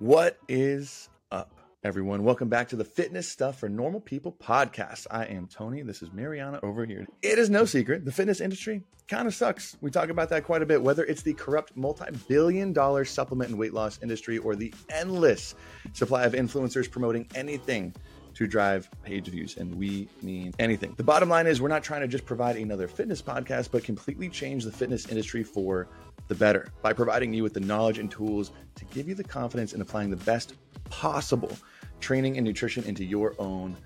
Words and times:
What 0.00 0.38
is 0.48 1.10
up, 1.30 1.52
everyone? 1.84 2.24
Welcome 2.24 2.48
back 2.48 2.70
to 2.70 2.76
the 2.76 2.86
Fitness 2.86 3.28
Stuff 3.28 3.58
for 3.58 3.68
Normal 3.68 4.00
People 4.00 4.32
podcast. 4.32 5.06
I 5.10 5.26
am 5.26 5.46
Tony. 5.46 5.82
This 5.82 6.00
is 6.00 6.10
Mariana 6.10 6.58
over 6.62 6.86
here. 6.86 7.06
It 7.20 7.38
is 7.38 7.50
no 7.50 7.66
secret 7.66 8.06
the 8.06 8.10
fitness 8.10 8.40
industry 8.40 8.82
kind 9.08 9.28
of 9.28 9.34
sucks. 9.34 9.76
We 9.82 9.90
talk 9.90 10.08
about 10.08 10.30
that 10.30 10.44
quite 10.44 10.62
a 10.62 10.66
bit, 10.66 10.80
whether 10.80 11.04
it's 11.04 11.20
the 11.20 11.34
corrupt 11.34 11.76
multi 11.76 12.06
billion 12.28 12.72
dollar 12.72 13.04
supplement 13.04 13.50
and 13.50 13.58
weight 13.58 13.74
loss 13.74 13.98
industry 14.02 14.38
or 14.38 14.56
the 14.56 14.72
endless 14.88 15.54
supply 15.92 16.24
of 16.24 16.32
influencers 16.32 16.90
promoting 16.90 17.28
anything 17.34 17.94
to 18.32 18.46
drive 18.46 18.88
page 19.02 19.28
views, 19.28 19.58
and 19.58 19.74
we 19.74 20.08
mean 20.22 20.54
anything. 20.58 20.94
The 20.96 21.02
bottom 21.02 21.28
line 21.28 21.46
is, 21.46 21.60
we're 21.60 21.68
not 21.68 21.82
trying 21.82 22.00
to 22.00 22.08
just 22.08 22.24
provide 22.24 22.56
another 22.56 22.88
fitness 22.88 23.20
podcast, 23.20 23.70
but 23.70 23.84
completely 23.84 24.30
change 24.30 24.64
the 24.64 24.72
fitness 24.72 25.08
industry 25.08 25.42
for 25.42 25.88
the 26.30 26.34
better 26.36 26.68
by 26.80 26.92
providing 26.92 27.34
you 27.34 27.42
with 27.42 27.52
the 27.52 27.60
knowledge 27.60 27.98
and 27.98 28.08
tools 28.08 28.52
to 28.76 28.84
give 28.86 29.08
you 29.08 29.16
the 29.16 29.24
confidence 29.24 29.72
in 29.72 29.80
applying 29.80 30.10
the 30.10 30.16
best 30.16 30.54
possible 30.88 31.50
training 31.98 32.36
and 32.38 32.46
nutrition 32.46 32.84
into 32.84 33.04
your 33.04 33.34
own 33.40 33.76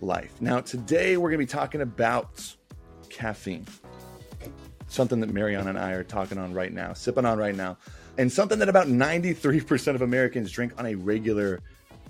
life. 0.00 0.34
Now, 0.40 0.60
today 0.60 1.16
we're 1.16 1.30
going 1.30 1.38
to 1.38 1.46
be 1.46 1.58
talking 1.58 1.80
about 1.80 2.44
caffeine, 3.08 3.66
something 4.88 5.20
that 5.20 5.32
Mariana 5.32 5.70
and 5.70 5.78
I 5.78 5.92
are 5.92 6.02
talking 6.02 6.38
on 6.38 6.52
right 6.52 6.72
now, 6.72 6.92
sipping 6.92 7.24
on 7.24 7.38
right 7.38 7.54
now, 7.54 7.78
and 8.18 8.30
something 8.30 8.58
that 8.58 8.68
about 8.68 8.88
93% 8.88 9.94
of 9.94 10.02
Americans 10.02 10.50
drink 10.50 10.72
on 10.78 10.86
a 10.86 10.96
regular 10.96 11.60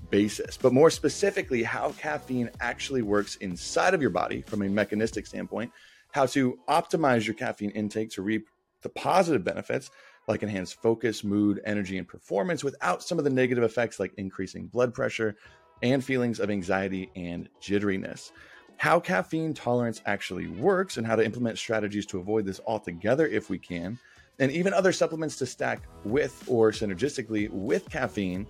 basis. 0.08 0.56
But 0.56 0.72
more 0.72 0.88
specifically, 0.88 1.62
how 1.62 1.92
caffeine 1.98 2.48
actually 2.60 3.02
works 3.02 3.36
inside 3.36 3.92
of 3.92 4.00
your 4.00 4.10
body 4.10 4.40
from 4.40 4.62
a 4.62 4.70
mechanistic 4.70 5.26
standpoint, 5.26 5.70
how 6.12 6.24
to 6.26 6.58
optimize 6.66 7.26
your 7.26 7.34
caffeine 7.34 7.70
intake 7.70 8.08
to 8.12 8.22
reap 8.22 8.48
the 8.82 8.88
positive 8.88 9.44
benefits 9.44 9.90
like 10.28 10.42
enhanced 10.42 10.80
focus, 10.80 11.24
mood, 11.24 11.60
energy, 11.64 11.98
and 11.98 12.06
performance 12.06 12.62
without 12.62 13.02
some 13.02 13.18
of 13.18 13.24
the 13.24 13.30
negative 13.30 13.64
effects 13.64 13.98
like 13.98 14.12
increasing 14.16 14.66
blood 14.66 14.94
pressure 14.94 15.36
and 15.82 16.04
feelings 16.04 16.38
of 16.38 16.50
anxiety 16.50 17.10
and 17.16 17.48
jitteriness. 17.60 18.30
How 18.76 19.00
caffeine 19.00 19.54
tolerance 19.54 20.00
actually 20.06 20.46
works 20.46 20.96
and 20.96 21.06
how 21.06 21.16
to 21.16 21.24
implement 21.24 21.58
strategies 21.58 22.06
to 22.06 22.18
avoid 22.18 22.44
this 22.44 22.60
altogether 22.66 23.26
if 23.26 23.50
we 23.50 23.58
can, 23.58 23.98
and 24.38 24.50
even 24.50 24.72
other 24.72 24.92
supplements 24.92 25.36
to 25.38 25.46
stack 25.46 25.82
with 26.04 26.42
or 26.46 26.70
synergistically 26.70 27.50
with 27.50 27.88
caffeine 27.90 28.46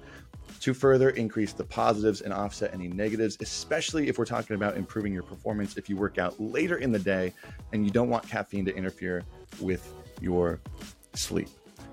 to 0.60 0.74
further 0.74 1.10
increase 1.10 1.52
the 1.52 1.64
positives 1.64 2.20
and 2.20 2.32
offset 2.32 2.72
any 2.72 2.88
negatives, 2.88 3.36
especially 3.40 4.08
if 4.08 4.18
we're 4.18 4.24
talking 4.24 4.54
about 4.56 4.76
improving 4.76 5.12
your 5.12 5.22
performance 5.22 5.76
if 5.76 5.88
you 5.88 5.96
work 5.96 6.18
out 6.18 6.38
later 6.40 6.76
in 6.76 6.92
the 6.92 6.98
day 6.98 7.32
and 7.72 7.84
you 7.84 7.90
don't 7.90 8.08
want 8.08 8.26
caffeine 8.28 8.64
to 8.64 8.74
interfere 8.74 9.24
with 9.60 9.94
your 10.22 10.60
sleep. 11.14 11.48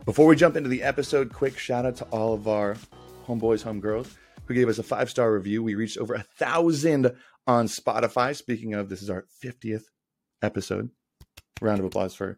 Before 0.05 0.27
we 0.27 0.35
jump 0.35 0.55
into 0.55 0.69
the 0.69 0.83
episode, 0.83 1.33
quick 1.33 1.57
shout 1.57 1.85
out 1.85 1.95
to 1.97 2.05
all 2.05 2.33
of 2.33 2.47
our 2.47 2.75
homeboys, 3.27 3.63
homegirls 3.63 4.15
who 4.49 4.55
gave 4.55 4.67
us 4.67 4.79
a 4.79 4.83
five 4.83 5.09
star 5.09 5.31
review. 5.31 5.61
We 5.61 5.75
reached 5.75 5.97
over 5.97 6.15
a 6.15 6.23
thousand 6.23 7.15
on 7.45 7.67
Spotify. 7.67 8.35
Speaking 8.35 8.73
of, 8.73 8.89
this 8.89 9.01
is 9.01 9.09
our 9.09 9.25
50th 9.43 9.83
episode. 10.41 10.89
Round 11.61 11.79
of 11.79 11.85
applause 11.85 12.15
for 12.15 12.37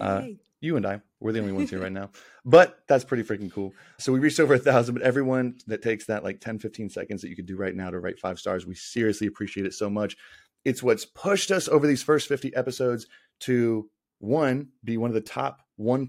uh, 0.00 0.22
you 0.60 0.76
and 0.76 0.86
I. 0.86 1.00
We're 1.20 1.32
the 1.32 1.40
only 1.40 1.52
ones 1.52 1.70
here 1.70 1.80
right 1.80 1.92
now. 1.92 2.10
But 2.44 2.80
that's 2.88 3.04
pretty 3.04 3.22
freaking 3.22 3.52
cool. 3.52 3.72
So 4.00 4.12
we 4.12 4.18
reached 4.18 4.40
over 4.40 4.54
a 4.54 4.58
thousand, 4.58 4.94
but 4.94 5.04
everyone 5.04 5.58
that 5.68 5.80
takes 5.80 6.06
that 6.06 6.24
like 6.24 6.40
10, 6.40 6.58
15 6.58 6.90
seconds 6.90 7.22
that 7.22 7.28
you 7.28 7.36
could 7.36 7.46
do 7.46 7.56
right 7.56 7.72
now 7.74 7.88
to 7.90 8.00
write 8.00 8.18
five 8.18 8.40
stars, 8.40 8.66
we 8.66 8.74
seriously 8.74 9.28
appreciate 9.28 9.64
it 9.64 9.74
so 9.74 9.88
much. 9.88 10.16
It's 10.64 10.82
what's 10.82 11.04
pushed 11.04 11.52
us 11.52 11.68
over 11.68 11.86
these 11.86 12.02
first 12.02 12.26
50 12.26 12.56
episodes 12.56 13.06
to 13.42 13.88
one, 14.22 14.68
be 14.84 14.96
one 14.96 15.10
of 15.10 15.14
the 15.14 15.20
top 15.20 15.62
1% 15.80 16.08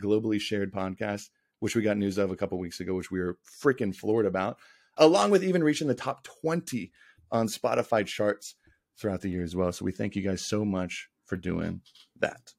globally 0.00 0.38
shared 0.38 0.72
podcasts, 0.72 1.30
which 1.60 1.74
we 1.74 1.80
got 1.80 1.96
news 1.96 2.18
of 2.18 2.30
a 2.30 2.36
couple 2.36 2.58
weeks 2.58 2.80
ago, 2.80 2.94
which 2.94 3.10
we 3.10 3.20
were 3.20 3.38
freaking 3.62 3.96
floored 3.96 4.26
about, 4.26 4.58
along 4.98 5.30
with 5.30 5.42
even 5.42 5.64
reaching 5.64 5.88
the 5.88 5.94
top 5.94 6.24
20 6.42 6.92
on 7.32 7.48
Spotify 7.48 8.04
charts 8.04 8.56
throughout 9.00 9.22
the 9.22 9.30
year 9.30 9.42
as 9.42 9.56
well. 9.56 9.72
So 9.72 9.86
we 9.86 9.92
thank 9.92 10.14
you 10.14 10.22
guys 10.22 10.44
so 10.44 10.62
much 10.64 11.08
for 11.24 11.36
doing 11.36 11.80
that. 12.20 12.52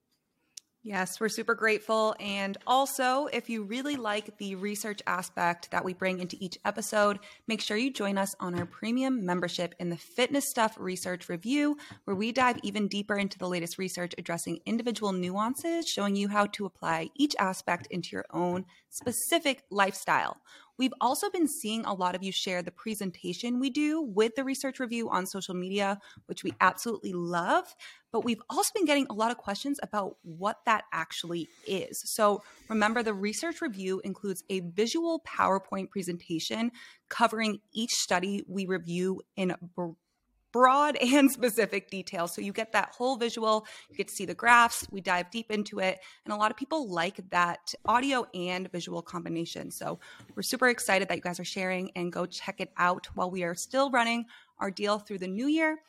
Yes, 0.88 1.20
we're 1.20 1.30
super 1.30 1.56
grateful. 1.56 2.16
And 2.20 2.60
also, 2.68 3.26
if 3.34 3.50
you 3.50 3.64
really 3.64 3.96
like 3.96 4.38
the 4.38 4.54
research 4.54 5.02
aspect 5.08 5.72
that 5.72 5.84
we 5.84 5.96
bring 5.96 6.20
into 6.20 6.38
each 6.40 6.60
episode, 6.64 7.18
make 7.48 7.60
sure 7.60 7.76
you 7.76 7.92
join 7.92 8.20
us 8.20 8.36
on 8.40 8.54
our 8.54 8.68
premium 8.68 9.26
membership 9.26 9.74
in 9.80 9.90
the 9.90 9.98
Fitness 9.98 10.48
Stuff 10.48 10.78
Research 10.80 11.28
Review, 11.28 11.76
where 12.04 12.16
we 12.16 12.32
dive 12.32 12.60
even 12.62 12.88
deeper 12.88 13.18
into 13.18 13.40
the 13.40 13.50
latest 13.50 13.80
research 13.80 14.14
addressing 14.20 14.60
individual 14.68 15.12
nuances, 15.12 15.88
showing 15.88 16.16
you 16.16 16.28
how 16.28 16.46
to 16.46 16.68
apply 16.68 17.10
each 17.16 17.36
aspect 17.40 17.88
into 17.90 18.10
your 18.12 18.26
own 18.30 18.64
specific 18.92 19.64
lifestyle. 19.72 20.38
We've 20.78 20.94
also 21.00 21.30
been 21.30 21.48
seeing 21.48 21.86
a 21.86 21.94
lot 21.94 22.16
of 22.16 22.24
you 22.24 22.32
share 22.32 22.62
the 22.62 22.72
presentation 22.72 23.60
we 23.60 23.70
do 23.70 24.02
with 24.02 24.36
the 24.36 24.44
research 24.44 24.80
review 24.80 25.10
on 25.10 25.26
social 25.26 25.56
media, 25.56 26.00
which 26.26 26.44
we 26.44 26.54
absolutely 26.60 27.14
love. 27.14 27.76
But 28.12 28.24
we've 28.24 28.42
also 28.50 28.72
been 28.74 28.86
getting 28.86 29.08
a 29.10 29.14
lot 29.14 29.32
of 29.32 29.38
questions 29.38 29.80
about 29.84 30.18
what 30.24 30.60
that 30.66 30.86
actually 30.94 31.50
is. 31.68 32.02
So 32.06 32.44
remember, 32.70 33.04
the 33.04 33.14
research 33.14 33.62
review 33.62 34.02
includes 34.04 34.44
a 34.50 34.62
visual 34.62 35.22
PowerPoint 35.22 35.90
presentation 35.90 36.72
covering 37.10 37.60
each 37.74 37.92
study 37.92 38.44
we 38.48 38.66
review 38.66 39.22
in 39.36 39.56
broad 40.56 40.96
and 41.02 41.30
specific 41.30 41.90
detail. 41.90 42.30
So 42.30 42.42
you 42.42 42.54
get 42.54 42.72
that 42.72 42.96
whole 42.98 43.18
visual, 43.18 43.68
you 43.90 43.98
get 43.98 44.08
to 44.08 44.16
see 44.16 44.24
the 44.24 44.34
graphs, 44.34 44.88
we 44.90 45.02
dive 45.02 45.30
deep 45.30 45.52
into 45.52 45.80
it. 45.80 46.00
And 46.24 46.34
a 46.34 46.38
lot 46.38 46.50
of 46.50 46.56
people 46.56 46.88
like 46.88 47.30
that 47.32 47.74
audio 47.86 48.26
and 48.34 48.72
visual 48.72 49.02
combination. 49.02 49.70
So 49.70 50.00
we're 50.34 50.44
super 50.44 50.70
excited 50.70 51.10
that 51.10 51.18
you 51.18 51.22
guys 51.22 51.42
are 51.42 51.46
sharing 51.46 51.92
and 51.98 52.10
go 52.10 52.26
check 52.26 52.62
it 52.62 52.72
out 52.78 53.06
while 53.16 53.30
we 53.30 53.44
are 53.44 53.54
still 53.54 53.92
running 53.92 54.28
our 54.60 54.72
deal 54.72 54.98
through 54.98 55.18
the 55.18 55.28
new 55.28 55.48
year. 55.48 55.82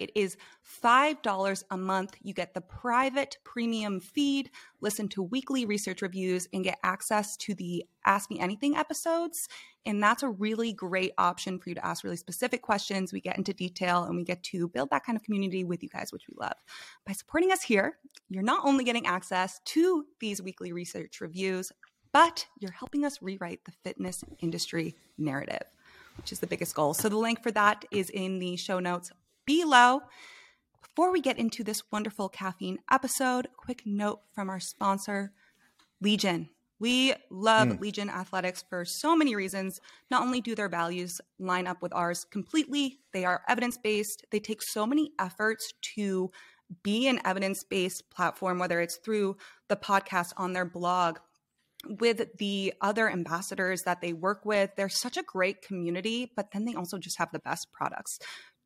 It 0.00 0.10
is 0.14 0.36
$5 0.82 1.64
a 1.70 1.76
month. 1.76 2.16
You 2.22 2.34
get 2.34 2.54
the 2.54 2.60
private 2.60 3.38
premium 3.44 4.00
feed, 4.00 4.50
listen 4.80 5.08
to 5.10 5.22
weekly 5.22 5.64
research 5.64 6.02
reviews, 6.02 6.48
and 6.52 6.64
get 6.64 6.78
access 6.82 7.36
to 7.38 7.54
the 7.54 7.84
Ask 8.04 8.30
Me 8.30 8.40
Anything 8.40 8.76
episodes. 8.76 9.48
And 9.84 10.02
that's 10.02 10.22
a 10.22 10.28
really 10.28 10.72
great 10.72 11.12
option 11.18 11.58
for 11.58 11.68
you 11.68 11.74
to 11.74 11.84
ask 11.84 12.04
really 12.04 12.16
specific 12.16 12.62
questions. 12.62 13.12
We 13.12 13.20
get 13.20 13.36
into 13.36 13.52
detail 13.52 14.04
and 14.04 14.16
we 14.16 14.24
get 14.24 14.42
to 14.44 14.68
build 14.68 14.90
that 14.90 15.04
kind 15.04 15.16
of 15.16 15.22
community 15.22 15.64
with 15.64 15.82
you 15.82 15.88
guys, 15.88 16.12
which 16.12 16.26
we 16.28 16.34
love. 16.40 16.56
By 17.06 17.12
supporting 17.12 17.52
us 17.52 17.62
here, 17.62 17.98
you're 18.28 18.42
not 18.42 18.64
only 18.64 18.84
getting 18.84 19.06
access 19.06 19.60
to 19.66 20.06
these 20.20 20.40
weekly 20.40 20.72
research 20.72 21.20
reviews, 21.20 21.72
but 22.12 22.46
you're 22.58 22.72
helping 22.72 23.04
us 23.04 23.22
rewrite 23.22 23.64
the 23.64 23.72
fitness 23.82 24.24
industry 24.40 24.94
narrative, 25.18 25.64
which 26.16 26.30
is 26.30 26.40
the 26.40 26.46
biggest 26.46 26.74
goal. 26.74 26.94
So 26.94 27.08
the 27.08 27.16
link 27.16 27.42
for 27.42 27.50
that 27.52 27.84
is 27.90 28.10
in 28.10 28.38
the 28.38 28.56
show 28.56 28.78
notes 28.78 29.10
below. 29.46 30.02
Before 30.82 31.12
we 31.12 31.20
get 31.20 31.38
into 31.38 31.64
this 31.64 31.82
wonderful 31.90 32.28
caffeine 32.28 32.78
episode, 32.90 33.48
quick 33.56 33.82
note 33.86 34.20
from 34.34 34.50
our 34.50 34.60
sponsor, 34.60 35.32
Legion. 36.00 36.50
We 36.78 37.14
love 37.30 37.68
mm. 37.68 37.80
Legion 37.80 38.10
Athletics 38.10 38.64
for 38.68 38.84
so 38.84 39.14
many 39.14 39.36
reasons. 39.36 39.80
Not 40.10 40.22
only 40.22 40.40
do 40.40 40.56
their 40.56 40.68
values 40.68 41.20
line 41.38 41.68
up 41.68 41.80
with 41.80 41.94
ours 41.94 42.26
completely, 42.28 42.98
they 43.12 43.24
are 43.24 43.42
evidence 43.48 43.78
based. 43.78 44.26
They 44.32 44.40
take 44.40 44.62
so 44.62 44.84
many 44.84 45.12
efforts 45.18 45.72
to 45.94 46.32
be 46.82 47.06
an 47.06 47.20
evidence 47.24 47.62
based 47.62 48.10
platform, 48.10 48.58
whether 48.58 48.80
it's 48.80 48.96
through 48.96 49.36
the 49.68 49.76
podcast 49.76 50.32
on 50.36 50.54
their 50.54 50.64
blog, 50.64 51.18
with 51.86 52.36
the 52.38 52.74
other 52.80 53.10
ambassadors 53.10 53.82
that 53.82 54.00
they 54.00 54.12
work 54.12 54.44
with. 54.44 54.70
They're 54.76 54.88
such 54.88 55.16
a 55.16 55.22
great 55.22 55.62
community, 55.62 56.32
but 56.34 56.50
then 56.52 56.64
they 56.64 56.74
also 56.74 56.98
just 56.98 57.18
have 57.18 57.30
the 57.32 57.38
best 57.38 57.72
products. 57.72 58.18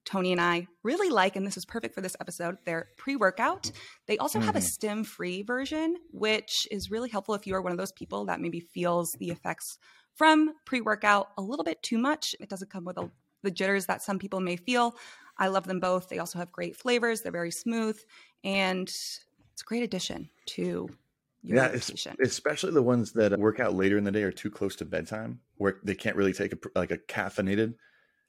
Tony 0.06 0.30
and 0.32 0.40
I 0.40 0.68
really 0.84 1.10
like, 1.10 1.36
and 1.36 1.46
this 1.46 1.56
is 1.56 1.66
perfect 1.66 1.94
for 1.94 2.00
this 2.00 2.16
episode, 2.20 2.56
their 2.64 2.88
pre 2.96 3.16
workout. 3.16 3.70
They 4.06 4.16
also 4.18 4.38
mm-hmm. 4.38 4.46
have 4.46 4.56
a 4.56 4.60
mm-hmm. 4.60 4.66
stim 4.66 5.04
free 5.04 5.42
version, 5.42 5.96
which 6.12 6.66
is 6.70 6.90
really 6.90 7.10
helpful 7.10 7.34
if 7.34 7.46
you 7.46 7.54
are 7.54 7.60
one 7.60 7.72
of 7.72 7.78
those 7.78 7.92
people 7.92 8.24
that 8.26 8.40
maybe 8.40 8.60
feels 8.60 9.12
the 9.18 9.30
effects 9.30 9.78
from 10.14 10.54
pre 10.64 10.80
workout 10.80 11.28
a 11.36 11.42
little 11.42 11.64
bit 11.64 11.82
too 11.82 11.98
much. 11.98 12.34
It 12.40 12.48
doesn't 12.48 12.70
come 12.70 12.84
with 12.84 12.96
a, 12.96 13.10
the 13.42 13.50
jitters 13.50 13.86
that 13.86 14.00
some 14.00 14.18
people 14.18 14.40
may 14.40 14.56
feel. 14.56 14.96
I 15.36 15.48
love 15.48 15.66
them 15.66 15.80
both. 15.80 16.08
They 16.08 16.18
also 16.18 16.38
have 16.38 16.52
great 16.52 16.76
flavors, 16.76 17.20
they're 17.20 17.32
very 17.32 17.50
smooth, 17.50 17.98
and 18.44 18.88
it's 18.88 19.62
a 19.62 19.64
great 19.64 19.82
addition 19.82 20.30
to 20.46 20.88
yeah, 21.42 21.68
especially 22.20 22.72
the 22.72 22.82
ones 22.82 23.12
that 23.12 23.38
work 23.38 23.60
out 23.60 23.74
later 23.74 23.96
in 23.96 24.02
the 24.02 24.10
day 24.10 24.24
are 24.24 24.32
too 24.32 24.50
close 24.50 24.74
to 24.76 24.84
bedtime, 24.84 25.38
where 25.58 25.76
they 25.84 25.94
can't 25.94 26.16
really 26.16 26.32
take 26.32 26.52
a, 26.52 26.58
like 26.74 26.90
a 26.90 26.98
caffeinated 26.98 27.74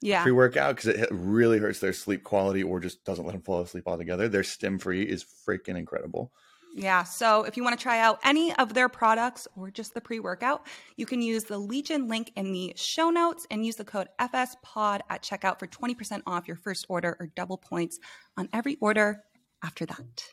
yeah. 0.01 0.23
pre 0.23 0.31
workout 0.31 0.75
because 0.75 0.89
it 0.89 1.09
really 1.11 1.59
hurts 1.59 1.79
their 1.79 1.93
sleep 1.93 2.23
quality 2.23 2.63
or 2.63 2.79
just 2.79 3.03
doesn't 3.03 3.25
let 3.25 3.33
them 3.33 3.41
fall 3.41 3.61
asleep 3.61 3.83
altogether. 3.87 4.27
Their 4.27 4.43
stim 4.43 4.79
free 4.79 5.03
is 5.03 5.23
freaking 5.23 5.77
incredible. 5.77 6.31
Yeah. 6.75 7.03
So 7.03 7.43
if 7.43 7.57
you 7.57 7.63
want 7.63 7.77
to 7.77 7.81
try 7.81 7.99
out 7.99 8.19
any 8.23 8.53
of 8.55 8.75
their 8.75 8.87
products 8.87 9.47
or 9.55 9.71
just 9.71 9.95
the 9.95 10.01
pre 10.01 10.19
workout, 10.19 10.67
you 10.95 11.05
can 11.07 11.21
use 11.21 11.45
the 11.45 11.57
Legion 11.57 12.07
link 12.07 12.31
in 12.35 12.51
the 12.51 12.73
show 12.75 13.09
notes 13.09 13.47
and 13.49 13.65
use 13.65 13.77
the 13.77 13.85
code 13.85 14.09
FSPOD 14.19 14.99
at 15.09 15.23
checkout 15.23 15.57
for 15.57 15.65
20% 15.65 16.21
off 16.27 16.47
your 16.47 16.57
first 16.57 16.85
order 16.87 17.17
or 17.19 17.31
double 17.35 17.57
points 17.57 17.99
on 18.37 18.47
every 18.53 18.77
order 18.79 19.23
after 19.63 19.87
that. 19.87 20.31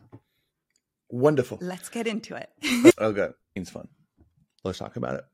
Wonderful. 1.09 1.59
Let's 1.61 1.89
get 1.89 2.07
into 2.07 2.35
it. 2.35 2.51
Oh, 2.99 3.09
okay. 3.09 3.29
It's 3.55 3.71
fun. 3.71 3.89
Let's 4.65 4.79
talk 4.79 4.97
about 4.97 5.15
it. 5.15 5.25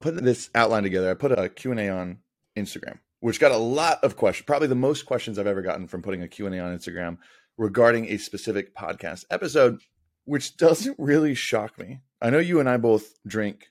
Put 0.00 0.22
this 0.22 0.50
outline 0.54 0.82
together, 0.82 1.10
I 1.10 1.14
put 1.14 1.32
a 1.32 1.48
Q&A 1.48 1.88
on 1.88 2.18
Instagram, 2.56 2.98
which 3.24 3.40
got 3.40 3.52
a 3.52 3.56
lot 3.56 4.04
of 4.04 4.16
questions, 4.16 4.44
probably 4.44 4.68
the 4.68 4.74
most 4.74 5.06
questions 5.06 5.38
I've 5.38 5.46
ever 5.46 5.62
gotten 5.62 5.88
from 5.88 6.02
putting 6.02 6.20
a 6.20 6.28
Q&A 6.28 6.58
on 6.58 6.76
Instagram 6.76 7.16
regarding 7.56 8.04
a 8.10 8.18
specific 8.18 8.76
podcast 8.76 9.24
episode, 9.30 9.80
which 10.26 10.58
doesn't 10.58 10.94
really 10.98 11.34
shock 11.34 11.78
me. 11.78 12.00
I 12.20 12.28
know 12.28 12.38
you 12.38 12.60
and 12.60 12.68
I 12.68 12.76
both 12.76 13.14
drink 13.26 13.70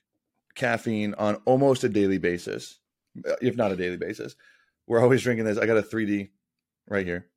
caffeine 0.56 1.14
on 1.14 1.36
almost 1.44 1.84
a 1.84 1.88
daily 1.88 2.18
basis, 2.18 2.80
uh, 3.24 3.36
if 3.40 3.54
not 3.54 3.70
a 3.70 3.76
daily 3.76 3.96
basis. 3.96 4.34
We're 4.88 5.00
always 5.00 5.22
drinking 5.22 5.44
this. 5.44 5.56
I 5.56 5.66
got 5.66 5.76
a 5.76 5.82
3D 5.82 6.30
right 6.88 7.06
here. 7.06 7.28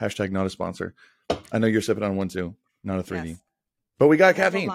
Hashtag 0.00 0.30
not 0.30 0.46
a 0.46 0.50
sponsor. 0.50 0.94
I 1.50 1.58
know 1.58 1.66
you're 1.66 1.82
sipping 1.82 2.04
on 2.04 2.14
one 2.14 2.28
too, 2.28 2.54
not 2.84 3.00
a 3.00 3.02
3D. 3.02 3.30
Yes. 3.30 3.42
But 3.98 4.06
we 4.06 4.16
got 4.16 4.36
caffeine. 4.36 4.70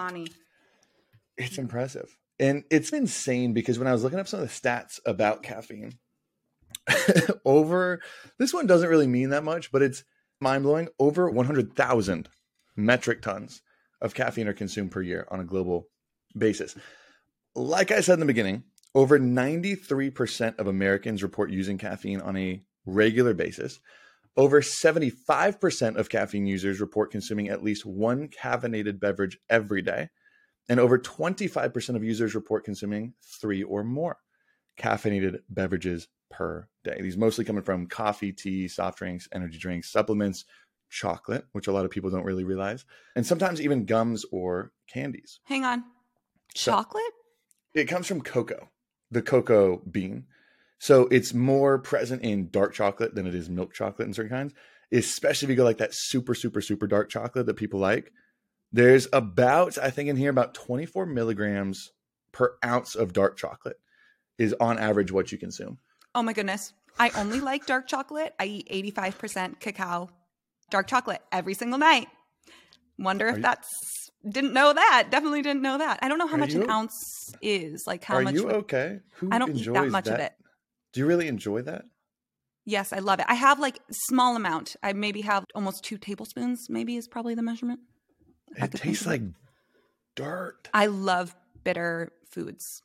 It's 1.38 1.56
impressive. 1.56 2.14
And 2.38 2.64
it's 2.70 2.90
insane 2.90 3.54
because 3.54 3.78
when 3.78 3.88
I 3.88 3.92
was 3.92 4.04
looking 4.04 4.18
up 4.18 4.28
some 4.28 4.40
of 4.40 4.46
the 4.46 4.52
stats 4.52 5.00
about 5.06 5.42
caffeine, 5.42 5.94
over 7.44 8.00
this 8.38 8.52
one 8.52 8.66
doesn't 8.66 8.88
really 8.88 9.06
mean 9.06 9.30
that 9.30 9.44
much, 9.44 9.72
but 9.72 9.82
it's 9.82 10.04
mind 10.40 10.62
blowing. 10.62 10.88
Over 10.98 11.30
100,000 11.30 12.28
metric 12.76 13.22
tons 13.22 13.62
of 14.00 14.14
caffeine 14.14 14.48
are 14.48 14.52
consumed 14.52 14.90
per 14.90 15.02
year 15.02 15.26
on 15.30 15.40
a 15.40 15.44
global 15.44 15.88
basis. 16.36 16.76
Like 17.54 17.90
I 17.90 18.00
said 18.00 18.14
in 18.14 18.20
the 18.20 18.26
beginning, 18.26 18.64
over 18.94 19.18
93% 19.18 20.58
of 20.58 20.66
Americans 20.66 21.22
report 21.22 21.50
using 21.50 21.78
caffeine 21.78 22.20
on 22.20 22.36
a 22.36 22.62
regular 22.86 23.34
basis. 23.34 23.80
Over 24.36 24.60
75% 24.60 25.96
of 25.96 26.08
caffeine 26.08 26.46
users 26.46 26.80
report 26.80 27.10
consuming 27.10 27.48
at 27.48 27.62
least 27.62 27.84
one 27.84 28.28
caffeinated 28.28 29.00
beverage 29.00 29.38
every 29.48 29.82
day. 29.82 30.08
And 30.68 30.78
over 30.78 30.98
25% 30.98 31.96
of 31.96 32.04
users 32.04 32.34
report 32.34 32.64
consuming 32.64 33.14
three 33.40 33.62
or 33.62 33.82
more 33.82 34.18
caffeinated 34.78 35.40
beverages 35.48 36.08
per 36.30 36.68
day. 36.84 36.98
These 37.00 37.16
mostly 37.16 37.44
coming 37.44 37.62
from 37.62 37.86
coffee, 37.86 38.32
tea, 38.32 38.68
soft 38.68 38.98
drinks, 38.98 39.28
energy 39.32 39.58
drinks, 39.58 39.90
supplements, 39.90 40.44
chocolate, 40.88 41.46
which 41.52 41.66
a 41.66 41.72
lot 41.72 41.84
of 41.84 41.90
people 41.90 42.10
don't 42.10 42.24
really 42.24 42.44
realize, 42.44 42.84
and 43.14 43.26
sometimes 43.26 43.60
even 43.60 43.84
gums 43.84 44.24
or 44.32 44.72
candies. 44.92 45.40
Hang 45.44 45.64
on. 45.64 45.84
Chocolate? 46.54 47.02
So 47.74 47.80
it 47.80 47.88
comes 47.88 48.06
from 48.06 48.22
cocoa, 48.22 48.68
the 49.10 49.22
cocoa 49.22 49.82
bean. 49.90 50.26
So 50.78 51.06
it's 51.08 51.34
more 51.34 51.78
present 51.78 52.22
in 52.22 52.48
dark 52.50 52.72
chocolate 52.72 53.14
than 53.14 53.26
it 53.26 53.34
is 53.34 53.50
milk 53.50 53.74
chocolate 53.74 54.08
in 54.08 54.14
certain 54.14 54.30
kinds, 54.30 54.54
especially 54.92 55.46
if 55.46 55.50
you 55.50 55.56
go 55.56 55.64
like 55.64 55.78
that 55.78 55.94
super, 55.94 56.34
super, 56.34 56.60
super 56.60 56.86
dark 56.86 57.10
chocolate 57.10 57.46
that 57.46 57.54
people 57.54 57.78
like. 57.78 58.12
There's 58.72 59.06
about, 59.12 59.78
I 59.78 59.90
think 59.90 60.08
in 60.08 60.16
here, 60.16 60.30
about 60.30 60.54
24 60.54 61.06
milligrams 61.06 61.92
per 62.32 62.56
ounce 62.64 62.94
of 62.94 63.12
dark 63.12 63.36
chocolate 63.36 63.78
is 64.38 64.54
on 64.60 64.78
average 64.78 65.12
what 65.12 65.30
you 65.32 65.38
consume. 65.38 65.78
Oh 66.14 66.22
my 66.22 66.32
goodness. 66.32 66.72
I 66.98 67.10
only 67.10 67.40
like 67.40 67.66
dark 67.66 67.86
chocolate. 67.86 68.34
I 68.38 68.44
eat 68.46 68.94
85% 68.94 69.60
cacao 69.60 70.10
dark 70.70 70.86
chocolate 70.86 71.20
every 71.32 71.54
single 71.54 71.78
night. 71.78 72.08
Wonder 72.98 73.28
if 73.28 73.42
that's 73.42 73.68
didn't 74.28 74.52
know 74.52 74.72
that. 74.72 75.08
Definitely 75.10 75.42
didn't 75.42 75.62
know 75.62 75.78
that. 75.78 75.98
I 76.02 76.08
don't 76.08 76.18
know 76.18 76.26
how 76.26 76.36
much 76.36 76.52
you, 76.52 76.62
an 76.62 76.70
ounce 76.70 76.94
is. 77.40 77.84
Like 77.86 78.04
how 78.04 78.16
are 78.16 78.22
much. 78.22 78.34
Are 78.34 78.38
you 78.38 78.50
okay? 78.50 79.00
Who 79.14 79.28
I 79.32 79.38
don't 79.38 79.56
eat 79.56 79.72
that 79.72 79.88
much 79.88 80.04
that? 80.04 80.14
of 80.14 80.20
it. 80.20 80.32
Do 80.92 81.00
you 81.00 81.06
really 81.06 81.28
enjoy 81.28 81.62
that? 81.62 81.84
Yes, 82.66 82.92
I 82.92 82.98
love 82.98 83.20
it. 83.20 83.26
I 83.28 83.34
have 83.34 83.58
like 83.58 83.78
small 83.90 84.36
amount. 84.36 84.76
I 84.82 84.92
maybe 84.92 85.22
have 85.22 85.44
almost 85.54 85.82
two 85.82 85.98
tablespoons. 85.98 86.68
Maybe 86.68 86.96
is 86.96 87.08
probably 87.08 87.34
the 87.34 87.42
measurement. 87.42 87.80
It 88.56 88.72
tastes 88.72 89.06
like 89.06 89.22
dirt. 90.14 90.68
I 90.74 90.86
love 90.86 91.34
bitter 91.64 92.12
foods. 92.30 92.82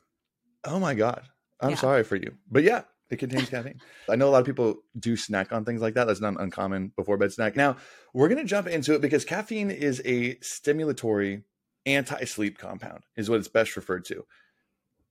Oh 0.64 0.80
my 0.80 0.94
god! 0.94 1.24
I'm 1.60 1.72
yeah. 1.72 1.76
sorry 1.76 2.04
for 2.04 2.16
you, 2.16 2.36
but 2.50 2.64
yeah, 2.64 2.84
it 3.10 3.18
contains 3.18 3.50
caffeine. 3.50 3.80
I 4.10 4.16
know 4.16 4.28
a 4.28 4.32
lot 4.32 4.40
of 4.40 4.46
people 4.46 4.82
do 4.98 5.16
snack 5.16 5.52
on 5.52 5.64
things 5.64 5.82
like 5.82 5.94
that. 5.94 6.08
That's 6.08 6.22
not 6.22 6.34
an 6.34 6.40
uncommon 6.40 6.92
before 6.96 7.18
bed 7.18 7.32
snack. 7.32 7.56
Now, 7.56 7.78
we're 8.14 8.28
going 8.28 8.42
to 8.42 8.48
jump 8.48 8.68
into 8.68 8.94
it 8.96 9.02
because 9.02 9.26
caffeine 9.26 9.70
is 9.70 10.02
a 10.06 10.36
stimulatory 10.36 11.44
anti 11.86 12.24
sleep 12.26 12.58
compound, 12.58 13.04
is 13.16 13.30
what 13.30 13.40
it's 13.40 13.48
best 13.48 13.76
referred 13.76 14.06
to, 14.06 14.26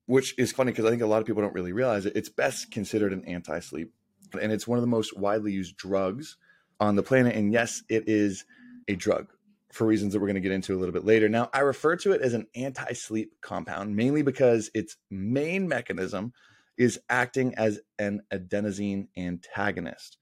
which 0.07 0.37
is 0.37 0.51
funny 0.51 0.71
because 0.71 0.85
I 0.85 0.89
think 0.89 1.01
a 1.01 1.07
lot 1.07 1.21
of 1.21 1.25
people 1.25 1.41
don't 1.41 1.53
really 1.53 1.71
realize 1.71 2.05
it. 2.05 2.15
It's 2.15 2.29
best 2.29 2.71
considered 2.71 3.13
an 3.13 3.23
anti 3.25 3.59
sleep, 3.59 3.93
and 4.39 4.51
it's 4.51 4.67
one 4.67 4.77
of 4.77 4.83
the 4.83 4.87
most 4.87 5.17
widely 5.17 5.53
used 5.53 5.77
drugs 5.77 6.37
on 6.79 6.95
the 6.95 7.03
planet. 7.03 7.35
And 7.35 7.53
yes, 7.53 7.81
it 7.87 8.07
is 8.07 8.43
a 8.89 8.95
drug 8.95 9.27
for 9.71 9.85
reasons 9.85 10.13
that 10.13 10.19
we're 10.19 10.27
going 10.27 10.35
to 10.35 10.41
get 10.41 10.51
into 10.51 10.75
a 10.75 10.79
little 10.79 10.93
bit 10.93 11.05
later. 11.05 11.27
Now, 11.29 11.49
I 11.53 11.59
refer 11.59 11.95
to 11.97 12.11
it 12.11 12.21
as 12.21 12.33
an 12.33 12.47
anti 12.55 12.93
sleep 12.93 13.33
compound 13.41 13.95
mainly 13.95 14.21
because 14.21 14.69
its 14.73 14.97
main 15.09 15.67
mechanism 15.67 16.33
is 16.77 16.99
acting 17.09 17.55
as 17.55 17.79
an 17.99 18.21
adenosine 18.33 19.07
antagonist. 19.17 20.17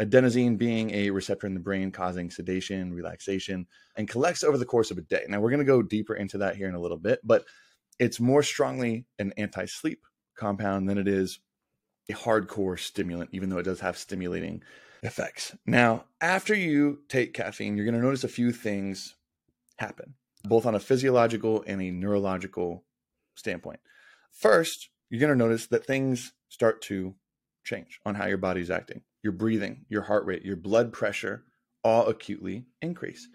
Adenosine 0.00 0.56
being 0.56 0.90
a 0.90 1.10
receptor 1.10 1.46
in 1.46 1.54
the 1.54 1.60
brain 1.60 1.90
causing 1.90 2.30
sedation, 2.30 2.94
relaxation, 2.94 3.66
and 3.96 4.08
collects 4.08 4.44
over 4.44 4.56
the 4.56 4.64
course 4.64 4.90
of 4.90 4.98
a 4.98 5.02
day. 5.02 5.24
Now, 5.28 5.40
we're 5.40 5.50
going 5.50 5.58
to 5.58 5.64
go 5.64 5.82
deeper 5.82 6.14
into 6.14 6.38
that 6.38 6.56
here 6.56 6.68
in 6.68 6.74
a 6.74 6.80
little 6.80 6.98
bit, 6.98 7.20
but 7.24 7.44
it's 7.98 8.20
more 8.20 8.42
strongly 8.42 9.06
an 9.18 9.32
anti 9.36 9.66
sleep 9.66 10.00
compound 10.36 10.88
than 10.88 10.98
it 10.98 11.08
is 11.08 11.40
a 12.08 12.14
hardcore 12.14 12.78
stimulant, 12.78 13.30
even 13.32 13.50
though 13.50 13.58
it 13.58 13.64
does 13.64 13.80
have 13.80 13.98
stimulating 13.98 14.62
effects. 15.02 15.56
Now, 15.66 16.04
after 16.20 16.54
you 16.54 17.00
take 17.08 17.34
caffeine, 17.34 17.76
you're 17.76 17.84
going 17.84 18.00
to 18.00 18.04
notice 18.04 18.24
a 18.24 18.28
few 18.28 18.52
things 18.52 19.16
happen, 19.78 20.14
both 20.44 20.64
on 20.64 20.74
a 20.74 20.80
physiological 20.80 21.64
and 21.66 21.82
a 21.82 21.90
neurological 21.90 22.84
standpoint. 23.34 23.80
First, 24.32 24.90
you're 25.10 25.20
going 25.20 25.36
to 25.36 25.36
notice 25.36 25.66
that 25.66 25.86
things 25.86 26.32
start 26.48 26.82
to 26.82 27.14
change 27.64 28.00
on 28.04 28.14
how 28.14 28.26
your 28.26 28.38
body's 28.38 28.70
acting. 28.70 29.02
Your 29.22 29.32
breathing, 29.32 29.84
your 29.88 30.02
heart 30.02 30.24
rate, 30.26 30.44
your 30.44 30.56
blood 30.56 30.92
pressure 30.92 31.44
all 31.84 32.06
acutely 32.06 32.66
increase. 32.82 33.28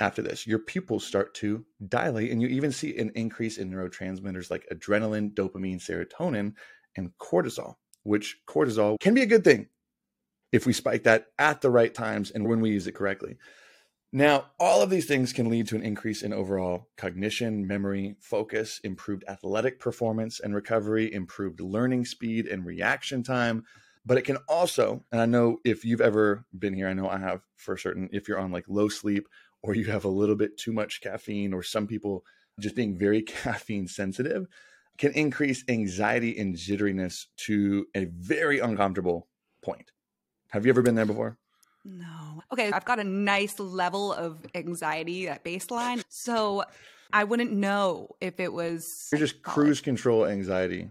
After 0.00 0.22
this, 0.22 0.46
your 0.46 0.60
pupils 0.60 1.04
start 1.04 1.34
to 1.36 1.64
dilate, 1.88 2.30
and 2.30 2.40
you 2.40 2.48
even 2.48 2.70
see 2.70 2.96
an 2.96 3.10
increase 3.16 3.58
in 3.58 3.70
neurotransmitters 3.70 4.50
like 4.50 4.68
adrenaline, 4.72 5.34
dopamine, 5.34 5.80
serotonin, 5.80 6.54
and 6.96 7.10
cortisol, 7.20 7.74
which 8.04 8.36
cortisol 8.48 8.98
can 9.00 9.14
be 9.14 9.22
a 9.22 9.26
good 9.26 9.44
thing 9.44 9.68
if 10.52 10.66
we 10.66 10.72
spike 10.72 11.02
that 11.04 11.26
at 11.38 11.60
the 11.60 11.70
right 11.70 11.92
times 11.92 12.30
and 12.30 12.46
when 12.46 12.60
we 12.60 12.70
use 12.70 12.86
it 12.86 12.94
correctly. 12.94 13.36
Now, 14.10 14.46
all 14.58 14.80
of 14.80 14.88
these 14.88 15.04
things 15.04 15.34
can 15.34 15.50
lead 15.50 15.68
to 15.68 15.76
an 15.76 15.82
increase 15.82 16.22
in 16.22 16.32
overall 16.32 16.88
cognition, 16.96 17.66
memory, 17.66 18.16
focus, 18.20 18.80
improved 18.82 19.22
athletic 19.28 19.78
performance 19.78 20.40
and 20.40 20.54
recovery, 20.54 21.12
improved 21.12 21.60
learning 21.60 22.06
speed 22.06 22.46
and 22.46 22.64
reaction 22.64 23.22
time. 23.22 23.64
But 24.06 24.16
it 24.16 24.22
can 24.22 24.38
also, 24.48 25.04
and 25.12 25.20
I 25.20 25.26
know 25.26 25.58
if 25.62 25.84
you've 25.84 26.00
ever 26.00 26.46
been 26.58 26.72
here, 26.72 26.88
I 26.88 26.94
know 26.94 27.08
I 27.08 27.18
have 27.18 27.42
for 27.56 27.76
certain, 27.76 28.08
if 28.10 28.26
you're 28.26 28.38
on 28.38 28.50
like 28.50 28.64
low 28.66 28.88
sleep 28.88 29.28
or 29.62 29.74
you 29.74 29.84
have 29.86 30.06
a 30.06 30.08
little 30.08 30.36
bit 30.36 30.56
too 30.56 30.72
much 30.72 31.02
caffeine, 31.02 31.52
or 31.52 31.62
some 31.62 31.86
people 31.86 32.24
just 32.60 32.76
being 32.76 32.96
very 32.96 33.22
caffeine 33.22 33.88
sensitive, 33.88 34.46
can 34.96 35.12
increase 35.12 35.64
anxiety 35.68 36.38
and 36.38 36.54
jitteriness 36.54 37.26
to 37.36 37.86
a 37.94 38.06
very 38.06 38.58
uncomfortable 38.58 39.28
point. 39.62 39.90
Have 40.50 40.64
you 40.64 40.70
ever 40.70 40.80
been 40.80 40.94
there 40.94 41.04
before? 41.04 41.36
No. 41.84 42.17
Okay, 42.52 42.70
I've 42.72 42.84
got 42.84 42.98
a 42.98 43.04
nice 43.04 43.58
level 43.58 44.12
of 44.12 44.38
anxiety 44.54 45.28
at 45.28 45.44
baseline. 45.44 46.02
So 46.08 46.64
I 47.12 47.24
wouldn't 47.24 47.52
know 47.52 48.16
if 48.20 48.40
it 48.40 48.52
was. 48.52 49.08
You're 49.12 49.18
just 49.18 49.42
cruise 49.42 49.80
control 49.80 50.26
anxiety. 50.26 50.90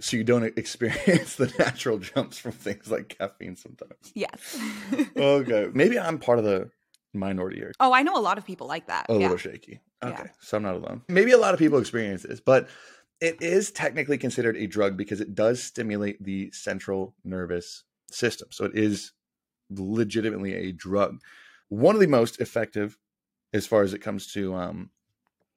So 0.00 0.16
you 0.16 0.24
don't 0.24 0.44
experience 0.56 1.36
the 1.36 1.52
natural 1.58 1.98
jumps 1.98 2.38
from 2.38 2.52
things 2.52 2.90
like 2.90 3.16
caffeine 3.18 3.56
sometimes. 3.56 4.12
Yes. 4.14 4.58
okay. 5.16 5.68
Maybe 5.72 5.98
I'm 5.98 6.18
part 6.18 6.38
of 6.38 6.44
the 6.44 6.70
minority 7.12 7.58
here. 7.58 7.72
Oh, 7.80 7.92
I 7.92 8.02
know 8.02 8.16
a 8.16 8.20
lot 8.20 8.38
of 8.38 8.46
people 8.46 8.66
like 8.66 8.86
that. 8.86 9.06
A 9.08 9.12
yeah. 9.12 9.18
little 9.20 9.36
shaky. 9.36 9.80
Okay. 10.02 10.22
Yeah. 10.24 10.30
So 10.40 10.56
I'm 10.56 10.62
not 10.62 10.76
alone. 10.76 11.02
Maybe 11.08 11.32
a 11.32 11.38
lot 11.38 11.54
of 11.54 11.58
people 11.58 11.78
experience 11.78 12.22
this, 12.22 12.40
but 12.40 12.68
it 13.20 13.42
is 13.42 13.70
technically 13.70 14.16
considered 14.16 14.56
a 14.56 14.66
drug 14.66 14.96
because 14.96 15.20
it 15.20 15.34
does 15.34 15.62
stimulate 15.62 16.22
the 16.22 16.50
central 16.52 17.14
nervous 17.24 17.84
system. 18.10 18.48
So 18.50 18.64
it 18.64 18.72
is 18.74 19.12
legitimately 19.70 20.54
a 20.54 20.72
drug. 20.72 21.20
One 21.68 21.94
of 21.94 22.00
the 22.00 22.08
most 22.08 22.40
effective, 22.40 22.96
as 23.52 23.66
far 23.66 23.82
as 23.82 23.94
it 23.94 24.00
comes 24.00 24.32
to 24.32 24.54
um, 24.54 24.90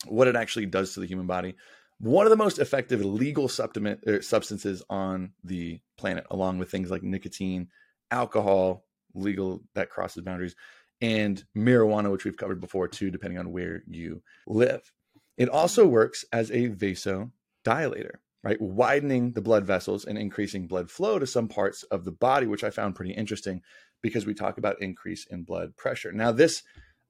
what 0.07 0.27
it 0.27 0.35
actually 0.35 0.67
does 0.67 0.93
to 0.93 0.99
the 0.99 1.05
human 1.05 1.27
body, 1.27 1.55
one 1.99 2.25
of 2.25 2.31
the 2.31 2.37
most 2.37 2.59
effective 2.59 3.03
legal 3.03 3.45
er, 3.45 4.21
substances 4.21 4.83
on 4.89 5.31
the 5.43 5.79
planet, 5.97 6.25
along 6.31 6.57
with 6.57 6.69
things 6.69 6.91
like 6.91 7.03
nicotine, 7.03 7.69
alcohol, 8.11 8.85
legal 9.13 9.63
that 9.75 9.89
crosses 9.89 10.23
boundaries, 10.23 10.55
and 11.01 11.43
marijuana, 11.55 12.11
which 12.11 12.25
we've 12.25 12.37
covered 12.37 12.59
before 12.59 12.87
too, 12.87 13.11
depending 13.11 13.39
on 13.39 13.51
where 13.51 13.83
you 13.87 14.21
live. 14.47 14.91
It 15.37 15.49
also 15.49 15.87
works 15.87 16.25
as 16.31 16.51
a 16.51 16.69
vasodilator 16.69 18.17
right? 18.43 18.59
Widening 18.59 19.31
the 19.31 19.41
blood 19.41 19.65
vessels 19.65 20.05
and 20.05 20.17
increasing 20.17 20.67
blood 20.67 20.91
flow 20.91 21.17
to 21.17 21.25
some 21.25 21.47
parts 21.47 21.83
of 21.83 22.03
the 22.03 22.11
body, 22.11 22.45
which 22.45 22.63
I 22.63 22.69
found 22.69 22.95
pretty 22.95 23.13
interesting 23.13 23.61
because 24.03 24.27
we 24.27 24.35
talk 24.35 24.59
about 24.59 24.79
increase 24.81 25.25
in 25.25 25.43
blood 25.43 25.75
pressure. 25.75 26.11
Now, 26.11 26.31
this 26.31 26.61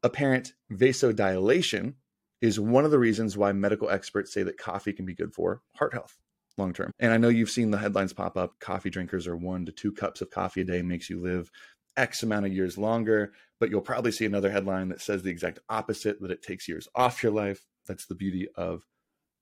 apparent 0.01 0.53
vasodilation 0.71 1.95
is 2.41 2.59
one 2.59 2.85
of 2.85 2.91
the 2.91 2.99
reasons 2.99 3.35
why 3.35 3.51
medical 3.51 3.89
experts 3.89 4.33
say 4.33 4.43
that 4.43 4.57
coffee 4.57 4.93
can 4.93 5.05
be 5.05 5.13
good 5.13 5.33
for 5.33 5.61
heart 5.75 5.93
health 5.93 6.17
long 6.57 6.73
term. 6.73 6.91
And 6.99 7.11
I 7.11 7.17
know 7.17 7.29
you've 7.29 7.49
seen 7.49 7.71
the 7.71 7.77
headlines 7.77 8.13
pop 8.13 8.37
up 8.37 8.59
coffee 8.59 8.89
drinkers 8.89 9.27
are 9.27 9.35
one 9.35 9.65
to 9.65 9.71
two 9.71 9.91
cups 9.91 10.21
of 10.21 10.29
coffee 10.29 10.61
a 10.61 10.63
day 10.63 10.81
makes 10.81 11.09
you 11.09 11.21
live 11.21 11.49
X 11.97 12.23
amount 12.23 12.45
of 12.45 12.53
years 12.53 12.77
longer. 12.77 13.33
But 13.59 13.69
you'll 13.69 13.81
probably 13.81 14.11
see 14.11 14.25
another 14.25 14.51
headline 14.51 14.89
that 14.89 15.01
says 15.01 15.23
the 15.23 15.31
exact 15.31 15.59
opposite 15.69 16.21
that 16.21 16.31
it 16.31 16.43
takes 16.43 16.67
years 16.67 16.87
off 16.95 17.23
your 17.23 17.31
life. 17.31 17.65
That's 17.87 18.05
the 18.05 18.15
beauty 18.15 18.47
of 18.55 18.83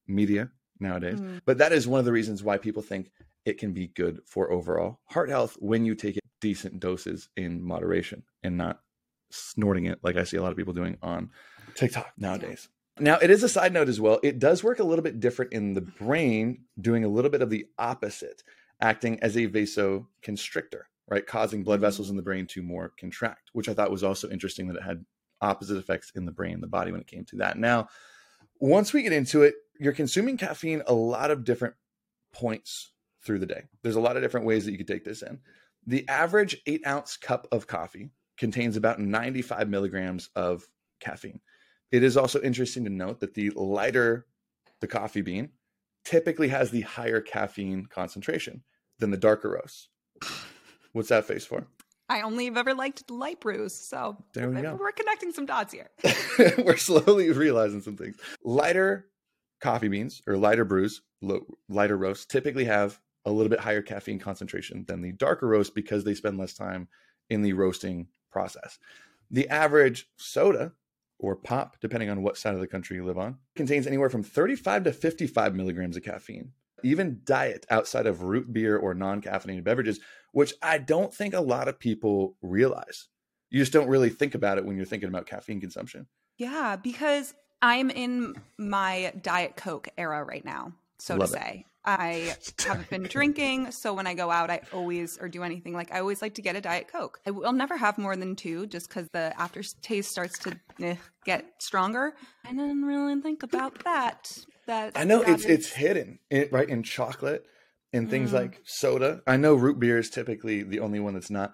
media 0.07 0.51
nowadays. 0.79 1.19
Mm. 1.19 1.41
But 1.45 1.57
that 1.57 1.71
is 1.71 1.87
one 1.87 1.99
of 1.99 2.05
the 2.05 2.11
reasons 2.11 2.43
why 2.43 2.57
people 2.57 2.81
think 2.81 3.11
it 3.45 3.57
can 3.57 3.73
be 3.73 3.87
good 3.87 4.19
for 4.25 4.51
overall 4.51 4.99
heart 5.05 5.29
health 5.29 5.57
when 5.59 5.85
you 5.85 5.95
take 5.95 6.17
it 6.17 6.20
decent 6.41 6.79
doses 6.79 7.29
in 7.37 7.63
moderation 7.63 8.23
and 8.43 8.57
not 8.57 8.81
snorting 9.29 9.85
it 9.85 9.99
like 10.03 10.17
I 10.17 10.23
see 10.25 10.37
a 10.37 10.41
lot 10.41 10.51
of 10.51 10.57
people 10.57 10.73
doing 10.73 10.97
on 11.01 11.31
TikTok 11.75 12.11
nowadays. 12.17 12.67
Now, 12.99 13.17
it 13.21 13.29
is 13.29 13.41
a 13.41 13.49
side 13.49 13.73
note 13.73 13.87
as 13.87 14.01
well. 14.01 14.19
It 14.21 14.37
does 14.37 14.63
work 14.63 14.79
a 14.79 14.83
little 14.83 15.03
bit 15.03 15.19
different 15.19 15.53
in 15.53 15.73
the 15.73 15.81
brain, 15.81 16.65
doing 16.79 17.05
a 17.05 17.07
little 17.07 17.31
bit 17.31 17.41
of 17.41 17.49
the 17.49 17.65
opposite, 17.79 18.43
acting 18.81 19.19
as 19.21 19.37
a 19.37 19.47
vasoconstrictor, 19.47 20.81
right? 21.07 21.25
Causing 21.25 21.63
blood 21.63 21.77
mm-hmm. 21.77 21.85
vessels 21.85 22.09
in 22.09 22.17
the 22.17 22.21
brain 22.21 22.45
to 22.47 22.61
more 22.61 22.91
contract, 22.99 23.49
which 23.53 23.69
I 23.69 23.73
thought 23.73 23.91
was 23.91 24.03
also 24.03 24.29
interesting 24.29 24.67
that 24.67 24.77
it 24.77 24.83
had 24.83 25.05
opposite 25.41 25.77
effects 25.77 26.11
in 26.15 26.25
the 26.25 26.31
brain 26.31 26.55
and 26.55 26.63
the 26.63 26.67
body 26.67 26.91
when 26.91 27.01
it 27.01 27.07
came 27.07 27.25
to 27.25 27.37
that. 27.37 27.57
Now, 27.57 27.87
once 28.59 28.93
we 28.93 29.01
get 29.01 29.13
into 29.13 29.43
it, 29.43 29.55
you're 29.79 29.93
consuming 29.93 30.37
caffeine 30.37 30.83
a 30.85 30.93
lot 30.93 31.31
of 31.31 31.43
different 31.43 31.75
points 32.33 32.91
through 33.23 33.39
the 33.39 33.45
day. 33.45 33.63
There's 33.81 33.95
a 33.95 34.01
lot 34.01 34.17
of 34.17 34.21
different 34.21 34.45
ways 34.45 34.65
that 34.65 34.71
you 34.71 34.77
could 34.77 34.87
take 34.87 35.03
this 35.03 35.21
in. 35.21 35.39
The 35.87 36.07
average 36.07 36.61
eight 36.65 36.85
ounce 36.85 37.17
cup 37.17 37.47
of 37.51 37.67
coffee 37.67 38.11
contains 38.37 38.77
about 38.77 38.99
95 38.99 39.69
milligrams 39.69 40.29
of 40.35 40.67
caffeine. 40.99 41.39
It 41.91 42.03
is 42.03 42.17
also 42.17 42.41
interesting 42.41 42.83
to 42.85 42.89
note 42.89 43.19
that 43.19 43.33
the 43.33 43.49
lighter 43.51 44.25
the 44.79 44.87
coffee 44.87 45.21
bean 45.21 45.49
typically 46.03 46.47
has 46.47 46.71
the 46.71 46.81
higher 46.81 47.21
caffeine 47.21 47.85
concentration 47.85 48.63
than 48.99 49.11
the 49.11 49.17
darker 49.17 49.51
roast. 49.51 49.89
What's 50.93 51.09
that 51.09 51.25
face 51.25 51.45
for? 51.45 51.65
I 52.09 52.21
only 52.21 52.45
have 52.45 52.57
ever 52.57 52.73
liked 52.73 53.09
light 53.09 53.39
brews, 53.39 53.73
so 53.73 54.17
there 54.33 54.49
we 54.49 54.61
go. 54.61 54.75
we're 54.77 54.91
connecting 54.91 55.31
some 55.31 55.45
dots 55.45 55.73
here. 55.73 55.89
we're 56.57 56.75
slowly 56.75 57.31
realizing 57.31 57.81
some 57.81 57.95
things. 57.95 58.17
Lighter 58.43 59.07
coffee 59.61 59.87
beans 59.87 60.21
or 60.27 60.35
lighter 60.35 60.65
brews, 60.65 61.01
lighter 61.69 61.95
roasts 61.95 62.25
typically 62.25 62.65
have 62.65 62.99
a 63.25 63.31
little 63.31 63.49
bit 63.49 63.59
higher 63.59 63.81
caffeine 63.81 64.19
concentration 64.19 64.85
than 64.87 65.01
the 65.01 65.11
darker 65.11 65.47
roast 65.47 65.75
because 65.75 66.03
they 66.03 66.15
spend 66.15 66.37
less 66.37 66.53
time 66.53 66.87
in 67.29 67.41
the 67.41 67.53
roasting 67.53 68.07
process. 68.31 68.79
The 69.29 69.47
average 69.49 70.09
soda 70.17 70.73
or 71.19 71.35
pop, 71.35 71.77
depending 71.79 72.09
on 72.09 72.23
what 72.23 72.37
side 72.37 72.55
of 72.55 72.59
the 72.59 72.67
country 72.67 72.97
you 72.97 73.05
live 73.05 73.17
on, 73.17 73.37
contains 73.55 73.87
anywhere 73.87 74.09
from 74.09 74.23
35 74.23 74.85
to 74.85 74.93
55 74.93 75.55
milligrams 75.55 75.95
of 75.95 76.03
caffeine. 76.03 76.51
Even 76.83 77.21
diet 77.25 77.65
outside 77.69 78.07
of 78.07 78.23
root 78.23 78.51
beer 78.51 78.75
or 78.75 78.95
non 78.95 79.21
caffeinated 79.21 79.63
beverages, 79.63 79.99
which 80.31 80.53
I 80.63 80.79
don't 80.79 81.13
think 81.13 81.35
a 81.35 81.41
lot 81.41 81.67
of 81.67 81.79
people 81.79 82.35
realize. 82.41 83.07
You 83.51 83.59
just 83.59 83.73
don't 83.73 83.87
really 83.87 84.09
think 84.09 84.33
about 84.33 84.57
it 84.57 84.65
when 84.65 84.77
you're 84.77 84.85
thinking 84.85 85.09
about 85.09 85.27
caffeine 85.27 85.61
consumption. 85.61 86.07
Yeah, 86.37 86.75
because 86.75 87.35
I'm 87.61 87.91
in 87.91 88.35
my 88.57 89.13
Diet 89.21 89.55
Coke 89.55 89.89
era 89.97 90.23
right 90.23 90.43
now, 90.43 90.73
so 90.97 91.15
Love 91.15 91.29
to 91.29 91.33
say. 91.33 91.65
I 91.85 92.35
haven't 92.59 92.89
been 92.89 93.03
drinking, 93.03 93.71
so 93.71 93.93
when 93.93 94.07
I 94.07 94.13
go 94.13 94.29
out, 94.29 94.49
I 94.49 94.61
always 94.73 95.17
or 95.17 95.27
do 95.27 95.43
anything 95.43 95.73
like 95.73 95.91
I 95.93 95.99
always 95.99 96.21
like 96.21 96.35
to 96.35 96.41
get 96.41 96.55
a 96.55 96.61
diet 96.61 96.87
coke. 96.87 97.19
I 97.25 97.31
will 97.31 97.53
never 97.53 97.77
have 97.77 97.97
more 97.97 98.15
than 98.15 98.35
two, 98.35 98.67
just 98.67 98.89
because 98.89 99.07
the 99.09 99.33
aftertaste 99.39 100.11
starts 100.11 100.37
to 100.39 100.59
eh, 100.81 100.95
get 101.25 101.45
stronger. 101.59 102.13
I 102.45 102.49
didn't 102.49 102.83
really 102.83 103.19
think 103.21 103.43
about 103.43 103.83
that. 103.83 104.37
That 104.67 104.93
I 104.95 105.03
know 105.03 105.19
that 105.19 105.29
it's 105.29 105.45
is... 105.45 105.49
it's 105.49 105.73
hidden 105.73 106.19
it, 106.29 106.51
right 106.51 106.69
in 106.69 106.83
chocolate 106.83 107.45
and 107.93 108.09
things 108.09 108.31
mm. 108.31 108.35
like 108.35 108.61
soda. 108.63 109.21
I 109.25 109.37
know 109.37 109.55
root 109.55 109.79
beer 109.79 109.97
is 109.97 110.09
typically 110.09 110.63
the 110.63 110.79
only 110.79 110.99
one 110.99 111.13
that's 111.13 111.31
not, 111.31 111.53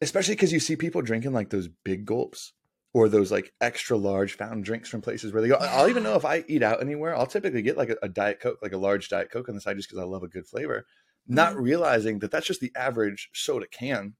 especially 0.00 0.34
because 0.34 0.52
you 0.52 0.60
see 0.60 0.76
people 0.76 1.02
drinking 1.02 1.32
like 1.32 1.50
those 1.50 1.68
big 1.68 2.04
gulps 2.04 2.52
or 2.92 3.08
those 3.08 3.30
like 3.30 3.52
extra 3.60 3.96
large 3.96 4.36
fountain 4.36 4.62
drinks 4.62 4.88
from 4.88 5.00
places 5.00 5.32
where 5.32 5.42
they 5.42 5.48
go. 5.48 5.56
I'll 5.60 5.88
even 5.88 6.02
know 6.02 6.16
if 6.16 6.24
I 6.24 6.44
eat 6.48 6.62
out 6.62 6.80
anywhere, 6.80 7.16
I'll 7.16 7.26
typically 7.26 7.62
get 7.62 7.76
like 7.76 7.90
a, 7.90 7.96
a 8.02 8.08
diet 8.08 8.40
coke, 8.40 8.58
like 8.62 8.72
a 8.72 8.78
large 8.78 9.08
diet 9.08 9.30
coke 9.30 9.48
on 9.48 9.54
the 9.54 9.60
side, 9.60 9.76
just 9.76 9.88
because 9.88 10.02
I 10.02 10.06
love 10.06 10.22
a 10.22 10.28
good 10.28 10.46
flavor. 10.46 10.86
Not 11.28 11.52
mm-hmm. 11.52 11.62
realizing 11.62 12.18
that 12.20 12.30
that's 12.30 12.46
just 12.46 12.60
the 12.60 12.72
average 12.74 13.30
soda 13.32 13.66
can 13.70 14.14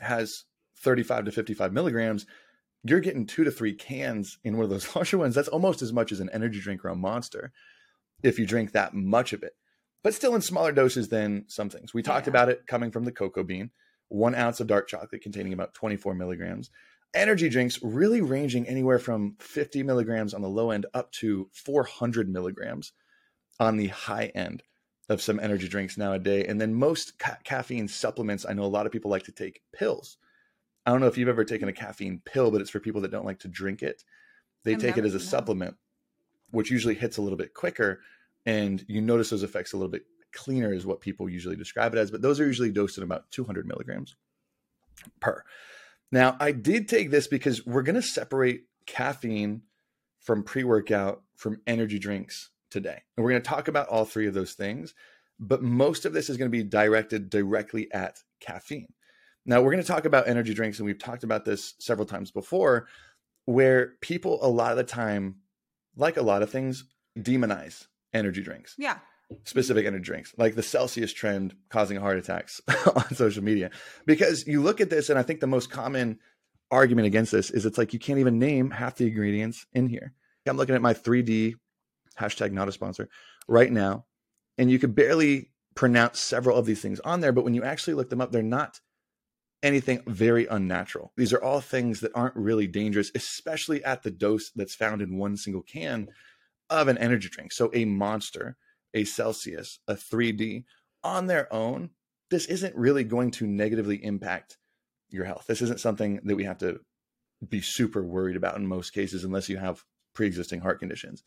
has 0.00 0.44
35 0.78 1.26
to 1.26 1.32
55 1.32 1.72
milligrams. 1.72 2.24
You're 2.84 3.00
getting 3.00 3.26
two 3.26 3.44
to 3.44 3.50
three 3.50 3.74
cans 3.74 4.38
in 4.42 4.56
one 4.56 4.64
of 4.64 4.70
those 4.70 4.94
larger 4.96 5.18
ones. 5.18 5.34
That's 5.34 5.48
almost 5.48 5.82
as 5.82 5.92
much 5.92 6.12
as 6.12 6.20
an 6.20 6.30
energy 6.32 6.60
drink 6.60 6.84
or 6.84 6.88
a 6.88 6.96
monster 6.96 7.52
if 8.22 8.38
you 8.38 8.46
drink 8.46 8.72
that 8.72 8.94
much 8.94 9.32
of 9.32 9.42
it, 9.42 9.52
but 10.02 10.14
still 10.14 10.34
in 10.34 10.40
smaller 10.40 10.72
doses 10.72 11.08
than 11.08 11.44
some 11.46 11.68
things. 11.68 11.94
We 11.94 12.02
talked 12.02 12.26
yeah. 12.26 12.32
about 12.32 12.48
it 12.48 12.66
coming 12.66 12.90
from 12.90 13.04
the 13.04 13.12
cocoa 13.12 13.44
bean, 13.44 13.70
one 14.08 14.34
ounce 14.34 14.58
of 14.58 14.66
dark 14.66 14.88
chocolate 14.88 15.22
containing 15.22 15.52
about 15.52 15.74
24 15.74 16.14
milligrams 16.14 16.70
energy 17.14 17.48
drinks 17.48 17.78
really 17.82 18.20
ranging 18.20 18.66
anywhere 18.66 18.98
from 18.98 19.36
50 19.40 19.82
milligrams 19.82 20.34
on 20.34 20.42
the 20.42 20.48
low 20.48 20.70
end 20.70 20.86
up 20.94 21.10
to 21.12 21.48
400 21.52 22.28
milligrams 22.28 22.92
on 23.58 23.76
the 23.76 23.88
high 23.88 24.26
end 24.34 24.62
of 25.08 25.22
some 25.22 25.40
energy 25.40 25.68
drinks 25.68 25.96
nowadays. 25.96 26.46
And 26.48 26.60
then 26.60 26.74
most 26.74 27.18
ca- 27.18 27.38
caffeine 27.44 27.88
supplements, 27.88 28.44
I 28.48 28.52
know 28.52 28.64
a 28.64 28.66
lot 28.66 28.86
of 28.86 28.92
people 28.92 29.10
like 29.10 29.24
to 29.24 29.32
take 29.32 29.62
pills. 29.72 30.18
I 30.84 30.90
don't 30.90 31.00
know 31.00 31.06
if 31.06 31.18
you've 31.18 31.28
ever 31.28 31.44
taken 31.44 31.68
a 31.68 31.72
caffeine 31.72 32.20
pill, 32.24 32.50
but 32.50 32.60
it's 32.60 32.70
for 32.70 32.80
people 32.80 33.00
that 33.02 33.10
don't 33.10 33.26
like 33.26 33.40
to 33.40 33.48
drink 33.48 33.82
it. 33.82 34.04
They 34.64 34.74
I've 34.74 34.80
take 34.80 34.96
it 34.96 35.04
as 35.04 35.14
a 35.14 35.20
supplement, 35.20 35.76
which 36.50 36.70
usually 36.70 36.94
hits 36.94 37.16
a 37.16 37.22
little 37.22 37.38
bit 37.38 37.54
quicker. 37.54 38.00
And 38.46 38.84
you 38.88 39.00
notice 39.00 39.30
those 39.30 39.42
effects 39.42 39.72
a 39.72 39.76
little 39.76 39.90
bit 39.90 40.04
cleaner, 40.32 40.72
is 40.72 40.86
what 40.86 41.00
people 41.00 41.28
usually 41.28 41.56
describe 41.56 41.94
it 41.94 41.98
as. 41.98 42.10
But 42.10 42.22
those 42.22 42.38
are 42.40 42.46
usually 42.46 42.70
dosed 42.70 42.98
in 42.98 43.04
about 43.04 43.30
200 43.30 43.66
milligrams 43.66 44.16
per. 45.20 45.42
Now, 46.10 46.36
I 46.40 46.52
did 46.52 46.88
take 46.88 47.10
this 47.10 47.26
because 47.26 47.66
we're 47.66 47.82
going 47.82 47.94
to 47.94 48.02
separate 48.02 48.64
caffeine 48.86 49.62
from 50.20 50.42
pre 50.42 50.64
workout 50.64 51.22
from 51.36 51.60
energy 51.66 51.98
drinks 51.98 52.50
today. 52.70 53.02
And 53.16 53.24
we're 53.24 53.30
going 53.30 53.42
to 53.42 53.48
talk 53.48 53.68
about 53.68 53.88
all 53.88 54.04
three 54.04 54.26
of 54.26 54.34
those 54.34 54.54
things, 54.54 54.94
but 55.38 55.62
most 55.62 56.04
of 56.04 56.12
this 56.12 56.28
is 56.28 56.36
going 56.36 56.50
to 56.50 56.56
be 56.56 56.64
directed 56.64 57.30
directly 57.30 57.90
at 57.92 58.18
caffeine. 58.40 58.92
Now, 59.46 59.62
we're 59.62 59.72
going 59.72 59.82
to 59.82 59.88
talk 59.88 60.04
about 60.04 60.28
energy 60.28 60.52
drinks, 60.52 60.78
and 60.78 60.86
we've 60.86 60.98
talked 60.98 61.24
about 61.24 61.44
this 61.44 61.74
several 61.78 62.06
times 62.06 62.30
before, 62.30 62.86
where 63.46 63.94
people 64.00 64.38
a 64.42 64.48
lot 64.48 64.72
of 64.72 64.76
the 64.76 64.84
time, 64.84 65.36
like 65.96 66.18
a 66.18 66.22
lot 66.22 66.42
of 66.42 66.50
things, 66.50 66.84
demonize 67.18 67.86
energy 68.12 68.42
drinks. 68.42 68.74
Yeah 68.78 68.98
specific 69.44 69.86
energy 69.86 70.04
drinks, 70.04 70.34
like 70.38 70.54
the 70.54 70.62
Celsius 70.62 71.12
trend 71.12 71.54
causing 71.68 71.98
heart 71.98 72.18
attacks 72.18 72.60
on 72.94 73.14
social 73.14 73.44
media. 73.44 73.70
Because 74.06 74.46
you 74.46 74.62
look 74.62 74.80
at 74.80 74.90
this, 74.90 75.10
and 75.10 75.18
I 75.18 75.22
think 75.22 75.40
the 75.40 75.46
most 75.46 75.70
common 75.70 76.18
argument 76.70 77.06
against 77.06 77.32
this 77.32 77.50
is 77.50 77.66
it's 77.66 77.78
like 77.78 77.92
you 77.92 77.98
can't 77.98 78.18
even 78.18 78.38
name 78.38 78.70
half 78.70 78.96
the 78.96 79.06
ingredients 79.06 79.66
in 79.72 79.88
here. 79.88 80.12
I'm 80.46 80.56
looking 80.56 80.74
at 80.74 80.82
my 80.82 80.94
3D 80.94 81.54
hashtag 82.18 82.52
not 82.52 82.68
a 82.68 82.72
sponsor 82.72 83.08
right 83.46 83.70
now, 83.70 84.06
and 84.56 84.70
you 84.70 84.78
could 84.78 84.94
barely 84.94 85.50
pronounce 85.74 86.20
several 86.20 86.56
of 86.56 86.66
these 86.66 86.80
things 86.80 87.00
on 87.00 87.20
there, 87.20 87.32
but 87.32 87.44
when 87.44 87.54
you 87.54 87.62
actually 87.62 87.94
look 87.94 88.10
them 88.10 88.20
up, 88.20 88.32
they're 88.32 88.42
not 88.42 88.80
anything 89.62 90.02
very 90.06 90.46
unnatural. 90.46 91.12
These 91.16 91.32
are 91.32 91.42
all 91.42 91.60
things 91.60 92.00
that 92.00 92.12
aren't 92.14 92.36
really 92.36 92.66
dangerous, 92.66 93.10
especially 93.14 93.84
at 93.84 94.02
the 94.02 94.10
dose 94.10 94.50
that's 94.54 94.74
found 94.74 95.02
in 95.02 95.18
one 95.18 95.36
single 95.36 95.62
can 95.62 96.08
of 96.70 96.88
an 96.88 96.98
energy 96.98 97.28
drink. 97.28 97.52
So 97.52 97.70
a 97.74 97.84
monster 97.84 98.56
a 98.94 99.04
Celsius, 99.04 99.80
a 99.88 99.94
3D 99.94 100.64
on 101.04 101.26
their 101.26 101.52
own, 101.52 101.90
this 102.30 102.46
isn't 102.46 102.76
really 102.76 103.04
going 103.04 103.30
to 103.32 103.46
negatively 103.46 104.02
impact 104.04 104.58
your 105.10 105.24
health. 105.24 105.44
This 105.46 105.62
isn't 105.62 105.80
something 105.80 106.20
that 106.24 106.36
we 106.36 106.44
have 106.44 106.58
to 106.58 106.80
be 107.46 107.60
super 107.60 108.02
worried 108.02 108.36
about 108.36 108.56
in 108.56 108.66
most 108.66 108.90
cases, 108.90 109.24
unless 109.24 109.48
you 109.48 109.56
have 109.56 109.84
pre 110.14 110.26
existing 110.26 110.60
heart 110.60 110.80
conditions. 110.80 111.22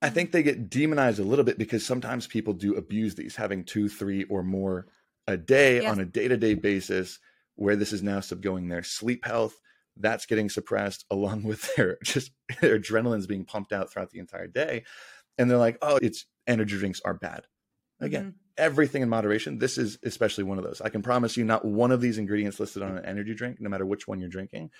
I 0.00 0.06
mm-hmm. 0.06 0.14
think 0.14 0.32
they 0.32 0.42
get 0.42 0.70
demonized 0.70 1.18
a 1.18 1.24
little 1.24 1.44
bit 1.44 1.58
because 1.58 1.84
sometimes 1.84 2.26
people 2.26 2.52
do 2.52 2.74
abuse 2.74 3.14
these, 3.14 3.36
having 3.36 3.64
two, 3.64 3.88
three, 3.88 4.24
or 4.24 4.42
more 4.42 4.86
a 5.26 5.36
day 5.36 5.82
yes. 5.82 5.90
on 5.90 6.00
a 6.00 6.04
day 6.04 6.28
to 6.28 6.36
day 6.36 6.54
basis, 6.54 7.18
where 7.56 7.76
this 7.76 7.92
is 7.92 8.02
now 8.02 8.20
subgoing 8.20 8.68
their 8.68 8.82
sleep 8.82 9.24
health. 9.24 9.58
That's 9.96 10.26
getting 10.26 10.50
suppressed 10.50 11.04
along 11.10 11.44
with 11.44 11.74
their 11.74 11.98
just 12.04 12.32
their 12.60 12.78
adrenaline's 12.78 13.26
being 13.26 13.44
pumped 13.44 13.72
out 13.72 13.90
throughout 13.90 14.10
the 14.10 14.20
entire 14.20 14.48
day. 14.48 14.84
And 15.38 15.50
they're 15.50 15.58
like, 15.58 15.78
oh, 15.82 15.98
it's 16.00 16.26
energy 16.46 16.78
drinks 16.78 17.00
are 17.04 17.14
bad. 17.14 17.46
Again, 18.00 18.22
mm-hmm. 18.22 18.36
everything 18.58 19.02
in 19.02 19.08
moderation. 19.08 19.58
This 19.58 19.78
is 19.78 19.98
especially 20.04 20.44
one 20.44 20.58
of 20.58 20.64
those. 20.64 20.80
I 20.80 20.88
can 20.88 21.02
promise 21.02 21.36
you, 21.36 21.44
not 21.44 21.64
one 21.64 21.92
of 21.92 22.00
these 22.00 22.18
ingredients 22.18 22.58
listed 22.58 22.82
on 22.82 22.96
an 22.96 23.04
energy 23.04 23.34
drink, 23.34 23.60
no 23.60 23.70
matter 23.70 23.86
which 23.86 24.08
one 24.08 24.20
you're 24.20 24.28
drinking, 24.28 24.70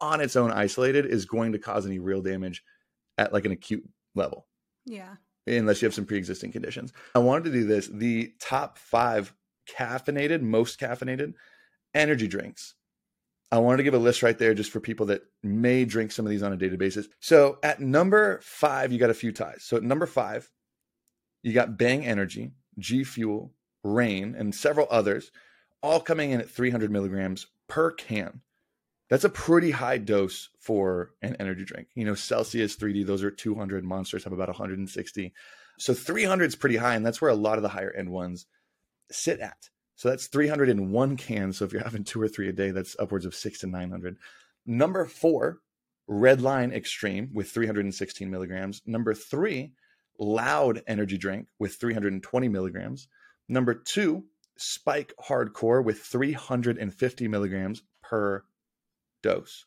on 0.00 0.20
its 0.20 0.36
own 0.36 0.50
isolated, 0.50 1.06
is 1.06 1.24
going 1.24 1.52
to 1.52 1.58
cause 1.58 1.86
any 1.86 1.98
real 1.98 2.22
damage 2.22 2.62
at 3.18 3.32
like 3.32 3.44
an 3.44 3.52
acute 3.52 3.88
level. 4.14 4.46
Yeah. 4.84 5.16
Unless 5.46 5.80
you 5.80 5.86
have 5.86 5.94
some 5.94 6.06
pre 6.06 6.18
existing 6.18 6.52
conditions. 6.52 6.92
I 7.14 7.20
wanted 7.20 7.44
to 7.44 7.52
do 7.52 7.64
this 7.64 7.86
the 7.86 8.32
top 8.40 8.78
five 8.78 9.32
caffeinated, 9.78 10.42
most 10.42 10.80
caffeinated 10.80 11.34
energy 11.94 12.26
drinks. 12.26 12.74
I 13.52 13.58
wanted 13.58 13.78
to 13.78 13.82
give 13.84 13.94
a 13.94 13.98
list 13.98 14.24
right 14.24 14.36
there 14.36 14.54
just 14.54 14.72
for 14.72 14.80
people 14.80 15.06
that 15.06 15.22
may 15.42 15.84
drink 15.84 16.10
some 16.10 16.26
of 16.26 16.30
these 16.30 16.42
on 16.42 16.52
a 16.52 16.56
daily 16.56 16.76
basis. 16.76 17.06
So 17.20 17.58
at 17.62 17.80
number 17.80 18.40
five, 18.42 18.92
you 18.92 18.98
got 18.98 19.10
a 19.10 19.14
few 19.14 19.30
ties. 19.30 19.62
So 19.62 19.76
at 19.76 19.84
number 19.84 20.06
five, 20.06 20.50
you 21.46 21.52
got 21.52 21.78
Bang 21.78 22.04
Energy. 22.04 22.50
G 22.78 23.04
Fuel, 23.04 23.52
Reign, 23.82 24.34
and 24.36 24.54
several 24.54 24.86
others, 24.90 25.30
all 25.82 26.00
coming 26.00 26.32
in 26.32 26.40
at 26.40 26.50
300 26.50 26.90
milligrams 26.90 27.46
per 27.68 27.90
can. 27.90 28.40
That's 29.08 29.24
a 29.24 29.30
pretty 29.30 29.70
high 29.70 29.98
dose 29.98 30.48
for 30.58 31.12
an 31.22 31.36
energy 31.38 31.64
drink. 31.64 31.88
You 31.94 32.04
know, 32.04 32.16
Celsius 32.16 32.76
3D, 32.76 33.06
those 33.06 33.22
are 33.22 33.30
200. 33.30 33.84
Monsters 33.84 34.24
have 34.24 34.32
about 34.32 34.48
160. 34.48 35.32
So 35.78 35.94
300 35.94 36.46
is 36.46 36.56
pretty 36.56 36.76
high, 36.76 36.96
and 36.96 37.06
that's 37.06 37.20
where 37.20 37.30
a 37.30 37.34
lot 37.34 37.58
of 37.58 37.62
the 37.62 37.68
higher 37.68 37.92
end 37.92 38.10
ones 38.10 38.46
sit 39.10 39.38
at. 39.38 39.70
So 39.94 40.10
that's 40.10 40.26
301 40.26 41.16
cans. 41.16 41.58
So 41.58 41.64
if 41.64 41.72
you're 41.72 41.84
having 41.84 42.04
two 42.04 42.20
or 42.20 42.28
three 42.28 42.48
a 42.48 42.52
day, 42.52 42.72
that's 42.72 42.96
upwards 42.98 43.24
of 43.24 43.34
six 43.34 43.60
to 43.60 43.68
900. 43.68 44.18
Number 44.66 45.06
four, 45.06 45.60
Red 46.08 46.42
Line 46.42 46.72
Extreme 46.72 47.30
with 47.32 47.50
316 47.50 48.28
milligrams. 48.28 48.82
Number 48.84 49.14
three, 49.14 49.72
Loud 50.18 50.82
Energy 50.86 51.18
Drink 51.18 51.48
with 51.58 51.74
320 51.74 52.48
milligrams. 52.48 53.08
Number 53.48 53.74
two, 53.74 54.24
Spike 54.56 55.12
Hardcore 55.28 55.84
with 55.84 56.00
350 56.00 57.28
milligrams 57.28 57.82
per 58.02 58.44
dose. 59.22 59.64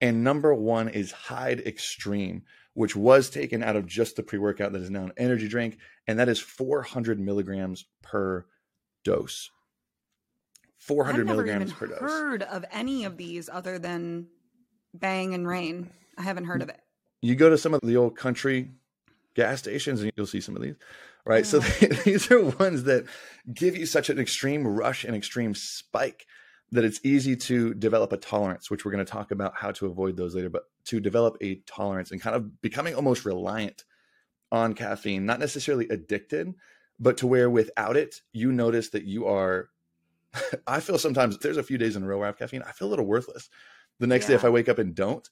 And 0.00 0.24
number 0.24 0.54
one 0.54 0.88
is 0.88 1.12
Hyde 1.12 1.60
Extreme, 1.60 2.42
which 2.74 2.96
was 2.96 3.28
taken 3.28 3.62
out 3.62 3.76
of 3.76 3.86
just 3.86 4.16
the 4.16 4.22
pre 4.22 4.38
workout 4.38 4.72
that 4.72 4.82
is 4.82 4.90
now 4.90 5.04
an 5.04 5.12
energy 5.16 5.48
drink, 5.48 5.78
and 6.06 6.18
that 6.18 6.28
is 6.28 6.40
400 6.40 7.20
milligrams 7.20 7.84
per 8.02 8.46
dose. 9.04 9.50
400 10.78 11.26
milligrams 11.26 11.72
per 11.72 11.86
dose. 11.86 12.00
Heard 12.00 12.42
of 12.42 12.64
any 12.72 13.04
of 13.04 13.18
these 13.18 13.50
other 13.50 13.78
than 13.78 14.28
Bang 14.94 15.34
and 15.34 15.46
Reign? 15.46 15.90
I 16.16 16.22
haven't 16.22 16.44
heard 16.44 16.62
of 16.62 16.70
it. 16.70 16.80
You 17.20 17.34
go 17.34 17.50
to 17.50 17.58
some 17.58 17.74
of 17.74 17.80
the 17.82 17.96
old 17.98 18.16
country 18.16 18.70
gas 19.34 19.60
stations 19.60 20.02
and 20.02 20.12
you'll 20.16 20.26
see 20.26 20.40
some 20.40 20.56
of 20.56 20.62
these, 20.62 20.76
right? 21.24 21.46
So 21.46 21.58
these 22.04 22.30
are 22.30 22.42
ones 22.42 22.84
that 22.84 23.06
give 23.52 23.76
you 23.76 23.86
such 23.86 24.10
an 24.10 24.18
extreme 24.18 24.66
rush 24.66 25.04
and 25.04 25.14
extreme 25.14 25.54
spike 25.54 26.26
that 26.72 26.84
it's 26.84 27.00
easy 27.02 27.34
to 27.34 27.74
develop 27.74 28.12
a 28.12 28.16
tolerance, 28.16 28.70
which 28.70 28.84
we're 28.84 28.92
going 28.92 29.04
to 29.04 29.10
talk 29.10 29.30
about 29.30 29.54
how 29.56 29.72
to 29.72 29.86
avoid 29.86 30.16
those 30.16 30.34
later, 30.34 30.50
but 30.50 30.64
to 30.84 31.00
develop 31.00 31.36
a 31.40 31.56
tolerance 31.66 32.10
and 32.12 32.20
kind 32.20 32.36
of 32.36 32.60
becoming 32.62 32.94
almost 32.94 33.24
reliant 33.24 33.84
on 34.52 34.74
caffeine, 34.74 35.26
not 35.26 35.40
necessarily 35.40 35.88
addicted, 35.88 36.54
but 36.98 37.16
to 37.18 37.26
where 37.26 37.50
without 37.50 37.96
it, 37.96 38.20
you 38.32 38.52
notice 38.52 38.90
that 38.90 39.04
you 39.04 39.26
are. 39.26 39.68
I 40.66 40.80
feel 40.80 40.98
sometimes 40.98 41.38
there's 41.38 41.56
a 41.56 41.62
few 41.62 41.78
days 41.78 41.96
in 41.96 42.02
a 42.02 42.06
row 42.06 42.18
where 42.18 42.26
I 42.26 42.28
have 42.28 42.38
caffeine, 42.38 42.62
I 42.62 42.72
feel 42.72 42.88
a 42.88 42.90
little 42.90 43.06
worthless. 43.06 43.48
The 43.98 44.06
next 44.06 44.24
yeah. 44.24 44.28
day, 44.28 44.34
if 44.36 44.44
I 44.44 44.50
wake 44.50 44.68
up 44.68 44.78
and 44.78 44.94
don't, 44.94 45.28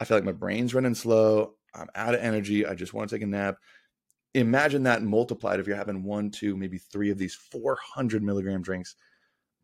I 0.00 0.04
feel 0.04 0.16
like 0.16 0.24
my 0.24 0.32
brain's 0.32 0.74
running 0.74 0.94
slow. 0.94 1.54
I'm 1.74 1.88
out 1.94 2.14
of 2.14 2.20
energy. 2.20 2.66
I 2.66 2.74
just 2.74 2.94
want 2.94 3.10
to 3.10 3.16
take 3.16 3.22
a 3.22 3.26
nap. 3.26 3.56
Imagine 4.34 4.84
that 4.84 5.02
multiplied 5.02 5.60
if 5.60 5.66
you're 5.66 5.76
having 5.76 6.04
one, 6.04 6.30
two, 6.30 6.56
maybe 6.56 6.78
three 6.78 7.10
of 7.10 7.18
these 7.18 7.34
400 7.34 8.22
milligram 8.22 8.62
drinks 8.62 8.94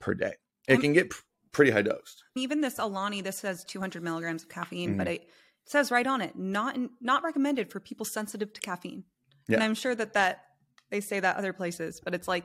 per 0.01 0.15
day. 0.15 0.35
It 0.67 0.81
can 0.81 0.93
get 0.93 1.13
pretty 1.53 1.71
high 1.71 1.83
dosed. 1.83 2.25
Even 2.35 2.61
this 2.61 2.79
Alani, 2.79 3.21
this 3.21 3.37
says 3.37 3.65
200 3.65 4.03
milligrams 4.03 4.43
of 4.43 4.49
caffeine, 4.49 4.91
mm-hmm. 4.91 4.99
but 4.99 5.09
it 5.09 5.29
says 5.65 5.91
right 5.91 6.07
on 6.07 6.21
it, 6.21 6.37
not 6.37 6.77
not 7.01 7.23
recommended 7.23 7.71
for 7.71 7.81
people 7.81 8.05
sensitive 8.05 8.53
to 8.53 8.61
caffeine. 8.61 9.05
Yeah. 9.49 9.57
And 9.57 9.65
I'm 9.65 9.75
sure 9.75 9.95
that 9.95 10.15
that 10.15 10.45
they 10.91 11.01
say 11.01 11.21
that 11.21 11.37
other 11.37 11.53
places, 11.53 12.01
but 12.03 12.15
it's 12.15 12.29
like 12.29 12.45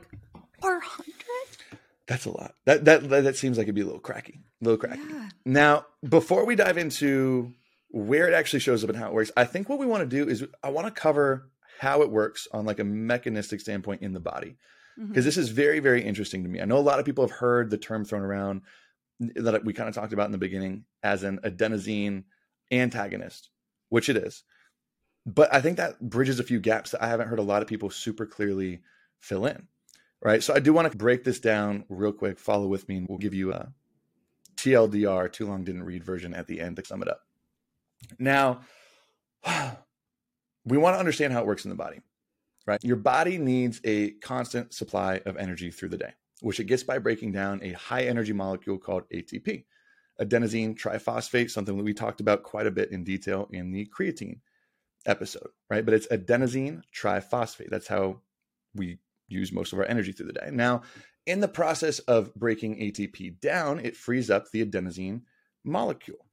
400. 0.60 1.14
That's 2.06 2.26
a 2.26 2.30
lot. 2.30 2.54
That 2.64 2.84
that 2.84 3.08
that 3.08 3.36
seems 3.36 3.58
like 3.58 3.64
it'd 3.64 3.74
be 3.74 3.80
a 3.80 3.86
little 3.86 4.00
cracky, 4.00 4.40
a 4.60 4.64
little 4.64 4.78
cracky. 4.78 5.02
Yeah. 5.08 5.28
Now, 5.44 5.86
before 6.08 6.44
we 6.44 6.56
dive 6.56 6.78
into 6.78 7.52
where 7.92 8.26
it 8.26 8.34
actually 8.34 8.60
shows 8.60 8.82
up 8.82 8.90
and 8.90 8.98
how 8.98 9.08
it 9.08 9.14
works, 9.14 9.30
I 9.36 9.44
think 9.44 9.68
what 9.68 9.78
we 9.78 9.86
want 9.86 10.08
to 10.08 10.16
do 10.24 10.28
is 10.28 10.44
I 10.62 10.70
want 10.70 10.86
to 10.86 11.00
cover 11.00 11.50
how 11.78 12.02
it 12.02 12.10
works 12.10 12.48
on 12.52 12.64
like 12.64 12.80
a 12.80 12.84
mechanistic 12.84 13.60
standpoint 13.60 14.02
in 14.02 14.12
the 14.12 14.20
body 14.20 14.56
because 14.96 15.08
mm-hmm. 15.08 15.22
this 15.22 15.36
is 15.36 15.50
very 15.50 15.78
very 15.78 16.02
interesting 16.02 16.42
to 16.42 16.48
me. 16.48 16.60
I 16.60 16.64
know 16.64 16.78
a 16.78 16.80
lot 16.80 16.98
of 16.98 17.04
people 17.04 17.24
have 17.26 17.36
heard 17.36 17.70
the 17.70 17.78
term 17.78 18.04
thrown 18.04 18.22
around 18.22 18.62
that 19.20 19.64
we 19.64 19.72
kind 19.72 19.88
of 19.88 19.94
talked 19.94 20.12
about 20.12 20.26
in 20.26 20.32
the 20.32 20.38
beginning 20.38 20.84
as 21.02 21.22
an 21.22 21.38
adenosine 21.44 22.24
antagonist, 22.70 23.50
which 23.90 24.08
it 24.08 24.16
is. 24.16 24.42
But 25.24 25.52
I 25.54 25.60
think 25.60 25.76
that 25.76 26.00
bridges 26.00 26.40
a 26.40 26.44
few 26.44 26.60
gaps 26.60 26.90
that 26.90 27.02
I 27.02 27.08
haven't 27.08 27.28
heard 27.28 27.38
a 27.38 27.42
lot 27.44 27.62
of 27.62 27.68
people 27.68 27.90
super 27.90 28.26
clearly 28.26 28.80
fill 29.20 29.46
in. 29.46 29.68
Right. 30.20 30.42
So 30.42 30.54
I 30.54 30.60
do 30.60 30.72
want 30.72 30.90
to 30.90 30.96
break 30.96 31.24
this 31.24 31.40
down 31.40 31.84
real 31.88 32.12
quick. 32.12 32.38
Follow 32.38 32.68
with 32.68 32.88
me 32.88 32.96
and 32.98 33.08
we'll 33.08 33.18
give 33.18 33.34
you 33.34 33.52
a 33.52 33.72
TLDR, 34.56 35.32
too 35.32 35.46
long 35.46 35.64
didn't 35.64 35.82
read 35.82 36.04
version 36.04 36.32
at 36.32 36.46
the 36.46 36.60
end 36.60 36.76
to 36.76 36.84
sum 36.84 37.02
it 37.02 37.08
up. 37.08 37.22
Now, 38.18 38.60
we 40.64 40.78
want 40.78 40.94
to 40.94 40.98
understand 40.98 41.32
how 41.32 41.40
it 41.40 41.46
works 41.46 41.64
in 41.64 41.70
the 41.70 41.76
body 41.76 42.00
right? 42.66 42.82
Your 42.82 42.96
body 42.96 43.38
needs 43.38 43.80
a 43.84 44.12
constant 44.12 44.72
supply 44.72 45.20
of 45.26 45.36
energy 45.36 45.70
through 45.70 45.90
the 45.90 45.98
day, 45.98 46.12
which 46.40 46.60
it 46.60 46.64
gets 46.64 46.82
by 46.82 46.98
breaking 46.98 47.32
down 47.32 47.60
a 47.62 47.72
high 47.72 48.04
energy 48.04 48.32
molecule 48.32 48.78
called 48.78 49.08
ATP, 49.10 49.64
adenosine 50.20 50.78
triphosphate, 50.78 51.50
something 51.50 51.76
that 51.76 51.84
we 51.84 51.94
talked 51.94 52.20
about 52.20 52.42
quite 52.42 52.66
a 52.66 52.70
bit 52.70 52.90
in 52.90 53.04
detail 53.04 53.48
in 53.52 53.72
the 53.72 53.86
creatine 53.86 54.40
episode, 55.06 55.48
right? 55.70 55.84
But 55.84 55.94
it's 55.94 56.06
adenosine 56.08 56.82
triphosphate. 56.94 57.70
That's 57.70 57.88
how 57.88 58.20
we 58.74 58.98
use 59.28 59.52
most 59.52 59.72
of 59.72 59.78
our 59.78 59.86
energy 59.86 60.12
through 60.12 60.26
the 60.26 60.32
day. 60.32 60.50
Now, 60.52 60.82
in 61.26 61.40
the 61.40 61.48
process 61.48 61.98
of 62.00 62.34
breaking 62.34 62.76
ATP 62.76 63.40
down, 63.40 63.80
it 63.80 63.96
frees 63.96 64.30
up 64.30 64.50
the 64.50 64.64
adenosine 64.64 65.22
molecule, 65.64 66.26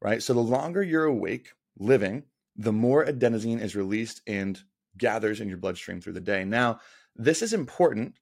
right? 0.00 0.22
So 0.22 0.34
the 0.34 0.40
longer 0.40 0.82
you're 0.82 1.04
awake 1.04 1.50
living, 1.78 2.24
the 2.56 2.72
more 2.72 3.04
adenosine 3.04 3.60
is 3.60 3.76
released 3.76 4.22
and 4.26 4.58
gathers 4.96 5.40
in 5.40 5.48
your 5.48 5.58
bloodstream 5.58 6.00
through 6.00 6.14
the 6.14 6.20
day. 6.20 6.44
Now, 6.44 6.80
this 7.14 7.42
is 7.42 7.52
important 7.52 8.14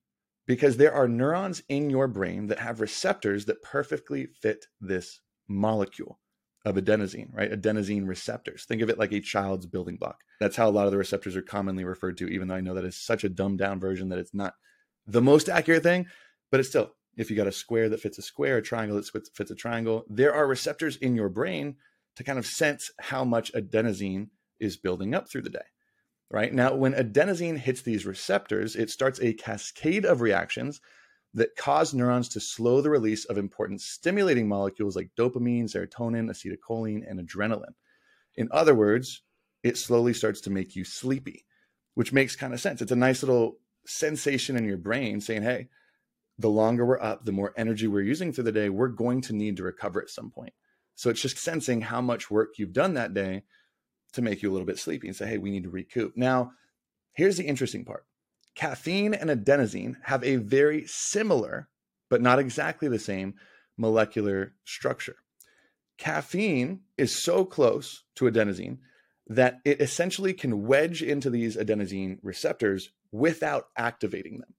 because 0.46 0.76
there 0.76 0.92
are 0.92 1.08
neurons 1.08 1.62
in 1.68 1.90
your 1.90 2.08
brain 2.08 2.48
that 2.48 2.58
have 2.58 2.80
receptors 2.80 3.46
that 3.46 3.62
perfectly 3.62 4.26
fit 4.26 4.66
this 4.80 5.20
molecule 5.48 6.18
of 6.64 6.76
adenosine, 6.76 7.32
right? 7.32 7.50
Adenosine 7.50 8.06
receptors. 8.06 8.64
Think 8.64 8.82
of 8.82 8.88
it 8.88 8.98
like 8.98 9.12
a 9.12 9.20
child's 9.20 9.66
building 9.66 9.96
block. 9.96 10.20
That's 10.40 10.56
how 10.56 10.68
a 10.68 10.70
lot 10.70 10.86
of 10.86 10.92
the 10.92 10.98
receptors 10.98 11.36
are 11.36 11.42
commonly 11.42 11.84
referred 11.84 12.16
to, 12.18 12.28
even 12.28 12.48
though 12.48 12.54
I 12.54 12.60
know 12.60 12.74
that 12.74 12.84
is 12.84 12.96
such 12.96 13.24
a 13.24 13.28
dumbed 13.28 13.58
down 13.58 13.80
version 13.80 14.08
that 14.08 14.18
it's 14.18 14.34
not 14.34 14.54
the 15.06 15.22
most 15.22 15.48
accurate 15.48 15.82
thing, 15.82 16.06
but 16.50 16.60
it's 16.60 16.70
still, 16.70 16.94
if 17.16 17.30
you 17.30 17.36
got 17.36 17.46
a 17.46 17.52
square 17.52 17.88
that 17.88 18.00
fits 18.00 18.18
a 18.18 18.22
square, 18.22 18.58
a 18.58 18.62
triangle 18.62 18.96
that 18.96 19.28
fits 19.34 19.50
a 19.50 19.54
triangle, 19.54 20.04
there 20.08 20.34
are 20.34 20.46
receptors 20.46 20.96
in 20.96 21.14
your 21.14 21.28
brain 21.28 21.76
to 22.16 22.24
kind 22.24 22.38
of 22.38 22.46
sense 22.46 22.90
how 23.00 23.24
much 23.24 23.52
adenosine 23.54 24.28
is 24.60 24.76
building 24.76 25.14
up 25.14 25.28
through 25.28 25.42
the 25.42 25.50
day 25.50 25.64
right? 26.34 26.52
Now, 26.52 26.74
when 26.74 26.94
adenosine 26.94 27.58
hits 27.58 27.82
these 27.82 28.04
receptors, 28.04 28.74
it 28.74 28.90
starts 28.90 29.20
a 29.20 29.34
cascade 29.34 30.04
of 30.04 30.20
reactions 30.20 30.80
that 31.32 31.56
cause 31.56 31.94
neurons 31.94 32.28
to 32.30 32.40
slow 32.40 32.80
the 32.80 32.90
release 32.90 33.24
of 33.24 33.38
important 33.38 33.80
stimulating 33.80 34.48
molecules 34.48 34.96
like 34.96 35.10
dopamine, 35.16 35.64
serotonin, 35.64 36.28
acetylcholine, 36.28 37.08
and 37.08 37.20
adrenaline. 37.20 37.74
In 38.36 38.48
other 38.50 38.74
words, 38.74 39.22
it 39.62 39.78
slowly 39.78 40.12
starts 40.12 40.40
to 40.42 40.50
make 40.50 40.74
you 40.74 40.84
sleepy, 40.84 41.44
which 41.94 42.12
makes 42.12 42.34
kind 42.34 42.52
of 42.52 42.60
sense. 42.60 42.82
It's 42.82 42.92
a 42.92 42.96
nice 42.96 43.22
little 43.22 43.58
sensation 43.86 44.56
in 44.56 44.64
your 44.64 44.76
brain 44.76 45.20
saying, 45.20 45.42
hey, 45.42 45.68
the 46.38 46.50
longer 46.50 46.84
we're 46.84 47.00
up, 47.00 47.24
the 47.24 47.32
more 47.32 47.52
energy 47.56 47.86
we're 47.86 48.02
using 48.02 48.32
through 48.32 48.44
the 48.44 48.52
day, 48.52 48.68
we're 48.68 48.88
going 48.88 49.20
to 49.22 49.32
need 49.32 49.56
to 49.56 49.62
recover 49.62 50.02
at 50.02 50.10
some 50.10 50.30
point. 50.30 50.52
So 50.94 51.10
it's 51.10 51.20
just 51.20 51.38
sensing 51.38 51.80
how 51.80 52.00
much 52.00 52.30
work 52.30 52.54
you've 52.58 52.72
done 52.72 52.94
that 52.94 53.14
day 53.14 53.42
to 54.12 54.22
make 54.22 54.42
you 54.42 54.50
a 54.50 54.52
little 54.52 54.66
bit 54.66 54.78
sleepy 54.78 55.08
and 55.08 55.16
say, 55.16 55.26
hey, 55.26 55.38
we 55.38 55.50
need 55.50 55.64
to 55.64 55.70
recoup. 55.70 56.16
Now, 56.16 56.52
here's 57.12 57.36
the 57.36 57.46
interesting 57.46 57.84
part 57.84 58.04
caffeine 58.54 59.14
and 59.14 59.30
adenosine 59.30 59.96
have 60.04 60.22
a 60.22 60.36
very 60.36 60.86
similar, 60.86 61.68
but 62.08 62.22
not 62.22 62.38
exactly 62.38 62.88
the 62.88 62.98
same 62.98 63.34
molecular 63.76 64.54
structure. 64.64 65.16
Caffeine 65.98 66.80
is 66.96 67.14
so 67.14 67.44
close 67.44 68.04
to 68.16 68.26
adenosine 68.26 68.78
that 69.26 69.58
it 69.64 69.80
essentially 69.80 70.32
can 70.32 70.66
wedge 70.66 71.02
into 71.02 71.30
these 71.30 71.56
adenosine 71.56 72.18
receptors 72.22 72.90
without 73.10 73.68
activating 73.76 74.38
them. 74.38 74.54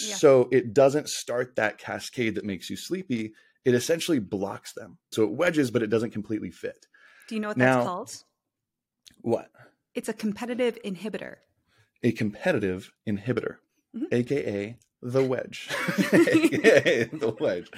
Yeah. 0.00 0.14
So 0.16 0.48
it 0.50 0.72
doesn't 0.72 1.08
start 1.08 1.56
that 1.56 1.78
cascade 1.78 2.36
that 2.36 2.44
makes 2.44 2.70
you 2.70 2.76
sleepy. 2.76 3.32
It 3.64 3.74
essentially 3.74 4.18
blocks 4.18 4.72
them. 4.72 4.98
So 5.12 5.24
it 5.24 5.32
wedges, 5.32 5.70
but 5.70 5.82
it 5.82 5.88
doesn't 5.88 6.10
completely 6.10 6.50
fit. 6.50 6.86
Do 7.28 7.34
you 7.34 7.40
know 7.40 7.48
what 7.48 7.56
now, 7.56 7.74
that's 7.76 7.86
called? 7.86 8.24
What? 9.20 9.50
It's 9.94 10.08
a 10.08 10.12
competitive 10.12 10.78
inhibitor. 10.84 11.36
A 12.02 12.12
competitive 12.12 12.92
inhibitor, 13.08 13.56
mm-hmm. 13.94 14.06
aka 14.10 14.78
the 15.02 15.24
wedge. 15.24 15.68
AKA 16.12 17.04
the 17.12 17.36
wedge. 17.40 17.70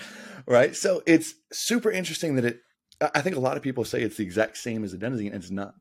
Right? 0.46 0.76
So 0.76 1.02
it's 1.06 1.34
super 1.52 1.90
interesting 1.90 2.36
that 2.36 2.44
it 2.44 2.60
I 3.00 3.20
think 3.20 3.36
a 3.36 3.40
lot 3.40 3.56
of 3.56 3.62
people 3.62 3.84
say 3.84 4.02
it's 4.02 4.16
the 4.16 4.24
exact 4.24 4.56
same 4.56 4.84
as 4.84 4.94
adenosine, 4.94 5.26
and 5.26 5.36
it's 5.36 5.50
not. 5.50 5.74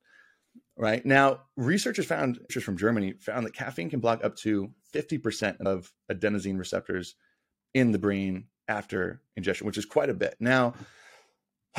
Right 0.76 1.06
now, 1.06 1.42
researchers 1.56 2.08
found, 2.08 2.38
researchers 2.38 2.64
from 2.64 2.78
Germany 2.78 3.14
found 3.20 3.46
that 3.46 3.54
caffeine 3.54 3.90
can 3.90 4.00
block 4.00 4.24
up 4.24 4.36
to 4.38 4.72
50% 4.94 5.62
of 5.62 5.94
adenosine 6.12 6.58
receptors 6.58 7.16
in 7.74 7.92
the 7.92 8.00
brain 8.00 8.46
after 8.68 9.22
ingestion, 9.36 9.68
which 9.68 9.78
is 9.78 9.86
quite 9.86 10.10
a 10.10 10.16
bit. 10.16 10.36
Now, 10.40 10.74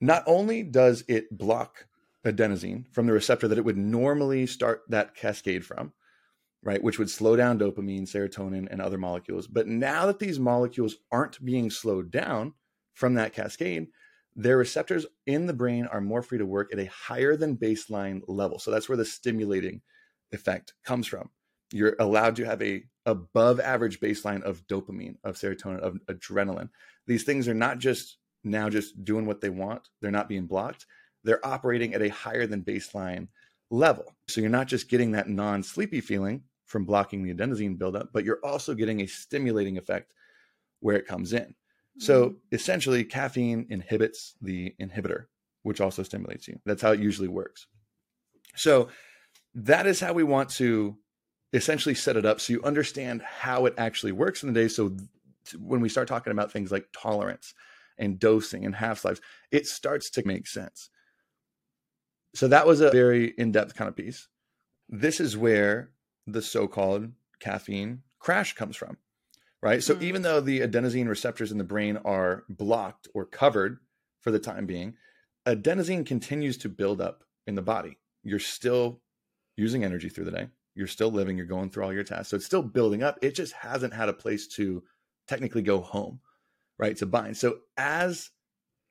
not 0.00 0.24
only 0.26 0.62
does 0.62 1.04
it 1.08 1.36
block 1.36 1.86
adenosine 2.24 2.86
from 2.92 3.06
the 3.06 3.12
receptor 3.12 3.48
that 3.48 3.58
it 3.58 3.64
would 3.64 3.76
normally 3.76 4.46
start 4.46 4.82
that 4.88 5.14
cascade 5.14 5.64
from, 5.64 5.92
right? 6.62 6.82
Which 6.82 6.98
would 6.98 7.10
slow 7.10 7.36
down 7.36 7.58
dopamine, 7.58 8.02
serotonin, 8.02 8.68
and 8.70 8.80
other 8.80 8.98
molecules. 8.98 9.46
But 9.46 9.66
now 9.66 10.06
that 10.06 10.20
these 10.20 10.38
molecules 10.38 10.96
aren't 11.10 11.44
being 11.44 11.70
slowed 11.70 12.10
down 12.10 12.54
from 12.94 13.14
that 13.14 13.32
cascade, 13.32 13.88
their 14.34 14.56
receptors 14.56 15.06
in 15.26 15.46
the 15.46 15.52
brain 15.52 15.86
are 15.86 16.00
more 16.00 16.22
free 16.22 16.38
to 16.38 16.46
work 16.46 16.72
at 16.72 16.78
a 16.78 16.86
higher 16.86 17.36
than 17.36 17.56
baseline 17.56 18.22
level. 18.26 18.58
So 18.58 18.70
that's 18.70 18.88
where 18.88 18.96
the 18.96 19.04
stimulating 19.04 19.82
effect 20.32 20.74
comes 20.84 21.06
from. 21.06 21.30
You're 21.72 21.96
allowed 21.98 22.36
to 22.36 22.44
have 22.44 22.62
a 22.62 22.84
above 23.06 23.60
average 23.60 24.00
baseline 24.00 24.42
of 24.42 24.66
dopamine, 24.66 25.16
of 25.24 25.36
serotonin, 25.36 25.80
of 25.80 25.98
adrenaline. 26.06 26.70
These 27.06 27.24
things 27.24 27.48
are 27.48 27.54
not 27.54 27.78
just 27.78 28.18
now 28.44 28.68
just 28.68 29.04
doing 29.04 29.26
what 29.26 29.40
they 29.40 29.50
want. 29.50 29.88
They're 30.00 30.10
not 30.10 30.28
being 30.28 30.46
blocked. 30.46 30.86
They're 31.24 31.44
operating 31.46 31.94
at 31.94 32.02
a 32.02 32.08
higher 32.08 32.46
than 32.46 32.62
baseline 32.62 33.28
level. 33.70 34.14
So 34.28 34.40
you're 34.40 34.50
not 34.50 34.68
just 34.68 34.88
getting 34.88 35.12
that 35.12 35.28
non-sleepy 35.28 36.00
feeling 36.00 36.42
from 36.66 36.84
blocking 36.84 37.22
the 37.22 37.34
adenosine 37.34 37.78
buildup, 37.78 38.10
but 38.12 38.24
you're 38.24 38.44
also 38.44 38.74
getting 38.74 39.00
a 39.00 39.06
stimulating 39.06 39.78
effect 39.78 40.14
where 40.80 40.96
it 40.96 41.06
comes 41.06 41.32
in. 41.32 41.54
So 41.98 42.26
mm-hmm. 42.26 42.36
essentially, 42.52 43.04
caffeine 43.04 43.66
inhibits 43.68 44.34
the 44.40 44.74
inhibitor, 44.80 45.26
which 45.62 45.80
also 45.80 46.02
stimulates 46.02 46.48
you. 46.48 46.58
That's 46.64 46.82
how 46.82 46.92
it 46.92 47.00
usually 47.00 47.28
works. 47.28 47.66
So 48.56 48.88
that 49.54 49.86
is 49.86 50.00
how 50.00 50.12
we 50.12 50.22
want 50.22 50.48
to 50.50 50.96
essentially 51.52 51.94
set 51.94 52.16
it 52.16 52.24
up 52.24 52.40
so 52.40 52.54
you 52.54 52.62
understand 52.62 53.22
how 53.22 53.66
it 53.66 53.74
actually 53.76 54.12
works 54.12 54.42
in 54.42 54.52
the 54.52 54.60
day. 54.60 54.68
So 54.68 54.96
when 55.58 55.80
we 55.80 55.88
start 55.88 56.08
talking 56.08 56.30
about 56.30 56.50
things 56.50 56.72
like 56.72 56.88
tolerance 56.92 57.54
and 57.98 58.18
dosing 58.18 58.64
and 58.64 58.74
half 58.74 59.04
lives, 59.04 59.20
it 59.50 59.66
starts 59.66 60.08
to 60.10 60.26
make 60.26 60.46
sense. 60.46 60.88
So 62.34 62.48
that 62.48 62.66
was 62.66 62.80
a 62.80 62.90
very 62.90 63.34
in 63.36 63.52
depth 63.52 63.74
kind 63.74 63.88
of 63.88 63.96
piece. 63.96 64.28
This 64.88 65.20
is 65.20 65.36
where 65.36 65.90
the 66.26 66.40
so 66.40 66.66
called 66.66 67.12
caffeine 67.40 68.02
crash 68.18 68.54
comes 68.54 68.76
from 68.76 68.96
right? 69.62 69.82
So 69.82 69.94
mm-hmm. 69.94 70.04
even 70.04 70.22
though 70.22 70.40
the 70.40 70.60
adenosine 70.60 71.08
receptors 71.08 71.52
in 71.52 71.58
the 71.58 71.64
brain 71.64 71.98
are 72.04 72.44
blocked 72.48 73.08
or 73.14 73.24
covered 73.24 73.78
for 74.20 74.30
the 74.30 74.38
time 74.38 74.66
being, 74.66 74.94
adenosine 75.46 76.04
continues 76.04 76.58
to 76.58 76.68
build 76.68 77.00
up 77.00 77.24
in 77.46 77.54
the 77.54 77.62
body. 77.62 77.98
You're 78.22 78.38
still 78.38 79.00
using 79.56 79.84
energy 79.84 80.08
through 80.08 80.24
the 80.24 80.30
day. 80.32 80.48
You're 80.74 80.86
still 80.86 81.10
living, 81.10 81.36
you're 81.36 81.46
going 81.46 81.70
through 81.70 81.84
all 81.84 81.92
your 81.92 82.04
tasks. 82.04 82.28
So 82.28 82.36
it's 82.36 82.46
still 82.46 82.62
building 82.62 83.02
up. 83.02 83.18
It 83.22 83.34
just 83.34 83.52
hasn't 83.52 83.92
had 83.92 84.08
a 84.08 84.14
place 84.14 84.46
to 84.48 84.82
technically 85.28 85.62
go 85.62 85.80
home, 85.80 86.20
right? 86.78 86.96
To 86.96 87.06
bind. 87.06 87.36
So 87.36 87.58
as 87.76 88.30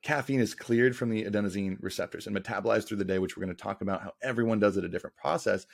caffeine 0.03 0.39
is 0.39 0.53
cleared 0.53 0.95
from 0.95 1.09
the 1.09 1.25
adenosine 1.25 1.77
receptors 1.81 2.27
and 2.27 2.35
metabolized 2.35 2.87
through 2.87 2.97
the 2.97 3.05
day, 3.05 3.19
which 3.19 3.35
we're 3.35 3.43
going 3.43 3.55
to 3.55 3.61
talk 3.61 3.81
about 3.81 4.03
how 4.03 4.13
everyone 4.21 4.59
does 4.59 4.77
it 4.77 4.83
a 4.83 4.89
different 4.89 5.15
process, 5.15 5.65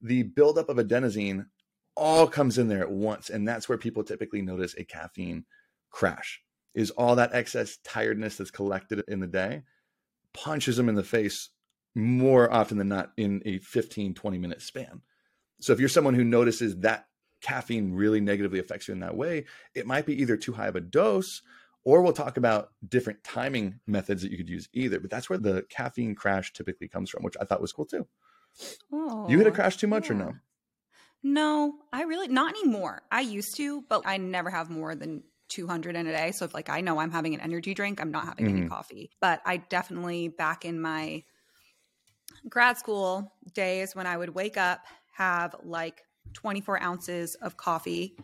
the 0.00 0.22
buildup 0.22 0.68
of 0.68 0.76
adenosine 0.76 1.46
all 1.98 2.26
comes 2.26 2.56
in 2.56 2.68
there 2.68 2.80
at 2.80 2.90
once. 2.90 3.28
And 3.28 3.46
that's 3.46 3.68
where 3.68 3.76
people 3.76 4.04
typically 4.04 4.40
notice 4.40 4.74
a 4.78 4.84
caffeine 4.84 5.44
crash 5.90 6.40
is 6.74 6.90
all 6.92 7.16
that 7.16 7.34
excess 7.34 7.78
tiredness 7.84 8.36
that's 8.36 8.50
collected 8.50 9.02
in 9.08 9.20
the 9.20 9.26
day 9.26 9.62
punches 10.32 10.76
them 10.76 10.88
in 10.88 10.94
the 10.94 11.02
face 11.02 11.50
more 11.94 12.52
often 12.52 12.78
than 12.78 12.88
not 12.88 13.12
in 13.16 13.42
a 13.44 13.58
15, 13.58 14.14
20 14.14 14.38
minute 14.38 14.62
span. 14.62 15.02
So 15.60 15.72
if 15.72 15.80
you're 15.80 15.88
someone 15.88 16.14
who 16.14 16.24
notices 16.24 16.76
that 16.80 17.06
caffeine 17.40 17.92
really 17.92 18.20
negatively 18.20 18.58
affects 18.60 18.86
you 18.86 18.94
in 18.94 19.00
that 19.00 19.16
way, 19.16 19.46
it 19.74 19.86
might 19.86 20.06
be 20.06 20.20
either 20.20 20.36
too 20.36 20.52
high 20.52 20.68
of 20.68 20.76
a 20.76 20.80
dose 20.80 21.42
or 21.84 22.02
we'll 22.02 22.12
talk 22.12 22.36
about 22.36 22.70
different 22.86 23.24
timing 23.24 23.80
methods 23.86 24.22
that 24.22 24.30
you 24.30 24.36
could 24.36 24.48
use 24.48 24.68
either. 24.72 25.00
But 25.00 25.10
that's 25.10 25.30
where 25.30 25.38
the 25.38 25.64
caffeine 25.70 26.14
crash 26.14 26.52
typically 26.52 26.86
comes 26.86 27.10
from, 27.10 27.22
which 27.22 27.36
I 27.40 27.44
thought 27.44 27.62
was 27.62 27.72
cool 27.72 27.86
too. 27.86 28.06
Oh, 28.92 29.26
you 29.28 29.38
hit 29.38 29.46
a 29.46 29.52
crash 29.52 29.76
too 29.76 29.86
much 29.86 30.06
yeah. 30.08 30.12
or 30.12 30.18
no? 30.18 30.34
No, 31.22 31.74
I 31.92 32.02
really 32.02 32.28
not 32.28 32.50
anymore. 32.50 33.02
I 33.10 33.20
used 33.20 33.56
to, 33.56 33.82
but 33.88 34.02
I 34.06 34.18
never 34.18 34.50
have 34.50 34.70
more 34.70 34.94
than 34.94 35.24
200 35.48 35.96
in 35.96 36.06
a 36.06 36.12
day. 36.12 36.32
So 36.32 36.44
if 36.44 36.54
like 36.54 36.68
I 36.68 36.80
know 36.80 36.98
I'm 36.98 37.10
having 37.10 37.34
an 37.34 37.40
energy 37.40 37.74
drink, 37.74 38.00
I'm 38.00 38.10
not 38.10 38.24
having 38.24 38.46
mm-hmm. 38.46 38.58
any 38.58 38.68
coffee. 38.68 39.10
But 39.20 39.40
I 39.44 39.56
definitely 39.56 40.28
back 40.28 40.64
in 40.64 40.80
my 40.80 41.24
grad 42.48 42.78
school 42.78 43.32
days 43.54 43.96
when 43.96 44.06
I 44.06 44.16
would 44.16 44.34
wake 44.34 44.56
up, 44.56 44.84
have 45.14 45.56
like 45.62 46.02
24 46.34 46.82
ounces 46.82 47.34
of 47.36 47.56
coffee, 47.56 48.16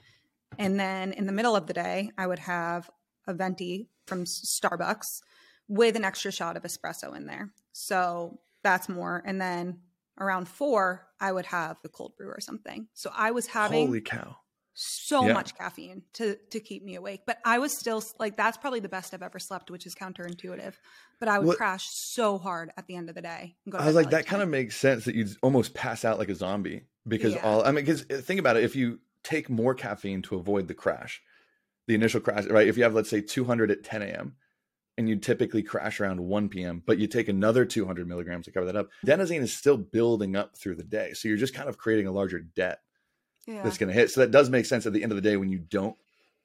and 0.58 0.78
then 0.78 1.12
in 1.12 1.26
the 1.26 1.32
middle 1.32 1.56
of 1.56 1.66
the 1.66 1.72
day, 1.72 2.10
I 2.16 2.26
would 2.26 2.38
have 2.38 2.88
a 3.26 3.34
venti 3.34 3.88
from 4.06 4.24
Starbucks 4.24 5.20
with 5.68 5.96
an 5.96 6.04
extra 6.04 6.30
shot 6.30 6.56
of 6.56 6.62
espresso 6.62 7.16
in 7.16 7.26
there. 7.26 7.50
So 7.72 8.38
that's 8.62 8.88
more. 8.88 9.22
And 9.24 9.40
then 9.40 9.80
around 10.18 10.48
four, 10.48 11.06
I 11.20 11.32
would 11.32 11.46
have 11.46 11.78
the 11.82 11.88
cold 11.88 12.16
brew 12.16 12.28
or 12.28 12.40
something. 12.40 12.88
So 12.94 13.10
I 13.14 13.30
was 13.30 13.46
having 13.46 13.86
holy 13.86 14.00
cow 14.00 14.36
so 14.74 15.26
yeah. 15.26 15.32
much 15.32 15.56
caffeine 15.56 16.02
to 16.14 16.36
to 16.50 16.60
keep 16.60 16.84
me 16.84 16.96
awake. 16.96 17.22
But 17.26 17.38
I 17.44 17.58
was 17.58 17.78
still 17.78 18.02
like 18.18 18.36
that's 18.36 18.56
probably 18.56 18.80
the 18.80 18.88
best 18.88 19.14
I've 19.14 19.22
ever 19.22 19.38
slept, 19.38 19.70
which 19.70 19.86
is 19.86 19.94
counterintuitive. 19.94 20.74
But 21.20 21.28
I 21.28 21.38
would 21.38 21.48
what, 21.48 21.56
crash 21.56 21.86
so 21.90 22.38
hard 22.38 22.72
at 22.76 22.86
the 22.86 22.96
end 22.96 23.08
of 23.08 23.14
the 23.14 23.22
day. 23.22 23.56
I 23.72 23.86
was 23.86 23.94
like, 23.94 24.10
that 24.10 24.26
kind 24.26 24.42
of 24.42 24.48
makes 24.48 24.76
sense 24.76 25.04
that 25.04 25.14
you'd 25.14 25.36
almost 25.42 25.74
pass 25.74 26.04
out 26.04 26.18
like 26.18 26.28
a 26.28 26.34
zombie 26.34 26.82
because 27.06 27.34
yeah. 27.34 27.42
all 27.46 27.64
I 27.64 27.66
mean, 27.70 27.84
because 27.84 28.04
uh, 28.10 28.20
think 28.20 28.40
about 28.40 28.56
it, 28.56 28.64
if 28.64 28.74
you 28.74 28.98
take 29.22 29.48
more 29.48 29.74
caffeine 29.74 30.22
to 30.22 30.36
avoid 30.36 30.68
the 30.68 30.74
crash, 30.74 31.22
the 31.86 31.94
initial 31.94 32.20
crash, 32.20 32.46
right? 32.46 32.66
If 32.66 32.76
you 32.76 32.82
have 32.82 32.94
let's 32.94 33.10
say 33.10 33.20
200 33.20 33.70
at 33.70 33.84
10 33.84 34.02
a.m 34.02 34.36
and 34.96 35.08
you 35.08 35.16
typically 35.16 35.62
crash 35.62 36.00
around 36.00 36.20
1 36.20 36.48
p.m., 36.48 36.82
but 36.86 36.98
you 36.98 37.06
take 37.06 37.28
another 37.28 37.64
200 37.64 38.06
milligrams 38.06 38.44
to 38.44 38.52
cover 38.52 38.66
that 38.66 38.76
up, 38.76 38.88
adenosine 39.06 39.40
is 39.40 39.52
still 39.52 39.76
building 39.76 40.36
up 40.36 40.56
through 40.56 40.76
the 40.76 40.84
day. 40.84 41.12
So 41.14 41.28
you're 41.28 41.36
just 41.36 41.54
kind 41.54 41.68
of 41.68 41.78
creating 41.78 42.06
a 42.06 42.12
larger 42.12 42.40
debt 42.40 42.80
yeah. 43.46 43.62
that's 43.62 43.78
going 43.78 43.88
to 43.88 43.94
hit. 43.94 44.10
So 44.10 44.20
that 44.20 44.30
does 44.30 44.50
make 44.50 44.66
sense 44.66 44.86
at 44.86 44.92
the 44.92 45.02
end 45.02 45.12
of 45.12 45.16
the 45.16 45.28
day 45.28 45.36
when 45.36 45.50
you 45.50 45.58
don't 45.58 45.96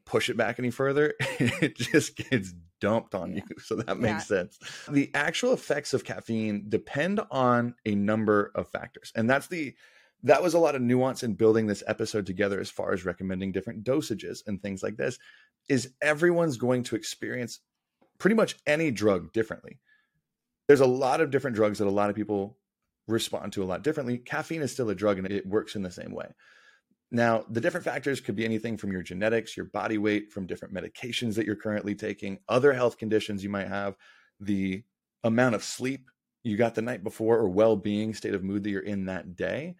push 0.05 0.29
it 0.29 0.37
back 0.37 0.57
any 0.57 0.71
further, 0.71 1.13
it 1.39 1.77
just 1.77 2.15
gets 2.15 2.53
dumped 2.81 3.13
on 3.13 3.33
yeah. 3.33 3.41
you. 3.47 3.59
So 3.59 3.75
that 3.75 3.99
makes 3.99 4.29
yeah. 4.29 4.37
sense. 4.37 4.59
The 4.89 5.11
actual 5.13 5.53
effects 5.53 5.93
of 5.93 6.03
caffeine 6.03 6.65
depend 6.67 7.19
on 7.29 7.75
a 7.85 7.93
number 7.93 8.51
of 8.55 8.67
factors. 8.69 9.11
And 9.15 9.29
that's 9.29 9.47
the 9.47 9.75
that 10.23 10.43
was 10.43 10.53
a 10.53 10.59
lot 10.59 10.75
of 10.75 10.81
nuance 10.81 11.23
in 11.23 11.33
building 11.33 11.65
this 11.65 11.83
episode 11.87 12.25
together 12.25 12.59
as 12.59 12.69
far 12.69 12.91
as 12.91 13.05
recommending 13.05 13.53
different 13.53 13.85
dosages 13.85 14.39
and 14.47 14.61
things 14.61 14.83
like 14.83 14.97
this 14.97 15.17
is 15.69 15.93
everyone's 16.01 16.57
going 16.57 16.83
to 16.83 16.95
experience 16.95 17.61
pretty 18.19 18.35
much 18.35 18.57
any 18.67 18.91
drug 18.91 19.33
differently. 19.33 19.79
There's 20.67 20.81
a 20.81 20.85
lot 20.85 21.21
of 21.21 21.31
different 21.31 21.55
drugs 21.55 21.79
that 21.79 21.87
a 21.87 21.89
lot 21.89 22.09
of 22.09 22.15
people 22.15 22.57
respond 23.07 23.53
to 23.53 23.63
a 23.63 23.65
lot 23.65 23.83
differently. 23.83 24.19
Caffeine 24.19 24.61
is 24.61 24.71
still 24.71 24.89
a 24.89 24.95
drug 24.95 25.17
and 25.17 25.31
it 25.31 25.47
works 25.47 25.75
in 25.75 25.81
the 25.81 25.89
same 25.89 26.11
way. 26.11 26.27
Now, 27.11 27.43
the 27.49 27.61
different 27.61 27.85
factors 27.85 28.21
could 28.21 28.35
be 28.35 28.45
anything 28.45 28.77
from 28.77 28.91
your 28.91 29.01
genetics, 29.01 29.57
your 29.57 29.65
body 29.65 29.97
weight, 29.97 30.31
from 30.31 30.45
different 30.45 30.75
medications 30.75 31.33
that 31.35 31.45
you're 31.47 31.55
currently 31.55 31.95
taking, 31.95 32.37
other 32.47 32.71
health 32.71 32.99
conditions 32.99 33.43
you 33.43 33.49
might 33.49 33.67
have, 33.67 33.95
the 34.39 34.83
amount 35.23 35.55
of 35.55 35.63
sleep 35.63 36.11
you 36.43 36.55
got 36.55 36.75
the 36.75 36.83
night 36.83 37.03
before 37.03 37.37
or 37.37 37.49
well-being 37.49 38.13
state 38.13 38.35
of 38.35 38.43
mood 38.43 38.63
that 38.63 38.69
you're 38.69 38.81
in 38.81 39.05
that 39.05 39.35
day, 39.35 39.75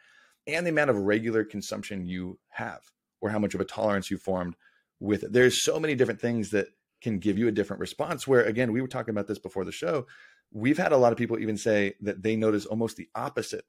and 0.48 0.66
the 0.66 0.72
amount 0.72 0.90
of 0.90 0.98
regular 0.98 1.44
consumption 1.44 2.08
you 2.08 2.40
have 2.50 2.82
or 3.22 3.30
how 3.30 3.38
much 3.38 3.54
of 3.54 3.62
a 3.62 3.66
tolerance 3.66 4.10
you 4.10 4.18
formed 4.18 4.56
with 5.00 5.24
it. 5.24 5.32
There's 5.32 5.64
so 5.64 5.80
many 5.80 5.94
different 5.94 6.20
things 6.20 6.50
that 6.50 6.68
can 7.02 7.20
give 7.20 7.38
you 7.38 7.48
a 7.48 7.52
different 7.52 7.80
response. 7.80 8.28
Where 8.28 8.44
again, 8.44 8.72
we 8.72 8.82
were 8.82 8.88
talking 8.88 9.14
about 9.14 9.28
this 9.28 9.40
before 9.40 9.66
the 9.66 9.72
show. 9.72 10.08
We've 10.52 10.78
had 10.78 10.92
a 10.92 10.98
lot 10.98 11.12
of 11.12 11.18
people 11.18 11.40
even 11.40 11.58
say 11.58 11.96
that 12.02 12.24
they 12.24 12.36
notice 12.36 12.66
almost 12.66 12.98
the 12.98 13.10
opposite 13.14 13.66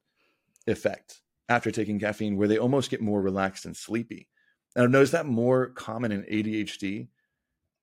effect 0.67 1.21
after 1.49 1.71
taking 1.71 1.99
caffeine, 1.99 2.37
where 2.37 2.49
they 2.49 2.59
almost 2.59 2.91
get 2.91 3.01
more 3.01 3.21
relaxed 3.21 3.67
and 3.67 3.77
sleepy. 3.77 4.29
And 4.75 4.85
I've 4.85 4.91
noticed 4.91 5.13
that 5.13 5.27
more 5.27 5.67
common 5.67 6.13
in 6.13 6.23
ADHD 6.23 7.09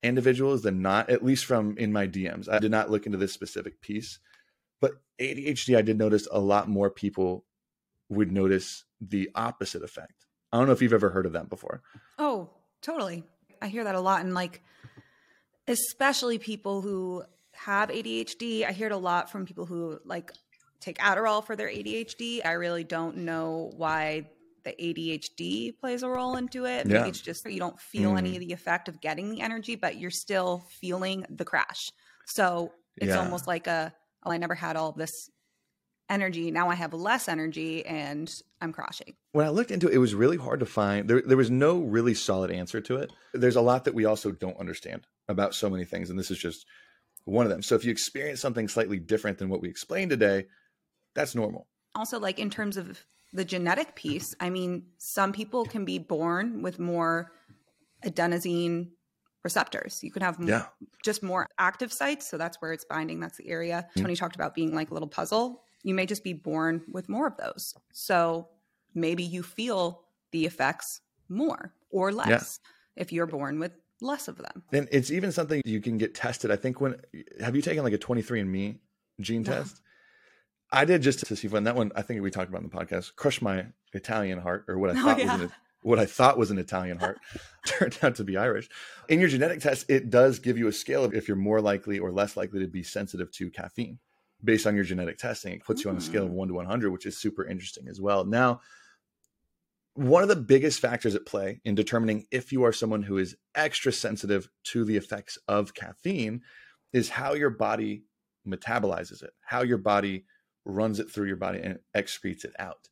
individuals 0.03 0.61
than 0.61 0.81
not, 0.81 1.09
at 1.09 1.23
least 1.23 1.45
from 1.45 1.77
in 1.77 1.91
my 1.91 2.07
DMs. 2.07 2.47
I 2.49 2.59
did 2.59 2.71
not 2.71 2.89
look 2.89 3.05
into 3.05 3.17
this 3.17 3.33
specific 3.33 3.81
piece, 3.81 4.19
but 4.79 4.93
ADHD, 5.19 5.75
I 5.75 5.81
did 5.81 5.97
notice 5.97 6.27
a 6.31 6.39
lot 6.39 6.69
more 6.69 6.89
people 6.89 7.45
would 8.09 8.31
notice 8.31 8.85
the 9.01 9.29
opposite 9.35 9.83
effect. 9.83 10.25
I 10.51 10.57
don't 10.57 10.67
know 10.67 10.73
if 10.73 10.81
you've 10.81 10.93
ever 10.93 11.09
heard 11.09 11.25
of 11.25 11.33
that 11.33 11.49
before. 11.49 11.81
Oh, 12.17 12.49
totally. 12.81 13.23
I 13.61 13.67
hear 13.67 13.83
that 13.83 13.95
a 13.95 13.99
lot. 13.99 14.21
And 14.21 14.33
like, 14.33 14.63
especially 15.67 16.39
people 16.39 16.81
who 16.81 17.23
have 17.53 17.89
ADHD. 17.89 18.65
I 18.65 18.71
hear 18.71 18.87
it 18.87 18.93
a 18.93 18.97
lot 18.97 19.29
from 19.29 19.45
people 19.45 19.65
who 19.65 19.99
like 20.05 20.31
take 20.79 20.97
Adderall 20.99 21.45
for 21.45 21.55
their 21.55 21.69
ADHD. 21.69 22.45
I 22.45 22.53
really 22.53 22.83
don't 22.83 23.17
know 23.17 23.71
why 23.75 24.29
the 24.63 24.71
ADHD 24.71 25.77
plays 25.77 26.03
a 26.03 26.09
role 26.09 26.35
into 26.35 26.65
it. 26.65 26.85
Maybe 26.85 26.99
yeah. 26.99 27.05
it's 27.05 27.21
just 27.21 27.49
you 27.49 27.59
don't 27.59 27.79
feel 27.79 28.13
mm. 28.13 28.17
any 28.17 28.35
of 28.35 28.41
the 28.41 28.53
effect 28.53 28.87
of 28.87 29.01
getting 29.01 29.31
the 29.31 29.41
energy, 29.41 29.75
but 29.75 29.97
you're 29.97 30.11
still 30.11 30.65
feeling 30.79 31.25
the 31.29 31.45
crash. 31.45 31.91
So 32.25 32.73
it's 32.97 33.09
yeah. 33.09 33.19
almost 33.19 33.47
like 33.47 33.67
a, 33.67 33.93
oh, 34.23 34.31
I 34.31 34.37
never 34.37 34.55
had 34.55 34.75
all 34.75 34.91
this 34.91 35.29
energy. 36.09 36.51
Now 36.51 36.69
I 36.69 36.75
have 36.75 36.93
less 36.93 37.27
energy 37.27 37.85
and 37.85 38.33
I'm 38.61 38.73
crashing. 38.73 39.15
When 39.31 39.45
I 39.45 39.49
looked 39.49 39.71
into 39.71 39.87
it, 39.87 39.95
it 39.95 39.99
was 39.99 40.13
really 40.13 40.37
hard 40.37 40.59
to 40.59 40.65
find. 40.65 41.07
There, 41.07 41.21
there 41.21 41.37
was 41.37 41.49
no 41.49 41.79
really 41.79 42.13
solid 42.13 42.51
answer 42.51 42.81
to 42.81 42.97
it. 42.97 43.11
There's 43.33 43.55
a 43.55 43.61
lot 43.61 43.85
that 43.85 43.93
we 43.93 44.05
also 44.05 44.31
don't 44.31 44.57
understand 44.57 45.05
about 45.27 45.55
so 45.55 45.69
many 45.69 45.85
things. 45.85 46.09
And 46.09 46.17
this 46.17 46.31
is 46.31 46.37
just 46.37 46.65
one 47.25 47.45
of 47.45 47.49
them. 47.51 47.61
So 47.61 47.75
if 47.75 47.83
you 47.83 47.91
experience 47.91 48.39
something 48.39 48.67
slightly 48.67 48.99
different 48.99 49.37
than 49.37 49.49
what 49.49 49.61
we 49.61 49.69
explained 49.69 50.11
today, 50.11 50.45
that's 51.15 51.35
normal. 51.35 51.67
Also, 51.95 52.19
like 52.19 52.39
in 52.39 52.49
terms 52.49 52.77
of 52.77 53.03
the 53.33 53.43
genetic 53.43 53.95
piece, 53.95 54.35
I 54.39 54.49
mean, 54.49 54.85
some 54.97 55.33
people 55.33 55.65
can 55.65 55.83
be 55.83 55.99
born 55.99 56.61
with 56.61 56.79
more 56.79 57.31
adenosine 58.05 58.91
receptors. 59.43 60.03
You 60.03 60.11
can 60.11 60.21
have 60.21 60.37
yeah. 60.41 60.65
just 61.03 61.23
more 61.23 61.47
active 61.57 61.91
sites. 61.91 62.29
So 62.29 62.37
that's 62.37 62.57
where 62.61 62.73
it's 62.73 62.85
binding. 62.85 63.19
That's 63.19 63.37
the 63.37 63.47
area. 63.49 63.87
Mm-hmm. 63.89 64.01
Tony 64.01 64.15
talked 64.15 64.35
about 64.35 64.55
being 64.55 64.73
like 64.73 64.91
a 64.91 64.93
little 64.93 65.07
puzzle. 65.07 65.63
You 65.83 65.93
may 65.93 66.05
just 66.05 66.23
be 66.23 66.33
born 66.33 66.83
with 66.91 67.09
more 67.09 67.27
of 67.27 67.37
those. 67.37 67.73
So 67.93 68.49
maybe 68.93 69.23
you 69.23 69.43
feel 69.43 70.03
the 70.31 70.45
effects 70.45 71.01
more 71.29 71.73
or 71.89 72.11
less 72.11 72.59
yeah. 72.95 73.01
if 73.01 73.11
you're 73.11 73.27
born 73.27 73.59
with 73.59 73.71
less 74.01 74.27
of 74.27 74.37
them. 74.37 74.63
And 74.71 74.87
it's 74.91 75.11
even 75.11 75.31
something 75.31 75.61
you 75.65 75.81
can 75.81 75.97
get 75.97 76.15
tested. 76.15 76.51
I 76.51 76.55
think 76.55 76.81
when 76.81 76.95
have 77.39 77.55
you 77.55 77.61
taken 77.61 77.83
like 77.83 77.93
a 77.93 77.97
23andMe 77.97 78.77
gene 79.19 79.43
no. 79.43 79.51
test? 79.51 79.81
I 80.71 80.85
did 80.85 81.01
just 81.01 81.25
to 81.25 81.35
see 81.35 81.47
when 81.47 81.63
that 81.63 81.75
one 81.75 81.91
I 81.95 82.01
think 82.01 82.21
we 82.21 82.31
talked 82.31 82.49
about 82.49 82.61
in 82.61 82.69
the 82.69 82.75
podcast 82.75 83.15
crushed 83.15 83.41
my 83.41 83.67
Italian 83.93 84.39
heart 84.39 84.65
or 84.67 84.77
what 84.77 84.89
I 84.89 84.93
oh, 84.99 85.03
thought 85.03 85.19
yeah. 85.19 85.33
was 85.33 85.41
an, 85.43 85.51
what 85.81 85.99
I 85.99 86.05
thought 86.05 86.37
was 86.37 86.51
an 86.51 86.57
Italian 86.57 86.99
heart 86.99 87.19
turned 87.65 87.97
out 88.01 88.15
to 88.15 88.23
be 88.23 88.37
Irish. 88.37 88.69
In 89.07 89.19
your 89.19 89.29
genetic 89.29 89.61
test, 89.61 89.89
it 89.89 90.09
does 90.09 90.39
give 90.39 90.57
you 90.57 90.67
a 90.67 90.73
scale 90.73 91.03
of 91.03 91.13
if 91.13 91.27
you're 91.27 91.37
more 91.37 91.61
likely 91.61 91.99
or 91.99 92.11
less 92.11 92.35
likely 92.35 92.59
to 92.59 92.67
be 92.67 92.83
sensitive 92.83 93.31
to 93.33 93.49
caffeine 93.49 93.99
based 94.43 94.67
on 94.67 94.75
your 94.75 94.83
genetic 94.83 95.17
testing. 95.17 95.53
It 95.53 95.63
puts 95.63 95.81
mm. 95.81 95.85
you 95.85 95.91
on 95.91 95.97
a 95.97 96.01
scale 96.01 96.23
of 96.23 96.29
hmm. 96.29 96.35
1 96.35 96.47
to 96.49 96.53
100, 96.53 96.91
which 96.91 97.05
is 97.07 97.17
super 97.17 97.45
interesting 97.45 97.87
as 97.87 97.99
well. 97.99 98.23
Now, 98.23 98.61
one 99.97 100.21
of 100.21 100.29
the 100.29 100.35
biggest 100.35 100.79
factors 100.79 101.15
at 101.15 101.25
play 101.25 101.59
in 101.65 101.73
determining 101.73 102.27
if 102.29 102.51
you 102.51 102.63
are 102.63 102.71
someone 102.71 103.01
who 103.01 103.17
is 103.17 103.35
extra 103.55 103.91
sensitive 103.91 104.47
to 104.63 104.85
the 104.85 104.95
effects 104.95 105.39
of 105.47 105.73
caffeine 105.73 106.41
is 106.93 107.09
how 107.09 107.33
your 107.33 107.49
body 107.49 108.03
metabolizes 108.47 109.23
it, 109.23 109.31
how 109.41 109.63
your 109.63 109.79
body 109.79 110.25
runs 110.65 110.99
it 110.99 111.09
through 111.09 111.25
your 111.25 111.35
body 111.35 111.59
and 111.63 111.79
excretes 111.95 112.45
it 112.45 112.53
out. 112.59 112.89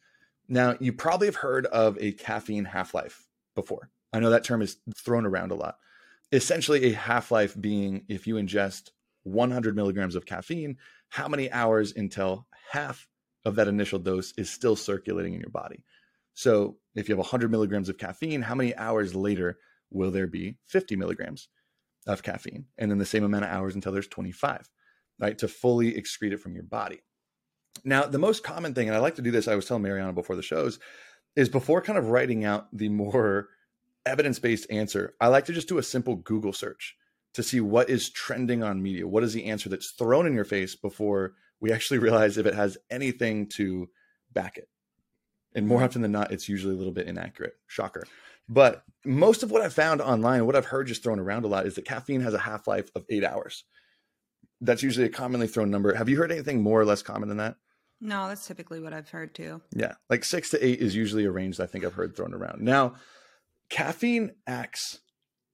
Now, 0.47 0.77
you 0.79 0.93
probably 0.93 1.27
have 1.27 1.35
heard 1.35 1.67
of 1.67 1.95
a 2.01 2.13
caffeine 2.13 2.65
half 2.65 2.95
life 2.95 3.27
before. 3.53 3.91
I 4.11 4.19
know 4.19 4.31
that 4.31 4.43
term 4.43 4.63
is 4.63 4.77
thrown 4.95 5.27
around 5.27 5.51
a 5.51 5.55
lot. 5.55 5.77
Essentially, 6.31 6.85
a 6.85 6.95
half 6.95 7.29
life 7.29 7.55
being 7.59 8.03
if 8.09 8.25
you 8.25 8.35
ingest 8.35 8.89
100 9.25 9.75
milligrams 9.75 10.15
of 10.15 10.25
caffeine, 10.25 10.77
how 11.09 11.27
many 11.27 11.51
hours 11.51 11.93
until 11.95 12.47
half 12.71 13.07
of 13.45 13.57
that 13.57 13.67
initial 13.67 13.99
dose 13.99 14.33
is 14.39 14.49
still 14.49 14.75
circulating 14.75 15.35
in 15.35 15.39
your 15.39 15.51
body? 15.51 15.83
So 16.35 16.77
if 16.95 17.09
you 17.09 17.13
have 17.13 17.19
100 17.19 17.49
milligrams 17.49 17.89
of 17.89 17.97
caffeine, 17.97 18.43
how 18.43 18.55
many 18.55 18.75
hours 18.75 19.15
later 19.15 19.57
will 19.89 20.11
there 20.11 20.27
be 20.27 20.57
50 20.67 20.95
milligrams 20.97 21.47
of 22.05 22.21
caffeine? 22.21 22.65
And 22.77 22.91
then 22.91 22.99
the 22.99 23.05
same 23.05 23.23
amount 23.23 23.45
of 23.45 23.51
hours 23.51 23.73
until 23.73 23.93
there's 23.93 24.07
25, 24.07 24.69
right? 25.17 25.37
To 25.39 25.47
fully 25.47 25.93
excrete 25.93 26.33
it 26.33 26.41
from 26.41 26.53
your 26.53 26.65
body. 26.65 27.01
Now, 27.83 28.03
the 28.03 28.19
most 28.19 28.43
common 28.43 28.73
thing, 28.73 28.87
and 28.87 28.95
I 28.95 28.99
like 28.99 29.15
to 29.15 29.21
do 29.21 29.31
this, 29.31 29.47
I 29.47 29.55
was 29.55 29.65
telling 29.65 29.83
Mariana 29.83 30.13
before 30.13 30.35
the 30.35 30.41
shows, 30.41 30.79
is 31.35 31.49
before 31.49 31.81
kind 31.81 31.97
of 31.97 32.09
writing 32.09 32.43
out 32.45 32.67
the 32.75 32.89
more 32.89 33.49
evidence 34.05 34.39
based 34.39 34.67
answer, 34.69 35.15
I 35.19 35.27
like 35.27 35.45
to 35.45 35.53
just 35.53 35.67
do 35.67 35.77
a 35.77 35.83
simple 35.83 36.15
Google 36.15 36.53
search 36.53 36.95
to 37.33 37.43
see 37.43 37.59
what 37.59 37.89
is 37.89 38.09
trending 38.09 38.63
on 38.63 38.81
media. 38.81 39.07
What 39.07 39.23
is 39.23 39.33
the 39.33 39.45
answer 39.45 39.69
that's 39.69 39.91
thrown 39.91 40.27
in 40.27 40.33
your 40.33 40.45
face 40.45 40.75
before 40.75 41.33
we 41.59 41.71
actually 41.71 41.97
realize 41.99 42.37
if 42.37 42.45
it 42.45 42.55
has 42.55 42.77
anything 42.89 43.47
to 43.55 43.87
back 44.33 44.57
it? 44.57 44.67
And 45.55 45.67
more 45.67 45.83
often 45.83 46.01
than 46.01 46.11
not, 46.11 46.31
it's 46.31 46.49
usually 46.49 46.75
a 46.75 46.77
little 46.77 46.93
bit 46.93 47.07
inaccurate. 47.07 47.55
Shocker. 47.67 48.05
But 48.47 48.83
most 49.03 49.41
of 49.41 49.49
what 49.49 49.61
I've 49.61 49.73
found 49.73 50.01
online, 50.01 50.45
what 50.45 50.55
I've 50.55 50.65
heard 50.65 50.87
just 50.87 51.01
thrown 51.01 51.19
around 51.19 51.45
a 51.45 51.47
lot, 51.47 51.65
is 51.65 51.75
that 51.75 51.85
caffeine 51.85 52.21
has 52.21 52.33
a 52.33 52.39
half 52.39 52.67
life 52.67 52.91
of 52.95 53.05
eight 53.09 53.23
hours. 53.23 53.63
That's 54.61 54.83
usually 54.83 55.07
a 55.07 55.09
commonly 55.09 55.47
thrown 55.47 55.71
number. 55.71 55.93
Have 55.95 56.09
you 56.09 56.17
heard 56.17 56.31
anything 56.31 56.61
more 56.61 56.79
or 56.79 56.85
less 56.85 57.01
common 57.01 57.29
than 57.29 57.37
that? 57.37 57.55
No, 58.01 58.27
that's 58.27 58.45
typically 58.45 58.79
what 58.79 58.93
I've 58.93 59.09
heard 59.09 59.33
too. 59.33 59.61
Yeah, 59.75 59.93
like 60.09 60.23
six 60.23 60.49
to 60.51 60.63
eight 60.63 60.79
is 60.79 60.95
usually 60.95 61.25
a 61.25 61.31
range 61.31 61.57
that 61.57 61.63
I 61.63 61.67
think 61.67 61.85
I've 61.85 61.93
heard 61.93 62.15
thrown 62.15 62.33
around. 62.33 62.61
Now, 62.61 62.95
caffeine 63.69 64.31
acts 64.45 64.99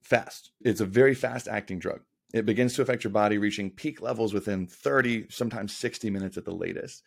fast. 0.02 0.50
It's 0.60 0.80
a 0.80 0.86
very 0.86 1.14
fast 1.14 1.48
acting 1.48 1.78
drug. 1.78 2.00
It 2.34 2.46
begins 2.46 2.74
to 2.74 2.82
affect 2.82 3.04
your 3.04 3.12
body, 3.12 3.38
reaching 3.38 3.70
peak 3.70 4.00
levels 4.00 4.32
within 4.32 4.66
30, 4.66 5.26
sometimes 5.30 5.76
60 5.76 6.10
minutes 6.10 6.36
at 6.36 6.44
the 6.44 6.54
latest. 6.54 7.02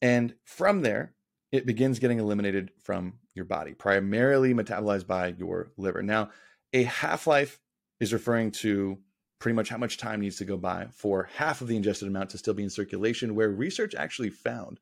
And 0.00 0.34
from 0.44 0.82
there, 0.82 1.14
it 1.52 1.66
begins 1.66 1.98
getting 1.98 2.18
eliminated 2.18 2.70
from 2.82 3.14
your 3.34 3.44
body, 3.44 3.74
primarily 3.74 4.54
metabolized 4.54 5.06
by 5.06 5.28
your 5.38 5.72
liver. 5.76 6.02
Now, 6.02 6.30
a 6.72 6.84
half 6.84 7.26
life 7.26 7.58
is 7.98 8.12
referring 8.12 8.52
to 8.52 8.98
pretty 9.38 9.56
much 9.56 9.68
how 9.68 9.78
much 9.78 9.96
time 9.96 10.20
needs 10.20 10.36
to 10.36 10.44
go 10.44 10.56
by 10.56 10.86
for 10.92 11.28
half 11.36 11.60
of 11.60 11.68
the 11.68 11.76
ingested 11.76 12.06
amount 12.06 12.30
to 12.30 12.38
still 12.38 12.54
be 12.54 12.62
in 12.62 12.70
circulation, 12.70 13.34
where 13.34 13.48
research 13.48 13.94
actually 13.94 14.30
found 14.30 14.78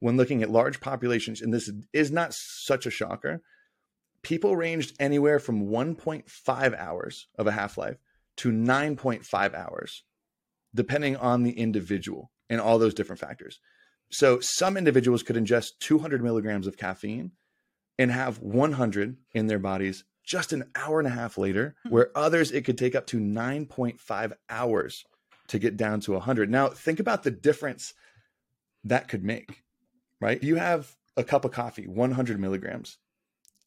when 0.00 0.16
looking 0.16 0.42
at 0.42 0.50
large 0.50 0.80
populations, 0.80 1.40
and 1.40 1.54
this 1.54 1.70
is 1.92 2.10
not 2.10 2.34
such 2.34 2.86
a 2.86 2.90
shocker, 2.90 3.40
people 4.22 4.56
ranged 4.56 4.96
anywhere 4.98 5.38
from 5.38 5.68
1.5 5.68 6.76
hours 6.76 7.28
of 7.38 7.46
a 7.46 7.52
half 7.52 7.78
life 7.78 7.98
to 8.36 8.50
9.5 8.50 9.54
hours, 9.54 10.02
depending 10.74 11.16
on 11.16 11.44
the 11.44 11.52
individual 11.52 12.32
and 12.50 12.60
all 12.60 12.78
those 12.78 12.94
different 12.94 13.20
factors. 13.20 13.60
So 14.12 14.40
some 14.40 14.76
individuals 14.76 15.22
could 15.22 15.36
ingest 15.36 15.78
200 15.80 16.22
milligrams 16.22 16.66
of 16.66 16.76
caffeine 16.76 17.32
and 17.98 18.10
have 18.10 18.40
100 18.40 19.16
in 19.32 19.46
their 19.46 19.58
bodies 19.58 20.04
just 20.24 20.52
an 20.52 20.64
hour 20.76 20.98
and 20.98 21.08
a 21.08 21.10
half 21.10 21.36
later, 21.36 21.74
hmm. 21.82 21.90
where 21.90 22.10
others 22.16 22.52
it 22.52 22.64
could 22.64 22.78
take 22.78 22.94
up 22.94 23.06
to 23.08 23.18
9.5 23.18 24.32
hours 24.48 25.04
to 25.48 25.58
get 25.58 25.76
down 25.76 26.00
to 26.00 26.12
100. 26.12 26.50
Now, 26.50 26.68
think 26.68 27.00
about 27.00 27.22
the 27.22 27.30
difference 27.30 27.94
that 28.84 29.08
could 29.08 29.24
make, 29.24 29.62
right? 30.20 30.42
You 30.42 30.56
have 30.56 30.94
a 31.16 31.24
cup 31.24 31.44
of 31.44 31.52
coffee, 31.52 31.86
100 31.86 32.38
milligrams 32.38 32.98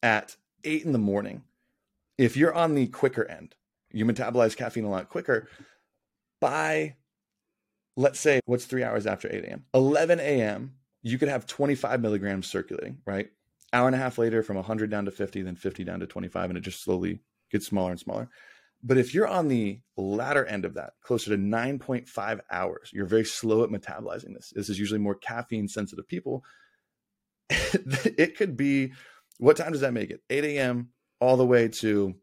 at 0.02 0.36
eight 0.64 0.84
in 0.84 0.92
the 0.92 0.98
morning. 0.98 1.42
If 2.18 2.36
you're 2.36 2.54
on 2.54 2.74
the 2.74 2.86
quicker 2.86 3.24
end, 3.24 3.54
you 3.92 4.04
metabolize 4.04 4.56
caffeine 4.56 4.84
a 4.84 4.90
lot 4.90 5.08
quicker. 5.08 5.48
By 6.40 6.96
let's 7.96 8.20
say 8.20 8.40
what's 8.46 8.66
three 8.66 8.84
hours 8.84 9.06
after 9.06 9.28
8 9.32 9.44
a.m. 9.44 9.64
11 9.74 10.20
a.m. 10.20 10.74
You 11.02 11.18
could 11.18 11.28
have 11.28 11.46
25 11.46 12.00
milligrams 12.00 12.46
circulating, 12.46 12.98
right? 13.06 13.28
Hour 13.72 13.86
and 13.86 13.96
a 13.96 13.98
half 13.98 14.18
later, 14.18 14.42
from 14.42 14.56
100 14.56 14.90
down 14.90 15.04
to 15.06 15.10
50, 15.10 15.42
then 15.42 15.56
50 15.56 15.84
down 15.84 16.00
to 16.00 16.06
25, 16.06 16.50
and 16.50 16.58
it 16.58 16.62
just 16.62 16.82
slowly 16.82 17.20
gets 17.50 17.66
smaller 17.66 17.90
and 17.90 18.00
smaller. 18.00 18.28
But 18.82 18.98
if 18.98 19.14
you're 19.14 19.26
on 19.26 19.48
the 19.48 19.80
latter 19.96 20.44
end 20.44 20.64
of 20.64 20.74
that, 20.74 20.92
closer 21.02 21.30
to 21.30 21.36
9.5 21.36 22.40
hours, 22.50 22.90
you're 22.92 23.06
very 23.06 23.24
slow 23.24 23.64
at 23.64 23.70
metabolizing 23.70 24.34
this. 24.34 24.52
This 24.54 24.68
is 24.68 24.78
usually 24.78 25.00
more 25.00 25.14
caffeine 25.14 25.68
sensitive 25.68 26.06
people. 26.06 26.44
it 27.50 28.36
could 28.36 28.56
be 28.56 28.92
what 29.38 29.56
time 29.56 29.72
does 29.72 29.80
that 29.82 29.92
make 29.92 30.10
it? 30.10 30.20
8 30.30 30.44
a.m. 30.44 30.90
all 31.20 31.36
the 31.36 31.46
way 31.46 31.68
to 31.80 32.14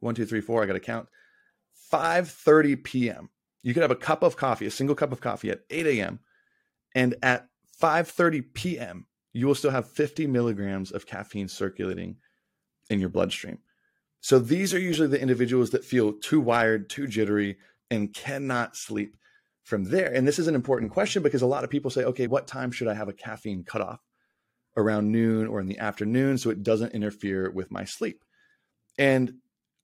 one, 0.00 0.14
two, 0.14 0.26
three, 0.26 0.40
four. 0.40 0.62
I 0.62 0.66
got 0.66 0.72
to 0.74 0.80
count. 0.80 1.08
5:30 1.92 2.82
p.m. 2.82 3.28
You 3.62 3.74
could 3.74 3.82
have 3.82 3.90
a 3.90 3.96
cup 3.96 4.22
of 4.22 4.36
coffee, 4.36 4.66
a 4.66 4.70
single 4.70 4.96
cup 4.96 5.12
of 5.12 5.20
coffee 5.20 5.50
at 5.50 5.60
8 5.70 5.86
a.m. 5.86 6.20
and 6.94 7.14
at 7.22 7.46
5:30 7.80 8.54
p.m. 8.54 9.06
you 9.32 9.46
will 9.46 9.54
still 9.54 9.70
have 9.70 9.90
50 9.90 10.26
milligrams 10.26 10.90
of 10.90 11.06
caffeine 11.06 11.48
circulating 11.48 12.16
in 12.90 13.00
your 13.00 13.08
bloodstream. 13.08 13.58
So 14.20 14.38
these 14.38 14.72
are 14.72 14.78
usually 14.78 15.08
the 15.08 15.20
individuals 15.20 15.70
that 15.70 15.84
feel 15.84 16.12
too 16.12 16.40
wired, 16.40 16.88
too 16.88 17.06
jittery, 17.06 17.56
and 17.90 18.14
cannot 18.14 18.76
sleep 18.76 19.16
from 19.64 19.84
there. 19.84 20.12
And 20.12 20.26
this 20.26 20.38
is 20.38 20.48
an 20.48 20.54
important 20.54 20.92
question 20.92 21.22
because 21.22 21.42
a 21.42 21.46
lot 21.46 21.64
of 21.64 21.70
people 21.70 21.90
say, 21.90 22.04
okay, 22.04 22.26
what 22.26 22.46
time 22.46 22.70
should 22.70 22.88
I 22.88 22.94
have 22.94 23.08
a 23.08 23.12
caffeine 23.12 23.64
cutoff? 23.64 24.00
Around 24.76 25.12
noon 25.12 25.48
or 25.48 25.60
in 25.60 25.66
the 25.66 25.78
afternoon 25.78 26.38
so 26.38 26.48
it 26.50 26.62
doesn't 26.62 26.94
interfere 26.94 27.50
with 27.50 27.70
my 27.70 27.84
sleep. 27.84 28.24
And 28.96 29.34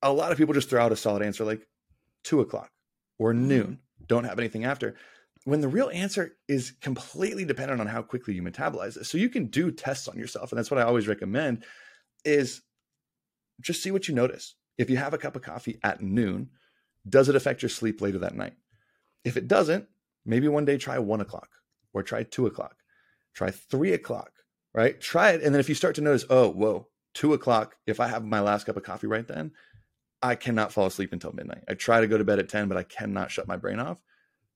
a 0.02 0.12
lot 0.12 0.32
of 0.32 0.38
people 0.38 0.54
just 0.54 0.70
throw 0.70 0.82
out 0.82 0.92
a 0.92 0.96
solid 0.96 1.22
answer 1.22 1.44
like 1.44 1.66
two 2.24 2.40
o'clock 2.40 2.70
or 3.18 3.33
mm-hmm. 3.33 3.48
noon. 3.48 3.78
Don't 4.07 4.24
have 4.24 4.38
anything 4.38 4.64
after. 4.64 4.96
When 5.44 5.61
the 5.61 5.68
real 5.68 5.90
answer 5.92 6.37
is 6.46 6.72
completely 6.81 7.44
dependent 7.44 7.81
on 7.81 7.87
how 7.87 8.02
quickly 8.02 8.35
you 8.35 8.42
metabolize 8.42 8.96
it. 8.96 9.04
So 9.04 9.18
you 9.18 9.28
can 9.28 9.46
do 9.46 9.70
tests 9.70 10.09
on 10.09 10.18
yourself. 10.18 10.50
And 10.50 10.59
that's 10.59 10.70
what 10.70 10.81
I 10.81 10.85
always 10.85 11.09
recommend 11.09 11.64
is 12.24 12.62
just 13.61 13.83
see 13.83 13.90
what 13.90 14.09
you 14.09 14.14
notice. 14.14 14.54
If 14.76 14.90
you 14.90 14.96
have 14.96 15.14
a 15.14 15.18
cup 15.18 15.37
of 15.37 15.42
coffee 15.42 15.78
at 15.83 16.02
noon, 16.02 16.50
does 17.09 17.28
it 17.28 17.37
affect 17.37 17.62
your 17.62 17.68
sleep 17.68 18.00
later 18.00 18.18
that 18.18 18.35
night? 18.35 18.54
If 19.24 19.37
it 19.37 19.48
doesn't, 19.48 19.88
maybe 20.24 20.48
one 20.48 20.64
day 20.64 20.76
try 20.76 20.98
one 20.98 21.20
o'clock 21.20 21.48
or 21.92 22.02
try 22.02 22.22
two 22.22 22.46
o'clock, 22.46 22.76
try 23.35 23.50
three 23.50 23.92
o'clock, 23.92 24.33
right? 24.74 25.00
Try 25.00 25.31
it. 25.33 25.42
And 25.42 25.54
then 25.54 25.61
if 25.61 25.68
you 25.68 25.74
start 25.74 25.94
to 25.96 26.00
notice, 26.00 26.24
oh, 26.31 26.50
whoa, 26.50 26.88
two 27.14 27.33
o'clock, 27.33 27.76
if 27.87 28.00
I 28.00 28.09
have 28.09 28.24
my 28.24 28.40
last 28.40 28.66
cup 28.66 28.76
of 28.76 28.83
coffee 28.83 29.07
right 29.07 29.26
then, 29.26 29.52
I 30.22 30.35
cannot 30.35 30.72
fall 30.72 30.87
asleep 30.87 31.12
until 31.12 31.33
midnight. 31.33 31.64
I 31.68 31.74
try 31.74 32.00
to 32.00 32.07
go 32.07 32.18
to 32.18 32.24
bed 32.24 32.38
at 32.38 32.48
10, 32.48 32.68
but 32.68 32.76
I 32.76 32.83
cannot 32.83 33.31
shut 33.31 33.48
my 33.48 33.57
brain 33.57 33.78
off. 33.78 33.98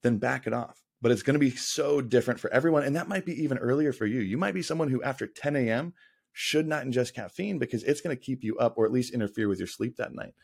Then 0.03 0.19
back 0.19 0.47
it 0.47 0.53
off. 0.53 0.83
But 1.01 1.13
it's 1.13 1.23
going 1.23 1.35
to 1.35 1.41
be 1.41 1.51
so 1.51 2.01
different 2.01 2.41
for 2.41 2.53
everyone. 2.53 2.85
And 2.85 2.97
that 2.97 3.09
might 3.09 3.25
be 3.25 3.43
even 3.43 3.59
earlier 3.59 3.93
for 3.93 4.07
you. 4.07 4.21
You 4.21 4.39
might 4.39 4.55
be 4.55 4.63
someone 4.63 4.89
who, 4.89 5.03
after 5.03 5.27
10 5.27 5.57
a.m., 5.57 5.95
should 6.33 6.67
not 6.67 6.85
ingest 6.85 7.15
caffeine 7.15 7.59
because 7.59 7.85
it's 7.85 8.01
going 8.01 8.17
to 8.17 8.23
keep 8.23 8.43
you 8.43 8.57
up 8.59 8.75
or 8.77 8.87
at 8.87 8.93
least 8.93 9.13
interfere 9.13 9.49
with 9.49 9.59
your 9.59 9.69
sleep 9.69 9.97
that 9.97 10.15
night, 10.15 10.35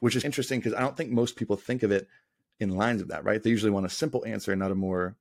which 0.00 0.16
is 0.16 0.24
interesting 0.24 0.58
because 0.58 0.74
I 0.74 0.80
don't 0.80 0.96
think 0.96 1.10
most 1.10 1.36
people 1.36 1.56
think 1.56 1.82
of 1.82 1.92
it 1.92 2.08
in 2.58 2.76
lines 2.76 3.00
of 3.00 3.08
that, 3.08 3.24
right? 3.24 3.42
They 3.42 3.50
usually 3.50 3.70
want 3.70 3.86
a 3.86 3.90
simple 3.90 4.24
answer, 4.26 4.54
not 4.56 4.72
a 4.72 4.76
more 4.76 5.16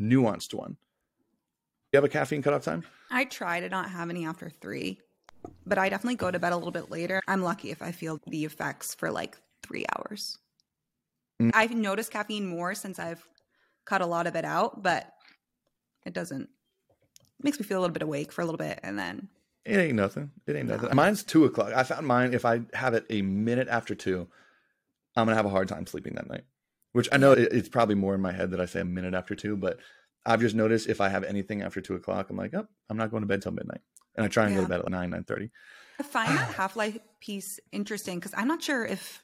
nuanced 0.00 0.54
one. 0.54 0.72
Do 0.72 0.76
you 1.92 1.98
have 1.98 2.04
a 2.04 2.08
caffeine 2.08 2.42
cutoff 2.42 2.64
time? 2.64 2.84
I 3.10 3.24
try 3.24 3.60
to 3.60 3.68
not 3.68 3.90
have 3.90 4.10
any 4.10 4.26
after 4.26 4.50
three, 4.50 5.00
but 5.66 5.78
I 5.78 5.88
definitely 5.88 6.16
go 6.16 6.30
to 6.30 6.38
bed 6.38 6.52
a 6.52 6.56
little 6.56 6.72
bit 6.72 6.90
later. 6.90 7.20
I'm 7.26 7.42
lucky 7.42 7.70
if 7.70 7.82
I 7.82 7.92
feel 7.92 8.20
the 8.26 8.44
effects 8.44 8.94
for 8.94 9.10
like 9.10 9.36
three 9.62 9.84
hours. 9.96 10.38
Mm. 11.40 11.50
I've 11.54 11.74
noticed 11.74 12.12
caffeine 12.12 12.46
more 12.46 12.74
since 12.74 12.98
I've 12.98 13.26
cut 13.84 14.00
a 14.00 14.06
lot 14.06 14.26
of 14.26 14.36
it 14.36 14.44
out, 14.44 14.82
but 14.82 15.12
it 16.06 16.12
doesn't. 16.12 16.42
It 16.42 17.44
makes 17.44 17.58
me 17.58 17.66
feel 17.66 17.78
a 17.78 17.82
little 17.82 17.94
bit 17.94 18.02
awake 18.02 18.32
for 18.32 18.42
a 18.42 18.44
little 18.44 18.58
bit, 18.58 18.80
and 18.82 18.98
then 18.98 19.28
it 19.64 19.78
ain't 19.78 19.94
nothing. 19.94 20.30
It 20.46 20.56
ain't 20.56 20.68
nothing. 20.68 20.90
No. 20.90 20.94
Mine's 20.94 21.22
two 21.22 21.44
o'clock. 21.44 21.72
I 21.74 21.82
found 21.82 22.06
mine. 22.06 22.34
If 22.34 22.44
I 22.44 22.62
have 22.74 22.94
it 22.94 23.06
a 23.10 23.22
minute 23.22 23.68
after 23.68 23.94
two, 23.94 24.28
I'm 25.16 25.26
gonna 25.26 25.36
have 25.36 25.46
a 25.46 25.50
hard 25.50 25.68
time 25.68 25.86
sleeping 25.86 26.14
that 26.14 26.28
night. 26.28 26.44
Which 26.92 27.08
I 27.10 27.16
know 27.16 27.32
it's 27.32 27.68
probably 27.68 27.96
more 27.96 28.14
in 28.14 28.20
my 28.20 28.30
head 28.30 28.52
that 28.52 28.60
I 28.60 28.66
say 28.66 28.80
a 28.80 28.84
minute 28.84 29.14
after 29.14 29.34
two, 29.34 29.56
but 29.56 29.78
I've 30.24 30.40
just 30.40 30.54
noticed 30.54 30.88
if 30.88 31.00
I 31.00 31.08
have 31.08 31.24
anything 31.24 31.62
after 31.62 31.80
two 31.80 31.96
o'clock, 31.96 32.30
I'm 32.30 32.36
like, 32.36 32.54
oh, 32.54 32.68
I'm 32.88 32.96
not 32.96 33.10
going 33.10 33.22
to 33.22 33.26
bed 33.26 33.42
till 33.42 33.50
midnight, 33.52 33.80
and 34.16 34.24
I 34.24 34.28
try 34.28 34.44
and 34.44 34.54
yeah. 34.54 34.60
go 34.60 34.64
to 34.64 34.68
bed 34.68 34.80
at 34.80 34.90
nine 34.90 35.10
nine 35.10 35.24
thirty. 35.24 35.50
I 35.98 36.02
find 36.02 36.36
that 36.36 36.54
half 36.56 36.76
life 36.76 36.98
piece 37.20 37.60
interesting 37.72 38.18
because 38.18 38.34
I'm 38.36 38.48
not 38.48 38.62
sure 38.62 38.84
if 38.84 39.22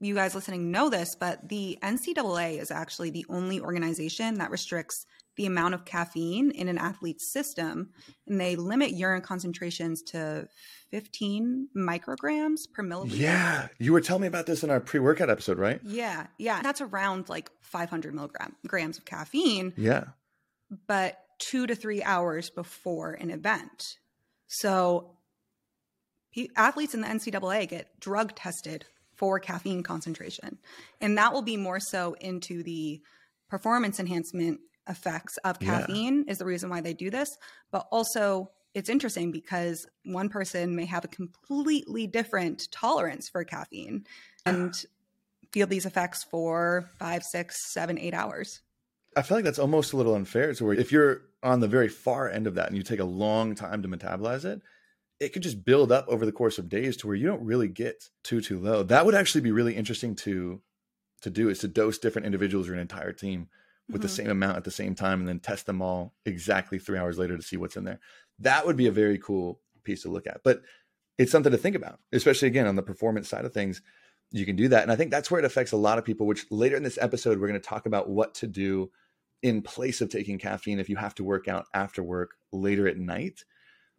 you 0.00 0.14
guys 0.14 0.34
listening 0.34 0.70
know 0.70 0.88
this, 0.88 1.14
but 1.14 1.48
the 1.48 1.78
NCAA 1.82 2.58
is 2.58 2.70
actually 2.70 3.10
the 3.10 3.26
only 3.28 3.60
organization 3.60 4.36
that 4.36 4.50
restricts 4.50 5.04
the 5.36 5.46
amount 5.46 5.74
of 5.74 5.84
caffeine 5.84 6.50
in 6.50 6.68
an 6.68 6.78
athlete's 6.78 7.30
system, 7.30 7.90
and 8.26 8.40
they 8.40 8.56
limit 8.56 8.90
urine 8.92 9.22
concentrations 9.22 10.02
to 10.02 10.48
15 10.90 11.68
micrograms 11.76 12.60
per 12.72 12.82
milliliter. 12.82 13.18
Yeah, 13.18 13.68
you 13.78 13.92
were 13.92 14.00
telling 14.00 14.22
me 14.22 14.28
about 14.28 14.46
this 14.46 14.64
in 14.64 14.70
our 14.70 14.80
pre-workout 14.80 15.30
episode, 15.30 15.58
right? 15.58 15.80
Yeah, 15.84 16.26
yeah, 16.38 16.62
that's 16.62 16.80
around 16.80 17.28
like 17.28 17.50
500 17.60 18.14
milligram 18.14 18.56
grams 18.66 18.98
of 18.98 19.04
caffeine. 19.04 19.72
Yeah, 19.76 20.04
but 20.86 21.18
two 21.38 21.66
to 21.66 21.74
three 21.74 22.02
hours 22.02 22.50
before 22.50 23.12
an 23.12 23.30
event. 23.30 23.98
So 24.50 25.12
athletes 26.56 26.92
in 26.92 27.02
the 27.02 27.06
NCAA 27.06 27.68
get 27.68 28.00
drug 28.00 28.34
tested 28.34 28.84
for 29.14 29.38
caffeine 29.38 29.82
concentration. 29.82 30.58
And 31.00 31.16
that 31.18 31.32
will 31.32 31.42
be 31.42 31.56
more 31.56 31.78
so 31.78 32.16
into 32.20 32.62
the 32.62 33.00
performance 33.48 34.00
enhancement 34.00 34.60
effects 34.88 35.36
of 35.44 35.60
caffeine 35.60 36.24
yeah. 36.26 36.32
is 36.32 36.38
the 36.38 36.44
reason 36.44 36.68
why 36.68 36.80
they 36.80 36.94
do 36.94 37.10
this. 37.10 37.36
But 37.70 37.86
also, 37.92 38.50
it's 38.74 38.88
interesting 38.88 39.30
because 39.30 39.86
one 40.04 40.28
person 40.28 40.74
may 40.74 40.86
have 40.86 41.04
a 41.04 41.08
completely 41.08 42.06
different 42.08 42.68
tolerance 42.72 43.28
for 43.28 43.44
caffeine 43.44 44.04
and 44.44 44.74
feel 45.52 45.66
these 45.66 45.86
effects 45.86 46.24
for 46.24 46.90
five, 46.98 47.22
six, 47.22 47.72
seven, 47.72 47.98
eight 47.98 48.14
hours. 48.14 48.62
I 49.16 49.22
feel 49.22 49.36
like 49.36 49.44
that's 49.44 49.58
almost 49.58 49.92
a 49.92 49.96
little 49.96 50.14
unfair. 50.14 50.54
So, 50.54 50.70
if 50.70 50.92
you're 50.92 51.22
on 51.42 51.60
the 51.60 51.68
very 51.68 51.88
far 51.88 52.28
end 52.28 52.46
of 52.46 52.54
that 52.54 52.68
and 52.68 52.76
you 52.76 52.82
take 52.82 53.00
a 53.00 53.04
long 53.04 53.54
time 53.54 53.82
to 53.82 53.88
metabolize 53.88 54.44
it, 54.44 54.60
it 55.18 55.32
could 55.32 55.42
just 55.42 55.64
build 55.64 55.92
up 55.92 56.06
over 56.08 56.24
the 56.24 56.32
course 56.32 56.58
of 56.58 56.68
days 56.68 56.96
to 56.96 57.06
where 57.06 57.16
you 57.16 57.26
don't 57.26 57.44
really 57.44 57.68
get 57.68 58.08
too 58.24 58.40
too 58.40 58.58
low. 58.58 58.82
That 58.82 59.04
would 59.04 59.14
actually 59.14 59.42
be 59.42 59.52
really 59.52 59.76
interesting 59.76 60.14
to 60.16 60.60
to 61.22 61.30
do 61.30 61.50
is 61.50 61.58
to 61.58 61.68
dose 61.68 61.98
different 61.98 62.26
individuals 62.26 62.68
or 62.68 62.72
an 62.72 62.80
entire 62.80 63.12
team 63.12 63.48
with 63.88 63.96
mm-hmm. 63.96 64.02
the 64.02 64.08
same 64.08 64.30
amount 64.30 64.56
at 64.56 64.64
the 64.64 64.70
same 64.70 64.94
time 64.94 65.20
and 65.20 65.28
then 65.28 65.38
test 65.38 65.66
them 65.66 65.82
all 65.82 66.14
exactly 66.24 66.78
3 66.78 66.98
hours 66.98 67.18
later 67.18 67.36
to 67.36 67.42
see 67.42 67.58
what's 67.58 67.76
in 67.76 67.84
there. 67.84 68.00
That 68.38 68.66
would 68.66 68.76
be 68.76 68.86
a 68.86 68.92
very 68.92 69.18
cool 69.18 69.60
piece 69.84 70.02
to 70.02 70.10
look 70.10 70.26
at. 70.26 70.40
But 70.42 70.62
it's 71.18 71.30
something 71.30 71.52
to 71.52 71.58
think 71.58 71.76
about, 71.76 71.98
especially 72.12 72.48
again 72.48 72.66
on 72.66 72.76
the 72.76 72.82
performance 72.82 73.28
side 73.28 73.44
of 73.44 73.52
things. 73.52 73.82
You 74.30 74.46
can 74.46 74.56
do 74.56 74.68
that. 74.68 74.82
And 74.82 74.90
I 74.90 74.96
think 74.96 75.10
that's 75.10 75.30
where 75.30 75.40
it 75.40 75.44
affects 75.44 75.72
a 75.72 75.76
lot 75.76 75.98
of 75.98 76.04
people, 76.04 76.26
which 76.26 76.46
later 76.50 76.76
in 76.76 76.82
this 76.82 76.98
episode, 76.98 77.38
we're 77.38 77.48
going 77.48 77.60
to 77.60 77.68
talk 77.68 77.84
about 77.84 78.08
what 78.08 78.34
to 78.36 78.46
do 78.46 78.90
in 79.42 79.62
place 79.62 80.00
of 80.00 80.10
taking 80.10 80.38
caffeine 80.38 80.78
if 80.78 80.88
you 80.88 80.96
have 80.96 81.14
to 81.14 81.24
work 81.24 81.48
out 81.48 81.66
after 81.74 82.02
work 82.02 82.32
later 82.52 82.86
at 82.86 82.98
night 82.98 83.44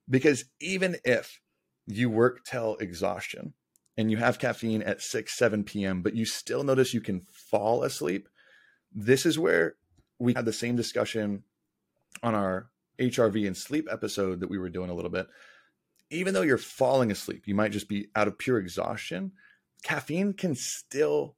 because 0.09 0.45
even 0.59 0.97
if 1.05 1.39
you 1.87 2.09
work 2.09 2.43
till 2.43 2.75
exhaustion 2.77 3.53
and 3.97 4.11
you 4.11 4.17
have 4.17 4.39
caffeine 4.39 4.81
at 4.81 5.01
6, 5.01 5.33
7 5.33 5.63
p.m., 5.63 6.01
but 6.01 6.15
you 6.15 6.25
still 6.25 6.63
notice 6.63 6.93
you 6.93 7.01
can 7.01 7.21
fall 7.31 7.83
asleep, 7.83 8.27
this 8.93 9.25
is 9.25 9.39
where 9.39 9.75
we 10.19 10.33
had 10.33 10.45
the 10.45 10.53
same 10.53 10.75
discussion 10.75 11.43
on 12.21 12.35
our 12.35 12.69
HRV 12.99 13.47
and 13.47 13.57
sleep 13.57 13.87
episode 13.89 14.41
that 14.41 14.49
we 14.49 14.59
were 14.59 14.69
doing 14.69 14.89
a 14.89 14.93
little 14.93 15.09
bit. 15.09 15.27
Even 16.09 16.33
though 16.33 16.41
you're 16.41 16.57
falling 16.57 17.09
asleep, 17.09 17.43
you 17.45 17.55
might 17.55 17.71
just 17.71 17.87
be 17.87 18.07
out 18.15 18.27
of 18.27 18.37
pure 18.37 18.59
exhaustion. 18.59 19.31
Caffeine 19.83 20.33
can 20.33 20.55
still 20.55 21.37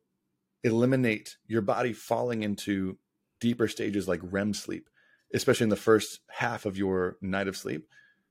eliminate 0.64 1.38
your 1.46 1.62
body 1.62 1.94
falling 1.94 2.42
into 2.42 2.98
deeper 3.44 3.68
stages 3.68 4.08
like 4.08 4.22
REM 4.24 4.54
sleep, 4.54 4.90
especially 5.34 5.66
in 5.66 5.70
the 5.70 5.76
first 5.76 6.22
half 6.30 6.66
of 6.66 6.78
your 6.78 7.18
night 7.22 7.50
of 7.50 7.58
sleep. 7.58 7.86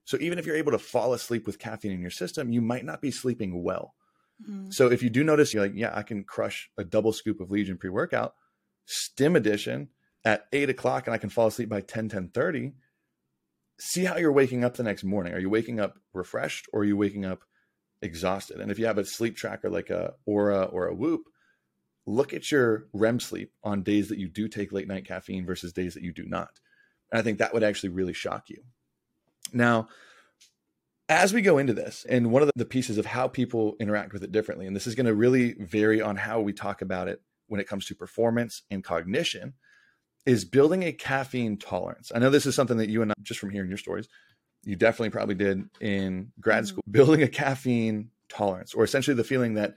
So 0.05 0.17
even 0.19 0.39
if 0.39 0.47
you're 0.47 0.55
able 0.55 0.71
to 0.71 0.79
fall 0.79 1.13
asleep 1.13 1.45
with 1.45 1.59
caffeine 1.59 1.91
in 1.91 2.01
your 2.01 2.09
system, 2.09 2.51
you 2.51 2.61
might 2.61 2.83
not 2.83 2.99
be 2.99 3.11
sleeping 3.11 3.61
well. 3.61 3.93
Mm-hmm. 4.41 4.71
So 4.71 4.89
if 4.91 5.03
you 5.03 5.11
do 5.11 5.23
notice, 5.23 5.53
you're 5.53 5.61
like, 5.61 5.75
yeah, 5.75 5.91
I 5.93 6.01
can 6.01 6.23
crush 6.23 6.71
a 6.79 6.83
double 6.83 7.13
scoop 7.13 7.39
of 7.39 7.51
Legion 7.51 7.77
pre 7.77 7.91
workout, 7.91 8.33
stim 8.87 9.35
edition 9.35 9.89
at 10.25 10.47
eight 10.51 10.71
o'clock, 10.71 11.05
and 11.05 11.13
I 11.13 11.19
can 11.19 11.29
fall 11.29 11.45
asleep 11.45 11.69
by 11.69 11.81
10, 11.81 12.09
10 12.09 12.29
30. 12.29 12.73
See 13.79 14.05
how 14.05 14.17
you're 14.17 14.31
waking 14.31 14.65
up 14.65 14.75
the 14.75 14.83
next 14.83 15.03
morning. 15.03 15.33
Are 15.33 15.39
you 15.39 15.49
waking 15.49 15.79
up 15.79 15.99
refreshed 16.11 16.67
or 16.73 16.81
are 16.81 16.85
you 16.85 16.97
waking 16.97 17.23
up 17.23 17.43
exhausted? 18.01 18.59
And 18.59 18.71
if 18.71 18.79
you 18.79 18.87
have 18.87 18.97
a 18.97 19.05
sleep 19.05 19.35
tracker 19.37 19.69
like 19.69 19.91
a 19.91 20.15
Oura 20.27 20.73
or 20.73 20.87
a 20.87 20.95
Whoop, 20.95 21.29
look 22.05 22.33
at 22.33 22.51
your 22.51 22.87
REM 22.93 23.19
sleep 23.19 23.53
on 23.63 23.83
days 23.83 24.09
that 24.09 24.17
you 24.17 24.27
do 24.27 24.47
take 24.47 24.71
late 24.71 24.87
night 24.87 25.05
caffeine 25.05 25.45
versus 25.45 25.73
days 25.73 25.93
that 25.93 26.03
you 26.03 26.11
do 26.11 26.25
not. 26.25 26.59
And 27.11 27.19
I 27.19 27.21
think 27.23 27.37
that 27.37 27.53
would 27.53 27.63
actually 27.63 27.89
really 27.89 28.13
shock 28.13 28.49
you. 28.49 28.63
Now, 29.53 29.87
as 31.09 31.33
we 31.33 31.41
go 31.41 31.57
into 31.57 31.73
this, 31.73 32.05
and 32.09 32.31
one 32.31 32.41
of 32.41 32.49
the 32.55 32.65
pieces 32.65 32.97
of 32.97 33.05
how 33.05 33.27
people 33.27 33.75
interact 33.79 34.13
with 34.13 34.23
it 34.23 34.31
differently, 34.31 34.67
and 34.67 34.75
this 34.75 34.87
is 34.87 34.95
going 34.95 35.05
to 35.05 35.13
really 35.13 35.53
vary 35.53 36.01
on 36.01 36.15
how 36.15 36.39
we 36.41 36.53
talk 36.53 36.81
about 36.81 37.07
it 37.07 37.21
when 37.47 37.61
it 37.61 37.67
comes 37.67 37.85
to 37.85 37.95
performance 37.95 38.63
and 38.71 38.83
cognition, 38.83 39.53
is 40.25 40.45
building 40.45 40.83
a 40.83 40.93
caffeine 40.93 41.57
tolerance. 41.57 42.11
I 42.15 42.19
know 42.19 42.29
this 42.29 42.45
is 42.45 42.55
something 42.55 42.77
that 42.77 42.89
you 42.89 43.01
and 43.01 43.11
I, 43.11 43.15
just 43.21 43.39
from 43.39 43.49
hearing 43.49 43.69
your 43.69 43.77
stories, 43.77 44.07
you 44.63 44.75
definitely 44.75 45.09
probably 45.09 45.35
did 45.35 45.69
in 45.81 46.31
grad 46.39 46.63
mm-hmm. 46.63 46.67
school, 46.67 46.83
building 46.89 47.21
a 47.21 47.27
caffeine 47.27 48.09
tolerance, 48.29 48.73
or 48.73 48.83
essentially 48.83 49.15
the 49.15 49.23
feeling 49.23 49.55
that 49.55 49.75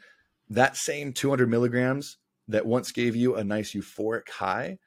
that 0.51 0.77
same 0.77 1.13
200 1.13 1.49
milligrams 1.49 2.19
that 2.49 2.67
once 2.67 2.93
gave 2.93 3.17
you 3.17 3.37
a 3.37 3.45
nice 3.45 3.73
euphoric 3.73 4.29
high 4.29 4.79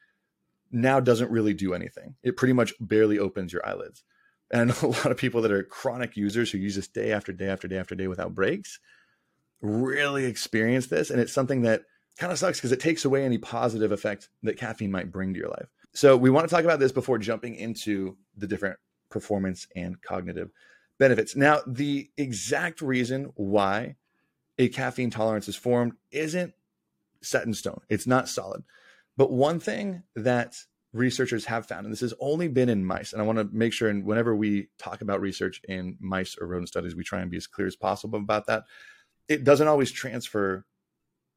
now 0.71 0.99
doesn't 0.99 1.31
really 1.31 1.53
do 1.53 1.73
anything. 1.73 2.15
It 2.23 2.37
pretty 2.37 2.53
much 2.53 2.73
barely 2.79 3.19
opens 3.19 3.51
your 3.51 3.65
eyelids. 3.65 4.03
And 4.51 4.71
a 4.81 4.87
lot 4.87 5.11
of 5.11 5.17
people 5.17 5.41
that 5.41 5.51
are 5.51 5.63
chronic 5.63 6.15
users 6.15 6.51
who 6.51 6.57
use 6.57 6.75
this 6.75 6.87
day 6.87 7.11
after 7.11 7.31
day 7.31 7.47
after 7.47 7.67
day 7.67 7.77
after 7.77 7.95
day 7.95 8.07
without 8.07 8.35
breaks 8.35 8.79
really 9.61 10.23
experience 10.23 10.87
this 10.87 11.09
and 11.09 11.19
it's 11.19 11.33
something 11.33 11.63
that 11.63 11.81
kind 12.17 12.31
of 12.31 12.39
sucks 12.39 12.59
because 12.59 12.71
it 12.71 12.79
takes 12.79 13.03
away 13.03 13.25
any 13.25 13.37
positive 13.37 13.91
effect 13.91 14.29
that 14.43 14.57
caffeine 14.57 14.91
might 14.91 15.11
bring 15.11 15.33
to 15.33 15.39
your 15.39 15.49
life. 15.49 15.67
So 15.93 16.15
we 16.15 16.29
want 16.29 16.47
to 16.47 16.53
talk 16.53 16.63
about 16.63 16.79
this 16.79 16.91
before 16.91 17.17
jumping 17.17 17.55
into 17.55 18.17
the 18.37 18.47
different 18.47 18.77
performance 19.09 19.67
and 19.75 20.01
cognitive 20.01 20.51
benefits. 20.97 21.35
Now 21.35 21.59
the 21.65 22.09
exact 22.17 22.81
reason 22.81 23.31
why 23.35 23.95
a 24.59 24.67
caffeine 24.67 25.09
tolerance 25.09 25.47
is 25.47 25.55
formed 25.55 25.93
isn't 26.11 26.53
set 27.21 27.45
in 27.45 27.53
stone 27.53 27.81
it's 27.89 28.05
not 28.05 28.29
solid 28.29 28.63
but 29.17 29.31
one 29.31 29.59
thing 29.59 30.03
that 30.15 30.55
researchers 30.93 31.45
have 31.45 31.65
found, 31.65 31.85
and 31.85 31.93
this 31.93 32.01
has 32.01 32.13
only 32.19 32.47
been 32.47 32.69
in 32.69 32.85
mice, 32.85 33.13
and 33.13 33.21
I 33.21 33.25
want 33.25 33.37
to 33.37 33.47
make 33.51 33.73
sure, 33.73 33.89
and 33.89 34.05
whenever 34.05 34.35
we 34.35 34.69
talk 34.77 35.01
about 35.01 35.21
research 35.21 35.61
in 35.67 35.97
mice 35.99 36.35
or 36.39 36.47
rodent 36.47 36.69
studies, 36.69 36.95
we 36.95 37.03
try 37.03 37.21
and 37.21 37.29
be 37.29 37.37
as 37.37 37.47
clear 37.47 37.67
as 37.67 37.75
possible 37.75 38.19
about 38.19 38.47
that. 38.47 38.63
It 39.27 39.43
doesn't 39.43 39.67
always 39.67 39.91
transfer 39.91 40.65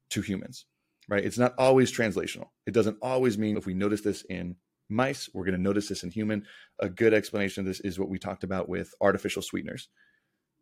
to 0.09 0.21
humans, 0.21 0.65
right? 1.07 1.23
It's 1.23 1.37
not 1.37 1.53
always 1.57 1.95
translational. 1.95 2.47
It 2.65 2.73
doesn't 2.73 2.97
always 3.01 3.37
mean 3.37 3.57
if 3.57 3.65
we 3.65 3.73
notice 3.73 4.01
this 4.01 4.23
in 4.23 4.55
mice, 4.89 5.29
we're 5.33 5.45
going 5.45 5.57
to 5.57 5.61
notice 5.61 5.87
this 5.87 6.03
in 6.03 6.09
human. 6.09 6.45
A 6.79 6.89
good 6.89 7.13
explanation 7.13 7.61
of 7.61 7.67
this 7.67 7.79
is 7.81 7.99
what 7.99 8.09
we 8.09 8.17
talked 8.17 8.43
about 8.43 8.69
with 8.69 8.93
artificial 9.01 9.41
sweeteners. 9.41 9.89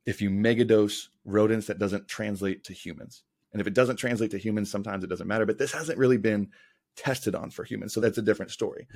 If 0.06 0.22
you 0.22 0.30
megadose 0.30 1.08
rodents, 1.26 1.68
that 1.68 1.80
doesn't 1.80 2.08
translate 2.08 2.64
to 2.66 2.74
humans. 2.74 3.24
And 3.52 3.62
if 3.62 3.68
it 3.68 3.74
doesn't 3.74 3.98
translate 3.98 4.32
to 4.32 4.38
humans, 4.38 4.72
sometimes 4.72 5.04
it 5.04 5.10
doesn't 5.10 5.28
matter. 5.28 5.46
But 5.46 5.58
this 5.58 5.74
hasn't 5.74 6.00
really 6.00 6.18
been 6.18 6.50
tested 6.96 7.36
on 7.36 7.52
for 7.52 7.64
humans. 7.64 7.94
So 7.94 8.00
that's 8.00 8.18
a 8.18 8.24
different 8.24 8.52
story. 8.52 8.88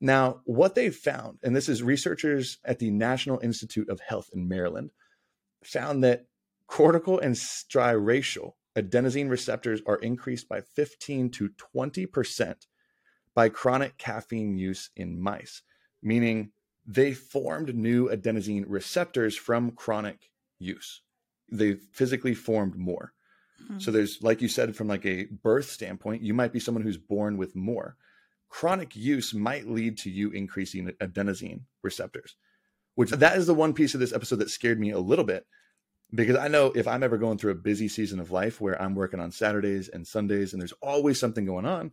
Now, 0.00 0.40
what 0.44 0.74
they've 0.74 0.94
found, 0.94 1.38
and 1.42 1.56
this 1.56 1.68
is 1.68 1.82
researchers 1.82 2.58
at 2.64 2.78
the 2.78 2.90
National 2.90 3.38
Institute 3.40 3.88
of 3.88 4.00
Health 4.00 4.30
in 4.32 4.48
Maryland, 4.48 4.90
found 5.64 6.04
that 6.04 6.26
cortical 6.66 7.18
and 7.18 7.34
striatal 7.34 8.52
adenosine 8.76 9.30
receptors 9.30 9.80
are 9.86 9.96
increased 9.96 10.48
by 10.48 10.60
15 10.60 11.30
to 11.30 11.50
20% 11.74 12.66
by 13.34 13.48
chronic 13.48 13.96
caffeine 13.96 14.58
use 14.58 14.90
in 14.96 15.20
mice, 15.20 15.62
meaning 16.02 16.50
they 16.86 17.12
formed 17.12 17.74
new 17.74 18.08
adenosine 18.08 18.64
receptors 18.68 19.36
from 19.36 19.70
chronic 19.70 20.30
use. 20.58 21.02
They 21.50 21.74
physically 21.92 22.34
formed 22.34 22.76
more. 22.76 23.12
Mm-hmm. 23.62 23.78
So 23.78 23.90
there's, 23.90 24.22
like 24.22 24.42
you 24.42 24.48
said, 24.48 24.76
from 24.76 24.88
like 24.88 25.06
a 25.06 25.26
birth 25.26 25.70
standpoint, 25.70 26.22
you 26.22 26.34
might 26.34 26.52
be 26.52 26.60
someone 26.60 26.82
who's 26.82 26.98
born 26.98 27.36
with 27.36 27.56
more. 27.56 27.96
chronic 28.48 28.94
use 28.94 29.34
might 29.34 29.68
lead 29.68 29.98
to 29.98 30.10
you 30.10 30.30
increasing 30.30 30.88
adenosine 31.00 31.62
receptors, 31.82 32.36
which 32.94 33.10
that 33.10 33.36
is 33.36 33.46
the 33.46 33.54
one 33.54 33.72
piece 33.72 33.94
of 33.94 34.00
this 34.00 34.12
episode 34.12 34.36
that 34.36 34.50
scared 34.50 34.78
me 34.78 34.90
a 34.90 34.98
little 34.98 35.24
bit 35.24 35.46
because 36.14 36.36
I 36.36 36.48
know 36.48 36.72
if 36.74 36.86
I'm 36.86 37.02
ever 37.02 37.18
going 37.18 37.38
through 37.38 37.52
a 37.52 37.56
busy 37.56 37.88
season 37.88 38.20
of 38.20 38.30
life 38.30 38.60
where 38.60 38.80
I'm 38.80 38.94
working 38.94 39.20
on 39.20 39.32
Saturdays 39.32 39.88
and 39.88 40.06
Sundays 40.06 40.52
and 40.52 40.60
there's 40.60 40.74
always 40.82 41.18
something 41.18 41.44
going 41.44 41.66
on, 41.66 41.92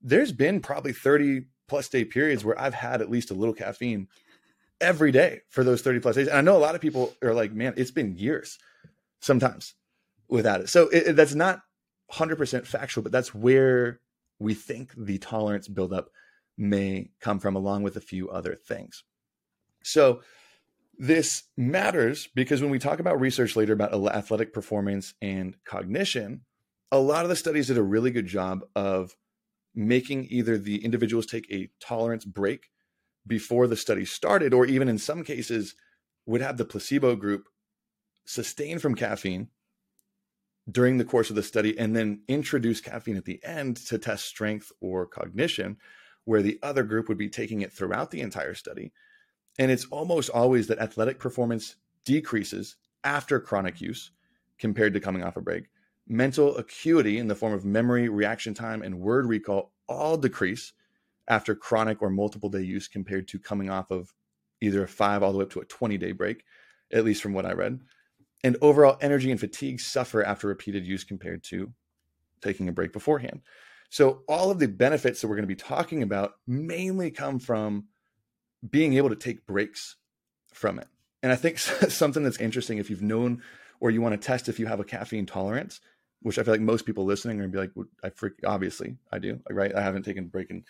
there's 0.00 0.32
been 0.32 0.60
probably 0.60 0.92
30 0.92 1.42
plus 1.68 1.88
day 1.88 2.04
periods 2.04 2.44
where 2.44 2.58
I've 2.60 2.74
had 2.74 3.00
at 3.00 3.10
least 3.10 3.30
a 3.30 3.34
little 3.34 3.54
caffeine 3.54 4.08
every 4.82 5.12
day 5.12 5.40
for 5.48 5.64
those 5.64 5.80
30 5.80 6.00
plus 6.00 6.16
days. 6.16 6.28
And 6.28 6.36
I 6.36 6.40
know 6.40 6.56
a 6.56 6.58
lot 6.58 6.74
of 6.74 6.80
people 6.80 7.14
are 7.22 7.32
like, 7.32 7.52
man, 7.52 7.74
it's 7.76 7.90
been 7.90 8.16
years 8.16 8.58
sometimes 9.20 9.74
without 10.28 10.60
it. 10.60 10.68
So 10.68 10.88
it, 10.88 11.14
that's 11.14 11.34
not 11.34 11.60
100% 12.12 12.66
factual, 12.66 13.02
but 13.02 13.12
that's 13.12 13.34
where 13.34 14.00
we 14.38 14.54
think 14.54 14.92
the 14.96 15.18
tolerance 15.18 15.68
buildup 15.68 16.08
may 16.58 17.10
come 17.20 17.38
from, 17.38 17.56
along 17.56 17.82
with 17.82 17.96
a 17.96 18.00
few 18.00 18.28
other 18.28 18.54
things. 18.54 19.04
So 19.82 20.20
this 20.98 21.44
matters 21.56 22.28
because 22.34 22.60
when 22.60 22.70
we 22.70 22.78
talk 22.78 23.00
about 23.00 23.20
research 23.20 23.56
later 23.56 23.72
about 23.72 23.94
athletic 24.14 24.52
performance 24.52 25.14
and 25.22 25.56
cognition, 25.64 26.42
a 26.90 26.98
lot 26.98 27.24
of 27.24 27.30
the 27.30 27.36
studies 27.36 27.68
did 27.68 27.78
a 27.78 27.82
really 27.82 28.10
good 28.10 28.26
job 28.26 28.64
of 28.76 29.16
making 29.74 30.26
either 30.28 30.58
the 30.58 30.84
individuals 30.84 31.24
take 31.24 31.50
a 31.50 31.70
tolerance 31.80 32.24
break 32.24 32.68
before 33.26 33.66
the 33.66 33.76
study 33.76 34.04
started, 34.04 34.52
or 34.52 34.66
even 34.66 34.88
in 34.88 34.98
some 34.98 35.24
cases, 35.24 35.74
would 36.26 36.40
have 36.40 36.56
the 36.56 36.64
placebo 36.64 37.16
group 37.16 37.48
sustain 38.24 38.78
from 38.78 38.94
caffeine 38.94 39.48
during 40.70 40.96
the 40.96 41.04
course 41.04 41.30
of 41.30 41.36
the 41.36 41.42
study 41.42 41.76
and 41.78 41.94
then 41.94 42.22
introduce 42.28 42.80
caffeine 42.80 43.16
at 43.16 43.24
the 43.24 43.42
end 43.44 43.76
to 43.76 43.98
test 43.98 44.26
strength 44.26 44.70
or 44.80 45.06
cognition, 45.06 45.76
where 46.24 46.42
the 46.42 46.58
other 46.62 46.84
group 46.84 47.08
would 47.08 47.18
be 47.18 47.28
taking 47.28 47.62
it 47.62 47.72
throughout 47.72 48.10
the 48.10 48.20
entire 48.20 48.54
study. 48.54 48.92
And 49.58 49.70
it's 49.70 49.86
almost 49.86 50.30
always 50.30 50.68
that 50.68 50.78
athletic 50.78 51.18
performance 51.18 51.76
decreases 52.04 52.76
after 53.04 53.40
chronic 53.40 53.80
use 53.80 54.12
compared 54.58 54.94
to 54.94 55.00
coming 55.00 55.24
off 55.24 55.36
a 55.36 55.40
break. 55.40 55.64
Mental 56.08 56.56
acuity 56.56 57.18
in 57.18 57.26
the 57.26 57.34
form 57.34 57.52
of 57.52 57.64
memory, 57.64 58.08
reaction 58.08 58.54
time, 58.54 58.82
and 58.82 59.00
word 59.00 59.26
recall 59.26 59.72
all 59.88 60.16
decrease 60.16 60.72
after 61.32 61.54
chronic 61.54 62.02
or 62.02 62.10
multiple 62.10 62.50
day 62.50 62.60
use 62.60 62.88
compared 62.88 63.26
to 63.26 63.38
coming 63.38 63.70
off 63.70 63.90
of 63.90 64.12
either 64.60 64.84
a 64.84 64.88
five 64.88 65.22
all 65.22 65.32
the 65.32 65.38
way 65.38 65.44
up 65.44 65.50
to 65.50 65.60
a 65.60 65.64
20 65.64 65.96
day 65.96 66.12
break, 66.12 66.44
at 66.92 67.06
least 67.06 67.22
from 67.22 67.32
what 67.32 67.46
I 67.46 67.52
read. 67.52 67.80
And 68.44 68.58
overall 68.60 68.98
energy 69.00 69.30
and 69.30 69.40
fatigue 69.40 69.80
suffer 69.80 70.22
after 70.22 70.46
repeated 70.46 70.84
use 70.84 71.04
compared 71.04 71.42
to 71.44 71.72
taking 72.42 72.68
a 72.68 72.72
break 72.72 72.92
beforehand. 72.92 73.40
So, 73.88 74.24
all 74.28 74.50
of 74.50 74.58
the 74.58 74.68
benefits 74.68 75.20
that 75.20 75.28
we're 75.28 75.36
going 75.36 75.48
to 75.48 75.54
be 75.54 75.54
talking 75.54 76.02
about 76.02 76.34
mainly 76.46 77.10
come 77.10 77.38
from 77.38 77.86
being 78.68 78.92
able 78.94 79.08
to 79.08 79.16
take 79.16 79.46
breaks 79.46 79.96
from 80.52 80.78
it. 80.78 80.88
And 81.22 81.32
I 81.32 81.36
think 81.36 81.58
something 81.58 82.24
that's 82.24 82.40
interesting 82.40 82.76
if 82.76 82.90
you've 82.90 83.00
known 83.00 83.42
or 83.80 83.90
you 83.90 84.02
want 84.02 84.20
to 84.20 84.26
test 84.26 84.50
if 84.50 84.58
you 84.58 84.66
have 84.66 84.80
a 84.80 84.84
caffeine 84.84 85.26
tolerance, 85.26 85.80
which 86.20 86.38
I 86.38 86.42
feel 86.42 86.52
like 86.52 86.60
most 86.60 86.84
people 86.84 87.06
listening 87.06 87.38
are 87.38 87.44
gonna 87.44 87.52
be 87.52 87.58
like, 87.58 87.72
well, 87.74 87.86
I 88.04 88.10
freak, 88.10 88.34
obviously 88.44 88.96
I 89.10 89.18
do, 89.18 89.40
right? 89.48 89.74
I 89.74 89.80
haven't 89.80 90.02
taken 90.02 90.24
a 90.24 90.28
break 90.28 90.50
in 90.50 90.64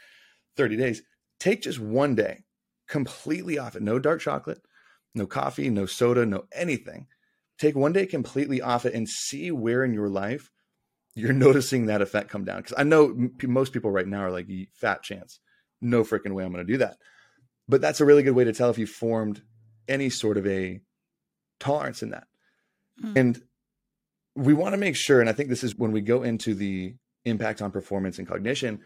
30 0.56 0.76
days. 0.76 1.02
Take 1.40 1.62
just 1.62 1.80
one 1.80 2.14
day 2.14 2.44
completely 2.88 3.58
off 3.58 3.76
it. 3.76 3.82
No 3.82 3.98
dark 3.98 4.20
chocolate, 4.20 4.60
no 5.14 5.26
coffee, 5.26 5.70
no 5.70 5.86
soda, 5.86 6.26
no 6.26 6.44
anything. 6.52 7.06
Take 7.58 7.74
one 7.76 7.92
day 7.92 8.06
completely 8.06 8.60
off 8.60 8.86
it 8.86 8.94
and 8.94 9.08
see 9.08 9.50
where 9.50 9.84
in 9.84 9.94
your 9.94 10.08
life 10.08 10.50
you're 11.14 11.32
noticing 11.32 11.86
that 11.86 12.02
effect 12.02 12.30
come 12.30 12.44
down. 12.44 12.58
Because 12.58 12.74
I 12.76 12.84
know 12.84 13.06
m- 13.06 13.32
most 13.44 13.72
people 13.72 13.90
right 13.90 14.06
now 14.06 14.22
are 14.22 14.30
like, 14.30 14.48
fat 14.74 15.02
chance. 15.02 15.38
No 15.80 16.04
freaking 16.04 16.32
way 16.32 16.44
I'm 16.44 16.52
going 16.52 16.66
to 16.66 16.72
do 16.72 16.78
that. 16.78 16.96
But 17.68 17.80
that's 17.80 18.00
a 18.00 18.04
really 18.04 18.22
good 18.22 18.34
way 18.34 18.44
to 18.44 18.52
tell 18.52 18.70
if 18.70 18.78
you 18.78 18.86
formed 18.86 19.42
any 19.88 20.10
sort 20.10 20.36
of 20.36 20.46
a 20.46 20.80
tolerance 21.60 22.02
in 22.02 22.10
that. 22.10 22.26
Mm. 23.02 23.16
And 23.16 23.42
we 24.34 24.54
want 24.54 24.74
to 24.74 24.78
make 24.78 24.96
sure, 24.96 25.20
and 25.20 25.28
I 25.28 25.32
think 25.32 25.48
this 25.48 25.64
is 25.64 25.76
when 25.76 25.92
we 25.92 26.00
go 26.00 26.22
into 26.22 26.54
the 26.54 26.94
impact 27.24 27.62
on 27.62 27.70
performance 27.70 28.18
and 28.18 28.26
cognition, 28.26 28.80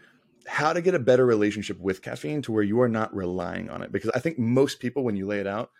how 0.47 0.73
to 0.73 0.81
get 0.81 0.95
a 0.95 0.99
better 0.99 1.25
relationship 1.25 1.79
with 1.79 2.01
caffeine 2.01 2.41
to 2.43 2.51
where 2.51 2.63
you 2.63 2.81
are 2.81 2.89
not 2.89 3.15
relying 3.15 3.69
on 3.69 3.81
it. 3.81 3.91
Because 3.91 4.09
I 4.15 4.19
think 4.19 4.39
most 4.39 4.79
people, 4.79 5.03
when 5.03 5.15
you 5.15 5.27
lay 5.27 5.39
it 5.39 5.47
out, 5.47 5.71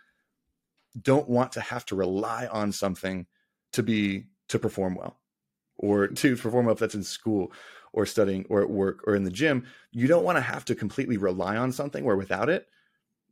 don't 1.00 1.28
want 1.28 1.52
to 1.52 1.60
have 1.60 1.84
to 1.86 1.96
rely 1.96 2.46
on 2.46 2.72
something 2.72 3.26
to 3.72 3.82
be 3.82 4.26
to 4.48 4.58
perform 4.58 4.94
well 4.94 5.18
or 5.76 6.08
to 6.08 6.36
perform 6.36 6.66
well 6.66 6.74
if 6.74 6.78
that's 6.78 6.94
in 6.94 7.02
school 7.02 7.52
or 7.92 8.06
studying 8.06 8.44
or 8.48 8.62
at 8.62 8.70
work 8.70 9.00
or 9.06 9.14
in 9.14 9.24
the 9.24 9.30
gym. 9.30 9.66
You 9.92 10.06
don't 10.06 10.24
want 10.24 10.36
to 10.36 10.42
have 10.42 10.64
to 10.66 10.74
completely 10.74 11.16
rely 11.16 11.56
on 11.56 11.72
something 11.72 12.04
where 12.04 12.16
without 12.16 12.48
it, 12.48 12.66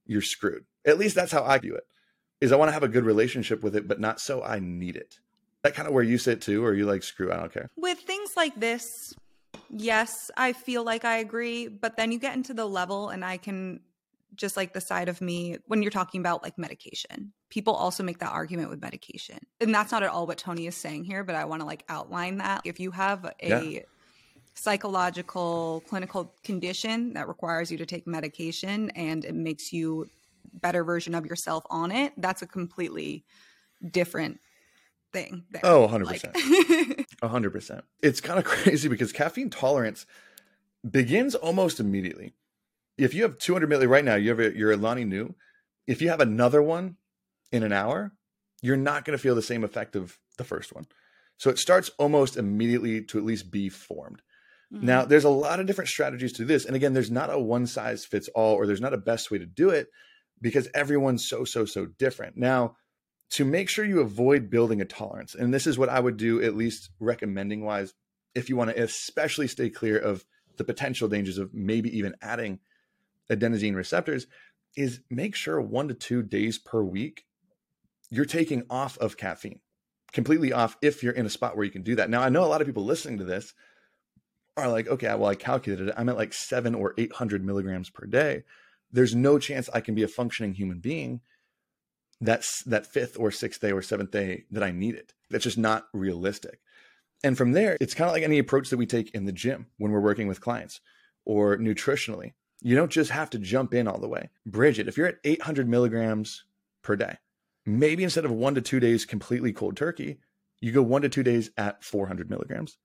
you're 0.06 0.22
screwed. 0.22 0.64
At 0.86 0.98
least 0.98 1.14
that's 1.14 1.32
how 1.32 1.44
I 1.44 1.58
view 1.58 1.74
it. 1.74 1.84
Is 2.40 2.52
I 2.52 2.56
want 2.56 2.68
to 2.68 2.74
have 2.74 2.82
a 2.82 2.88
good 2.88 3.04
relationship 3.04 3.62
with 3.62 3.74
it, 3.74 3.88
but 3.88 3.98
not 3.98 4.20
so 4.20 4.42
I 4.42 4.58
need 4.58 4.96
it. 4.96 5.18
That 5.62 5.74
kind 5.74 5.88
of 5.88 5.94
where 5.94 6.04
you 6.04 6.18
sit 6.18 6.42
too, 6.42 6.64
or 6.64 6.74
you 6.74 6.86
like 6.86 7.02
screw, 7.02 7.32
I 7.32 7.36
don't 7.36 7.52
care. 7.52 7.70
With 7.76 7.98
things 7.98 8.34
like 8.36 8.54
this, 8.60 9.14
yes, 9.70 10.30
I 10.36 10.52
feel 10.52 10.84
like 10.84 11.04
I 11.04 11.18
agree, 11.18 11.68
but 11.68 11.96
then 11.96 12.12
you 12.12 12.18
get 12.18 12.34
into 12.34 12.54
the 12.54 12.66
level 12.66 13.08
and 13.08 13.24
I 13.24 13.36
can 13.36 13.80
just 14.34 14.56
like 14.56 14.72
the 14.72 14.80
side 14.80 15.08
of 15.08 15.20
me 15.20 15.56
when 15.66 15.82
you're 15.82 15.90
talking 15.90 16.20
about 16.20 16.42
like 16.42 16.58
medication. 16.58 17.32
People 17.48 17.74
also 17.74 18.02
make 18.02 18.18
that 18.18 18.32
argument 18.32 18.70
with 18.70 18.80
medication. 18.80 19.38
And 19.60 19.74
that's 19.74 19.92
not 19.92 20.02
at 20.02 20.10
all 20.10 20.26
what 20.26 20.38
Tony 20.38 20.66
is 20.66 20.76
saying 20.76 21.04
here, 21.04 21.24
but 21.24 21.34
I 21.34 21.44
want 21.44 21.60
to 21.62 21.66
like 21.66 21.84
outline 21.88 22.38
that. 22.38 22.62
If 22.64 22.78
you 22.78 22.90
have 22.90 23.24
a 23.40 23.70
yeah. 23.70 23.80
psychological 24.54 25.82
clinical 25.88 26.34
condition 26.44 27.14
that 27.14 27.28
requires 27.28 27.70
you 27.70 27.78
to 27.78 27.86
take 27.86 28.06
medication 28.06 28.90
and 28.90 29.24
it 29.24 29.34
makes 29.34 29.72
you 29.72 30.08
better 30.52 30.84
version 30.84 31.14
of 31.14 31.26
yourself 31.26 31.64
on 31.70 31.90
it, 31.90 32.12
that's 32.18 32.42
a 32.42 32.46
completely 32.46 33.24
different 33.90 34.40
thing. 35.16 35.44
There. 35.50 35.62
Oh, 35.64 35.88
100%. 35.88 36.04
Like- 36.04 37.08
100%. 37.22 37.82
It's 38.02 38.20
kind 38.20 38.38
of 38.38 38.44
crazy 38.54 38.88
because 38.88 39.12
caffeine 39.12 39.50
tolerance 39.50 40.06
begins 40.88 41.34
almost 41.34 41.80
immediately. 41.80 42.34
If 42.98 43.14
you 43.14 43.22
have 43.22 43.38
200 43.38 43.68
milli 43.68 43.88
right 43.88 44.04
now, 44.04 44.14
you 44.14 44.30
have 44.30 44.40
a, 44.40 44.56
your 44.56 44.72
Alani 44.72 45.04
Nu. 45.04 45.34
If 45.86 46.02
you 46.02 46.08
have 46.08 46.20
another 46.20 46.62
one 46.62 46.96
in 47.52 47.62
an 47.62 47.72
hour, 47.72 48.12
you're 48.62 48.76
not 48.76 49.04
going 49.04 49.16
to 49.16 49.22
feel 49.22 49.34
the 49.34 49.42
same 49.42 49.64
effect 49.64 49.96
of 49.96 50.18
the 50.38 50.44
first 50.44 50.74
one. 50.74 50.86
So 51.38 51.50
it 51.50 51.58
starts 51.58 51.90
almost 51.98 52.36
immediately 52.36 53.02
to 53.04 53.18
at 53.18 53.24
least 53.24 53.50
be 53.50 53.68
formed. 53.68 54.22
Mm-hmm. 54.72 54.86
Now, 54.86 55.04
there's 55.04 55.24
a 55.24 55.30
lot 55.30 55.60
of 55.60 55.66
different 55.66 55.88
strategies 55.88 56.32
to 56.34 56.44
this. 56.44 56.64
And 56.64 56.74
again, 56.74 56.92
there's 56.92 57.10
not 57.10 57.32
a 57.32 57.38
one 57.38 57.66
size 57.66 58.04
fits 58.04 58.28
all, 58.34 58.54
or 58.54 58.66
there's 58.66 58.80
not 58.80 58.94
a 58.94 58.98
best 58.98 59.30
way 59.30 59.38
to 59.38 59.46
do 59.46 59.70
it 59.70 59.88
because 60.40 60.68
everyone's 60.74 61.28
so, 61.28 61.44
so, 61.44 61.64
so 61.64 61.86
different. 61.98 62.36
Now, 62.36 62.76
to 63.30 63.44
make 63.44 63.68
sure 63.68 63.84
you 63.84 64.00
avoid 64.00 64.50
building 64.50 64.80
a 64.80 64.84
tolerance. 64.84 65.34
And 65.34 65.52
this 65.52 65.66
is 65.66 65.78
what 65.78 65.88
I 65.88 66.00
would 66.00 66.16
do, 66.16 66.42
at 66.42 66.56
least 66.56 66.90
recommending 67.00 67.64
wise, 67.64 67.94
if 68.34 68.48
you 68.48 68.56
want 68.56 68.70
to 68.70 68.82
especially 68.82 69.48
stay 69.48 69.70
clear 69.70 69.98
of 69.98 70.24
the 70.56 70.64
potential 70.64 71.08
dangers 71.08 71.38
of 71.38 71.52
maybe 71.52 71.96
even 71.96 72.14
adding 72.22 72.60
adenosine 73.30 73.74
receptors, 73.74 74.26
is 74.76 75.00
make 75.10 75.34
sure 75.34 75.60
one 75.60 75.88
to 75.88 75.94
two 75.94 76.22
days 76.22 76.58
per 76.58 76.82
week 76.82 77.24
you're 78.10 78.24
taking 78.24 78.62
off 78.70 78.96
of 78.98 79.16
caffeine, 79.16 79.60
completely 80.12 80.52
off 80.52 80.76
if 80.80 81.02
you're 81.02 81.12
in 81.12 81.26
a 81.26 81.30
spot 81.30 81.56
where 81.56 81.64
you 81.64 81.72
can 81.72 81.82
do 81.82 81.96
that. 81.96 82.08
Now, 82.08 82.22
I 82.22 82.28
know 82.28 82.44
a 82.44 82.46
lot 82.46 82.60
of 82.60 82.66
people 82.66 82.84
listening 82.84 83.18
to 83.18 83.24
this 83.24 83.52
are 84.56 84.68
like, 84.68 84.86
okay, 84.86 85.08
well, 85.08 85.26
I 85.26 85.34
calculated 85.34 85.88
it. 85.88 85.94
I'm 85.96 86.08
at 86.08 86.16
like 86.16 86.32
seven 86.32 86.74
or 86.74 86.94
800 86.96 87.44
milligrams 87.44 87.90
per 87.90 88.06
day. 88.06 88.44
There's 88.92 89.14
no 89.14 89.38
chance 89.38 89.68
I 89.72 89.80
can 89.80 89.94
be 89.94 90.02
a 90.02 90.08
functioning 90.08 90.54
human 90.54 90.78
being 90.78 91.20
that's 92.20 92.62
that 92.64 92.86
fifth 92.86 93.18
or 93.18 93.30
sixth 93.30 93.60
day 93.60 93.72
or 93.72 93.82
seventh 93.82 94.10
day 94.10 94.44
that 94.50 94.62
I 94.62 94.70
need 94.70 94.94
it. 94.94 95.12
That's 95.30 95.44
just 95.44 95.58
not 95.58 95.86
realistic. 95.92 96.60
And 97.24 97.36
from 97.36 97.52
there, 97.52 97.76
it's 97.80 97.94
kind 97.94 98.08
of 98.08 98.14
like 98.14 98.22
any 98.22 98.38
approach 98.38 98.70
that 98.70 98.76
we 98.76 98.86
take 98.86 99.14
in 99.14 99.24
the 99.24 99.32
gym 99.32 99.66
when 99.78 99.90
we're 99.90 100.00
working 100.00 100.28
with 100.28 100.40
clients 100.40 100.80
or 101.24 101.56
nutritionally. 101.56 102.32
You 102.62 102.76
don't 102.76 102.92
just 102.92 103.10
have 103.10 103.30
to 103.30 103.38
jump 103.38 103.74
in 103.74 103.88
all 103.88 103.98
the 103.98 104.08
way. 104.08 104.30
Bridge 104.46 104.78
it. 104.78 104.88
If 104.88 104.96
you're 104.96 105.06
at 105.06 105.18
800 105.24 105.68
milligrams 105.68 106.44
per 106.82 106.96
day, 106.96 107.18
maybe 107.64 108.04
instead 108.04 108.24
of 108.24 108.32
one 108.32 108.54
to 108.54 108.60
two 108.60 108.80
days 108.80 109.04
completely 109.04 109.52
cold 109.52 109.76
turkey, 109.76 110.18
you 110.60 110.72
go 110.72 110.82
one 110.82 111.02
to 111.02 111.08
two 111.08 111.22
days 111.22 111.50
at 111.56 111.84
400 111.84 112.30
milligrams 112.30 112.78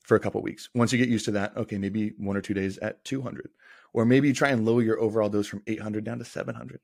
for 0.00 0.16
a 0.16 0.20
couple 0.20 0.40
weeks. 0.40 0.68
Once 0.74 0.92
you 0.92 0.98
get 0.98 1.08
used 1.08 1.24
to 1.26 1.32
that, 1.32 1.56
okay, 1.56 1.76
maybe 1.76 2.12
one 2.18 2.36
or 2.36 2.40
two 2.40 2.54
days 2.54 2.78
at 2.78 3.04
200. 3.04 3.50
Or 3.92 4.04
maybe 4.04 4.28
you 4.28 4.34
try 4.34 4.50
and 4.50 4.64
lower 4.64 4.82
your 4.82 5.00
overall 5.00 5.28
dose 5.28 5.46
from 5.46 5.62
800 5.66 6.04
down 6.04 6.18
to 6.18 6.24
700 6.24 6.80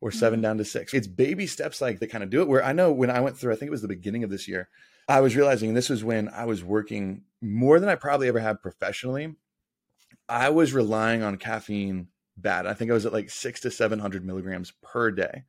or 0.00 0.10
7 0.10 0.36
mm-hmm. 0.36 0.42
down 0.42 0.58
to 0.58 0.64
six. 0.64 0.94
It's 0.94 1.06
baby 1.06 1.46
steps 1.46 1.80
like 1.80 2.00
that 2.00 2.10
kind 2.10 2.24
of 2.24 2.30
do 2.30 2.40
it. 2.40 2.48
Where 2.48 2.64
I 2.64 2.72
know 2.72 2.92
when 2.92 3.10
I 3.10 3.20
went 3.20 3.36
through, 3.36 3.52
I 3.52 3.56
think 3.56 3.68
it 3.68 3.72
was 3.72 3.82
the 3.82 3.88
beginning 3.88 4.24
of 4.24 4.30
this 4.30 4.48
year, 4.48 4.68
I 5.08 5.20
was 5.20 5.36
realizing, 5.36 5.70
and 5.70 5.76
this 5.76 5.90
was 5.90 6.04
when 6.04 6.28
I 6.28 6.44
was 6.44 6.62
working 6.62 7.22
more 7.40 7.80
than 7.80 7.88
I 7.88 7.96
probably 7.96 8.28
ever 8.28 8.40
had 8.40 8.62
professionally. 8.62 9.34
I 10.28 10.50
was 10.50 10.72
relying 10.72 11.22
on 11.22 11.36
caffeine 11.36 12.08
bad. 12.36 12.66
I 12.66 12.74
think 12.74 12.90
I 12.90 12.94
was 12.94 13.06
at 13.06 13.12
like 13.12 13.30
six 13.30 13.60
to 13.60 13.70
700 13.70 14.24
milligrams 14.24 14.72
per 14.82 15.10
day. 15.10 15.44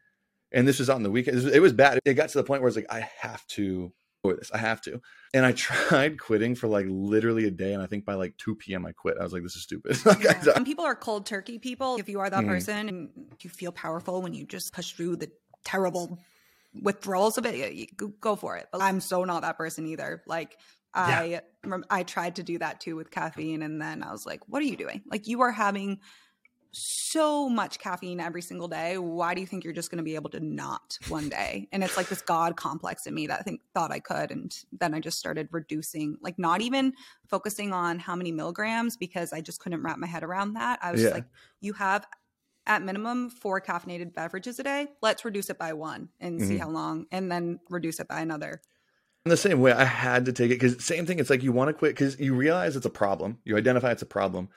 And 0.52 0.68
this 0.68 0.80
was 0.80 0.90
on 0.90 1.04
the 1.04 1.12
weekend. 1.12 1.38
It 1.48 1.62
was 1.62 1.74
bad. 1.74 2.00
It 2.04 2.16
got 2.16 2.30
to 2.30 2.38
the 2.38 2.44
point 2.44 2.62
where 2.62 2.68
it's 2.68 2.76
like, 2.76 2.92
I 2.92 3.08
have 3.20 3.46
to 3.48 3.94
for 4.22 4.36
this. 4.36 4.52
I 4.54 4.58
have 4.58 4.82
to. 4.82 5.02
And 5.34 5.46
I 5.46 5.52
tried 5.56 6.20
quitting 6.20 6.56
for 6.56 6.68
like 6.68 6.86
literally 6.90 7.46
a 7.46 7.52
day. 7.52 7.74
And 7.74 7.82
I 7.82 7.86
think 7.86 8.06
by 8.06 8.16
like 8.16 8.38
2 8.38 8.56
p.m. 8.56 8.86
I 8.86 8.92
quit. 8.92 9.18
I 9.20 9.24
was 9.24 9.34
like, 9.34 9.44
this 9.44 9.56
is 9.56 9.64
stupid. 9.64 9.98
like, 10.06 10.24
yeah. 10.24 10.42
Some 10.42 10.66
people 10.66 10.86
are 10.86 10.96
cold 10.96 11.26
turkey 11.26 11.60
people. 11.60 11.98
If 11.98 12.10
you 12.10 12.20
are 12.20 12.30
that 12.30 12.44
mm. 12.44 12.48
person 12.48 12.90
and 12.90 13.10
you 13.42 13.50
feel 13.50 13.72
powerful 13.72 14.22
when 14.22 14.34
you 14.34 14.46
just 14.46 14.74
push 14.74 14.92
through 14.92 15.18
the 15.18 15.32
terrible 15.64 16.20
withdrawals 16.82 17.38
of 17.38 17.46
it, 17.46 17.74
you 17.74 17.88
go 18.20 18.36
for 18.36 18.58
it. 18.58 18.68
But 18.72 18.82
I'm 18.82 19.00
so 19.00 19.24
not 19.24 19.42
that 19.42 19.58
person 19.58 19.88
either. 19.88 20.24
Like, 20.26 20.58
I 20.94 21.42
yeah. 21.66 21.78
I 21.90 22.04
tried 22.04 22.36
to 22.36 22.44
do 22.44 22.60
that 22.60 22.82
too 22.82 22.96
with 22.96 23.12
caffeine 23.12 23.62
and 23.62 23.82
then 23.82 24.04
I 24.04 24.12
was 24.12 24.26
like, 24.26 24.42
what 24.48 24.62
are 24.62 24.66
you 24.66 24.76
doing? 24.76 25.02
Like 25.10 25.28
you 25.28 25.42
are 25.42 25.52
having 25.52 26.00
so 26.72 27.50
much 27.50 27.80
caffeine 27.80 28.20
every 28.20 28.42
single 28.42 28.68
day. 28.68 28.98
Why 28.98 29.34
do 29.34 29.42
you 29.42 29.48
think 29.48 29.64
you're 29.64 29.74
just 29.74 29.92
going 29.92 29.98
to 29.98 30.04
be 30.04 30.16
able 30.16 30.30
to 30.32 30.40
not 30.40 30.98
one 31.10 31.30
day? 31.30 31.68
And 31.74 31.84
it's 31.84 31.98
like 31.98 32.10
this 32.10 32.22
god 32.22 32.56
complex 32.58 33.06
in 33.08 33.14
me 33.14 33.28
that 33.28 33.40
I 33.40 33.44
think 33.44 33.62
thought 33.74 33.92
I 33.92 34.00
could. 34.00 34.32
And 34.32 34.54
then 34.72 34.94
I 34.94 35.00
just 35.00 35.18
started 35.18 35.48
reducing, 35.52 36.18
like 36.22 36.38
not 36.38 36.62
even 36.62 36.94
focusing 37.28 37.74
on 37.74 38.00
how 38.00 38.16
many 38.16 38.32
milligrams 38.32 38.98
because 38.98 39.34
I 39.34 39.42
just 39.42 39.60
couldn't 39.60 39.84
wrap 39.84 39.98
my 39.98 40.08
head 40.08 40.24
around 40.24 40.54
that. 40.54 40.80
I 40.82 40.92
was 40.92 41.04
yeah. 41.04 41.10
like, 41.10 41.26
you 41.60 41.74
have 41.74 42.06
at 42.68 42.82
minimum 42.84 43.30
four 43.30 43.60
caffeinated 43.62 44.14
beverages 44.14 44.60
a 44.60 44.64
day. 44.64 44.88
Let's 45.02 45.26
reduce 45.26 45.50
it 45.50 45.58
by 45.58 45.74
one 45.74 46.10
and 46.20 46.40
mm-hmm. 46.40 46.48
see 46.48 46.58
how 46.58 46.70
long, 46.70 47.06
and 47.12 47.32
then 47.32 47.60
reduce 47.70 48.00
it 48.00 48.08
by 48.08 48.22
another. 48.22 48.62
In 49.26 49.30
the 49.30 49.38
same 49.38 49.60
way, 49.60 49.72
I 49.72 49.86
had 49.86 50.26
to 50.26 50.34
take 50.34 50.52
it 50.52 50.60
because 50.60 50.84
same 50.84 51.06
thing. 51.06 51.20
It's 51.20 51.30
like 51.30 51.44
you 51.44 51.52
want 51.52 51.70
to 51.70 51.74
quit 51.74 51.96
because 51.96 52.20
you 52.20 52.34
realize 52.34 52.76
it's 52.76 52.86
a 52.86 52.92
problem. 52.92 53.40
You 53.44 53.58
identify 53.58 53.92
it's 53.92 54.02
a 54.02 54.08
problem 54.08 54.50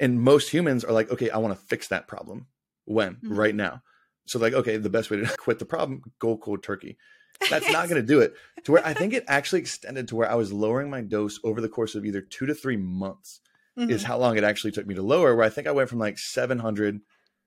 and 0.00 0.20
most 0.20 0.50
humans 0.50 0.84
are 0.84 0.92
like, 0.92 1.10
okay, 1.10 1.30
I 1.30 1.38
want 1.38 1.58
to 1.58 1.66
fix 1.66 1.88
that 1.88 2.08
problem. 2.08 2.46
When? 2.84 3.14
Mm-hmm. 3.16 3.38
Right 3.38 3.54
now. 3.54 3.82
So 4.26 4.38
like, 4.38 4.52
okay, 4.52 4.76
the 4.76 4.90
best 4.90 5.10
way 5.10 5.18
to 5.18 5.26
quit 5.38 5.58
the 5.58 5.64
problem, 5.64 6.02
go 6.18 6.36
cold 6.36 6.62
turkey. 6.62 6.96
That's 7.50 7.70
not 7.72 7.88
going 7.88 8.00
to 8.00 8.06
do 8.06 8.20
it. 8.20 8.34
To 8.64 8.72
where 8.72 8.86
I 8.86 8.94
think 8.94 9.12
it 9.12 9.24
actually 9.26 9.60
extended 9.60 10.08
to 10.08 10.16
where 10.16 10.30
I 10.30 10.34
was 10.34 10.52
lowering 10.52 10.90
my 10.90 11.00
dose 11.00 11.40
over 11.42 11.60
the 11.60 11.68
course 11.68 11.94
of 11.94 12.04
either 12.04 12.20
two 12.20 12.46
to 12.46 12.54
three 12.54 12.76
months 12.76 13.40
mm-hmm. 13.78 13.90
is 13.90 14.04
how 14.04 14.18
long 14.18 14.36
it 14.36 14.44
actually 14.44 14.72
took 14.72 14.86
me 14.86 14.94
to 14.94 15.02
lower. 15.02 15.34
Where 15.34 15.44
I 15.44 15.50
think 15.50 15.66
I 15.66 15.72
went 15.72 15.88
from 15.88 15.98
like 15.98 16.18
700 16.18 17.00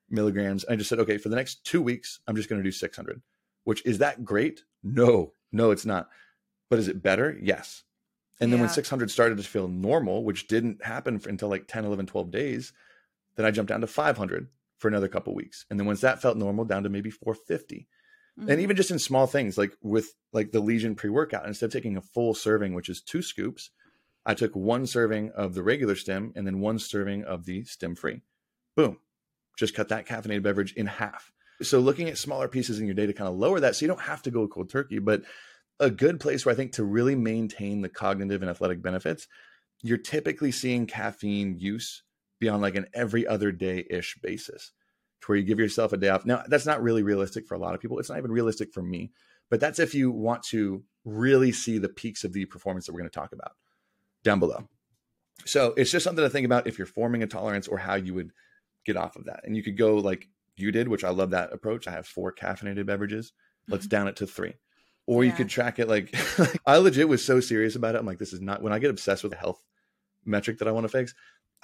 milligrams. 0.10 0.66
I 0.66 0.76
just 0.76 0.90
said, 0.90 1.00
okay, 1.00 1.18
for 1.18 1.30
the 1.30 1.36
next 1.36 1.64
two 1.64 1.82
weeks, 1.82 2.20
I'm 2.28 2.36
just 2.36 2.50
going 2.50 2.60
to 2.60 2.68
do 2.68 2.72
600. 2.72 3.22
Which 3.64 3.86
is 3.86 4.00
that 4.00 4.26
great? 4.26 4.64
No, 4.84 5.34
no, 5.52 5.72
it's 5.72 5.86
not. 5.86 6.10
But 6.70 6.80
is 6.80 6.88
it 6.88 7.02
better? 7.02 7.38
Yes. 7.42 7.84
And 8.40 8.52
then 8.52 8.60
yeah. 8.60 8.66
when 8.66 8.74
600 8.74 9.10
started 9.10 9.38
to 9.38 9.44
feel 9.44 9.68
normal, 9.68 10.24
which 10.24 10.48
didn't 10.48 10.84
happen 10.84 11.20
for, 11.20 11.30
until 11.30 11.50
like 11.50 11.68
10, 11.68 11.86
11, 11.86 12.06
12 12.08 12.32
days, 12.32 12.74
then 13.36 13.46
I 13.46 13.52
jumped 13.52 13.70
down 13.70 13.82
to 13.82 13.88
500 13.88 14.48
for 14.78 14.88
another 14.88 15.08
couple 15.08 15.34
weeks. 15.34 15.66
And 15.70 15.80
then 15.80 15.88
once 15.88 16.02
that 16.02 16.22
felt 16.22 16.38
normal, 16.38 16.66
down 16.66 16.84
to 16.84 16.90
maybe 16.90 17.10
450. 17.10 17.88
Mm-hmm. 18.38 18.50
And 18.50 18.62
even 18.62 18.76
just 18.76 18.92
in 18.92 19.00
small 19.00 19.28
things 19.28 19.58
like 19.58 19.78
with 19.82 20.14
like 20.34 20.52
the 20.52 20.60
Legion 20.60 20.96
pre 20.96 21.10
workout, 21.10 21.48
instead 21.48 21.68
of 21.68 21.74
taking 21.74 21.96
a 21.96 22.02
full 22.02 22.34
serving, 22.34 22.74
which 22.74 22.90
is 22.90 23.02
two 23.02 23.22
scoops, 23.22 23.72
I 24.26 24.34
took 24.34 24.56
one 24.56 24.86
serving 24.88 25.32
of 25.32 25.54
the 25.54 25.64
regular 25.64 25.96
stim 25.96 26.34
and 26.36 26.46
then 26.46 26.60
one 26.60 26.80
serving 26.80 27.24
of 27.24 27.46
the 27.46 27.64
stim 27.64 27.96
free. 27.96 28.22
Boom. 28.76 28.98
Just 29.58 29.76
cut 29.76 29.90
that 29.90 30.06
caffeinated 30.06 30.44
beverage 30.44 30.74
in 30.74 30.88
half. 30.88 31.32
So 31.62 31.80
looking 31.80 32.10
at 32.10 32.18
smaller 32.18 32.50
pieces 32.50 32.80
in 32.80 32.86
your 32.86 32.96
day 32.96 33.06
to 33.06 33.14
kind 33.14 33.30
of 33.30 33.36
lower 33.36 33.62
that 33.62 33.76
so 33.78 33.86
you 33.86 33.88
don't 33.88 34.02
have 34.02 34.22
to 34.24 34.32
go 34.32 34.48
cold 34.48 34.70
turkey, 34.70 35.00
but 35.00 35.22
a 35.80 35.90
good 35.90 36.20
place 36.20 36.46
where 36.46 36.54
I 36.54 36.56
think 36.56 36.74
to 36.74 36.84
really 36.84 37.16
maintain 37.16 37.82
the 37.82 37.90
cognitive 37.90 38.42
and 38.42 38.50
athletic 38.50 38.82
benefits, 38.82 39.28
you're 39.82 39.98
typically 39.98 40.52
seeing 40.52 40.88
caffeine 40.88 41.58
use 41.60 42.04
be 42.40 42.50
on 42.50 42.62
like 42.62 42.76
an 42.76 42.88
every 42.94 43.26
other 43.28 43.52
day 43.52 43.86
ish 43.90 44.18
basis 44.22 44.72
to 45.22 45.28
where 45.28 45.38
you 45.38 45.44
give 45.44 45.60
yourself 45.60 45.94
a 45.94 45.98
day 45.98 46.10
off. 46.10 46.26
Now, 46.26 46.44
that's 46.48 46.66
not 46.66 46.82
really 46.82 47.04
realistic 47.04 47.48
for 47.48 47.56
a 47.56 47.60
lot 47.60 47.76
of 47.76 47.82
people. 47.82 48.00
It's 48.00 48.10
not 48.10 48.18
even 48.18 48.32
realistic 48.32 48.74
for 48.74 48.82
me, 48.82 49.12
but 49.50 49.60
that's 49.60 49.80
if 49.80 49.94
you 49.94 50.12
want 50.12 50.44
to 50.44 50.84
really 51.04 51.52
see 51.52 51.78
the 51.78 51.90
peaks 51.90 52.24
of 52.24 52.34
the 52.34 52.46
performance 52.46 52.86
that 52.86 52.94
we're 52.94 53.00
going 53.00 53.10
to 53.10 53.20
talk 53.20 53.32
about 53.32 53.54
down 54.24 54.40
below. 54.40 54.68
So 55.46 55.74
it's 55.78 55.92
just 55.92 56.04
something 56.04 56.24
to 56.24 56.30
think 56.30 56.46
about 56.46 56.68
if 56.68 56.78
you're 56.78 56.88
forming 56.88 57.24
a 57.24 57.28
tolerance 57.28 57.68
or 57.68 57.78
how 57.78 57.96
you 57.96 58.14
would 58.14 58.32
get 58.86 58.98
off 58.98 59.16
of 59.16 59.26
that. 59.26 59.42
And 59.44 59.56
you 59.56 59.64
could 59.64 59.78
go 59.78 59.96
like 59.96 60.28
you 60.56 60.72
did, 60.72 60.88
which 60.88 61.04
I 61.04 61.10
love 61.10 61.32
that 61.32 61.54
approach. 61.54 61.88
I 61.88 61.92
have 61.92 62.08
four 62.08 62.34
caffeinated 62.34 62.86
beverages. 62.86 63.34
Let's 63.68 63.86
mm-hmm. 63.86 63.90
down 63.90 64.08
it 64.08 64.16
to 64.18 64.28
three 64.28 64.54
or 65.08 65.24
yeah. 65.24 65.32
you 65.32 65.36
could 65.36 65.50
track 65.50 65.80
it 65.80 65.88
like, 65.88 66.14
like 66.40 66.60
I 66.66 66.78
legit 66.78 67.08
was 67.08 67.24
so 67.24 67.40
serious 67.40 67.76
about 67.76 67.96
it. 67.96 68.00
I'm 68.00 68.06
like, 68.06 68.20
this 68.20 68.34
is 68.34 68.42
not 68.42 68.62
when 68.62 68.74
I 68.74 68.80
get 68.80 68.90
obsessed 68.90 69.24
with 69.24 69.34
a 69.34 69.38
health 69.38 69.64
metric 70.26 70.60
that 70.60 70.68
I 70.68 70.72
want 70.72 70.86
to 70.86 70.90
fix. 70.90 71.14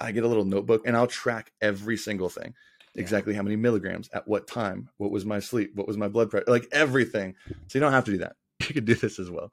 I 0.00 0.12
get 0.12 0.24
a 0.24 0.28
little 0.28 0.44
notebook 0.44 0.82
and 0.86 0.96
I'll 0.96 1.06
track 1.06 1.52
every 1.60 1.96
single 1.96 2.28
thing. 2.28 2.54
Yeah. 2.94 3.02
Exactly 3.02 3.34
how 3.34 3.42
many 3.42 3.56
milligrams 3.56 4.10
at 4.12 4.26
what 4.28 4.46
time, 4.46 4.90
what 4.98 5.10
was 5.10 5.24
my 5.24 5.38
sleep, 5.38 5.72
what 5.74 5.86
was 5.86 5.96
my 5.96 6.08
blood 6.08 6.30
pressure, 6.30 6.44
like 6.46 6.66
everything. 6.72 7.34
So 7.48 7.78
you 7.78 7.80
don't 7.80 7.92
have 7.92 8.04
to 8.04 8.12
do 8.12 8.18
that. 8.18 8.36
You 8.68 8.74
could 8.74 8.84
do 8.84 8.94
this 8.94 9.18
as 9.18 9.28
well. 9.28 9.52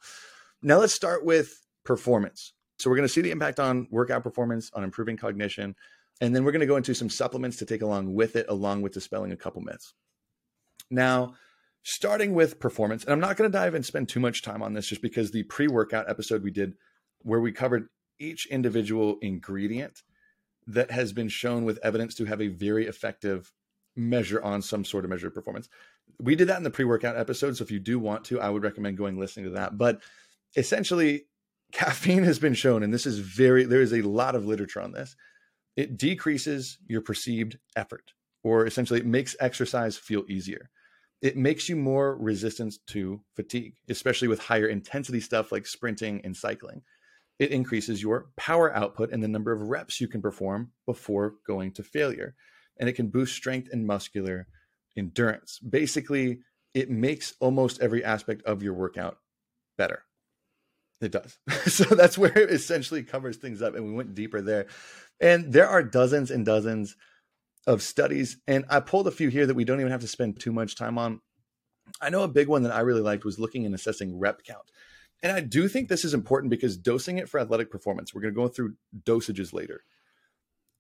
Now 0.62 0.78
let's 0.78 0.94
start 0.94 1.26
with 1.26 1.66
performance. 1.84 2.54
So 2.78 2.90
we're 2.90 2.96
going 2.96 3.08
to 3.08 3.14
see 3.14 3.22
the 3.22 3.32
impact 3.32 3.60
on 3.60 3.88
workout 3.90 4.22
performance, 4.24 4.70
on 4.74 4.84
improving 4.84 5.18
cognition, 5.18 5.76
and 6.22 6.36
then 6.36 6.44
we're 6.44 6.52
going 6.52 6.62
to 6.62 6.68
go 6.68 6.76
into 6.76 6.94
some 6.94 7.10
supplements 7.10 7.58
to 7.58 7.66
take 7.66 7.82
along 7.82 8.14
with 8.14 8.36
it, 8.36 8.46
along 8.50 8.82
with 8.82 8.94
dispelling 8.94 9.32
a 9.32 9.38
couple 9.38 9.62
myths. 9.62 9.94
Now, 10.92 11.34
starting 11.84 12.34
with 12.34 12.60
performance. 12.60 13.04
And 13.04 13.14
I'm 13.14 13.20
not 13.20 13.38
going 13.38 13.50
to 13.50 13.58
dive 13.58 13.74
and 13.74 13.86
spend 13.86 14.10
too 14.10 14.20
much 14.20 14.42
time 14.42 14.62
on 14.62 14.74
this 14.74 14.88
just 14.88 15.02
because 15.02 15.32
the 15.32 15.44
pre 15.44 15.68
workout 15.68 16.10
episode 16.10 16.44
we 16.44 16.52
did, 16.52 16.74
where 17.22 17.40
we 17.40 17.52
covered 17.52 17.88
each 18.20 18.46
individual 18.48 19.18
ingredient 19.22 20.04
that 20.68 20.92
has 20.92 21.14
been 21.14 21.30
shown 21.30 21.66
with 21.66 21.80
evidence 21.84 22.16
to 22.16 22.26
have 22.26 22.42
a 22.42 22.48
very 22.48 22.86
effective 22.86 23.52
measure 23.96 24.42
on 24.42 24.62
some 24.62 24.86
sort 24.86 25.04
of 25.04 25.10
measure 25.10 25.28
of 25.28 25.34
performance. 25.34 25.68
We 26.20 26.36
did 26.36 26.48
that 26.50 26.58
in 26.58 26.64
the 26.64 26.70
pre 26.70 26.86
workout 26.86 27.18
episode. 27.18 27.58
So 27.58 27.64
if 27.64 27.72
you 27.72 27.80
do 27.80 27.98
want 27.98 28.26
to, 28.26 28.40
I 28.40 28.50
would 28.50 28.64
recommend 28.64 28.98
going 28.98 29.20
listening 29.20 29.46
to 29.46 29.52
that. 29.52 29.78
But 29.78 30.02
essentially, 30.56 31.26
caffeine 31.72 32.24
has 32.24 32.40
been 32.40 32.54
shown, 32.54 32.84
and 32.84 32.94
this 32.94 33.06
is 33.06 33.20
very, 33.20 33.64
there 33.64 33.82
is 33.82 33.94
a 33.94 34.02
lot 34.02 34.36
of 34.36 34.46
literature 34.46 34.82
on 34.82 34.92
this. 34.92 35.16
It 35.76 35.98
decreases 35.98 36.78
your 36.88 37.02
perceived 37.02 37.58
effort, 37.76 38.12
or 38.44 38.66
essentially, 38.66 39.00
it 39.00 39.06
makes 39.06 39.36
exercise 39.40 39.98
feel 39.98 40.26
easier 40.28 40.70
it 41.22 41.36
makes 41.36 41.68
you 41.68 41.76
more 41.76 42.16
resistant 42.16 42.76
to 42.88 43.22
fatigue, 43.36 43.76
especially 43.90 44.28
with 44.28 44.40
higher 44.40 44.68
intensity 44.68 45.20
stuff 45.20 45.52
like 45.52 45.68
sprinting 45.68 46.22
and 46.24 46.36
cycling. 46.36 46.82
It 47.40 47.52
increases 47.52 48.02
your 48.02 48.28
power 48.38 48.74
output 48.76 49.12
and 49.12 49.24
the 49.24 49.28
number 49.28 49.52
of 49.52 49.62
reps 49.62 50.00
you 50.00 50.08
can 50.08 50.22
perform 50.22 50.72
before 50.86 51.36
going 51.46 51.72
to 51.74 51.84
failure. 51.84 52.36
And 52.78 52.88
it 52.88 52.94
can 52.94 53.10
boost 53.10 53.36
strength 53.36 53.70
and 53.72 53.86
muscular 53.86 54.48
endurance. 54.98 55.60
Basically, 55.60 56.40
it 56.74 56.90
makes 56.90 57.34
almost 57.40 57.82
every 57.82 58.04
aspect 58.04 58.44
of 58.44 58.64
your 58.64 58.74
workout 58.74 59.18
better. 59.78 60.04
It 61.02 61.12
does. 61.12 61.38
so 61.74 61.84
that's 61.96 62.18
where 62.18 62.38
it 62.38 62.50
essentially 62.50 63.04
covers 63.04 63.38
things 63.38 63.62
up. 63.62 63.76
And 63.76 63.86
we 63.86 63.94
went 63.94 64.16
deeper 64.16 64.42
there. 64.42 64.68
And 65.20 65.52
there 65.52 65.68
are 65.68 65.84
dozens 65.84 66.32
and 66.32 66.46
dozens 66.46 66.96
of 67.70 67.84
studies. 67.84 68.38
And 68.48 68.66
I 68.68 68.80
pulled 68.80 69.08
a 69.08 69.12
few 69.12 69.30
here 69.30 69.46
that 69.46 69.54
we 69.54 69.64
don't 69.64 69.80
even 69.80 69.92
have 69.92 70.02
to 70.02 70.08
spend 70.08 70.40
too 70.40 70.52
much 70.52 70.76
time 70.76 70.98
on. 70.98 71.22
I 72.02 72.10
know 72.10 72.24
a 72.24 72.28
big 72.28 72.48
one 72.48 72.64
that 72.64 72.74
I 72.74 72.80
really 72.80 73.02
liked 73.02 73.24
was 73.24 73.38
looking 73.38 73.64
and 73.64 73.76
assessing 73.76 74.18
rep 74.18 74.44
count. 74.44 74.72
And 75.22 75.32
I 75.32 75.42
do 75.42 75.68
think 75.68 75.88
this 75.88 76.04
is 76.04 76.16
important 76.16 76.50
because 76.50 76.78
dosing 76.78 77.20
it 77.20 77.30
for 77.30 77.40
athletic 77.40 77.70
performance, 77.70 78.12
we're 78.12 78.22
going 78.22 78.34
to 78.34 78.40
go 78.40 78.48
through 78.48 78.74
dosages 79.04 79.54
later, 79.54 79.84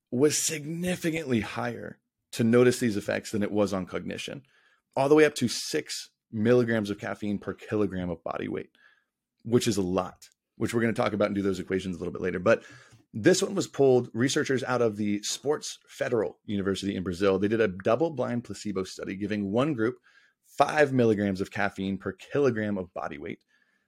was 0.10 0.36
significantly 0.36 1.42
higher 1.42 2.00
to 2.32 2.44
notice 2.44 2.80
these 2.80 2.98
effects 2.98 3.32
than 3.32 3.44
it 3.44 3.52
was 3.52 3.72
on 3.72 3.86
cognition, 3.86 4.42
all 4.96 5.10
the 5.10 5.16
way 5.16 5.26
up 5.26 5.36
to 5.36 5.48
six 5.48 6.10
milligrams 6.32 6.90
of 6.90 6.98
caffeine 6.98 7.38
per 7.38 7.54
kilogram 7.54 8.10
of 8.10 8.24
body 8.24 8.48
weight, 8.48 8.72
which 9.44 9.68
is 9.68 9.78
a 9.78 9.84
lot, 9.84 10.30
which 10.58 10.74
we're 10.74 10.82
going 10.82 10.94
to 10.94 11.00
talk 11.00 11.14
about 11.14 11.28
and 11.28 11.36
do 11.36 11.44
those 11.44 11.60
equations 11.60 11.96
a 11.96 12.00
little 12.00 12.14
bit 12.14 12.22
later. 12.22 12.40
But 12.40 12.64
this 13.14 13.42
one 13.42 13.56
was 13.56 13.68
pulled 13.68 14.10
researchers 14.14 14.64
out 14.64 14.82
of 14.82 14.96
the 14.96 15.22
Sports 15.24 15.80
Federal 15.88 16.38
University 16.46 16.96
in 16.96 17.04
Brazil. 17.04 17.40
They 17.40 17.48
did 17.48 17.62
a 17.62 17.68
double 17.68 18.12
blind 18.12 18.44
placebo 18.44 18.84
study 18.84 19.16
giving 19.16 19.52
one 19.52 19.74
group 19.74 19.98
five 20.46 20.94
milligrams 20.94 21.42
of 21.42 21.52
caffeine 21.52 21.98
per 21.98 22.12
kilogram 22.12 22.78
of 22.78 22.94
body 22.94 23.18
weight, 23.18 23.40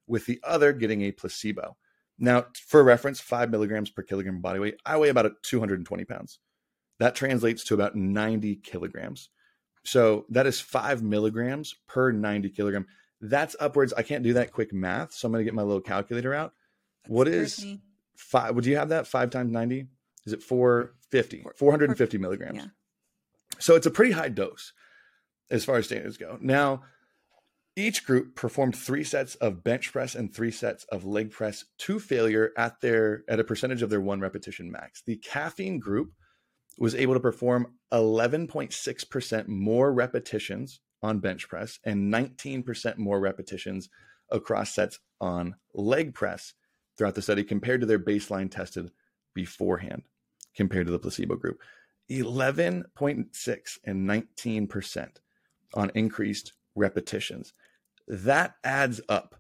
with 0.08 0.26
the 0.26 0.40
other 0.44 0.74
getting 0.74 1.02
a 1.02 1.12
placebo. 1.12 1.76
Now, 2.18 2.46
for 2.68 2.84
reference, 2.84 3.20
five 3.20 3.50
milligrams 3.50 3.90
per 3.90 4.04
kilogram 4.04 4.38
of 4.38 4.42
body 4.42 4.60
weight, 4.60 4.76
I 4.86 4.98
weigh 4.98 5.10
about 5.10 5.32
220 5.44 6.06
pounds. 6.06 6.40
That 7.00 7.16
translates 7.16 7.64
to 7.66 7.74
about 7.74 7.96
90 7.96 8.58
kilograms. 8.58 9.30
So 9.84 10.26
that 10.30 10.46
is 10.46 10.62
five 10.62 11.02
milligrams 11.02 11.76
per 11.88 12.12
90 12.12 12.50
kilogram. 12.50 12.86
That's 13.20 13.56
upwards. 13.60 13.94
I 13.94 14.04
can't 14.04 14.24
do 14.24 14.34
that 14.34 14.52
quick 14.52 14.72
math. 14.72 15.14
So 15.14 15.28
I'm 15.28 15.32
going 15.32 15.42
to 15.42 15.46
get 15.46 15.56
my 15.56 15.64
little 15.64 15.82
calculator 15.82 16.34
out. 16.34 16.54
That's 17.04 17.12
what 17.12 17.28
is 17.28 17.66
five. 18.22 18.56
Would 18.56 18.66
you 18.66 18.78
have 18.78 18.90
that 18.90 19.08
five 19.08 19.30
times 19.30 19.52
90? 19.52 19.88
Is 20.26 20.34
it 20.34 20.44
450? 20.44 21.46
450 21.56 22.18
milligrams. 22.18 22.58
Yeah. 22.58 22.66
So 23.60 23.76
it's 23.76 23.86
a 23.86 23.92
pretty 23.92 24.12
high 24.12 24.30
dose 24.30 24.74
as 25.50 25.66
far 25.66 25.78
as 25.78 25.86
standards 25.86 26.18
go. 26.18 26.38
Now, 26.40 26.84
each 27.76 28.06
group 28.06 28.36
performed 28.36 28.76
three 28.76 29.04
sets 29.04 29.36
of 29.36 29.64
bench 29.64 29.92
press 29.92 30.16
and 30.16 30.34
three 30.34 30.52
sets 30.52 30.84
of 30.86 31.06
leg 31.06 31.32
press 31.32 31.66
to 31.80 32.00
failure 32.00 32.52
at 32.58 32.82
their 32.82 33.24
at 33.28 33.40
a 33.40 33.44
percentage 33.44 33.82
of 33.82 33.90
their 33.90 34.02
one 34.02 34.20
repetition 34.20 34.72
max. 34.72 35.02
The 35.06 35.18
caffeine 35.18 35.80
group 35.80 36.12
was 36.78 36.96
able 36.96 37.14
to 37.14 37.20
perform 37.20 37.74
11.6% 37.94 39.48
more 39.48 39.94
repetitions 39.94 40.80
on 41.04 41.20
bench 41.20 41.48
press 41.48 41.80
and 41.86 42.14
19% 42.14 42.98
more 42.98 43.20
repetitions 43.20 43.90
across 44.30 44.74
sets 44.74 45.00
on 45.20 45.56
leg 45.74 46.14
press 46.14 46.54
throughout 47.02 47.16
the 47.16 47.22
study 47.24 47.44
compared 47.44 47.82
to 47.82 47.88
their 47.88 47.98
baseline 47.98 48.52
tested 48.52 48.92
beforehand 49.34 50.04
compared 50.56 50.86
to 50.86 50.92
the 50.92 51.00
placebo 51.00 51.36
group. 51.36 51.60
11.6 52.12 53.80
and 53.84 54.08
19% 54.08 55.10
on 55.74 55.92
increased 55.96 56.54
repetitions. 56.76 57.54
That 58.08 58.54
adds 58.64 59.02
up 59.10 59.34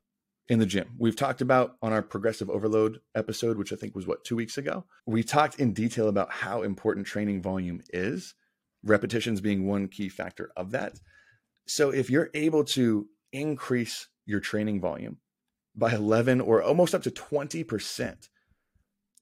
in 0.49 0.57
the 0.57 0.65
gym. 0.65 0.95
We've 0.97 1.15
talked 1.15 1.41
about 1.41 1.75
on 1.83 1.93
our 1.93 2.01
progressive 2.01 2.49
overload 2.49 2.99
episode, 3.13 3.59
which 3.59 3.71
I 3.71 3.75
think 3.75 3.93
was 3.93 4.07
what, 4.07 4.23
two 4.23 4.35
weeks 4.35 4.57
ago. 4.57 4.85
We 5.05 5.21
talked 5.21 5.59
in 5.59 5.71
detail 5.71 6.07
about 6.07 6.31
how 6.31 6.63
important 6.63 7.05
training 7.05 7.43
volume 7.43 7.83
is, 7.93 8.33
repetitions 8.83 9.39
being 9.39 9.67
one 9.67 9.87
key 9.87 10.09
factor 10.09 10.51
of 10.57 10.71
that. 10.71 10.99
So 11.67 11.91
if 11.91 12.09
you're 12.09 12.31
able 12.33 12.63
to 12.63 13.07
increase 13.31 14.07
your 14.25 14.39
training 14.39 14.81
volume 14.81 15.17
by 15.75 15.93
11 15.93 16.41
or 16.41 16.61
almost 16.61 16.93
up 16.93 17.03
to 17.03 17.11
20%, 17.11 18.29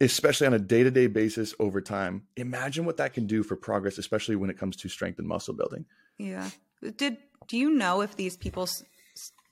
especially 0.01 0.47
on 0.47 0.53
a 0.53 0.59
day 0.59 0.83
to 0.83 0.91
day 0.91 1.07
basis 1.07 1.53
over 1.59 1.81
time. 1.81 2.23
Imagine 2.37 2.85
what 2.85 2.97
that 2.97 3.13
can 3.13 3.27
do 3.27 3.43
for 3.43 3.55
progress, 3.55 3.97
especially 3.97 4.35
when 4.35 4.49
it 4.49 4.57
comes 4.57 4.75
to 4.77 4.89
strength 4.89 5.19
and 5.19 5.27
muscle 5.27 5.53
building. 5.53 5.85
Yeah. 6.17 6.49
Did 6.97 7.17
do 7.47 7.57
you 7.57 7.71
know 7.71 8.01
if 8.01 8.15
these 8.15 8.37
people 8.37 8.63
s- 8.63 8.83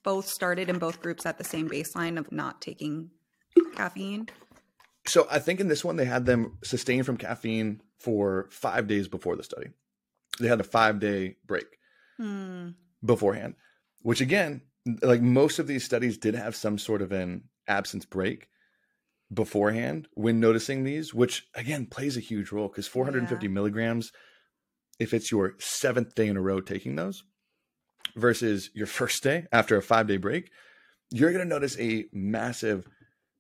both 0.04 0.28
started 0.28 0.70
in 0.70 0.78
both 0.80 1.02
groups 1.02 1.26
at 1.26 1.38
the 1.38 1.44
same 1.44 1.70
baseline 1.70 2.18
of 2.18 2.32
not 2.32 2.62
taking 2.62 3.12
caffeine? 3.76 4.30
So 5.06 5.28
I 5.32 5.40
think 5.40 5.60
in 5.60 5.68
this 5.68 5.84
one 5.86 5.96
they 5.96 6.06
had 6.06 6.26
them 6.26 6.58
sustain 6.64 7.04
from 7.04 7.18
caffeine 7.18 7.82
for 7.98 8.48
five 8.52 8.88
days 8.88 9.08
before 9.08 9.36
the 9.36 9.44
study. 9.44 9.70
They 10.40 10.48
had 10.48 10.60
a 10.60 10.64
five 10.66 11.00
day 11.00 11.38
break 11.46 11.66
Hmm. 12.18 12.70
beforehand, 13.04 13.56
which 14.02 14.22
again, 14.22 14.62
like 15.02 15.22
most 15.22 15.60
of 15.60 15.68
these 15.68 15.84
studies 15.84 16.18
did 16.18 16.36
have 16.36 16.56
some 16.56 16.78
sort 16.78 17.02
of 17.02 17.12
an 17.12 17.44
absence 17.68 18.06
break 18.06 18.48
beforehand 19.34 20.08
when 20.14 20.40
noticing 20.40 20.84
these, 20.84 21.14
which 21.14 21.46
again 21.56 21.86
plays 21.86 22.16
a 22.18 22.22
huge 22.22 22.52
role 22.52 22.68
because 22.68 22.88
450 22.88 23.46
Yeah. 23.46 23.52
milligrams, 23.52 24.12
if 25.00 25.14
it's 25.14 25.32
your 25.32 25.56
seventh 25.60 26.16
day 26.16 26.28
in 26.28 26.38
a 26.38 26.42
row 26.42 26.62
taking 26.62 26.96
those 26.96 27.24
versus 28.16 28.70
your 28.74 28.88
first 28.88 29.22
day 29.24 29.46
after 29.52 29.76
a 29.78 29.82
five 29.82 30.08
day 30.08 30.18
break, 30.18 30.50
you're 31.12 31.32
going 31.32 31.44
to 31.44 31.50
notice 31.50 31.78
a 31.80 32.06
massive, 32.14 32.88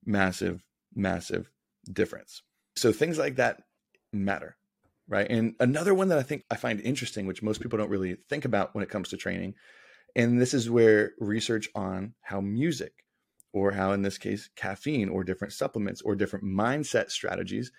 massive, 0.05 0.63
massive 0.93 1.49
difference. 1.91 2.41
So 2.75 2.91
things 2.91 3.17
like 3.17 3.37
that 3.37 3.63
matter, 4.13 4.55
right? 5.07 5.27
And 5.29 5.55
another 5.59 5.93
one 5.93 6.09
that 6.09 6.17
I 6.17 6.23
think 6.23 6.43
I 6.51 6.55
find 6.55 6.79
interesting, 6.81 7.27
which 7.27 7.41
most 7.41 7.61
people 7.61 7.77
don't 7.77 7.89
really 7.89 8.17
think 8.29 8.45
about 8.45 8.75
when 8.75 8.83
it 8.83 8.89
comes 8.89 9.09
to 9.09 9.17
training, 9.17 9.55
and 10.17 10.41
this 10.41 10.53
is 10.53 10.69
where 10.69 11.11
research 11.19 11.69
on 11.75 12.15
how 12.21 12.41
music 12.41 13.05
or 13.53 13.71
how 13.71 13.93
in 13.93 14.01
this 14.01 14.17
case 14.17 14.49
caffeine 14.57 15.07
or 15.07 15.23
different 15.23 15.53
supplements 15.53 16.01
or 16.01 16.15
different 16.15 16.43
mindset 16.43 17.11
strategies 17.11 17.71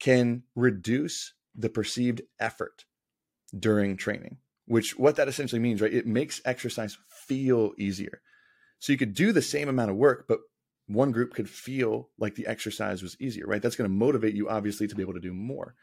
can 0.00 0.42
reduce 0.54 1.32
the 1.54 1.70
perceived 1.70 2.20
effort 2.38 2.84
during 3.58 3.96
training 3.96 4.36
which 4.66 4.98
what 4.98 5.16
that 5.16 5.28
essentially 5.28 5.60
means 5.60 5.80
right 5.80 5.94
it 5.94 6.06
makes 6.06 6.42
exercise 6.44 6.98
feel 7.08 7.72
easier. 7.78 8.20
So 8.78 8.92
you 8.92 8.98
could 8.98 9.14
do 9.14 9.32
the 9.32 9.42
same 9.42 9.68
amount 9.68 9.90
of 9.90 9.96
work 9.96 10.26
but 10.28 10.40
one 10.86 11.12
group 11.12 11.34
could 11.34 11.48
feel 11.48 12.10
like 12.18 12.34
the 12.34 12.46
exercise 12.46 13.02
was 13.02 13.16
easier 13.20 13.46
right? 13.46 13.62
That's 13.62 13.76
going 13.76 13.90
to 13.90 13.96
motivate 13.96 14.34
you 14.34 14.48
obviously 14.48 14.86
to 14.88 14.94
be 14.94 15.02
able 15.02 15.14
to 15.14 15.20
do 15.20 15.32
more 15.32 15.74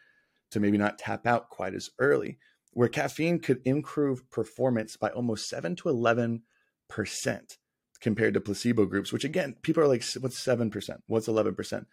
to 0.52 0.60
maybe 0.60 0.78
not 0.78 1.00
tap 1.00 1.26
out 1.26 1.50
quite 1.50 1.74
as 1.74 1.89
early 2.00 2.38
where 2.76 2.90
caffeine 2.90 3.40
could 3.40 3.62
improve 3.64 4.30
performance 4.30 4.98
by 4.98 5.10
almost 5.10 5.50
7 5.50 5.78
to 5.78 5.90
11 5.90 6.44
percent 6.90 7.58
compared 8.02 8.34
to 8.36 8.42
placebo 8.42 8.86
groups, 8.86 9.12
which 9.12 9.24
again, 9.24 9.56
people 9.62 9.82
are 9.82 9.88
like, 9.88 10.04
what's 10.20 10.44
7%? 10.44 10.98
What's 11.08 11.28
11%? 11.28 11.86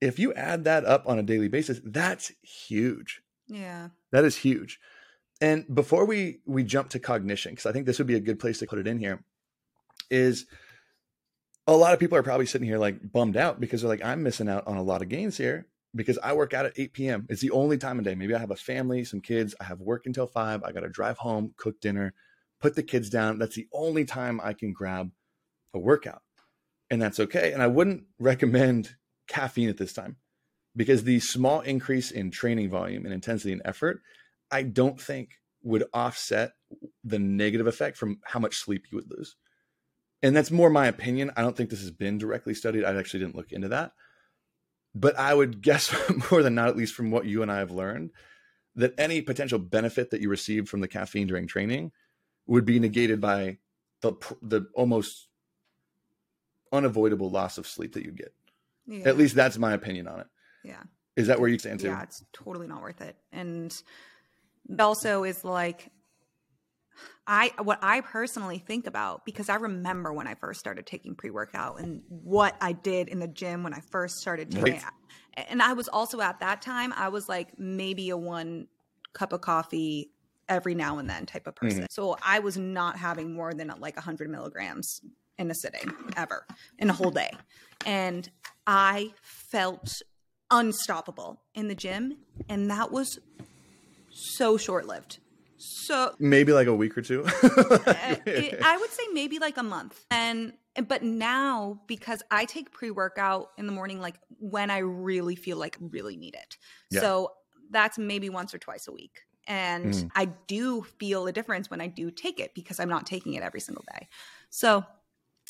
If 0.00 0.18
you 0.18 0.32
add 0.34 0.64
that 0.64 0.84
up 0.84 1.08
on 1.08 1.18
a 1.18 1.22
daily 1.22 1.48
basis, 1.48 1.80
that's 1.82 2.30
huge. 2.42 3.22
Yeah. 3.48 3.88
That 4.12 4.24
is 4.24 4.36
huge. 4.36 4.78
And 5.40 5.64
before 5.74 6.04
we 6.04 6.40
we 6.46 6.64
jump 6.64 6.90
to 6.90 7.00
cognition, 7.00 7.52
because 7.52 7.66
I 7.66 7.72
think 7.72 7.86
this 7.86 7.98
would 7.98 8.06
be 8.06 8.14
a 8.14 8.20
good 8.20 8.38
place 8.38 8.58
to 8.58 8.66
put 8.66 8.78
it 8.78 8.86
in 8.86 8.98
here, 8.98 9.24
is 10.10 10.46
a 11.66 11.72
lot 11.72 11.94
of 11.94 11.98
people 11.98 12.18
are 12.18 12.22
probably 12.22 12.46
sitting 12.46 12.68
here 12.68 12.78
like 12.78 13.10
bummed 13.10 13.36
out 13.36 13.58
because 13.58 13.80
they're 13.80 13.88
like, 13.88 14.04
I'm 14.04 14.22
missing 14.22 14.48
out 14.48 14.66
on 14.66 14.76
a 14.76 14.82
lot 14.82 15.00
of 15.00 15.08
gains 15.08 15.38
here 15.38 15.66
because 15.98 16.18
I 16.22 16.32
work 16.32 16.54
out 16.54 16.64
at 16.64 16.78
8 16.78 16.92
p.m. 16.92 17.26
It's 17.28 17.42
the 17.42 17.50
only 17.50 17.76
time 17.76 17.98
of 17.98 18.04
day. 18.04 18.14
Maybe 18.14 18.34
I 18.34 18.38
have 18.38 18.52
a 18.52 18.56
family, 18.56 19.04
some 19.04 19.20
kids, 19.20 19.54
I 19.60 19.64
have 19.64 19.80
work 19.80 20.06
until 20.06 20.26
five, 20.26 20.62
I 20.62 20.72
got 20.72 20.80
to 20.80 20.88
drive 20.88 21.18
home, 21.18 21.54
cook 21.56 21.80
dinner, 21.80 22.14
put 22.60 22.76
the 22.76 22.82
kids 22.82 23.10
down. 23.10 23.38
That's 23.38 23.56
the 23.56 23.68
only 23.72 24.04
time 24.04 24.40
I 24.42 24.52
can 24.52 24.72
grab 24.72 25.10
a 25.74 25.78
workout. 25.78 26.22
And 26.88 27.02
that's 27.02 27.20
okay. 27.20 27.52
And 27.52 27.62
I 27.62 27.66
wouldn't 27.66 28.04
recommend 28.18 28.94
caffeine 29.26 29.68
at 29.68 29.76
this 29.76 29.92
time 29.92 30.16
because 30.76 31.02
the 31.02 31.20
small 31.20 31.60
increase 31.60 32.10
in 32.10 32.30
training 32.30 32.70
volume 32.70 33.04
and 33.04 33.12
intensity 33.12 33.52
and 33.52 33.62
effort, 33.64 34.00
I 34.50 34.62
don't 34.62 35.00
think 35.00 35.32
would 35.62 35.84
offset 35.92 36.52
the 37.02 37.18
negative 37.18 37.66
effect 37.66 37.96
from 37.96 38.20
how 38.24 38.38
much 38.38 38.54
sleep 38.56 38.84
you 38.90 38.96
would 38.96 39.10
lose. 39.10 39.34
And 40.22 40.36
that's 40.36 40.50
more 40.50 40.70
my 40.70 40.86
opinion. 40.86 41.32
I 41.36 41.42
don't 41.42 41.56
think 41.56 41.70
this 41.70 41.80
has 41.80 41.90
been 41.90 42.18
directly 42.18 42.54
studied. 42.54 42.84
I 42.84 42.96
actually 42.96 43.20
didn't 43.20 43.36
look 43.36 43.52
into 43.52 43.68
that. 43.68 43.92
But 44.94 45.18
I 45.18 45.34
would 45.34 45.62
guess 45.62 45.94
more 46.30 46.42
than 46.42 46.54
not, 46.54 46.68
at 46.68 46.76
least 46.76 46.94
from 46.94 47.10
what 47.10 47.26
you 47.26 47.42
and 47.42 47.50
I 47.50 47.58
have 47.58 47.70
learned, 47.70 48.10
that 48.76 48.94
any 48.98 49.22
potential 49.22 49.58
benefit 49.58 50.10
that 50.10 50.20
you 50.20 50.28
received 50.28 50.68
from 50.68 50.80
the 50.80 50.88
caffeine 50.88 51.26
during 51.26 51.46
training 51.46 51.92
would 52.46 52.64
be 52.64 52.78
negated 52.78 53.20
by 53.20 53.58
the 54.00 54.12
the 54.42 54.66
almost 54.74 55.28
unavoidable 56.72 57.30
loss 57.30 57.58
of 57.58 57.66
sleep 57.66 57.94
that 57.94 58.04
you 58.04 58.12
get. 58.12 58.32
Yeah. 58.86 59.08
At 59.08 59.18
least 59.18 59.34
that's 59.34 59.58
my 59.58 59.72
opinion 59.72 60.08
on 60.08 60.20
it. 60.20 60.26
Yeah. 60.64 60.82
Is 61.16 61.26
that 61.26 61.40
where 61.40 61.48
you 61.48 61.58
stand 61.58 61.80
too? 61.80 61.88
Yeah, 61.88 62.02
it's 62.02 62.24
totally 62.32 62.68
not 62.68 62.80
worth 62.80 63.00
it. 63.00 63.16
And 63.32 63.74
also 64.78 65.24
is 65.24 65.44
like 65.44 65.90
I 67.28 67.52
what 67.62 67.78
I 67.82 68.00
personally 68.00 68.58
think 68.58 68.86
about 68.86 69.26
because 69.26 69.50
I 69.50 69.56
remember 69.56 70.12
when 70.14 70.26
I 70.26 70.34
first 70.34 70.58
started 70.58 70.86
taking 70.86 71.14
pre-workout 71.14 71.78
and 71.78 72.02
what 72.08 72.56
I 72.60 72.72
did 72.72 73.08
in 73.08 73.18
the 73.18 73.28
gym 73.28 73.62
when 73.62 73.74
I 73.74 73.80
first 73.92 74.16
started 74.16 74.50
taking 74.50 74.72
Right. 74.72 74.82
it. 75.36 75.46
And 75.50 75.62
I 75.62 75.74
was 75.74 75.88
also 75.88 76.22
at 76.22 76.40
that 76.40 76.62
time 76.62 76.92
I 76.96 77.08
was 77.08 77.28
like 77.28 77.58
maybe 77.58 78.08
a 78.08 78.16
one 78.16 78.66
cup 79.12 79.34
of 79.34 79.42
coffee 79.42 80.10
every 80.48 80.74
now 80.74 80.98
and 80.98 81.08
then 81.08 81.26
type 81.26 81.46
of 81.46 81.54
mm-hmm. 81.54 81.66
person. 81.66 81.86
So 81.90 82.16
I 82.22 82.38
was 82.38 82.56
not 82.56 82.96
having 82.96 83.34
more 83.34 83.52
than 83.52 83.68
like 83.78 83.96
100 83.96 84.30
milligrams 84.30 85.02
in 85.36 85.50
a 85.50 85.54
sitting 85.54 85.92
ever 86.16 86.46
in 86.78 86.88
a 86.88 86.94
whole 86.94 87.10
day. 87.10 87.30
And 87.84 88.28
I 88.66 89.12
felt 89.20 90.00
unstoppable 90.50 91.42
in 91.54 91.68
the 91.68 91.74
gym. 91.74 92.16
And 92.48 92.70
that 92.70 92.90
was 92.90 93.18
so 94.10 94.56
short 94.56 94.86
lived. 94.86 95.18
So 95.58 96.14
Maybe 96.18 96.52
like 96.52 96.66
a 96.66 96.74
week 96.74 96.96
or 96.96 97.02
two. 97.02 97.24
it, 97.26 98.62
I 98.62 98.76
would 98.80 98.90
say 98.90 99.02
maybe 99.12 99.38
like 99.38 99.56
a 99.56 99.62
month. 99.62 100.04
And 100.10 100.52
but 100.86 101.02
now 101.02 101.80
because 101.86 102.22
I 102.30 102.44
take 102.44 102.70
pre-workout 102.70 103.50
in 103.58 103.66
the 103.66 103.72
morning 103.72 104.00
like 104.00 104.20
when 104.38 104.70
I 104.70 104.78
really 104.78 105.34
feel 105.34 105.56
like 105.56 105.76
really 105.80 106.16
need 106.16 106.34
it. 106.34 106.56
Yeah. 106.90 107.00
So 107.00 107.32
that's 107.70 107.98
maybe 107.98 108.30
once 108.30 108.54
or 108.54 108.58
twice 108.58 108.86
a 108.88 108.92
week. 108.92 109.20
And 109.46 109.94
Mm. 109.94 110.10
I 110.14 110.26
do 110.46 110.82
feel 110.82 111.26
a 111.26 111.32
difference 111.32 111.70
when 111.70 111.80
I 111.80 111.86
do 111.86 112.10
take 112.10 112.38
it 112.38 112.54
because 112.54 112.78
I'm 112.78 112.88
not 112.88 113.06
taking 113.06 113.32
it 113.34 113.42
every 113.42 113.60
single 113.60 113.84
day. 113.92 114.08
So 114.50 114.84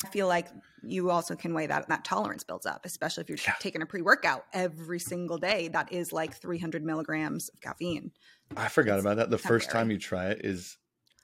I 0.05 0.07
feel 0.09 0.27
like 0.27 0.47
you 0.81 1.09
also 1.11 1.35
can 1.35 1.53
weigh 1.53 1.67
that 1.67 1.89
that 1.89 2.05
tolerance 2.05 2.43
builds 2.43 2.65
up, 2.65 2.85
especially 2.85 3.21
if 3.21 3.29
you're 3.29 3.37
Yeah. 3.45 3.53
taking 3.59 3.81
a 3.81 3.85
pre-workout 3.85 4.45
every 4.53 4.99
single 4.99 5.37
day. 5.37 5.67
That 5.67 5.91
is 5.91 6.13
like 6.13 6.33
300 6.39 6.83
milligrams 6.83 7.49
of 7.49 7.59
caffeine. 7.61 8.11
I 8.55 8.69
forgot 8.69 8.95
It's 8.97 9.03
about 9.05 9.17
that. 9.17 9.29
The 9.29 9.37
first 9.37 9.69
time 9.69 9.91
you 9.91 9.97
try 9.97 10.27
it 10.27 10.41
is 10.45 10.77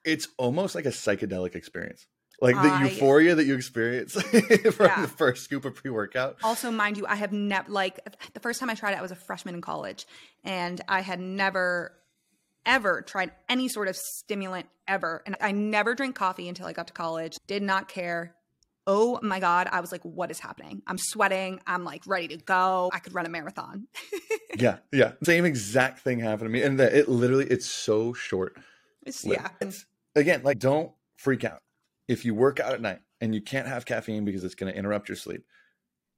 it's 0.03 0.27
almost 0.37 0.75
like 0.75 0.85
a 0.85 0.89
psychedelic 0.89 1.55
experience. 1.55 2.05
Like 2.41 2.55
the 2.55 2.69
I- 2.69 2.83
euphoria 2.83 3.33
that 3.35 3.45
you 3.45 3.55
experience 3.55 4.11
from 4.21 4.85
Yeah. 4.87 5.01
the 5.03 5.07
first 5.07 5.45
scoop 5.45 5.63
of 5.63 5.73
pre-workout. 5.75 6.35
Also, 6.43 6.69
mind 6.69 6.97
you, 6.97 7.07
I 7.07 7.15
have 7.15 7.31
never 7.31 7.71
like 7.71 8.01
the 8.33 8.41
first 8.41 8.59
time 8.59 8.69
I 8.69 8.75
tried 8.75 8.91
it, 8.91 8.97
I 8.99 9.01
was 9.01 9.11
a 9.11 9.15
freshman 9.15 9.55
in 9.55 9.61
college, 9.61 10.05
and 10.43 10.81
I 10.89 10.99
had 10.99 11.21
never 11.21 11.93
ever 12.65 13.01
tried 13.03 13.31
any 13.47 13.69
sort 13.69 13.87
of 13.87 13.95
stimulant 13.95 14.67
ever, 14.85 15.23
and 15.25 15.37
I 15.39 15.53
never 15.53 15.95
drank 15.95 16.15
coffee 16.15 16.49
until 16.49 16.65
I 16.67 16.73
got 16.73 16.87
to 16.87 16.93
college. 16.93 17.37
Did 17.47 17.63
not 17.63 17.87
care. 17.87 18.35
Oh 18.87 19.19
my 19.23 19.39
god, 19.39 19.67
I 19.71 19.81
was 19.81 19.91
like, 19.91 20.03
what 20.03 20.29
is 20.29 20.39
happening? 20.39 20.83
I'm 20.85 20.97
sweating. 20.97 21.59
I'm 21.65 21.83
like 21.83 22.03
ready 22.05 22.27
to 22.29 22.37
go. 22.37 22.91
I 22.93 22.99
could 22.99 23.13
run 23.15 23.25
a 23.25 23.29
marathon. 23.29 23.87
yeah, 24.57 24.77
yeah. 24.91 25.13
Same 25.23 25.43
exact 25.45 25.99
thing 25.99 26.19
happened 26.19 26.47
to 26.47 26.49
me. 26.49 26.61
And 26.61 26.79
that 26.79 26.93
it 26.93 27.09
literally 27.09 27.45
it's 27.45 27.65
so 27.65 28.13
short. 28.13 28.57
It's, 29.05 29.25
yeah, 29.25 29.49
It's- 29.59 29.85
again, 30.15 30.41
like 30.43 30.59
don't 30.59 30.91
freak 31.15 31.43
out. 31.43 31.61
If 32.07 32.25
you 32.25 32.35
work 32.35 32.59
out 32.59 32.73
at 32.73 32.81
night 32.81 32.99
and 33.19 33.33
you 33.33 33.41
can't 33.41 33.67
have 33.67 33.85
caffeine 33.85 34.25
because 34.25 34.43
it's 34.43 34.55
going 34.55 34.71
to 34.71 34.77
interrupt 34.77 35.09
your 35.09 35.15
sleep, 35.15 35.43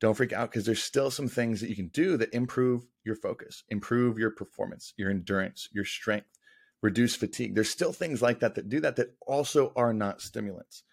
don't 0.01 0.15
freak 0.15 0.33
out 0.33 0.51
because 0.51 0.65
there's 0.65 0.83
still 0.83 1.09
some 1.09 1.29
things 1.29 1.61
that 1.61 1.69
you 1.69 1.75
can 1.75 1.87
do 1.87 2.17
that 2.17 2.33
improve 2.33 2.85
your 3.05 3.15
focus, 3.15 3.63
improve 3.69 4.19
your 4.19 4.31
performance, 4.31 4.93
your 4.97 5.09
endurance, 5.09 5.69
your 5.71 5.85
strength, 5.85 6.37
reduce 6.81 7.15
fatigue. 7.15 7.55
There's 7.55 7.69
still 7.69 7.93
things 7.93 8.21
like 8.21 8.41
that 8.41 8.55
that 8.55 8.67
do 8.67 8.81
that 8.81 8.97
that 8.97 9.15
also 9.25 9.71
are 9.75 9.93
not 9.93 10.21
stimulants. 10.21 10.83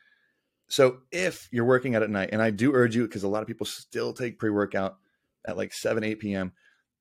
So 0.68 0.98
if 1.12 1.48
you're 1.52 1.64
working 1.64 1.94
out 1.94 2.02
at 2.02 2.10
night, 2.10 2.30
and 2.32 2.42
I 2.42 2.50
do 2.50 2.72
urge 2.74 2.96
you 2.96 3.06
because 3.06 3.22
a 3.22 3.28
lot 3.28 3.42
of 3.42 3.48
people 3.48 3.66
still 3.66 4.12
take 4.12 4.38
pre 4.38 4.50
workout 4.50 4.96
at 5.46 5.56
like 5.56 5.72
7, 5.72 6.02
8 6.02 6.18
p.m., 6.18 6.52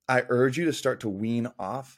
I 0.07 0.23
urge 0.27 0.57
you 0.57 0.65
to 0.65 0.73
start 0.73 0.99
to 1.01 1.09
wean 1.09 1.47
off 1.57 1.97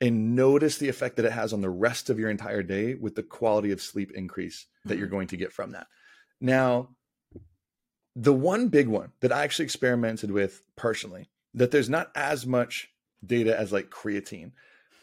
and 0.00 0.34
notice 0.34 0.78
the 0.78 0.88
effect 0.88 1.16
that 1.16 1.24
it 1.24 1.32
has 1.32 1.52
on 1.52 1.60
the 1.60 1.70
rest 1.70 2.10
of 2.10 2.18
your 2.18 2.30
entire 2.30 2.62
day 2.62 2.94
with 2.94 3.14
the 3.14 3.22
quality 3.22 3.70
of 3.70 3.80
sleep 3.80 4.10
increase 4.12 4.66
that 4.84 4.98
you're 4.98 5.06
mm-hmm. 5.06 5.16
going 5.16 5.28
to 5.28 5.36
get 5.36 5.52
from 5.52 5.72
that. 5.72 5.86
Now, 6.40 6.88
the 8.16 8.32
one 8.32 8.68
big 8.68 8.88
one 8.88 9.12
that 9.20 9.32
I 9.32 9.44
actually 9.44 9.66
experimented 9.66 10.30
with 10.30 10.62
personally, 10.76 11.28
that 11.54 11.70
there's 11.70 11.88
not 11.88 12.10
as 12.14 12.46
much 12.46 12.90
data 13.24 13.56
as 13.58 13.72
like 13.72 13.90
creatine 13.90 14.52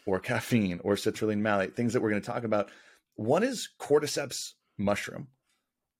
or 0.04 0.20
caffeine 0.20 0.80
or 0.84 0.96
citrulline 0.96 1.40
malate, 1.40 1.74
things 1.74 1.92
that 1.92 2.02
we're 2.02 2.10
going 2.10 2.22
to 2.22 2.30
talk 2.30 2.44
about. 2.44 2.70
One 3.14 3.42
is 3.42 3.68
cordyceps 3.80 4.52
mushroom. 4.76 5.28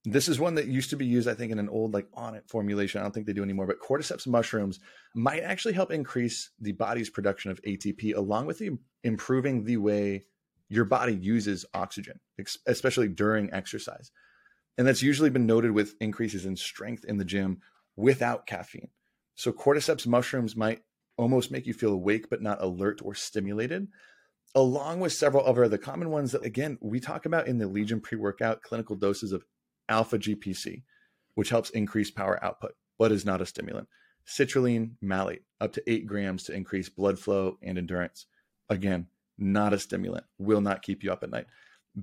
This 0.05 0.29
is 0.29 0.41
one 0.41 0.55
that 0.55 0.67
used 0.67 0.91
to 0.91 0.97
be 0.97 1.05
used, 1.05 1.29
I 1.29 1.35
think, 1.35 1.53
in 1.53 1.59
an 1.59 1.69
old 1.69 1.93
like 1.93 2.11
Onnit 2.13 2.49
formulation. 2.49 3.01
I 3.01 3.03
don't 3.03 3.13
think 3.13 3.27
they 3.27 3.35
do 3.35 3.43
anymore, 3.43 3.67
but 3.67 3.81
cordyceps 3.81 4.27
mushrooms 4.27 4.81
might 5.15 5.43
actually 5.43 5.75
help 5.75 5.93
increase 5.93 6.51
the 6.59 6.73
body's 6.73 7.11
production 7.11 7.51
of 7.51 7.61
ATP, 7.63 8.17
along 8.17 8.47
with 8.47 8.59
the 8.59 8.79
improving 9.05 9.65
the 9.65 9.77
way 9.77 10.25
your 10.71 10.87
body 10.87 11.15
uses 11.15 11.67
oxygen, 11.75 12.19
especially 12.67 13.09
during 13.09 13.53
exercise. 13.53 14.11
And 14.79 14.87
that's 14.87 15.03
usually 15.03 15.29
been 15.29 15.47
noted 15.47 15.73
with 15.73 15.97
increases 16.01 16.47
in 16.47 16.57
strength 16.57 17.05
in 17.05 17.19
the 17.19 17.25
gym 17.25 17.59
without 17.97 18.47
caffeine. 18.47 18.89
So 19.35 19.53
cordyceps 19.53 20.07
mushrooms 20.07 20.57
might 20.57 20.81
almost 21.19 21.51
make 21.51 21.67
you 21.67 21.75
feel 21.75 21.93
awake 21.93 22.31
but 22.31 22.41
not 22.41 22.63
alert 22.63 23.01
or 23.05 23.15
stimulated, 23.15 23.89
along 24.55 25.01
with 25.01 25.13
several 25.13 25.45
other 25.45 25.69
the 25.69 25.77
common 25.77 26.09
ones 26.09 26.33
that 26.33 26.47
again 26.47 26.79
we 26.81 27.01
talk 27.01 27.27
about 27.27 27.47
in 27.47 27.59
the 27.59 27.67
Legion 27.67 28.01
pre-workout 28.01 28.63
clinical 28.63 28.97
doses 28.97 29.33
of 29.33 29.45
alpha 29.91 30.19
GPC, 30.19 30.83
which 31.35 31.51
helps 31.51 31.71
increase 31.71 32.11
power 32.11 32.43
output, 32.43 32.73
but 32.99 33.13
is 33.13 33.27
not 33.27 33.43
a 33.43 33.47
stimulant. 33.47 33.89
Citrulline 34.27 34.93
malate, 35.03 35.43
up 35.61 35.73
to 35.73 35.91
eight 35.91 36.07
grams 36.07 36.45
to 36.45 36.53
increase 36.55 36.89
blood 36.89 37.19
flow 37.19 37.59
and 37.63 37.77
endurance. 37.77 38.27
Again, 38.69 39.07
not 39.39 39.73
a 39.73 39.79
stimulant, 39.79 40.25
will 40.39 40.61
not 40.61 40.83
keep 40.83 41.03
you 41.03 41.13
up 41.13 41.23
at 41.23 41.31
night. 41.31 41.47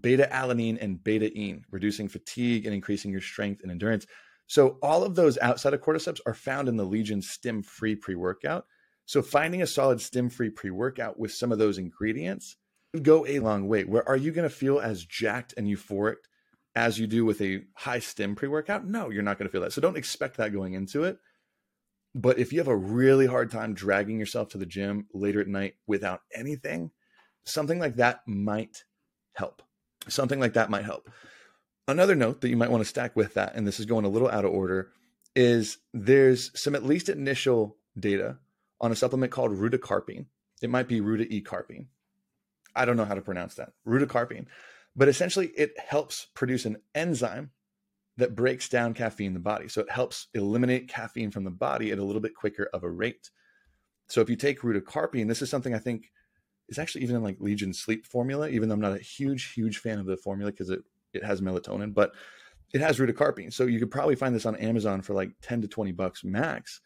Beta 0.01 0.27
alanine 0.31 0.77
and 0.81 0.97
betaine, 0.97 1.61
reducing 1.71 2.09
fatigue 2.09 2.65
and 2.65 2.75
increasing 2.75 3.11
your 3.11 3.21
strength 3.21 3.61
and 3.63 3.71
endurance. 3.71 4.05
So, 4.47 4.77
all 4.81 5.03
of 5.03 5.15
those 5.15 5.38
outside 5.39 5.73
of 5.73 5.81
cordyceps 5.81 6.19
are 6.25 6.33
found 6.33 6.67
in 6.67 6.77
the 6.77 6.85
Legion 6.85 7.21
stim 7.21 7.63
free 7.63 7.95
pre 7.95 8.15
workout. 8.15 8.65
So, 9.05 9.21
finding 9.21 9.61
a 9.61 9.67
solid 9.67 10.01
stim 10.01 10.29
free 10.29 10.49
pre 10.49 10.71
workout 10.71 11.19
with 11.19 11.31
some 11.31 11.51
of 11.51 11.59
those 11.59 11.77
ingredients 11.77 12.57
would 12.93 13.03
go 13.03 13.25
a 13.25 13.39
long 13.39 13.67
way. 13.67 13.83
Where 13.83 14.07
are 14.07 14.17
you 14.17 14.31
going 14.31 14.49
to 14.49 14.53
feel 14.53 14.79
as 14.79 15.05
jacked 15.05 15.53
and 15.55 15.67
euphoric 15.67 16.17
as 16.78 16.99
you 16.99 17.07
do 17.07 17.25
with 17.25 17.41
a 17.41 17.63
high 17.73 17.97
stim 17.97 18.36
pre 18.36 18.47
workout, 18.47 18.86
no, 18.86 19.09
you're 19.09 19.23
not 19.23 19.39
going 19.39 19.47
to 19.47 19.51
feel 19.51 19.61
that. 19.61 19.73
So 19.73 19.82
don't 19.82 19.97
expect 19.97 20.38
that 20.38 20.53
going 20.53 20.73
into 20.73 21.05
it. 21.05 21.17
But 22.13 22.38
if 22.38 22.53
you 22.53 22.59
have 22.59 22.67
a 22.67 22.75
really 22.75 23.25
hard 23.25 23.49
time 23.49 23.73
dragging 23.73 24.19
yourself 24.19 24.49
to 24.49 24.59
the 24.59 24.65
gym 24.67 25.07
later 25.11 25.41
at 25.41 25.47
night 25.47 25.73
without 25.88 26.21
anything, 26.32 26.91
something 27.45 27.80
like 27.80 27.95
that 27.95 28.19
might 28.28 28.84
help. 29.34 29.63
Something 30.07 30.39
like 30.39 30.53
that 30.53 30.69
might 30.69 30.86
help. 30.86 31.09
Another 31.88 32.13
note 32.13 32.41
that 32.41 32.49
you 32.49 32.57
might 32.57 32.69
want 32.69 32.82
to 32.82 32.89
stack 32.89 33.15
with 33.15 33.34
that, 33.34 33.55
and 33.55 33.65
this 33.65 33.80
is 33.80 33.88
going 33.88 34.05
a 34.05 34.09
little 34.09 34.30
out 34.30 34.45
of 34.45 34.51
order, 34.51 34.91
is 35.36 35.80
there's 35.95 36.51
some 36.59 36.75
at 36.75 36.86
least 36.86 37.09
initial 37.09 37.78
data 37.99 38.38
on 38.80 38.91
a 38.91 38.95
supplement 38.95 39.32
called 39.32 39.51
rutacarpine. 39.51 40.28
It 40.61 40.69
might 40.69 40.88
be 40.88 41.01
ruta 41.01 41.25
e 41.28 41.41
carpine. 41.41 41.88
I 42.75 42.86
don't 42.86 42.97
know 42.97 43.05
how 43.05 43.15
to 43.15 43.21
pronounce 43.21 43.55
that. 43.55 43.73
Rutacarpine 43.88 44.45
but 44.98 45.08
essentially, 45.08 45.52
it 45.56 45.80
helps 45.80 46.28
produce 46.34 46.66
an 46.66 46.78
enzyme 46.95 47.52
that 48.18 48.36
breaks 48.36 48.68
down 48.68 48.95
caffeine 48.95 49.28
in 49.28 49.34
the 49.36 49.39
body. 49.39 49.68
So 49.68 49.82
it 49.82 49.91
helps 49.91 50.28
eliminate 50.34 50.89
caffeine 50.89 51.30
from 51.30 51.43
the 51.43 51.52
body 51.52 51.91
at 51.91 52.00
a 52.00 52.04
little 52.04 52.22
bit 52.22 52.36
quicker 52.36 52.68
of 52.74 52.84
a 52.84 52.89
rate. 52.89 53.30
So 54.08 54.22
if 54.22 54.30
you 54.30 54.36
take 54.36 54.62
rutacarpine, 54.62 55.28
this 55.28 55.43
is 55.43 55.52
something 55.52 55.76
I 55.76 55.80
think 55.80 56.12
is 56.68 56.80
actually 56.80 57.04
even 57.04 57.16
in 57.16 57.24
like 57.24 57.39
Legion 57.39 57.74
sleep 57.74 58.08
formula, 58.08 58.50
even 58.50 58.68
though 58.68 58.74
I'm 58.74 58.82
not 58.82 58.98
a 58.98 59.04
huge, 59.04 59.54
huge 59.54 59.78
fan 59.78 60.00
of 60.00 60.08
the 60.08 60.18
formula 60.18 60.52
because 60.52 60.72
it, 60.72 60.82
it 61.14 61.24
has 61.24 61.41
melatonin, 61.41 61.93
but 61.93 62.14
it 62.74 62.82
has 62.82 62.98
rutacarpine. 62.98 63.54
So 63.54 63.66
you 63.66 63.80
could 63.80 63.91
probably 63.91 64.16
find 64.16 64.34
this 64.34 64.48
on 64.48 64.56
Amazon 64.56 65.02
for 65.02 65.14
like 65.14 65.32
10 65.43 65.62
to 65.62 65.68
20 65.68 65.91
bucks 65.91 66.24
max 66.24 66.82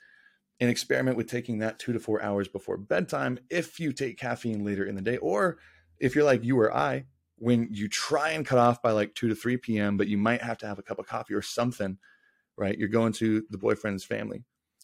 and 0.59 0.69
experiment 0.69 1.17
with 1.17 1.29
taking 1.29 1.59
that 1.59 1.79
two 1.79 1.93
to 1.93 1.99
four 1.99 2.21
hours 2.21 2.47
before 2.47 2.77
bedtime 2.77 3.39
if 3.49 3.79
you 3.79 3.93
take 3.93 4.19
caffeine 4.19 4.65
later 4.65 4.85
in 4.85 4.95
the 4.95 5.01
day, 5.01 5.17
or 5.17 5.57
if 5.99 6.13
you're 6.13 6.25
like 6.25 6.43
you 6.43 6.59
or 6.59 6.75
I, 6.75 7.05
when 7.41 7.67
you 7.71 7.89
try 7.89 8.29
and 8.31 8.45
cut 8.45 8.59
off 8.59 8.83
by 8.83 8.91
like 8.91 9.15
2 9.15 9.29
to 9.29 9.35
3 9.35 9.57
p.m., 9.57 9.97
but 9.97 10.07
you 10.07 10.15
might 10.15 10.43
have 10.43 10.59
to 10.59 10.67
have 10.67 10.77
a 10.77 10.83
cup 10.83 10.99
of 10.99 11.07
coffee 11.07 11.33
or 11.33 11.41
something, 11.41 11.97
right? 12.55 12.77
You're 12.77 12.87
going 12.87 13.13
to 13.13 13.43
the 13.49 13.57
boyfriend's 13.57 14.03
family. 14.03 14.43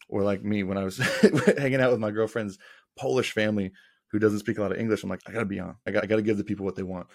Or 0.09 0.23
like 0.23 0.43
me, 0.43 0.63
when 0.63 0.75
I 0.75 0.83
was 0.83 0.97
hanging 1.57 1.81
out 1.81 1.91
with 1.91 1.99
my 1.99 2.09
girlfriend's 2.09 2.57
Polish 2.97 3.31
family 3.31 3.73
who 4.07 4.17
doesn't 4.17 4.39
speak 4.39 4.57
a 4.57 4.61
lot 4.63 4.71
of 4.71 4.79
English, 4.79 5.03
I'm 5.03 5.09
like, 5.09 5.21
I 5.27 5.31
gotta 5.33 5.45
be 5.45 5.59
on. 5.59 5.75
I 5.85 5.91
got, 5.91 6.03
I 6.03 6.07
got 6.07 6.15
to 6.15 6.23
give 6.23 6.37
the 6.37 6.43
people 6.43 6.65
what 6.65 6.75
they 6.75 6.81
want. 6.81 7.05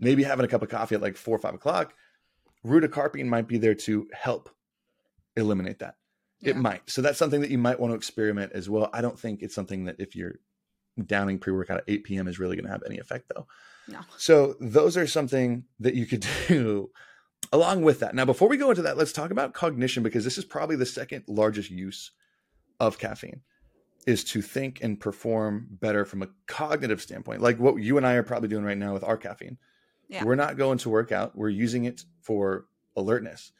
Maybe 0.00 0.24
having 0.24 0.44
a 0.44 0.48
cup 0.48 0.62
of 0.62 0.68
coffee 0.68 0.96
at 0.96 1.00
like 1.00 1.16
four 1.16 1.36
or 1.36 1.38
five 1.38 1.54
o'clock, 1.54 1.94
rutacarpine 2.66 3.26
might 3.26 3.46
be 3.46 3.58
there 3.58 3.76
to 3.76 4.08
help 4.12 4.50
eliminate 5.36 5.78
that. 5.78 5.94
Yeah. 6.40 6.50
It 6.50 6.56
might. 6.56 6.90
So 6.90 7.02
that's 7.02 7.18
something 7.18 7.40
that 7.42 7.50
you 7.50 7.58
might 7.58 7.78
want 7.78 7.92
to 7.92 7.96
experiment 7.96 8.50
as 8.52 8.68
well. 8.68 8.90
I 8.92 9.00
don't 9.00 9.18
think 9.18 9.42
it's 9.42 9.54
something 9.54 9.84
that 9.84 9.96
if 10.00 10.16
you're 10.16 10.40
downing 11.06 11.38
pre 11.38 11.52
workout 11.52 11.78
at 11.78 11.84
8 11.88 12.04
p.m. 12.04 12.28
is 12.28 12.38
really 12.38 12.56
going 12.56 12.66
to 12.66 12.72
have 12.72 12.82
any 12.86 12.98
effect 12.98 13.30
though. 13.34 13.46
No. 13.86 14.00
So 14.16 14.54
those 14.60 14.96
are 14.96 15.06
something 15.06 15.64
that 15.80 15.94
you 15.94 16.06
could 16.06 16.26
do 16.48 16.90
along 17.52 17.82
with 17.82 18.00
that. 18.00 18.14
Now, 18.14 18.24
before 18.24 18.48
we 18.48 18.56
go 18.56 18.70
into 18.70 18.82
that, 18.82 18.96
let's 18.96 19.12
talk 19.12 19.30
about 19.30 19.54
cognition 19.54 20.02
because 20.02 20.24
this 20.24 20.38
is 20.38 20.44
probably 20.44 20.76
the 20.76 20.86
second 20.86 21.24
largest 21.26 21.70
use 21.70 22.10
of 22.80 22.98
caffeine 22.98 23.42
is 24.06 24.24
to 24.24 24.40
think 24.40 24.80
and 24.82 24.98
perform 24.98 25.68
better 25.70 26.04
from 26.04 26.22
a 26.22 26.28
cognitive 26.46 27.02
standpoint. 27.02 27.42
Like 27.42 27.58
what 27.58 27.76
you 27.76 27.96
and 27.96 28.06
I 28.06 28.14
are 28.14 28.22
probably 28.22 28.48
doing 28.48 28.64
right 28.64 28.78
now 28.78 28.94
with 28.94 29.04
our 29.04 29.16
caffeine. 29.16 29.58
Yeah. 30.08 30.24
We're 30.24 30.34
not 30.34 30.56
going 30.56 30.78
to 30.78 30.88
work 30.88 31.12
out. 31.12 31.36
We're 31.36 31.50
using 31.50 31.84
it 31.84 32.04
for 32.22 32.66
alertness, 32.96 33.52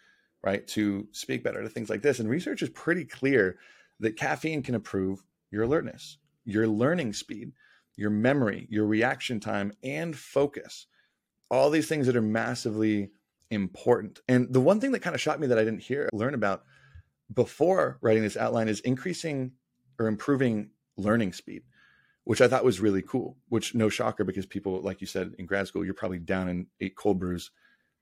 right? 0.43 0.66
To 0.68 1.07
speak 1.12 1.45
better 1.45 1.62
to 1.62 1.68
things 1.68 1.91
like 1.91 2.01
this. 2.01 2.18
And 2.18 2.30
research 2.30 2.62
is 2.62 2.70
pretty 2.70 3.05
clear 3.05 3.59
that 4.01 4.16
caffeine 4.16 4.62
can 4.62 4.74
improve 4.74 5.22
your 5.51 5.64
alertness, 5.64 6.18
your 6.49 6.66
learning 6.66 7.12
speed, 7.12 7.53
your 7.94 8.09
memory, 8.09 8.66
your 8.70 8.86
reaction 8.86 9.38
time, 9.38 9.72
and 9.82 10.16
focus. 10.16 10.86
All 11.51 11.68
these 11.68 11.86
things 11.86 12.07
that 12.07 12.16
are 12.16 12.22
massively 12.22 13.11
important. 13.51 14.20
And 14.28 14.53
the 14.53 14.61
one 14.61 14.80
thing 14.80 14.92
that 14.92 15.01
kind 15.01 15.14
of 15.14 15.20
shocked 15.20 15.40
me 15.40 15.46
that 15.49 15.59
I 15.59 15.64
didn't 15.64 15.82
hear 15.82 16.09
learn 16.12 16.32
about 16.32 16.64
before 17.32 17.99
writing 18.01 18.22
this 18.22 18.36
outline 18.36 18.68
is 18.68 18.80
increasing 18.80 19.53
or 19.99 20.07
improving 20.07 20.70
learning 20.96 21.34
speed, 21.34 21.64
which 22.24 22.40
I 22.40 22.49
thought 22.49 22.64
was 22.64 22.80
really 22.80 23.03
cool. 23.03 23.36
Which 23.51 23.74
no 23.74 23.90
shocker 23.90 24.24
because 24.24 24.46
people, 24.46 24.80
like 24.80 25.03
you 25.03 25.07
said, 25.07 25.34
in 25.38 25.44
grad 25.44 25.66
school, 25.66 25.84
you're 25.84 25.92
probably 25.92 26.18
down 26.18 26.49
in 26.49 26.66
eight 26.80 26.96
cold 26.96 27.18
brews 27.18 27.51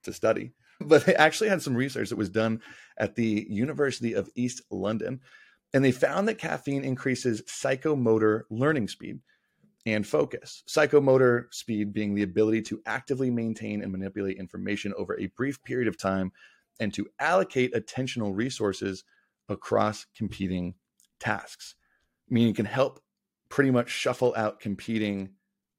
to 0.05 0.13
study. 0.13 0.53
But 0.79 1.07
they 1.07 1.15
actually 1.15 1.49
had 1.49 1.63
some 1.63 1.75
research 1.75 2.11
that 2.11 2.19
was 2.19 2.29
done 2.29 2.61
at 2.99 3.15
the 3.15 3.47
University 3.49 4.13
of 4.13 4.29
East 4.35 4.61
London, 4.71 5.21
and 5.77 5.85
they 5.85 5.93
found 5.93 6.27
that 6.27 6.39
caffeine 6.39 6.83
increases 6.83 7.43
psychomotor 7.43 8.45
learning 8.49 8.89
speed 8.89 9.21
and 9.85 10.07
focus. 10.07 10.63
Psychomotor 10.67 11.53
speed 11.53 11.93
being 11.93 12.15
the 12.15 12.23
ability 12.23 12.63
to 12.63 12.81
actively 12.87 13.31
maintain 13.31 13.83
and 13.83 13.93
manipulate 13.93 14.39
information 14.39 14.95
over 14.97 15.21
a 15.21 15.27
brief 15.37 15.63
period 15.65 15.87
of 15.87 15.99
time 15.99 16.33
and 16.81 16.95
to 16.95 17.07
allocate 17.21 17.75
attentional 17.75 18.35
resources 18.35 19.05
across 19.51 20.07
competing 20.17 20.77
tasks. 21.21 21.75
Meaning 22.31 22.53
it 22.53 22.57
can 22.57 22.65
help 22.65 23.03
pretty 23.51 23.71
much 23.71 23.91
shuffle 23.91 24.33
out 24.35 24.61
competing 24.61 25.29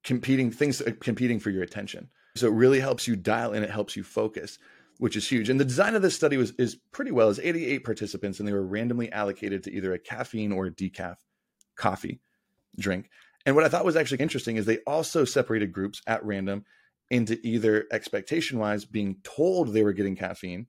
competing 0.04 0.52
things 0.52 0.80
competing 1.00 1.40
for 1.40 1.50
your 1.50 1.64
attention. 1.64 2.08
So 2.36 2.46
it 2.46 2.52
really 2.52 2.78
helps 2.78 3.08
you 3.08 3.16
dial 3.16 3.52
in, 3.52 3.64
it 3.64 3.70
helps 3.70 3.96
you 3.96 4.04
focus, 4.04 4.60
which 4.98 5.16
is 5.16 5.28
huge. 5.28 5.48
And 5.48 5.58
the 5.58 5.64
design 5.64 5.94
of 5.94 6.02
this 6.02 6.14
study 6.14 6.36
was 6.36 6.52
is 6.58 6.76
pretty 6.92 7.10
well. 7.10 7.30
It's 7.30 7.38
88 7.38 7.84
participants 7.84 8.38
and 8.38 8.46
they 8.46 8.52
were 8.52 8.66
randomly 8.66 9.10
allocated 9.10 9.62
to 9.64 9.72
either 9.72 9.92
a 9.92 9.98
caffeine 9.98 10.52
or 10.52 10.66
a 10.66 10.70
decaf 10.70 11.16
coffee 11.76 12.20
drink. 12.78 13.10
And 13.46 13.54
what 13.54 13.64
I 13.64 13.68
thought 13.68 13.84
was 13.84 13.96
actually 13.96 14.20
interesting 14.20 14.56
is 14.56 14.66
they 14.66 14.78
also 14.86 15.24
separated 15.24 15.72
groups 15.72 16.02
at 16.06 16.24
random 16.24 16.64
into 17.10 17.38
either 17.46 17.86
expectation 17.90 18.58
wise 18.58 18.84
being 18.84 19.16
told 19.22 19.72
they 19.72 19.82
were 19.82 19.92
getting 19.92 20.16
caffeine 20.16 20.66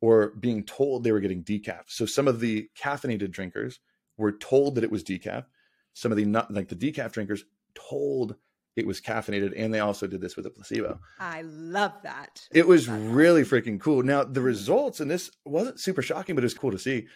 or 0.00 0.28
being 0.38 0.64
told 0.64 1.04
they 1.04 1.12
were 1.12 1.20
getting 1.20 1.42
decaf. 1.42 1.84
So 1.86 2.06
some 2.06 2.28
of 2.28 2.40
the 2.40 2.68
caffeinated 2.78 3.30
drinkers 3.30 3.80
were 4.16 4.32
told 4.32 4.74
that 4.74 4.84
it 4.84 4.90
was 4.90 5.04
decaf. 5.04 5.46
Some 5.94 6.12
of 6.12 6.18
the 6.18 6.24
not 6.24 6.52
like 6.52 6.68
the 6.68 6.76
decaf 6.76 7.12
drinkers 7.12 7.44
told 7.74 8.36
it 8.76 8.86
was 8.86 9.00
caffeinated 9.00 9.52
and 9.56 9.74
they 9.74 9.80
also 9.80 10.06
did 10.06 10.20
this 10.20 10.36
with 10.36 10.46
a 10.46 10.50
placebo. 10.50 11.00
I 11.18 11.42
love 11.42 11.92
that. 12.02 12.46
It 12.52 12.66
was 12.66 12.88
really 12.88 13.42
freaking 13.42 13.80
cool. 13.80 14.02
Now 14.02 14.24
the 14.24 14.40
results 14.40 15.00
and 15.00 15.10
this 15.10 15.30
wasn't 15.44 15.80
super 15.80 16.02
shocking 16.02 16.34
but 16.34 16.44
it 16.44 16.46
was 16.46 16.54
cool 16.54 16.70
to 16.70 16.78
see. 16.78 17.06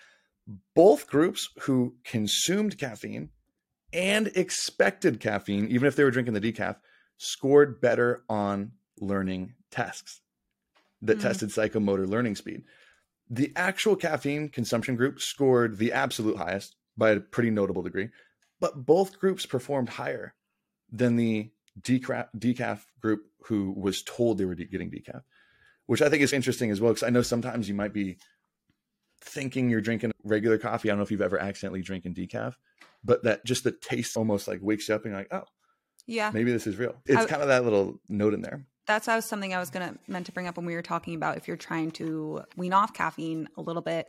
Both 0.74 1.06
groups 1.06 1.48
who 1.60 1.96
consumed 2.04 2.78
caffeine 2.78 3.30
and 3.92 4.26
expected 4.34 5.20
caffeine, 5.20 5.68
even 5.68 5.86
if 5.86 5.96
they 5.96 6.04
were 6.04 6.10
drinking 6.10 6.34
the 6.34 6.40
decaf, 6.40 6.76
scored 7.16 7.80
better 7.80 8.24
on 8.28 8.72
learning 9.00 9.54
tests 9.70 10.20
that 11.02 11.18
mm. 11.18 11.22
tested 11.22 11.50
psychomotor 11.50 12.08
learning 12.08 12.34
speed. 12.34 12.64
The 13.30 13.52
actual 13.56 13.96
caffeine 13.96 14.48
consumption 14.48 14.96
group 14.96 15.20
scored 15.20 15.78
the 15.78 15.92
absolute 15.92 16.36
highest 16.36 16.76
by 16.96 17.10
a 17.10 17.20
pretty 17.20 17.50
notable 17.50 17.82
degree, 17.82 18.10
but 18.60 18.84
both 18.84 19.18
groups 19.18 19.46
performed 19.46 19.88
higher 19.88 20.34
than 20.90 21.16
the 21.16 21.50
decaf, 21.80 22.28
decaf 22.38 22.80
group 23.00 23.22
who 23.46 23.72
was 23.76 24.02
told 24.02 24.38
they 24.38 24.44
were 24.44 24.54
de- 24.54 24.66
getting 24.66 24.90
decaf, 24.90 25.22
which 25.86 26.02
I 26.02 26.08
think 26.08 26.22
is 26.22 26.32
interesting 26.32 26.70
as 26.70 26.80
well. 26.80 26.92
Because 26.92 27.06
I 27.06 27.10
know 27.10 27.22
sometimes 27.22 27.68
you 27.68 27.74
might 27.74 27.92
be 27.92 28.16
thinking 29.20 29.68
you're 29.70 29.80
drinking 29.80 30.12
regular 30.22 30.58
coffee. 30.58 30.88
I 30.88 30.92
don't 30.92 30.98
know 30.98 31.04
if 31.04 31.10
you've 31.10 31.22
ever 31.22 31.38
accidentally 31.38 31.82
drinking 31.82 32.14
decaf, 32.14 32.54
but 33.02 33.22
that 33.24 33.44
just 33.44 33.64
the 33.64 33.72
taste 33.72 34.16
almost 34.16 34.46
like 34.48 34.60
wakes 34.62 34.88
you 34.88 34.94
up 34.94 35.04
and 35.04 35.12
you're 35.12 35.20
like, 35.20 35.32
oh, 35.32 35.44
Yeah. 36.06 36.30
maybe 36.32 36.52
this 36.52 36.66
is 36.66 36.76
real. 36.76 36.94
It's 37.06 37.22
I- 37.22 37.26
kind 37.26 37.42
of 37.42 37.48
that 37.48 37.64
little 37.64 38.00
note 38.08 38.34
in 38.34 38.42
there. 38.42 38.66
that's 38.86 39.06
was 39.06 39.24
something 39.24 39.54
I 39.54 39.58
was 39.58 39.70
gonna 39.70 39.96
meant 40.08 40.26
to 40.26 40.32
bring 40.32 40.46
up 40.46 40.58
when 40.58 40.66
we 40.66 40.74
were 40.74 40.82
talking 40.82 41.14
about 41.14 41.38
if 41.38 41.48
you're 41.48 41.56
trying 41.56 41.90
to 41.92 42.42
wean 42.56 42.74
off 42.74 42.92
caffeine 42.92 43.48
a 43.56 43.62
little 43.62 43.80
bit, 43.82 44.08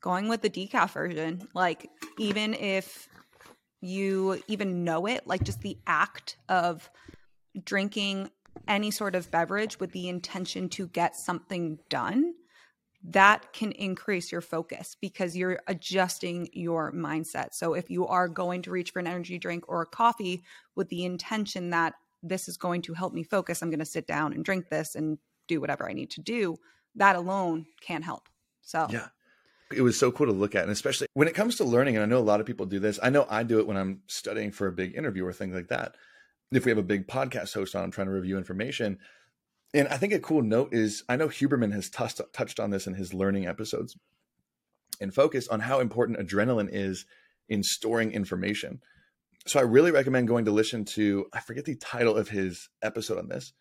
going 0.00 0.28
with 0.28 0.42
the 0.42 0.50
decaf 0.50 0.90
version. 0.92 1.46
Like 1.54 1.88
even 2.18 2.52
if 2.54 3.08
you 3.80 4.42
even 4.48 4.84
know 4.84 5.06
it, 5.06 5.26
like 5.26 5.44
just 5.44 5.60
the 5.60 5.78
act 5.86 6.36
of 6.48 6.90
drinking 7.64 8.30
any 8.66 8.90
sort 8.90 9.14
of 9.14 9.30
beverage 9.30 9.78
with 9.78 9.92
the 9.92 10.08
intention 10.08 10.68
to 10.70 10.86
get 10.88 11.16
something 11.16 11.78
done, 11.88 12.34
that 13.04 13.52
can 13.52 13.70
increase 13.72 14.32
your 14.32 14.40
focus 14.40 14.96
because 15.00 15.36
you're 15.36 15.60
adjusting 15.68 16.48
your 16.52 16.92
mindset. 16.92 17.52
So 17.52 17.74
if 17.74 17.90
you 17.90 18.06
are 18.06 18.28
going 18.28 18.62
to 18.62 18.70
reach 18.70 18.90
for 18.90 18.98
an 18.98 19.06
energy 19.06 19.38
drink 19.38 19.64
or 19.68 19.82
a 19.82 19.86
coffee 19.86 20.42
with 20.74 20.88
the 20.88 21.04
intention 21.04 21.70
that 21.70 21.94
this 22.22 22.48
is 22.48 22.56
going 22.56 22.82
to 22.82 22.94
help 22.94 23.12
me 23.12 23.22
focus, 23.22 23.62
I'm 23.62 23.70
going 23.70 23.78
to 23.78 23.84
sit 23.84 24.06
down 24.06 24.32
and 24.32 24.44
drink 24.44 24.68
this 24.68 24.94
and 24.96 25.18
do 25.46 25.60
whatever 25.60 25.88
I 25.88 25.92
need 25.92 26.10
to 26.12 26.20
do, 26.20 26.56
that 26.96 27.14
alone 27.14 27.66
can 27.80 28.02
help. 28.02 28.28
So 28.62 28.88
Yeah. 28.90 29.08
It 29.74 29.82
was 29.82 29.98
so 29.98 30.12
cool 30.12 30.26
to 30.26 30.32
look 30.32 30.54
at. 30.54 30.62
And 30.62 30.70
especially 30.70 31.08
when 31.14 31.28
it 31.28 31.34
comes 31.34 31.56
to 31.56 31.64
learning, 31.64 31.96
and 31.96 32.02
I 32.02 32.06
know 32.06 32.18
a 32.18 32.20
lot 32.20 32.40
of 32.40 32.46
people 32.46 32.66
do 32.66 32.78
this. 32.78 32.98
I 33.02 33.10
know 33.10 33.26
I 33.28 33.42
do 33.42 33.58
it 33.58 33.66
when 33.66 33.76
I'm 33.76 34.02
studying 34.06 34.52
for 34.52 34.66
a 34.66 34.72
big 34.72 34.94
interview 34.94 35.24
or 35.26 35.32
things 35.32 35.54
like 35.54 35.68
that. 35.68 35.96
If 36.52 36.64
we 36.64 36.70
have 36.70 36.78
a 36.78 36.82
big 36.84 37.08
podcast 37.08 37.52
host 37.54 37.74
on, 37.74 37.82
I'm 37.82 37.90
trying 37.90 38.06
to 38.06 38.12
review 38.12 38.38
information. 38.38 38.98
And 39.74 39.88
I 39.88 39.96
think 39.96 40.12
a 40.12 40.20
cool 40.20 40.42
note 40.42 40.72
is 40.72 41.02
I 41.08 41.16
know 41.16 41.28
Huberman 41.28 41.72
has 41.72 41.90
touched 41.90 42.20
touched 42.32 42.60
on 42.60 42.70
this 42.70 42.86
in 42.86 42.94
his 42.94 43.12
learning 43.12 43.46
episodes 43.46 43.96
and 45.00 45.12
focused 45.12 45.50
on 45.50 45.60
how 45.60 45.80
important 45.80 46.18
adrenaline 46.18 46.68
is 46.70 47.04
in 47.48 47.62
storing 47.62 48.12
information. 48.12 48.80
So 49.46 49.58
I 49.58 49.64
really 49.64 49.90
recommend 49.90 50.28
going 50.28 50.44
to 50.44 50.50
listen 50.52 50.84
to 50.86 51.26
I 51.32 51.40
forget 51.40 51.64
the 51.64 51.74
title 51.74 52.16
of 52.16 52.28
his 52.28 52.68
episode 52.82 53.18
on 53.18 53.28
this, 53.28 53.52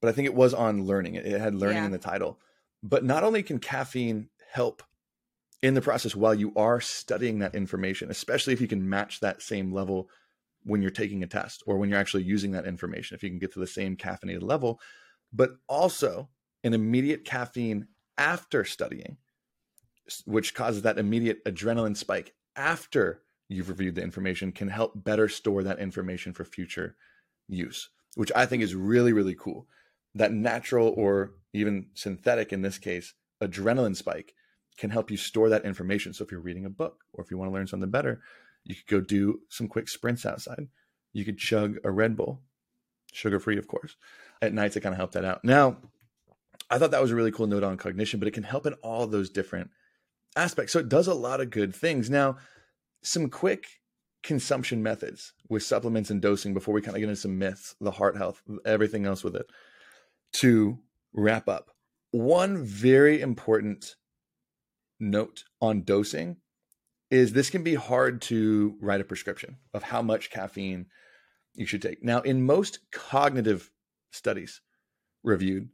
but 0.00 0.08
I 0.08 0.12
think 0.12 0.26
it 0.26 0.34
was 0.34 0.52
on 0.52 0.84
learning. 0.84 1.14
It 1.14 1.40
had 1.40 1.54
learning 1.54 1.78
Yeah. 1.78 1.86
in 1.86 1.92
the 1.92 1.98
title. 1.98 2.40
But 2.82 3.04
not 3.04 3.22
only 3.24 3.42
can 3.42 3.60
caffeine 3.60 4.28
help 4.52 4.82
in 5.64 5.72
the 5.72 5.80
process 5.80 6.14
while 6.14 6.34
you 6.34 6.52
are 6.56 6.78
studying 6.78 7.38
that 7.38 7.54
information, 7.54 8.10
especially 8.10 8.52
if 8.52 8.60
you 8.60 8.68
can 8.68 8.86
match 8.86 9.20
that 9.20 9.40
same 9.40 9.72
level 9.72 10.10
when 10.62 10.82
you're 10.82 10.90
taking 10.90 11.22
a 11.22 11.26
test 11.26 11.62
or 11.66 11.78
when 11.78 11.88
you're 11.88 11.98
actually 11.98 12.22
using 12.22 12.50
that 12.50 12.66
information, 12.66 13.14
if 13.14 13.22
you 13.22 13.30
can 13.30 13.38
get 13.38 13.50
to 13.50 13.60
the 13.60 13.66
same 13.66 13.96
caffeinated 13.96 14.42
level, 14.42 14.78
but 15.32 15.52
also 15.66 16.28
an 16.64 16.74
immediate 16.74 17.24
caffeine 17.24 17.86
after 18.18 18.62
studying, 18.62 19.16
which 20.26 20.54
causes 20.54 20.82
that 20.82 20.98
immediate 20.98 21.42
adrenaline 21.46 21.96
spike 21.96 22.34
after 22.56 23.22
you've 23.48 23.70
reviewed 23.70 23.94
the 23.94 24.02
information, 24.02 24.52
can 24.52 24.68
help 24.68 24.92
better 25.02 25.30
store 25.30 25.62
that 25.62 25.78
information 25.78 26.34
for 26.34 26.44
future 26.44 26.94
use, 27.48 27.88
which 28.16 28.30
I 28.36 28.44
think 28.44 28.62
is 28.62 28.74
really, 28.74 29.14
really 29.14 29.34
cool. 29.34 29.66
That 30.14 30.30
natural 30.30 30.92
or 30.94 31.32
even 31.54 31.86
synthetic, 31.94 32.52
in 32.52 32.60
this 32.60 32.76
case, 32.76 33.14
adrenaline 33.42 33.96
spike 33.96 34.34
can 34.76 34.90
help 34.90 35.10
you 35.10 35.16
store 35.16 35.48
that 35.48 35.64
information. 35.64 36.12
So 36.12 36.24
if 36.24 36.30
you're 36.30 36.40
reading 36.40 36.64
a 36.64 36.70
book 36.70 37.04
or 37.12 37.22
if 37.22 37.30
you 37.30 37.38
want 37.38 37.50
to 37.50 37.54
learn 37.54 37.66
something 37.66 37.90
better, 37.90 38.20
you 38.64 38.74
could 38.74 38.86
go 38.86 39.00
do 39.00 39.40
some 39.48 39.68
quick 39.68 39.88
sprints 39.88 40.26
outside. 40.26 40.68
You 41.12 41.24
could 41.24 41.38
chug 41.38 41.76
a 41.84 41.90
Red 41.90 42.16
Bull, 42.16 42.40
sugar 43.12 43.38
free, 43.38 43.58
of 43.58 43.68
course, 43.68 43.96
at 44.42 44.52
night 44.52 44.72
to 44.72 44.80
kind 44.80 44.92
of 44.92 44.98
help 44.98 45.12
that 45.12 45.24
out. 45.24 45.44
Now, 45.44 45.78
I 46.70 46.78
thought 46.78 46.90
that 46.90 47.02
was 47.02 47.10
a 47.10 47.16
really 47.16 47.30
cool 47.30 47.46
note 47.46 47.62
on 47.62 47.76
cognition, 47.76 48.18
but 48.18 48.26
it 48.26 48.34
can 48.34 48.42
help 48.42 48.66
in 48.66 48.74
all 48.74 49.06
those 49.06 49.30
different 49.30 49.70
aspects. 50.34 50.72
So 50.72 50.80
it 50.80 50.88
does 50.88 51.06
a 51.06 51.14
lot 51.14 51.40
of 51.40 51.50
good 51.50 51.74
things. 51.74 52.10
Now, 52.10 52.38
some 53.02 53.28
quick 53.28 53.66
consumption 54.22 54.82
methods 54.82 55.34
with 55.48 55.62
supplements 55.62 56.10
and 56.10 56.20
dosing 56.20 56.54
before 56.54 56.74
we 56.74 56.80
kind 56.80 56.96
of 56.96 57.00
get 57.00 57.10
into 57.10 57.20
some 57.20 57.38
myths, 57.38 57.76
the 57.80 57.90
heart 57.90 58.16
health, 58.16 58.42
everything 58.64 59.04
else 59.04 59.22
with 59.22 59.36
it 59.36 59.46
to 60.32 60.78
wrap 61.12 61.48
up. 61.48 61.70
One 62.10 62.64
very 62.64 63.20
important 63.20 63.94
note 65.00 65.44
on 65.60 65.82
dosing 65.82 66.36
is 67.10 67.32
this 67.32 67.50
can 67.50 67.62
be 67.62 67.74
hard 67.74 68.20
to 68.22 68.76
write 68.80 69.00
a 69.00 69.04
prescription 69.04 69.56
of 69.72 69.82
how 69.82 70.02
much 70.02 70.30
caffeine 70.30 70.86
you 71.54 71.66
should 71.66 71.82
take. 71.82 72.02
Now, 72.02 72.20
in 72.20 72.44
most 72.44 72.80
cognitive 72.90 73.70
studies 74.10 74.60
reviewed, 75.22 75.68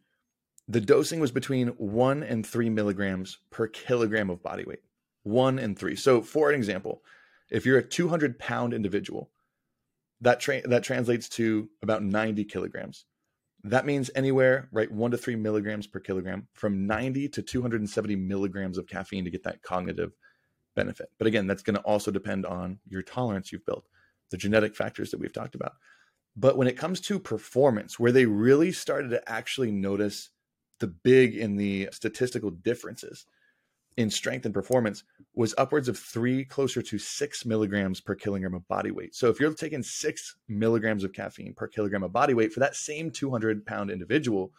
the 0.68 0.80
dosing 0.80 1.18
was 1.20 1.32
between 1.32 1.68
one 1.68 2.22
and 2.22 2.46
three 2.46 2.70
milligrams 2.70 3.38
per 3.50 3.66
kilogram 3.66 4.30
of 4.30 4.42
body 4.42 4.64
weight. 4.64 4.80
One 5.22 5.58
and 5.58 5.78
three. 5.78 5.96
So, 5.96 6.22
for 6.22 6.50
an 6.50 6.56
example, 6.56 7.02
if 7.50 7.66
you're 7.66 7.78
a 7.78 7.82
200 7.82 8.38
pound 8.38 8.72
individual, 8.72 9.30
that 10.20 10.40
tra- 10.40 10.66
that 10.68 10.84
translates 10.84 11.28
to 11.30 11.68
about 11.82 12.02
90 12.02 12.44
kilograms. 12.44 13.04
That 13.64 13.86
means 13.86 14.10
anywhere, 14.14 14.68
right, 14.72 14.90
one 14.90 15.10
to 15.10 15.18
three 15.18 15.36
milligrams 15.36 15.86
per 15.86 16.00
kilogram, 16.00 16.46
from 16.54 16.86
90 16.86 17.28
to 17.30 17.42
270 17.42 18.16
milligrams 18.16 18.78
of 18.78 18.86
caffeine 18.86 19.24
to 19.24 19.30
get 19.30 19.42
that 19.44 19.62
cognitive 19.62 20.12
benefit. 20.74 21.10
But 21.18 21.26
again, 21.26 21.46
that's 21.46 21.62
going 21.62 21.76
to 21.76 21.82
also 21.82 22.10
depend 22.10 22.46
on 22.46 22.78
your 22.88 23.02
tolerance 23.02 23.52
you've 23.52 23.66
built, 23.66 23.86
the 24.30 24.38
genetic 24.38 24.74
factors 24.74 25.10
that 25.10 25.20
we've 25.20 25.32
talked 25.32 25.54
about. 25.54 25.72
But 26.36 26.56
when 26.56 26.68
it 26.68 26.78
comes 26.78 27.00
to 27.02 27.18
performance, 27.18 27.98
where 27.98 28.12
they 28.12 28.24
really 28.24 28.72
started 28.72 29.10
to 29.10 29.30
actually 29.30 29.72
notice 29.72 30.30
the 30.78 30.86
big 30.86 31.36
in 31.36 31.56
the 31.56 31.88
statistical 31.92 32.50
differences 32.50 33.26
in 33.96 34.10
strength 34.10 34.44
and 34.44 34.54
performance 34.54 35.04
was 35.34 35.54
upwards 35.58 35.88
of 35.88 35.98
three, 35.98 36.44
closer 36.44 36.82
to 36.82 36.98
six 36.98 37.44
milligrams 37.44 38.00
per 38.00 38.14
kilogram 38.14 38.54
of 38.54 38.66
body 38.68 38.90
weight. 38.90 39.14
So 39.14 39.28
if 39.28 39.38
you're 39.38 39.52
taking 39.54 39.82
six 39.82 40.36
milligrams 40.48 41.04
of 41.04 41.12
caffeine 41.12 41.54
per 41.54 41.68
kilogram 41.68 42.02
of 42.02 42.12
body 42.12 42.34
weight 42.34 42.52
for 42.52 42.60
that 42.60 42.76
same 42.76 43.10
200 43.10 43.64
pound 43.64 43.90
individual, 43.90 44.52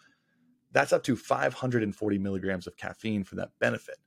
that's 0.72 0.94
up 0.94 1.04
to 1.04 1.16
540 1.16 2.18
milligrams 2.20 2.68
of 2.68 2.78
caffeine 2.78 3.24
for 3.24 3.36
that 3.36 3.52
benefit. 3.60 3.98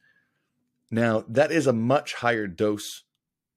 Now, 0.91 1.25
that 1.29 1.53
is 1.53 1.66
a 1.66 1.72
much 1.72 2.14
higher 2.14 2.47
dose 2.47 3.03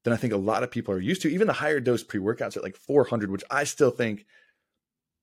than 0.04 0.14
I 0.14 0.18
think 0.18 0.34
a 0.34 0.38
lot 0.38 0.64
of 0.64 0.72
people 0.72 0.94
are 0.94 1.00
used 1.00 1.22
to. 1.22 1.32
Even 1.32 1.48
the 1.48 1.54
higher 1.54 1.80
dose 1.80 2.04
pre 2.04 2.20
workouts 2.20 2.58
at 2.58 2.64
like 2.64 2.76
400, 2.76 3.30
which 3.32 3.44
I 3.50 3.64
still 3.64 3.92
think 3.92 4.26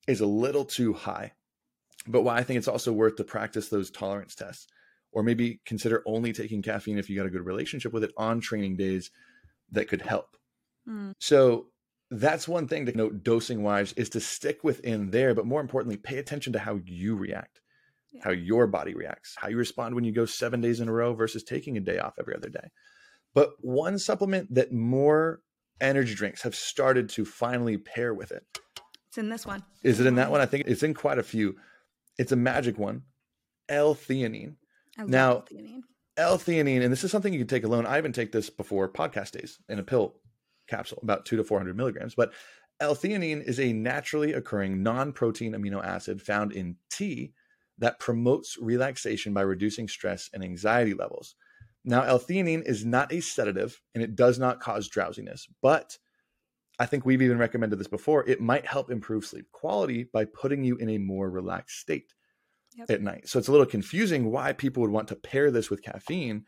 is 0.07 0.21
a 0.21 0.27
little 0.27 0.65
too 0.65 0.93
high. 0.93 1.33
But 2.07 2.23
why 2.23 2.37
I 2.37 2.43
think 2.43 2.59
it's 2.59 2.69
also 2.69 2.93
worth 2.93 3.17
to 3.17 3.25
practice 3.25 3.69
those 3.69 3.91
tolerance 3.91 4.35
tests 4.35 4.67
or 5.15 5.23
maybe 5.23 5.61
consider 5.65 6.03
only 6.07 6.33
taking 6.33 6.61
caffeine 6.61 6.99
if 6.99 7.09
you 7.09 7.17
got 7.17 7.27
a 7.27 7.31
good 7.31 7.47
relationship 7.47 7.93
with 7.93 8.05
it 8.05 8.13
on 8.17 8.41
training 8.41 8.77
days 8.77 9.11
that 9.71 9.89
could 9.89 10.03
help. 10.03 10.37
Mm. 10.89 11.15
So 11.21 11.69
that's 12.11 12.47
one 12.49 12.67
thing 12.69 12.85
to 12.87 12.97
note 12.97 13.23
dosing 13.23 13.63
wise 13.63 13.93
is 13.95 14.09
to 14.11 14.21
stick 14.21 14.63
within 14.65 15.11
there, 15.11 15.33
but 15.35 15.47
more 15.47 15.61
importantly, 15.61 15.97
pay 15.97 16.19
attention 16.19 16.53
to 16.53 16.59
how 16.59 16.81
you 16.85 17.17
react, 17.17 17.61
Yeah. 18.13 18.23
how 18.25 18.31
your 18.33 18.67
body 18.67 18.95
reacts, 18.95 19.35
how 19.39 19.49
you 19.49 19.57
respond 19.57 19.95
when 19.95 20.05
you 20.05 20.13
go 20.13 20.27
seven 20.27 20.61
days 20.61 20.81
in 20.81 20.89
a 20.89 20.93
row 20.93 21.15
versus 21.15 21.45
taking 21.45 21.77
a 21.77 21.81
day 21.81 21.99
off 21.99 22.15
every 22.19 22.35
other 22.35 22.49
day. 22.51 22.69
But 23.35 23.51
one 23.61 23.99
supplement 23.99 24.53
that 24.55 24.73
more 24.73 25.41
energy 25.81 26.15
drinks 26.15 26.43
have 26.43 26.55
started 26.55 27.09
to 27.11 27.25
finally 27.25 27.77
pair 27.79 28.15
with 28.15 28.31
it 28.31 28.45
it's 29.09 29.19
in 29.19 29.29
this 29.29 29.47
one. 29.47 29.63
is 29.83 30.01
it 30.01 30.07
in 30.07 30.17
that 30.17 30.31
one? 30.31 30.41
I 30.41 30.47
think 30.47 30.65
it's 30.67 30.83
in 30.83 30.95
quite 30.95 31.19
a 31.19 31.23
few. 31.23 31.57
It's 32.19 32.33
a 32.33 32.37
magic 32.37 32.79
one, 32.79 33.03
L-theanine. 33.69 34.57
Now- 34.99 35.37
L-theanine. 35.37 35.83
L-theanine, 36.17 36.83
and 36.83 36.93
this 36.93 37.03
is 37.03 37.11
something 37.11 37.33
you 37.33 37.41
can 37.41 37.49
take 37.49 37.65
alone. 37.65 37.87
I 37.87 37.99
even 37.99 38.13
take 38.13 38.31
this 38.31 38.49
before 38.49 38.89
podcast 38.89 39.33
days 39.33 39.59
in 39.69 39.81
a 39.81 39.83
pill 39.83 40.15
capsule, 40.69 41.01
about 41.03 41.27
two 41.27 41.37
to 41.37 41.45
400 41.45 41.77
milligrams. 41.77 42.15
But 42.15 42.33
L-theanine 42.81 43.43
is 43.43 43.59
a 43.59 43.73
naturally 43.73 44.33
occurring 44.33 44.83
non-protein 44.83 45.53
amino 45.53 45.85
acid 45.85 46.23
found 46.23 46.53
in 46.53 46.77
tea 46.91 47.33
that 47.79 47.99
promotes 47.99 48.57
relaxation 48.61 49.35
by 49.35 49.41
reducing 49.43 49.89
stress 49.89 50.31
and 50.33 50.45
anxiety 50.45 50.95
levels. 50.95 51.35
Now, 51.85 52.03
L-theanine 52.03 52.63
is 52.65 52.85
not 52.85 53.13
a 53.13 53.21
sedative 53.21 53.81
and 53.95 54.03
it 54.03 54.15
does 54.15 54.39
not 54.39 54.61
cause 54.61 54.89
drowsiness, 54.89 55.49
but 55.61 55.99
I 56.79 56.87
think 56.87 57.05
we've 57.05 57.23
even 57.23 57.39
recommended 57.39 57.79
this 57.79 57.89
before. 57.89 58.29
It 58.29 58.41
might 58.41 58.67
help 58.67 58.91
improve 58.91 59.27
sleep 59.27 59.47
quality 59.53 60.05
by 60.13 60.25
putting 60.25 60.65
you 60.65 60.77
in 60.77 60.91
a 60.91 60.99
more 60.99 61.31
relaxed 61.31 61.79
state 61.79 62.15
Yep. 62.77 62.91
at 62.91 63.03
night. 63.03 63.29
So 63.29 63.39
it's 63.39 63.49
a 63.49 63.53
little 63.53 63.67
confusing 63.67 64.31
why 64.31 64.53
people 64.53 64.81
would 64.83 64.91
want 64.91 65.09
to 65.09 65.17
pair 65.17 65.51
this 65.51 65.71
with 65.71 65.83
caffeine. 65.83 66.45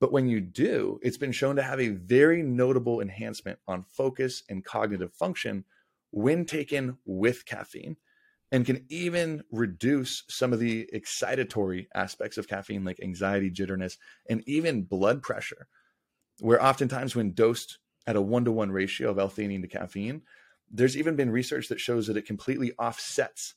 But 0.00 0.12
when 0.12 0.28
you 0.28 0.40
do, 0.40 0.98
it's 1.02 1.16
been 1.18 1.32
shown 1.32 1.56
to 1.56 1.62
have 1.62 1.80
a 1.80 1.88
very 1.88 2.42
notable 2.42 3.00
enhancement 3.00 3.58
on 3.66 3.84
focus 3.84 4.42
and 4.48 4.64
cognitive 4.64 5.12
function 5.12 5.64
when 6.10 6.44
taken 6.46 6.98
with 7.04 7.44
caffeine. 7.46 7.96
and 8.50 8.64
can 8.64 8.84
even 8.88 9.42
reduce 9.50 10.24
some 10.28 10.52
of 10.52 10.58
the 10.58 10.88
excitatory 10.94 11.86
aspects 11.94 12.38
of 12.38 12.48
caffeine, 12.48 12.84
like 12.84 13.00
anxiety, 13.02 13.50
jitterness, 13.50 13.98
and 14.28 14.42
even 14.46 14.82
blood 14.82 15.22
pressure. 15.22 15.68
Where 16.40 16.62
oftentimes, 16.62 17.14
when 17.14 17.32
dosed 17.32 17.78
at 18.06 18.16
a 18.16 18.22
one 18.22 18.44
to 18.46 18.52
one 18.52 18.72
ratio 18.72 19.10
of 19.10 19.18
L 19.18 19.28
theanine 19.28 19.62
to 19.62 19.68
caffeine, 19.68 20.22
there's 20.70 20.96
even 20.96 21.16
been 21.16 21.30
research 21.30 21.68
that 21.68 21.80
shows 21.80 22.06
that 22.06 22.16
it 22.16 22.26
completely 22.26 22.72
offsets 22.78 23.54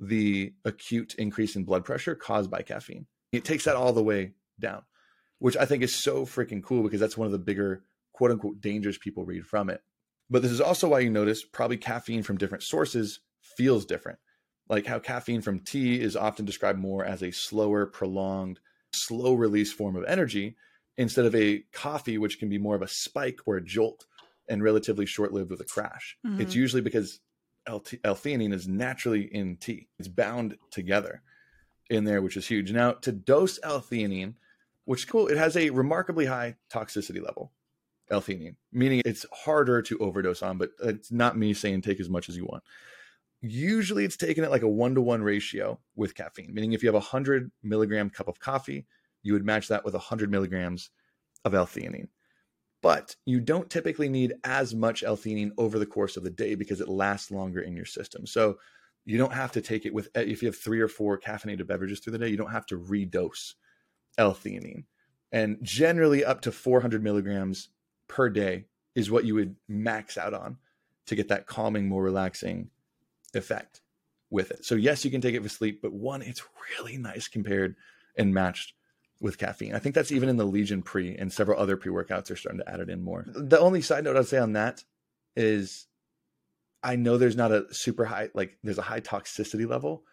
the 0.00 0.54
acute 0.64 1.14
increase 1.14 1.54
in 1.54 1.64
blood 1.64 1.84
pressure 1.84 2.14
caused 2.14 2.50
by 2.50 2.62
caffeine. 2.62 3.06
It 3.32 3.44
takes 3.44 3.64
that 3.64 3.76
all 3.76 3.92
the 3.92 4.02
way 4.02 4.32
down, 4.58 4.82
which 5.38 5.56
I 5.56 5.66
think 5.66 5.82
is 5.82 5.94
so 5.94 6.24
freaking 6.24 6.62
cool 6.62 6.82
because 6.82 7.00
that's 7.00 7.18
one 7.18 7.26
of 7.26 7.32
the 7.32 7.38
bigger 7.38 7.84
quote 8.12 8.30
unquote 8.30 8.60
dangers 8.60 8.98
people 8.98 9.24
read 9.24 9.46
from 9.46 9.68
it. 9.68 9.82
But 10.30 10.42
this 10.42 10.50
is 10.50 10.60
also 10.60 10.88
why 10.88 11.00
you 11.00 11.10
notice 11.10 11.44
probably 11.44 11.76
caffeine 11.76 12.22
from 12.22 12.38
different 12.38 12.64
sources 12.64 13.20
feels 13.56 13.84
different. 13.84 14.18
Like 14.68 14.86
how 14.86 15.00
caffeine 15.00 15.42
from 15.42 15.60
tea 15.60 16.00
is 16.00 16.16
often 16.16 16.44
described 16.44 16.78
more 16.78 17.04
as 17.04 17.22
a 17.22 17.32
slower, 17.32 17.86
prolonged, 17.86 18.60
slow 18.94 19.34
release 19.34 19.72
form 19.72 19.96
of 19.96 20.04
energy 20.04 20.56
instead 20.96 21.26
of 21.26 21.34
a 21.34 21.64
coffee, 21.72 22.18
which 22.18 22.38
can 22.38 22.48
be 22.48 22.58
more 22.58 22.76
of 22.76 22.82
a 22.82 22.88
spike 22.88 23.40
or 23.46 23.56
a 23.56 23.64
jolt 23.64 24.06
and 24.48 24.62
relatively 24.62 25.06
short 25.06 25.32
lived 25.32 25.50
with 25.50 25.60
a 25.60 25.64
crash. 25.64 26.16
Mm-hmm. 26.26 26.40
It's 26.40 26.54
usually 26.54 26.82
because 26.82 27.20
L-theanine 27.66 28.52
is 28.52 28.68
naturally 28.68 29.22
in 29.34 29.56
tea. 29.56 29.88
It's 29.98 30.08
bound 30.08 30.56
together 30.70 31.22
in 31.90 32.04
there, 32.04 32.22
which 32.22 32.36
is 32.36 32.46
huge. 32.46 32.72
Now, 32.72 32.92
to 32.92 33.12
dose 33.12 33.58
L-theanine, 33.62 34.34
which 34.84 35.00
is 35.00 35.04
cool, 35.04 35.28
it 35.28 35.36
has 35.36 35.56
a 35.56 35.70
remarkably 35.70 36.26
high 36.26 36.56
toxicity 36.72 37.22
level. 37.22 37.52
L-theanine, 38.10 38.56
meaning 38.72 39.02
it's 39.04 39.24
harder 39.32 39.82
to 39.82 39.98
overdose 39.98 40.42
on, 40.42 40.58
but 40.58 40.70
it's 40.82 41.12
not 41.12 41.38
me 41.38 41.54
saying 41.54 41.82
take 41.82 42.00
as 42.00 42.10
much 42.10 42.28
as 42.28 42.36
you 42.36 42.44
want. 42.44 42.64
Usually, 43.40 44.04
it's 44.04 44.16
taken 44.16 44.42
at 44.42 44.50
like 44.50 44.62
a 44.62 44.68
one 44.68 44.96
to 44.96 45.00
one 45.00 45.22
ratio 45.22 45.78
with 45.94 46.16
caffeine, 46.16 46.52
meaning 46.52 46.72
if 46.72 46.82
you 46.82 46.88
have 46.88 46.96
a 46.96 47.00
hundred 47.00 47.52
milligram 47.62 48.10
cup 48.10 48.26
of 48.26 48.40
coffee, 48.40 48.84
you 49.22 49.32
would 49.32 49.44
match 49.44 49.68
that 49.68 49.84
with 49.84 49.94
a 49.94 49.98
hundred 50.00 50.30
milligrams 50.30 50.90
of 51.44 51.54
L-theanine 51.54 52.08
but 52.82 53.14
you 53.26 53.40
don't 53.40 53.68
typically 53.70 54.08
need 54.08 54.34
as 54.44 54.74
much 54.74 55.02
L-theanine 55.02 55.50
over 55.58 55.78
the 55.78 55.86
course 55.86 56.16
of 56.16 56.24
the 56.24 56.30
day 56.30 56.54
because 56.54 56.80
it 56.80 56.88
lasts 56.88 57.30
longer 57.30 57.60
in 57.60 57.76
your 57.76 57.84
system. 57.84 58.26
So 58.26 58.58
you 59.04 59.18
don't 59.18 59.32
have 59.32 59.52
to 59.52 59.60
take 59.60 59.86
it 59.86 59.94
with 59.94 60.08
eh, 60.14 60.22
if 60.22 60.42
you 60.42 60.46
have 60.46 60.56
three 60.56 60.80
or 60.80 60.88
four 60.88 61.18
caffeinated 61.18 61.66
beverages 61.66 62.00
through 62.00 62.12
the 62.12 62.18
day, 62.18 62.28
you 62.28 62.36
don't 62.36 62.50
have 62.50 62.66
to 62.66 62.78
redose 62.78 63.54
L-theanine. 64.18 64.84
And 65.32 65.58
generally, 65.62 66.24
up 66.24 66.40
to 66.42 66.52
400 66.52 67.02
milligrams 67.02 67.68
per 68.08 68.28
day 68.28 68.64
is 68.94 69.10
what 69.10 69.24
you 69.24 69.34
would 69.34 69.54
max 69.68 70.18
out 70.18 70.34
on 70.34 70.56
to 71.06 71.14
get 71.14 71.28
that 71.28 71.46
calming, 71.46 71.88
more 71.88 72.02
relaxing 72.02 72.70
effect 73.34 73.82
with 74.30 74.50
it. 74.50 74.64
So 74.64 74.74
yes, 74.74 75.04
you 75.04 75.10
can 75.10 75.20
take 75.20 75.34
it 75.34 75.42
for 75.42 75.48
sleep, 75.48 75.80
but 75.82 75.92
one, 75.92 76.22
it's 76.22 76.42
really 76.78 76.96
nice 76.96 77.28
compared 77.28 77.76
and 78.16 78.34
matched 78.34 78.74
with 79.20 79.38
caffeine. 79.38 79.74
I 79.74 79.78
think 79.78 79.94
that's 79.94 80.12
even 80.12 80.28
in 80.28 80.36
the 80.36 80.46
Legion 80.46 80.82
pre 80.82 81.14
and 81.14 81.32
several 81.32 81.60
other 81.60 81.76
pre 81.76 81.92
workouts 81.92 82.30
are 82.30 82.36
starting 82.36 82.60
to 82.60 82.68
add 82.68 82.80
it 82.80 82.88
in 82.88 83.02
more. 83.02 83.24
The 83.26 83.60
only 83.60 83.82
side 83.82 84.04
note 84.04 84.16
I'd 84.16 84.26
say 84.26 84.38
on 84.38 84.54
that 84.54 84.84
is 85.36 85.86
I 86.82 86.96
know 86.96 87.18
there's 87.18 87.36
not 87.36 87.52
a 87.52 87.72
super 87.72 88.06
high, 88.06 88.30
like 88.34 88.58
there's 88.62 88.78
a 88.78 88.82
high 88.82 89.00
toxicity 89.00 89.68
level, 89.68 90.04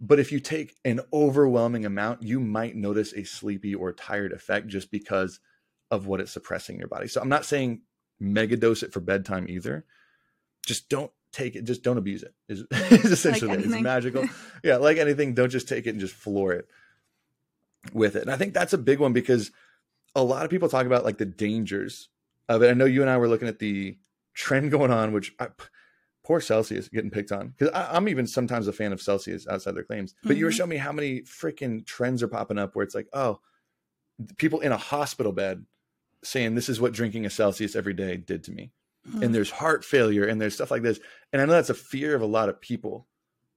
but 0.00 0.18
if 0.18 0.32
you 0.32 0.40
take 0.40 0.74
an 0.84 1.00
overwhelming 1.12 1.86
amount, 1.86 2.22
you 2.22 2.40
might 2.40 2.74
notice 2.74 3.12
a 3.12 3.24
sleepy 3.24 3.74
or 3.74 3.92
tired 3.92 4.32
effect 4.32 4.66
just 4.66 4.90
because 4.90 5.38
of 5.90 6.06
what 6.06 6.20
it's 6.20 6.32
suppressing 6.32 6.78
your 6.78 6.88
body. 6.88 7.06
So 7.06 7.20
I'm 7.20 7.28
not 7.28 7.44
saying 7.44 7.82
mega 8.18 8.56
dose 8.56 8.82
it 8.82 8.92
for 8.92 9.00
bedtime 9.00 9.46
either. 9.48 9.84
Just 10.66 10.88
don't 10.88 11.12
take 11.32 11.54
it, 11.54 11.64
just 11.64 11.84
don't 11.84 11.98
abuse 11.98 12.24
it. 12.24 12.34
Is, 12.48 12.64
is 12.90 13.12
essentially 13.12 13.56
like 13.56 13.64
it's 13.64 13.80
magical. 13.80 14.24
yeah, 14.64 14.78
like 14.78 14.96
anything, 14.96 15.34
don't 15.34 15.50
just 15.50 15.68
take 15.68 15.86
it 15.86 15.90
and 15.90 16.00
just 16.00 16.14
floor 16.14 16.52
it 16.52 16.66
with 17.92 18.16
it. 18.16 18.22
And 18.22 18.30
I 18.30 18.36
think 18.36 18.54
that's 18.54 18.72
a 18.72 18.78
big 18.78 18.98
one 18.98 19.12
because 19.12 19.50
a 20.14 20.22
lot 20.22 20.44
of 20.44 20.50
people 20.50 20.68
talk 20.68 20.86
about 20.86 21.04
like 21.04 21.18
the 21.18 21.24
dangers 21.24 22.08
of 22.48 22.62
it. 22.62 22.70
I 22.70 22.74
know 22.74 22.84
you 22.84 23.00
and 23.00 23.10
I 23.10 23.16
were 23.16 23.28
looking 23.28 23.48
at 23.48 23.58
the 23.58 23.98
trend 24.34 24.70
going 24.70 24.90
on, 24.90 25.12
which 25.12 25.34
I, 25.38 25.48
poor 26.24 26.40
Celsius 26.40 26.88
getting 26.88 27.10
picked 27.10 27.32
on 27.32 27.48
because 27.48 27.70
I'm 27.74 28.08
even 28.08 28.26
sometimes 28.26 28.68
a 28.68 28.72
fan 28.72 28.92
of 28.92 29.02
Celsius 29.02 29.48
outside 29.48 29.74
their 29.74 29.82
claims. 29.82 30.14
But 30.22 30.30
mm-hmm. 30.30 30.38
you 30.38 30.44
were 30.44 30.50
mm-hmm. 30.50 30.56
showing 30.56 30.70
me 30.70 30.76
how 30.76 30.92
many 30.92 31.22
freaking 31.22 31.84
trends 31.84 32.22
are 32.22 32.28
popping 32.28 32.58
up 32.58 32.74
where 32.74 32.84
it's 32.84 32.94
like, 32.94 33.08
oh, 33.12 33.40
people 34.36 34.60
in 34.60 34.72
a 34.72 34.76
hospital 34.76 35.32
bed 35.32 35.64
saying 36.22 36.54
this 36.54 36.68
is 36.68 36.80
what 36.80 36.92
drinking 36.92 37.26
a 37.26 37.30
Celsius 37.30 37.74
every 37.74 37.94
day 37.94 38.16
did 38.16 38.44
to 38.44 38.52
me. 38.52 38.72
Mm-hmm. 39.08 39.22
And 39.22 39.34
there's 39.34 39.50
heart 39.50 39.84
failure 39.84 40.24
and 40.24 40.40
there's 40.40 40.54
stuff 40.54 40.70
like 40.70 40.82
this. 40.82 41.00
And 41.32 41.42
I 41.42 41.44
know 41.44 41.52
that's 41.52 41.70
a 41.70 41.74
fear 41.74 42.14
of 42.14 42.22
a 42.22 42.26
lot 42.26 42.48
of 42.48 42.60
people. 42.60 43.08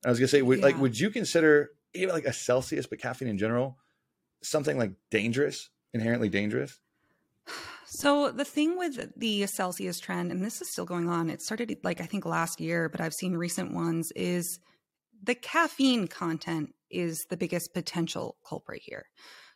I 0.03 0.09
was 0.09 0.19
gonna 0.19 0.27
say, 0.27 0.41
would, 0.41 0.59
yeah. 0.59 0.65
like, 0.65 0.79
would 0.79 0.99
you 0.99 1.11
consider 1.11 1.71
even 1.93 2.13
like 2.13 2.25
a 2.25 2.33
Celsius, 2.33 2.87
but 2.87 2.99
caffeine 2.99 3.27
in 3.27 3.37
general, 3.37 3.77
something 4.47 4.77
like 4.77 4.91
dangerous, 5.09 5.69
inherently 5.93 6.29
dangerous? 6.29 6.79
So 7.85 8.29
the 8.29 8.45
thing 8.45 8.77
with 8.77 9.13
the 9.17 9.45
Celsius 9.47 9.99
trend, 9.99 10.31
and 10.31 10.43
this 10.43 10.61
is 10.61 10.69
still 10.69 10.85
going 10.85 11.07
on, 11.07 11.29
it 11.29 11.41
started 11.41 11.77
like 11.83 12.01
I 12.01 12.05
think 12.05 12.25
last 12.25 12.59
year, 12.59 12.89
but 12.89 12.99
I've 12.99 13.13
seen 13.13 13.35
recent 13.35 13.73
ones, 13.73 14.11
is 14.15 14.59
the 15.23 15.35
caffeine 15.35 16.07
content 16.07 16.73
is 16.89 17.25
the 17.29 17.37
biggest 17.37 17.73
potential 17.73 18.35
culprit 18.47 18.81
here. 18.83 19.05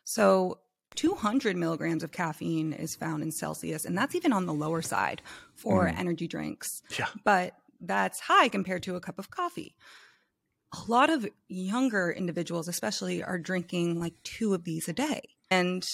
So 0.04 0.60
200 0.96 1.56
milligrams 1.56 2.02
of 2.02 2.12
caffeine 2.12 2.72
is 2.72 2.96
found 2.96 3.22
in 3.22 3.30
Celsius, 3.30 3.84
and 3.84 3.96
that's 3.96 4.14
even 4.14 4.32
on 4.32 4.46
the 4.46 4.54
lower 4.54 4.82
side 4.82 5.22
for 5.54 5.86
mm. 5.86 5.98
energy 5.98 6.26
drinks. 6.26 6.82
Yeah. 6.98 7.06
But 7.24 7.54
that's 7.80 8.20
high 8.20 8.48
compared 8.48 8.82
to 8.84 8.96
a 8.96 9.00
cup 9.00 9.18
of 9.18 9.30
coffee 9.30 9.76
a 10.72 10.90
lot 10.90 11.10
of 11.10 11.28
younger 11.48 12.10
individuals, 12.10 12.68
especially, 12.68 13.22
are 13.22 13.38
drinking 13.38 13.98
like 13.98 14.14
two 14.22 14.54
of 14.54 14.64
these 14.64 14.88
a 14.88 14.92
day. 14.92 15.22
And 15.50 15.84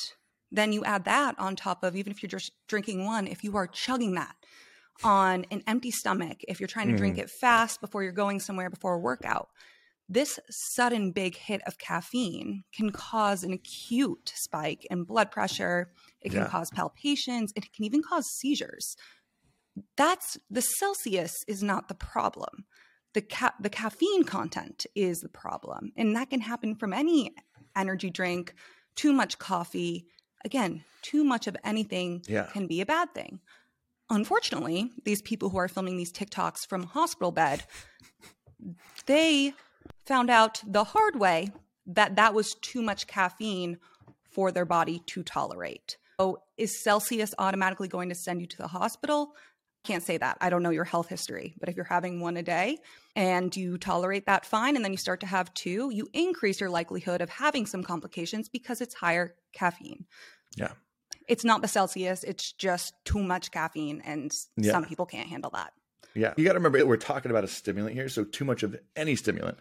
then 0.52 0.72
you 0.72 0.84
add 0.84 1.04
that 1.04 1.38
on 1.38 1.56
top 1.56 1.82
of 1.82 1.96
even 1.96 2.12
if 2.12 2.22
you're 2.22 2.28
just 2.28 2.52
drinking 2.68 3.04
one, 3.04 3.26
if 3.26 3.42
you 3.42 3.56
are 3.56 3.66
chugging 3.66 4.14
that 4.14 4.36
on 5.02 5.44
an 5.50 5.62
empty 5.66 5.90
stomach, 5.90 6.38
if 6.46 6.60
you're 6.60 6.66
trying 6.66 6.88
to 6.88 6.94
mm. 6.94 6.98
drink 6.98 7.18
it 7.18 7.30
fast 7.30 7.80
before 7.80 8.02
you're 8.02 8.12
going 8.12 8.38
somewhere 8.38 8.70
before 8.70 8.94
a 8.94 8.98
workout, 8.98 9.48
this 10.08 10.38
sudden 10.50 11.10
big 11.10 11.36
hit 11.36 11.62
of 11.66 11.78
caffeine 11.78 12.62
can 12.72 12.90
cause 12.90 13.42
an 13.42 13.52
acute 13.52 14.32
spike 14.36 14.86
in 14.90 15.02
blood 15.02 15.30
pressure. 15.30 15.90
It 16.20 16.30
can 16.30 16.40
yeah. 16.40 16.48
cause 16.48 16.70
palpitations. 16.70 17.52
It 17.56 17.72
can 17.72 17.84
even 17.84 18.02
cause 18.02 18.26
seizures. 18.38 18.96
That's 19.96 20.38
the 20.48 20.62
Celsius 20.62 21.34
is 21.48 21.62
not 21.62 21.88
the 21.88 21.94
problem 21.94 22.66
the 23.16 23.22
ca- 23.22 23.54
the 23.58 23.70
caffeine 23.70 24.24
content 24.24 24.84
is 24.94 25.22
the 25.22 25.28
problem 25.30 25.90
and 25.96 26.14
that 26.14 26.28
can 26.28 26.42
happen 26.42 26.74
from 26.74 26.92
any 26.92 27.34
energy 27.74 28.10
drink 28.10 28.54
too 28.94 29.10
much 29.10 29.38
coffee 29.38 30.06
again 30.44 30.84
too 31.00 31.24
much 31.24 31.46
of 31.46 31.56
anything 31.64 32.22
yeah. 32.28 32.46
can 32.52 32.66
be 32.66 32.82
a 32.82 32.86
bad 32.86 33.14
thing. 33.14 33.40
Unfortunately 34.10 34.92
these 35.06 35.22
people 35.22 35.48
who 35.48 35.56
are 35.56 35.66
filming 35.66 35.96
these 35.96 36.12
tiktoks 36.12 36.66
from 36.68 36.82
hospital 36.82 37.32
bed 37.32 37.64
they 39.06 39.54
found 40.04 40.28
out 40.28 40.62
the 40.66 40.84
hard 40.84 41.18
way 41.18 41.50
that 41.86 42.16
that 42.16 42.34
was 42.34 42.54
too 42.56 42.82
much 42.82 43.06
caffeine 43.06 43.78
for 44.30 44.52
their 44.52 44.66
body 44.66 45.00
to 45.06 45.22
tolerate. 45.22 45.96
So 46.20 46.42
is 46.58 46.82
celsius 46.82 47.32
automatically 47.38 47.88
going 47.88 48.10
to 48.10 48.14
send 48.14 48.42
you 48.42 48.46
to 48.46 48.58
the 48.58 48.68
hospital 48.68 49.34
can't 49.86 50.02
say 50.02 50.18
that. 50.18 50.36
I 50.40 50.50
don't 50.50 50.62
know 50.62 50.70
your 50.70 50.84
health 50.84 51.08
history. 51.08 51.54
But 51.58 51.68
if 51.68 51.76
you're 51.76 51.84
having 51.84 52.20
one 52.20 52.36
a 52.36 52.42
day 52.42 52.78
and 53.14 53.54
you 53.56 53.78
tolerate 53.78 54.26
that 54.26 54.44
fine, 54.44 54.76
and 54.76 54.84
then 54.84 54.92
you 54.92 54.98
start 54.98 55.20
to 55.20 55.26
have 55.26 55.52
two, 55.54 55.90
you 55.90 56.08
increase 56.12 56.60
your 56.60 56.70
likelihood 56.70 57.20
of 57.20 57.30
having 57.30 57.66
some 57.66 57.82
complications 57.82 58.48
because 58.48 58.80
it's 58.80 58.94
higher 58.94 59.34
caffeine. 59.52 60.04
Yeah. 60.56 60.72
It's 61.28 61.44
not 61.44 61.62
the 61.62 61.68
Celsius, 61.68 62.22
it's 62.22 62.52
just 62.52 62.94
too 63.04 63.22
much 63.22 63.50
caffeine. 63.50 64.02
And 64.04 64.32
yeah. 64.56 64.72
some 64.72 64.84
people 64.84 65.06
can't 65.06 65.28
handle 65.28 65.50
that. 65.54 65.72
Yeah. 66.14 66.34
You 66.36 66.44
got 66.44 66.52
to 66.52 66.58
remember, 66.58 66.84
we're 66.86 66.96
talking 66.96 67.30
about 67.30 67.44
a 67.44 67.48
stimulant 67.48 67.94
here. 67.94 68.08
So, 68.08 68.24
too 68.24 68.44
much 68.44 68.62
of 68.62 68.76
any 68.94 69.16
stimulant 69.16 69.58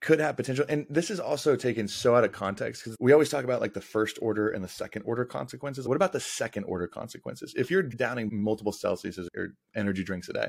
could 0.00 0.20
have 0.20 0.36
potential. 0.36 0.64
And 0.68 0.86
this 0.88 1.10
is 1.10 1.18
also 1.18 1.56
taken 1.56 1.88
so 1.88 2.14
out 2.14 2.24
of 2.24 2.32
context 2.32 2.84
because 2.84 2.96
we 3.00 3.12
always 3.12 3.30
talk 3.30 3.44
about 3.44 3.60
like 3.60 3.74
the 3.74 3.80
first 3.80 4.18
order 4.22 4.48
and 4.50 4.62
the 4.62 4.68
second 4.68 5.02
order 5.02 5.24
consequences. 5.24 5.88
What 5.88 5.96
about 5.96 6.12
the 6.12 6.20
second 6.20 6.64
order 6.64 6.86
consequences? 6.86 7.52
If 7.56 7.70
you're 7.70 7.82
downing 7.82 8.30
multiple 8.32 8.72
Celsius 8.72 9.18
or 9.36 9.54
energy 9.74 10.04
drinks 10.04 10.28
a 10.28 10.34
day, 10.34 10.48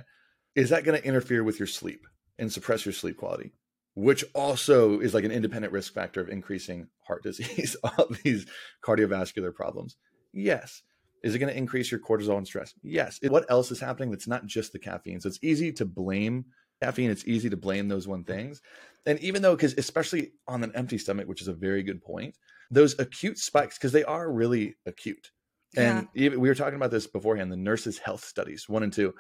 is 0.56 0.70
that 0.70 0.84
going 0.84 1.00
to 1.00 1.08
interfere 1.08 1.44
with 1.44 1.60
your 1.60 1.68
sleep 1.68 2.06
and 2.38 2.52
suppress 2.52 2.86
your 2.86 2.94
sleep 2.94 3.18
quality? 3.18 3.52
Which 3.96 4.24
also 4.36 5.00
is 5.00 5.14
like 5.14 5.24
an 5.24 5.32
independent 5.32 5.74
risk 5.74 5.94
factor 5.94 6.22
of 6.22 6.30
increasing 6.30 6.88
heart 7.08 7.24
disease, 7.24 7.76
all 7.84 8.08
these 8.24 8.46
cardiovascular 8.84 9.54
problems. 9.54 9.96
Yes. 10.32 10.84
Is 11.24 11.36
it 11.36 11.40
going 11.40 11.52
to 11.52 11.58
increase 11.58 11.92
your 11.92 12.00
cortisol 12.00 12.38
and 12.38 12.48
stress? 12.48 12.74
Yes. 12.82 13.20
What 13.24 13.46
else 13.50 13.72
is 13.72 13.80
happening 13.80 14.12
that's 14.12 14.28
not 14.28 14.46
just 14.46 14.72
the 14.72 14.80
caffeine? 14.80 15.20
So 15.20 15.28
it's 15.28 15.40
easy 15.42 15.72
to 15.74 15.86
blame 15.86 16.46
caffeine. 16.82 17.10
It's 17.10 17.28
easy 17.28 17.50
to 17.50 17.58
blame 17.58 17.88
those 17.88 18.08
one 18.08 18.24
things 18.24 18.62
and 19.06 19.20
even 19.20 19.42
though 19.42 19.56
because 19.56 19.74
especially 19.78 20.32
on 20.48 20.64
an 20.64 20.72
empty 20.76 20.98
stomach 20.98 21.28
which 21.28 21.42
is 21.42 21.48
a 21.48 21.54
very 21.54 21.84
good 21.84 22.02
point 22.02 22.36
those 22.72 22.98
acute 23.00 23.38
spikes 23.38 23.78
because 23.78 23.92
they 23.92 24.04
are 24.04 24.32
really 24.32 24.76
acute 24.86 25.32
and 25.78 26.08
yeah. 26.14 26.26
even, 26.26 26.40
we 26.40 26.50
were 26.50 26.56
talking 26.56 26.76
about 26.76 26.92
this 26.92 27.08
beforehand 27.08 27.52
the 27.52 27.58
nurses 27.58 27.98
health 27.98 28.24
studies 28.24 28.68
one 28.68 28.84
and 28.84 28.94
two 28.94 29.14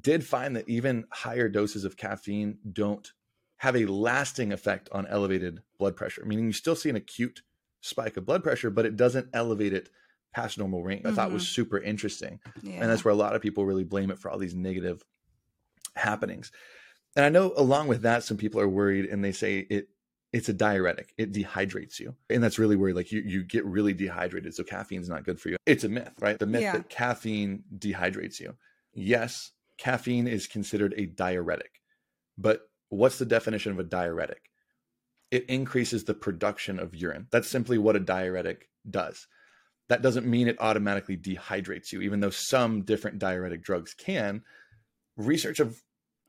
did 0.00 0.24
find 0.24 0.56
that 0.56 0.68
even 0.68 1.04
higher 1.12 1.48
doses 1.48 1.84
of 1.84 1.96
caffeine 1.96 2.58
don't 2.72 3.12
have 3.58 3.76
a 3.76 3.86
lasting 3.86 4.52
effect 4.52 4.88
on 4.92 5.06
elevated 5.06 5.62
blood 5.78 5.96
pressure, 5.96 6.24
meaning 6.26 6.44
you 6.44 6.52
still 6.52 6.76
see 6.76 6.90
an 6.90 6.96
acute 6.96 7.40
spike 7.80 8.16
of 8.16 8.26
blood 8.26 8.42
pressure, 8.42 8.70
but 8.70 8.84
it 8.84 8.96
doesn't 8.96 9.28
elevate 9.32 9.72
it 9.72 9.88
past 10.34 10.58
normal 10.58 10.82
range. 10.82 11.06
I 11.06 11.12
thought 11.12 11.32
was 11.32 11.44
Mhm. 11.44 11.54
super 11.54 11.78
interesting. 11.78 12.40
Yeah. 12.62 12.82
And 12.82 12.90
that's 12.90 13.04
where 13.04 13.12
a 13.12 13.16
lot 13.16 13.34
of 13.34 13.40
people 13.40 13.64
really 13.64 13.84
blame 13.84 14.10
it 14.10 14.18
for 14.18 14.30
all 14.30 14.38
these 14.38 14.54
negative 14.54 15.02
happenings. 15.94 16.52
And 17.16 17.24
I 17.24 17.28
know 17.30 17.52
along 17.56 17.88
with 17.88 18.02
that, 18.02 18.22
some 18.22 18.36
people 18.36 18.60
are 18.60 18.68
worried 18.68 19.06
and 19.06 19.24
they 19.24 19.32
say 19.32 19.66
it 19.70 19.88
it's 20.32 20.48
a 20.50 20.52
diuretic. 20.52 21.14
It 21.16 21.32
dehydrates 21.32 21.98
you. 21.98 22.14
And 22.28 22.42
that's 22.42 22.58
really 22.58 22.76
where 22.76 22.92
like 22.92 23.10
you, 23.10 23.22
you 23.24 23.42
get 23.42 23.64
really 23.64 23.94
dehydrated. 23.94 24.54
So 24.54 24.64
caffeine's 24.64 25.08
not 25.08 25.24
good 25.24 25.40
for 25.40 25.48
you. 25.48 25.56
It's 25.64 25.84
a 25.84 25.88
myth, 25.88 26.12
right? 26.20 26.38
The 26.38 26.46
myth 26.46 26.62
Yeah. 26.62 26.72
that 26.72 26.90
caffeine 26.90 27.62
dehydrates 27.78 28.38
you. 28.38 28.54
Yes, 28.92 29.52
caffeine 29.78 30.26
is 30.26 30.46
considered 30.46 30.94
a 30.96 31.06
diuretic. 31.06 31.80
But 32.36 32.68
what's 32.90 33.18
the 33.18 33.24
definition 33.24 33.72
of 33.72 33.78
a 33.78 33.84
diuretic? 33.84 34.50
It 35.30 35.46
increases 35.46 36.04
the 36.04 36.14
production 36.14 36.78
of 36.78 36.94
urine. 36.94 37.28
That's 37.30 37.48
simply 37.48 37.78
what 37.78 37.96
a 37.96 38.00
diuretic 38.00 38.68
does. 38.88 39.26
That 39.88 40.02
doesn't 40.02 40.26
mean 40.26 40.48
it 40.48 40.60
automatically 40.60 41.16
dehydrates 41.16 41.92
you, 41.92 42.00
even 42.02 42.20
though 42.20 42.30
some 42.30 42.82
different 42.82 43.18
diuretic 43.18 43.62
drugs 43.62 43.94
can. 43.94 44.42
Research 45.16 45.60
of 45.60 45.82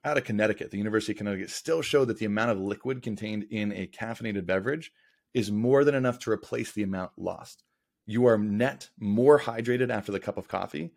out 0.07 0.17
of 0.17 0.23
Connecticut, 0.23 0.71
the 0.71 0.77
University 0.77 1.11
of 1.11 1.17
Connecticut, 1.17 1.49
still 1.49 1.81
showed 1.81 2.05
that 2.05 2.17
the 2.17 2.25
amount 2.25 2.51
of 2.51 2.59
liquid 2.59 3.01
contained 3.03 3.45
in 3.51 3.73
a 3.73 3.87
caffeinated 3.87 4.45
beverage 4.45 4.91
is 5.33 5.51
more 5.51 5.83
than 5.83 5.93
enough 5.93 6.17
to 6.19 6.31
replace 6.31 6.71
the 6.71 6.83
amount 6.83 7.11
lost. 7.17 7.63
You 8.05 8.25
are 8.27 8.37
net 8.37 8.89
more 8.97 9.37
hydrated 9.39 9.89
after 9.89 10.13
the 10.13 10.19
cup 10.19 10.37
of 10.37 10.47
coffee 10.47 10.93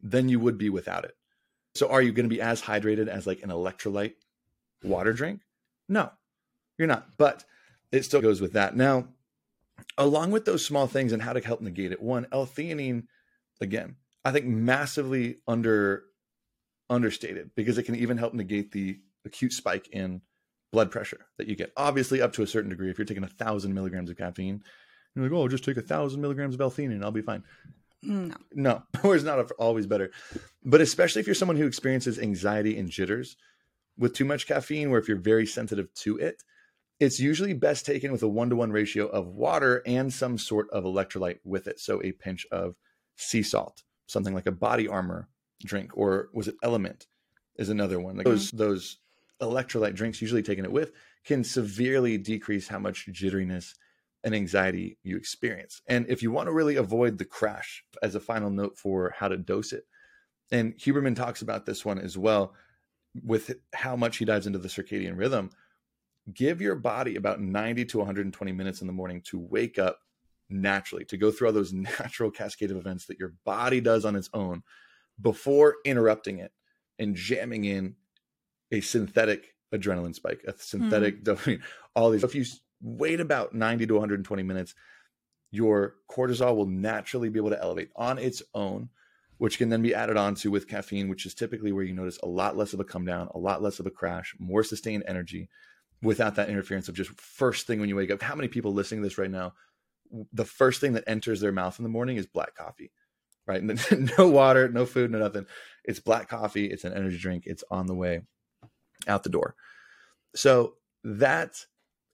than 0.00 0.30
you 0.30 0.40
would 0.40 0.56
be 0.56 0.70
without 0.70 1.04
it. 1.04 1.14
So, 1.74 1.90
are 1.90 2.00
you 2.00 2.12
going 2.12 2.28
to 2.28 2.34
be 2.34 2.40
as 2.40 2.62
hydrated 2.62 3.06
as 3.06 3.26
like 3.26 3.42
an 3.42 3.50
electrolyte 3.50 4.14
water 4.82 5.12
drink? 5.12 5.42
No, 5.88 6.10
you're 6.78 6.88
not. 6.88 7.16
But 7.18 7.44
it 7.92 8.04
still 8.04 8.22
goes 8.22 8.40
with 8.40 8.54
that. 8.54 8.74
Now, 8.74 9.08
along 9.98 10.30
with 10.30 10.46
those 10.46 10.64
small 10.64 10.86
things 10.86 11.12
and 11.12 11.22
how 11.22 11.34
to 11.34 11.40
help 11.40 11.60
negate 11.60 11.92
it, 11.92 12.02
one, 12.02 12.26
L-theanine, 12.32 13.04
again, 13.60 13.96
I 14.24 14.32
think 14.32 14.46
massively 14.46 15.36
under 15.46 16.04
understated 16.90 17.50
because 17.54 17.78
it 17.78 17.84
can 17.84 17.94
even 17.94 18.18
help 18.18 18.34
negate 18.34 18.72
the 18.72 18.98
acute 19.24 19.52
spike 19.52 19.88
in 19.92 20.20
blood 20.72 20.90
pressure 20.90 21.26
that 21.36 21.48
you 21.48 21.56
get. 21.56 21.72
Obviously, 21.76 22.20
up 22.20 22.32
to 22.34 22.42
a 22.42 22.46
certain 22.46 22.70
degree. 22.70 22.90
If 22.90 22.98
you're 22.98 23.04
taking 23.04 23.24
a 23.24 23.28
thousand 23.28 23.74
milligrams 23.74 24.10
of 24.10 24.16
caffeine, 24.16 24.62
you're 25.14 25.24
like, 25.24 25.32
oh, 25.32 25.48
just 25.48 25.64
take 25.64 25.76
a 25.76 25.82
thousand 25.82 26.20
milligrams 26.20 26.54
of 26.54 26.60
L-theanine, 26.60 26.92
and 26.92 27.04
I'll 27.04 27.10
be 27.10 27.22
fine. 27.22 27.42
no. 28.02 28.34
No, 28.52 28.82
or 29.02 29.14
it's 29.14 29.24
not 29.24 29.50
always 29.52 29.86
better. 29.86 30.10
But 30.64 30.80
especially 30.80 31.20
if 31.20 31.26
you're 31.26 31.34
someone 31.34 31.56
who 31.56 31.66
experiences 31.66 32.18
anxiety 32.18 32.78
and 32.78 32.90
jitters 32.90 33.36
with 33.96 34.14
too 34.14 34.24
much 34.24 34.46
caffeine, 34.46 34.88
or 34.88 34.98
if 34.98 35.08
you're 35.08 35.16
very 35.16 35.46
sensitive 35.46 35.92
to 35.94 36.18
it, 36.18 36.42
it's 37.00 37.20
usually 37.20 37.52
best 37.52 37.86
taken 37.86 38.10
with 38.10 38.22
a 38.22 38.28
one 38.28 38.50
to 38.50 38.56
one 38.56 38.72
ratio 38.72 39.06
of 39.06 39.28
water 39.28 39.82
and 39.86 40.12
some 40.12 40.36
sort 40.36 40.68
of 40.70 40.84
electrolyte 40.84 41.38
with 41.44 41.68
it. 41.68 41.78
So 41.78 42.02
a 42.02 42.12
pinch 42.12 42.46
of 42.50 42.74
sea 43.16 43.42
salt, 43.42 43.82
something 44.06 44.34
like 44.34 44.46
a 44.46 44.52
body 44.52 44.88
armor 44.88 45.28
drink, 45.64 45.96
or 45.96 46.28
was 46.32 46.48
it 46.48 46.60
LMNT 46.62 47.06
is 47.58 47.68
another 47.68 48.00
one. 48.00 48.16
Like 48.16 48.26
mm-hmm. 48.26 48.34
those 48.34 48.50
those 48.52 48.98
electrolyte 49.42 49.94
drinks, 49.94 50.22
usually 50.22 50.42
taking 50.42 50.64
it 50.64 50.72
with, 50.72 50.92
can 51.24 51.44
severely 51.44 52.16
decrease 52.16 52.66
how 52.68 52.78
much 52.78 53.08
jitteriness 53.12 53.74
and 54.24 54.34
anxiety 54.34 54.98
you 55.02 55.16
experience. 55.16 55.80
And 55.86 56.06
if 56.08 56.22
you 56.22 56.32
want 56.32 56.48
to 56.48 56.52
really 56.52 56.76
avoid 56.76 57.18
the 57.18 57.24
crash, 57.24 57.84
as 58.02 58.14
a 58.14 58.20
final 58.20 58.50
note 58.50 58.76
for 58.76 59.14
how 59.16 59.28
to 59.28 59.36
dose 59.36 59.72
it, 59.72 59.84
and 60.50 60.74
Huberman 60.76 61.14
talks 61.14 61.42
about 61.42 61.66
this 61.66 61.84
one 61.84 61.98
as 61.98 62.16
well, 62.16 62.54
with 63.24 63.54
how 63.74 63.96
much 63.96 64.16
he 64.16 64.24
dives 64.24 64.46
into 64.46 64.58
the 64.58 64.68
circadian 64.68 65.16
rhythm. 65.16 65.50
Give 66.32 66.60
your 66.60 66.74
body 66.74 67.16
about 67.16 67.40
90 67.40 67.86
to 67.86 67.98
120 67.98 68.52
minutes 68.52 68.80
in 68.80 68.86
the 68.86 68.92
morning 68.92 69.22
to 69.26 69.38
wake 69.38 69.78
up 69.78 69.98
naturally, 70.50 71.04
to 71.06 71.16
go 71.16 71.30
through 71.30 71.48
all 71.48 71.54
those 71.54 71.72
natural 72.00 72.30
cascade 72.30 72.70
of 72.70 72.76
events 72.76 73.06
that 73.06 73.18
your 73.18 73.34
body 73.44 73.80
does 73.80 74.04
on 74.04 74.16
its 74.16 74.28
own 74.34 74.62
before 75.20 75.76
interrupting 75.84 76.38
it 76.38 76.52
and 76.98 77.14
jamming 77.14 77.64
in 77.64 77.94
a 78.70 78.80
synthetic 78.80 79.54
adrenaline 79.74 80.14
spike, 80.14 80.42
a 80.46 80.54
synthetic 80.56 81.22
mm-hmm. 81.22 81.50
dopamine, 81.50 81.62
all 81.94 82.10
these. 82.10 82.24
If 82.24 82.34
you 82.34 82.44
wait 82.80 83.20
about 83.20 83.54
90 83.54 83.86
to 83.86 83.94
120 83.94 84.42
minutes, 84.42 84.74
your 85.50 85.94
cortisol 86.10 86.56
will 86.56 86.66
naturally 86.66 87.28
be 87.28 87.38
able 87.38 87.50
to 87.50 87.60
elevate 87.60 87.90
on 87.96 88.18
its 88.18 88.42
own, 88.54 88.90
which 89.38 89.58
can 89.58 89.68
then 89.68 89.82
be 89.82 89.94
added 89.94 90.16
on 90.16 90.34
to 90.36 90.50
with 90.50 90.68
caffeine, 90.68 91.08
which 91.08 91.26
is 91.26 91.34
typically 91.34 91.72
where 91.72 91.84
you 91.84 91.94
notice 91.94 92.18
a 92.22 92.28
lot 92.28 92.56
less 92.56 92.72
of 92.74 92.80
a 92.80 92.84
come 92.84 93.04
down, 93.04 93.28
a 93.34 93.38
lot 93.38 93.62
less 93.62 93.80
of 93.80 93.86
a 93.86 93.90
crash, 93.90 94.34
more 94.38 94.62
sustained 94.62 95.04
energy 95.06 95.48
without 96.02 96.36
that 96.36 96.48
interference 96.48 96.88
of 96.88 96.94
just 96.94 97.10
first 97.20 97.66
thing 97.66 97.80
when 97.80 97.88
you 97.88 97.96
wake 97.96 98.10
up. 98.10 98.22
How 98.22 98.34
many 98.34 98.48
people 98.48 98.72
listening 98.72 99.02
to 99.02 99.08
this 99.08 99.18
right 99.18 99.30
now, 99.30 99.54
the 100.32 100.44
first 100.44 100.80
thing 100.80 100.92
that 100.92 101.04
enters 101.06 101.40
their 101.40 101.52
mouth 101.52 101.78
in 101.78 101.82
the 101.82 101.88
morning 101.88 102.16
is 102.16 102.26
black 102.26 102.54
coffee, 102.54 102.92
right? 103.48 103.62
No 104.18 104.28
water, 104.28 104.68
no 104.68 104.86
food, 104.86 105.10
no 105.10 105.18
nothing. 105.18 105.46
It's 105.84 106.00
black 106.00 106.28
coffee. 106.28 106.66
It's 106.66 106.84
an 106.84 106.92
energy 106.92 107.18
drink. 107.18 107.44
It's 107.46 107.64
on 107.70 107.86
the 107.86 107.94
way 107.94 108.22
out 109.08 109.22
the 109.22 109.30
door. 109.30 109.54
So 110.36 110.74
that 111.02 111.64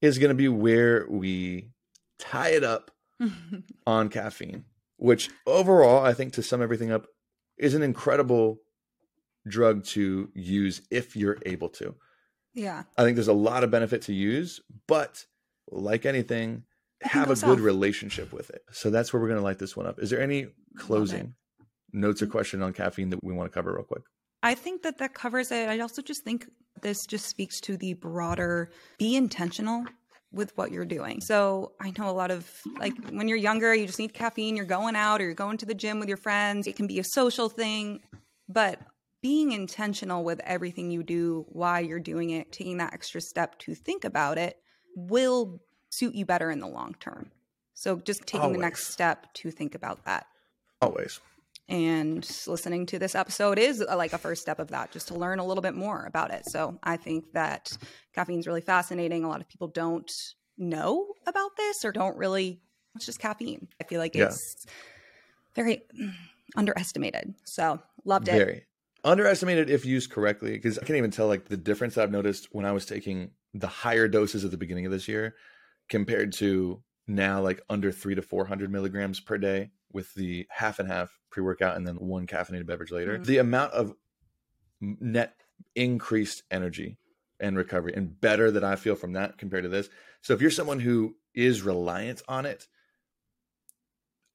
is 0.01 0.19
going 0.19 0.29
to 0.29 0.35
be 0.35 0.49
where 0.49 1.07
we 1.11 1.71
tie 2.19 2.51
it 2.51 2.63
up 2.63 2.93
on 3.87 4.09
caffeine, 4.09 4.65
which 4.97 5.31
overall, 5.47 6.05
I 6.05 6.15
think 6.15 6.35
to 6.35 6.43
sum 6.43 6.63
everything 6.63 6.93
up, 6.93 7.07
is 7.59 7.75
an 7.75 7.83
incredible 7.83 8.61
drug 9.47 9.85
to 9.85 10.31
use 10.35 10.83
if 10.91 11.17
you're 11.17 11.39
able 11.45 11.69
to. 11.69 11.95
yeah. 12.55 12.85
I 12.97 13.03
think 13.03 13.17
there's 13.17 13.29
a 13.29 13.33
lot 13.33 13.65
of 13.65 13.71
benefit 13.71 14.03
to 14.03 14.15
use, 14.15 14.61
but 14.87 15.25
like 15.71 16.07
anything, 16.07 16.63
have 17.05 17.27
a 17.27 17.29
good 17.31 17.39
south. 17.39 17.59
relationship 17.61 18.33
with 18.33 18.51
it. 18.51 18.63
So 18.73 18.91
that's 18.91 19.13
where 19.13 19.21
we're 19.21 19.29
going 19.29 19.41
to 19.41 19.45
light 19.45 19.59
this 19.59 19.77
one 19.77 19.87
up. 19.87 19.99
Is 19.99 20.11
there 20.11 20.21
any 20.21 20.49
closing 20.77 21.35
notes 21.93 22.23
or 22.23 22.27
question 22.27 22.63
on 22.63 22.73
caffeine 22.73 23.11
that 23.11 23.23
we 23.23 23.33
want 23.33 23.51
to 23.51 23.55
cover 23.55 23.73
real 23.73 23.85
quick? 23.85 24.03
I 24.43 24.55
think 24.55 24.83
that 24.83 24.99
that 24.99 25.15
covers 25.15 25.51
it. 25.51 25.69
I 25.69 25.81
also 25.81 26.03
just 26.03 26.25
think 26.25 26.47
this 26.83 27.07
just 27.07 27.27
speaks 27.27 27.61
to 27.63 27.77
the 27.77 27.95
broader 27.95 28.71
be 28.99 29.17
intentional 29.17 29.85
with 30.33 30.57
what 30.57 30.73
you're 30.73 30.85
doing. 30.85 31.21
So 31.21 31.73
I 31.81 31.93
know 31.97 32.11
a 32.11 32.13
lot 32.13 32.31
of 32.31 32.51
like 32.79 32.93
when 33.11 33.29
you're 33.29 33.39
younger, 33.39 33.75
you 33.75 33.87
just 33.87 33.99
need 33.99 34.13
caffeine, 34.13 34.57
you're 34.57 34.65
going 34.67 34.97
out 34.97 35.21
or 35.21 35.25
you're 35.25 35.35
going 35.35 35.59
to 35.59 35.67
the 35.67 35.75
gym 35.75 36.01
with 36.01 36.09
your 36.09 36.19
friends. 36.19 36.67
It 36.67 36.77
can 36.77 36.87
be 36.87 36.99
a 36.99 37.05
social 37.05 37.49
thing, 37.49 38.01
but 38.49 38.81
being 39.23 39.53
intentional 39.53 40.25
with 40.25 40.41
everything 40.45 40.91
you 40.91 41.03
do, 41.03 41.47
why 41.49 41.81
you're 41.81 42.01
doing 42.01 42.31
it, 42.31 42.53
taking 42.53 42.79
that 42.79 42.93
extra 42.93 43.21
step 43.21 43.59
to 43.61 43.75
think 43.75 44.05
about 44.05 44.37
it 44.37 44.59
will 44.97 45.61
suit 45.97 46.15
you 46.15 46.25
better 46.27 46.51
in 46.51 46.59
the 46.61 46.67
long 46.67 46.95
term. 47.01 47.31
So 47.75 47.97
just 47.97 48.27
taking 48.27 48.53
the 48.53 48.59
next 48.59 48.89
step 48.89 49.33
to 49.35 49.51
think 49.51 49.75
about 49.75 50.05
that 50.05 50.27
Always. 50.81 51.21
and 51.69 52.25
listening 52.47 52.87
to 52.87 52.99
this 52.99 53.15
episode 53.15 53.59
is 53.59 53.81
uh, 53.81 53.97
like 53.97 54.13
a 54.13 54.19
first 54.19 54.43
step 54.43 54.59
of 54.59 54.69
that 54.69 54.93
just 54.93 55.09
to 55.09 55.15
learn 55.15 55.39
a 55.41 55.45
little 55.45 55.63
bit 55.63 55.75
more 55.75 56.05
about 56.07 56.31
it 56.31 56.45
so 56.47 56.79
i 56.83 56.97
think 56.97 57.33
that 57.33 57.77
caffeine's 58.15 58.47
really 58.47 58.61
fascinating 58.61 59.25
a 59.25 59.29
lot 59.29 59.41
of 59.41 59.49
people 59.49 59.67
don't 59.69 60.13
know 60.59 61.07
about 61.27 61.57
this 61.57 61.85
or 61.85 61.91
don't 61.91 62.17
really 62.17 62.61
it's 62.95 63.07
just 63.07 63.19
caffeine 63.19 63.67
i 63.81 63.85
feel 63.85 63.99
like 63.99 64.15
Yeah. 64.15 64.27
it's 64.27 64.67
very 65.57 65.83
mm, 65.99 66.13
underestimated 66.55 67.35
so 67.45 67.81
loved 68.05 68.29
it 68.29 68.33
Very 68.33 68.67
underestimated 69.05 69.69
if 69.69 69.85
used 69.85 70.11
correctly. 70.11 70.53
Because 70.53 70.79
I 70.79 70.85
can't 70.87 70.97
even 70.97 71.11
tell 71.11 71.27
like 71.27 71.47
the 71.47 71.59
difference 71.59 71.99
I've 71.99 72.11
noticed 72.11 72.49
when 72.53 72.65
I 72.65 72.73
was 72.73 72.87
taking 72.87 73.33
the 73.53 73.67
higher 73.67 74.09
doses 74.09 74.45
at 74.47 74.51
the 74.51 74.57
beginning 74.57 74.87
of 74.87 74.93
this 74.93 75.09
year 75.09 75.35
compared 75.89 76.33
to 76.35 76.83
now, 77.07 77.41
like 77.41 77.61
under 77.69 77.93
three 77.93 78.15
to 78.15 78.23
400 78.23 78.71
milligrams 78.71 79.21
per 79.21 79.39
day 79.39 79.71
with 79.93 80.13
the 80.15 80.47
half 80.51 80.79
and 80.79 80.89
half 80.89 81.19
pre 81.31 81.43
workout 81.43 81.77
and 81.77 81.87
then 81.87 81.97
one 81.97 82.27
caffeinated 82.27 82.67
beverage 82.67 82.91
later. 82.91 83.19
Mhm. 83.19 83.27
The 83.27 83.39
amount 83.39 83.73
of 83.73 83.95
net 84.81 85.37
increased 85.75 86.43
energy 86.51 86.99
and 87.41 87.57
recovery 87.57 87.93
and 87.95 88.21
better 88.21 88.51
that 88.51 88.65
I 88.65 88.77
feel 88.77 88.97
from 88.97 89.13
that 89.13 89.39
compared 89.39 89.65
to 89.65 89.69
this. 89.69 89.89
So 90.21 90.33
if 90.35 90.41
you're 90.41 90.51
someone 90.51 90.81
who 90.81 91.17
is 91.35 91.63
reliant 91.63 92.23
on 92.29 92.47
it, 92.47 92.67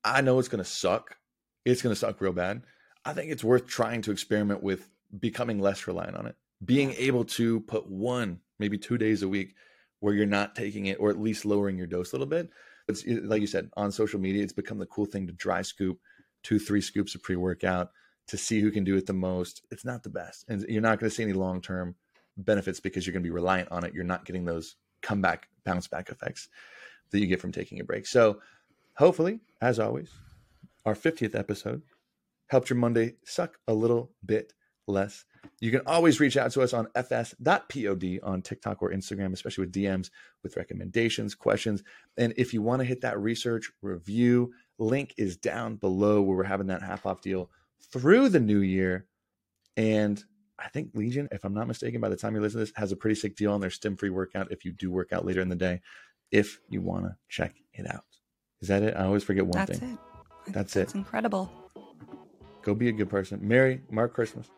I 0.04 0.22
know 0.22 0.40
it's 0.40 0.48
going 0.48 0.64
to 0.64 0.70
suck. 0.70 1.18
It's 1.66 1.82
going 1.82 1.94
to 1.94 2.00
suck 2.00 2.22
real 2.22 2.34
bad. 2.34 2.64
I 3.06 3.14
think 3.14 3.32
it's 3.32 3.44
worth 3.44 3.68
trying 3.68 4.02
to 4.04 4.12
experiment 4.12 4.64
with 4.64 4.90
becoming 5.18 5.60
less 5.60 5.88
reliant 5.88 6.16
on 6.16 6.28
it. 6.28 6.36
Being 6.64 6.94
able 6.94 7.26
to 7.26 7.62
put 7.62 7.88
one, 7.88 8.42
maybe 8.60 8.78
two 8.78 8.98
days 8.98 9.24
a 9.24 9.28
week 9.28 9.56
where 10.00 10.14
you're 10.14 10.26
not 10.26 10.56
taking 10.56 10.88
it 10.88 10.98
or 11.00 11.10
at 11.10 11.20
least 11.20 11.46
lowering 11.46 11.78
your 11.78 11.88
dose 11.88 12.12
a 12.12 12.16
little 12.16 12.28
bit. 12.28 12.50
It's 12.88 13.06
like 13.06 13.42
you 13.42 13.48
said 13.48 13.70
on 13.78 13.92
social 13.92 14.20
media, 14.20 14.44
it's 14.44 14.54
become 14.54 14.80
the 14.80 14.86
cool 14.86 15.06
thing 15.06 15.28
to 15.28 15.34
dry 15.34 15.62
scoop 15.62 16.00
two, 16.44 16.60
three 16.60 16.82
scoops 16.82 17.16
of 17.16 17.24
pre 17.24 17.36
workout 17.36 17.92
to 18.28 18.38
see 18.38 18.62
who 18.62 18.72
can 18.72 18.84
do 18.84 18.96
it 18.96 19.06
the 19.06 19.14
most. 19.14 19.62
It's 19.72 19.86
not 19.86 20.04
the 20.04 20.10
best. 20.10 20.46
And 20.48 20.62
you're 20.68 20.82
not 20.82 21.00
going 21.00 21.10
to 21.10 21.16
see 21.16 21.24
any 21.24 21.34
long 21.34 21.62
term 21.62 21.96
benefits 22.38 22.80
because 22.80 23.06
you're 23.06 23.14
going 23.14 23.24
to 23.24 23.28
be 23.28 23.34
reliant 23.34 23.72
on 23.72 23.84
it. 23.84 23.94
You're 23.94 24.04
not 24.04 24.26
getting 24.26 24.46
those 24.46 24.76
comeback, 25.02 25.48
bounce 25.66 25.88
back 25.88 26.10
effects 26.10 26.50
that 27.12 27.20
you 27.20 27.28
get 27.28 27.42
from 27.42 27.52
taking 27.52 27.80
a 27.80 27.84
break. 27.84 28.06
So, 28.06 28.40
hopefully, 28.96 29.40
as 29.62 29.80
always, 29.80 30.12
our 30.86 30.94
50th 30.94 31.36
episode 31.36 31.82
helped 32.48 32.70
your 32.70 32.78
Monday 32.78 33.16
suck 33.24 33.58
a 33.68 33.74
little 33.74 34.12
bit 34.26 34.54
less. 34.90 35.26
You 35.62 35.72
can 35.72 35.82
always 35.86 36.20
reach 36.20 36.38
out 36.38 36.52
to 36.52 36.62
us 36.62 36.74
on 36.74 36.88
fs.pod 36.96 38.20
on 38.24 38.42
TikTok 38.42 38.82
or 38.82 38.92
Instagram, 38.92 39.34
especially 39.34 39.66
with 39.66 39.74
DMs 39.74 40.10
with 40.44 40.58
recommendations, 40.58 41.36
questions. 41.36 41.84
And 42.18 42.34
if 42.38 42.54
you 42.54 42.62
want 42.62 42.80
to 42.80 42.86
hit 42.86 43.02
that 43.02 43.20
research 43.20 43.72
review, 43.82 44.54
link 44.78 45.14
is 45.18 45.38
down 45.38 45.76
below 45.76 46.22
where 46.22 46.38
we're 46.38 46.44
having 46.44 46.68
that 46.68 46.82
half 46.82 47.06
off 47.06 47.22
deal 47.22 47.50
through 47.92 48.30
the 48.30 48.40
new 48.40 48.60
year. 48.60 49.06
And 49.78 50.22
I 50.58 50.68
think 50.70 50.92
Legion, 50.94 51.30
if 51.32 51.46
I'm 51.46 51.54
not 51.54 51.68
mistaken, 51.68 52.02
by 52.02 52.10
the 52.10 52.16
time 52.18 52.36
you 52.36 52.42
listen 52.42 52.60
to 52.60 52.66
this, 52.66 52.74
has 52.76 52.92
a 52.92 52.98
pretty 52.98 53.16
sick 53.16 53.36
deal 53.36 53.54
on 53.54 53.62
their 53.62 53.70
stim 53.70 53.96
free 53.96 54.10
workout 54.10 54.52
if 54.52 54.66
you 54.66 54.72
do 54.72 54.92
work 54.92 55.14
out 55.14 55.26
later 55.26 55.42
in 55.42 55.50
the 55.50 55.56
day, 55.56 55.82
if 56.32 56.60
you 56.70 56.82
want 56.82 57.06
to 57.06 57.16
check 57.30 57.56
it 57.74 57.90
out. 57.90 58.04
Is 58.62 58.68
that 58.68 58.84
it? 58.84 58.96
I 58.96 59.06
always 59.06 59.24
forget 59.24 59.46
one 59.46 59.66
thing. 59.66 59.66
That's 59.66 59.80
thing. 59.80 59.98
it. 60.48 60.54
That's 60.54 60.74
That's 60.74 60.94
it. 60.94 60.98
incredible. 60.98 61.52
Go 62.62 62.76
be 62.76 62.90
a 62.90 62.92
good 62.92 63.10
person. 63.10 63.40
Merry, 63.42 63.82
Mark 63.90 64.14
Christmas. 64.14 64.50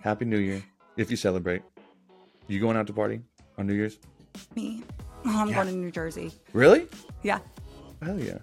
Happy 0.00 0.24
New 0.24 0.38
Year. 0.38 0.62
If 0.96 1.10
you 1.10 1.16
celebrate. 1.16 1.62
You 2.46 2.60
going 2.60 2.76
out 2.76 2.86
to 2.88 2.92
party 2.92 3.20
on 3.58 3.66
New 3.66 3.74
Year's? 3.74 3.98
Me. 4.54 4.82
Oh, 5.24 5.38
I'm 5.40 5.48
Yeah. 5.48 5.54
going 5.54 5.66
to 5.68 5.74
New 5.74 5.90
Jersey. 5.90 6.30
Really? 6.52 6.86
Yeah. 7.22 7.38
Hell 8.02 8.20
yeah. 8.20 8.38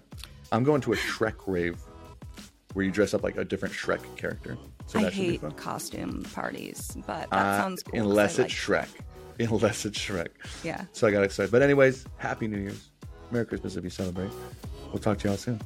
I'm 0.50 0.64
going 0.64 0.80
to 0.82 0.92
a 0.92 0.96
Shrek 0.96 1.34
rave 1.46 1.80
where 2.74 2.84
you 2.84 2.90
dress 2.90 3.14
up 3.14 3.22
like 3.22 3.36
a 3.36 3.44
different 3.44 3.74
Shrek 3.74 4.00
character. 4.16 4.56
So 4.86 4.98
I 4.98 5.04
that 5.04 5.12
should 5.12 5.20
be 5.22 5.28
hate 5.30 5.40
fun. 5.42 5.52
costume 5.52 6.24
parties, 6.34 6.96
but 7.06 7.30
that 7.30 7.32
Uh, 7.32 7.58
sounds 7.60 7.82
cool. 7.84 8.00
Unless 8.00 8.38
it's 8.38 8.68
like- 8.68 8.86
Shrek. 8.88 8.88
Unless 9.50 9.84
it's 9.86 9.98
Shrek. 9.98 10.28
Yeah. 10.62 10.84
So 10.92 11.06
I 11.06 11.10
got 11.12 11.22
excited. 11.24 11.50
But 11.52 11.62
anyways, 11.62 12.04
Happy 12.16 12.48
New 12.48 12.58
Year's. 12.58 12.90
Merry 13.30 13.46
Christmas 13.46 13.76
if 13.76 13.84
you 13.84 13.90
celebrate. 13.90 14.30
We'll 14.92 14.98
talk 15.00 15.18
to 15.18 15.28
y'all 15.28 15.36
soon. 15.38 15.60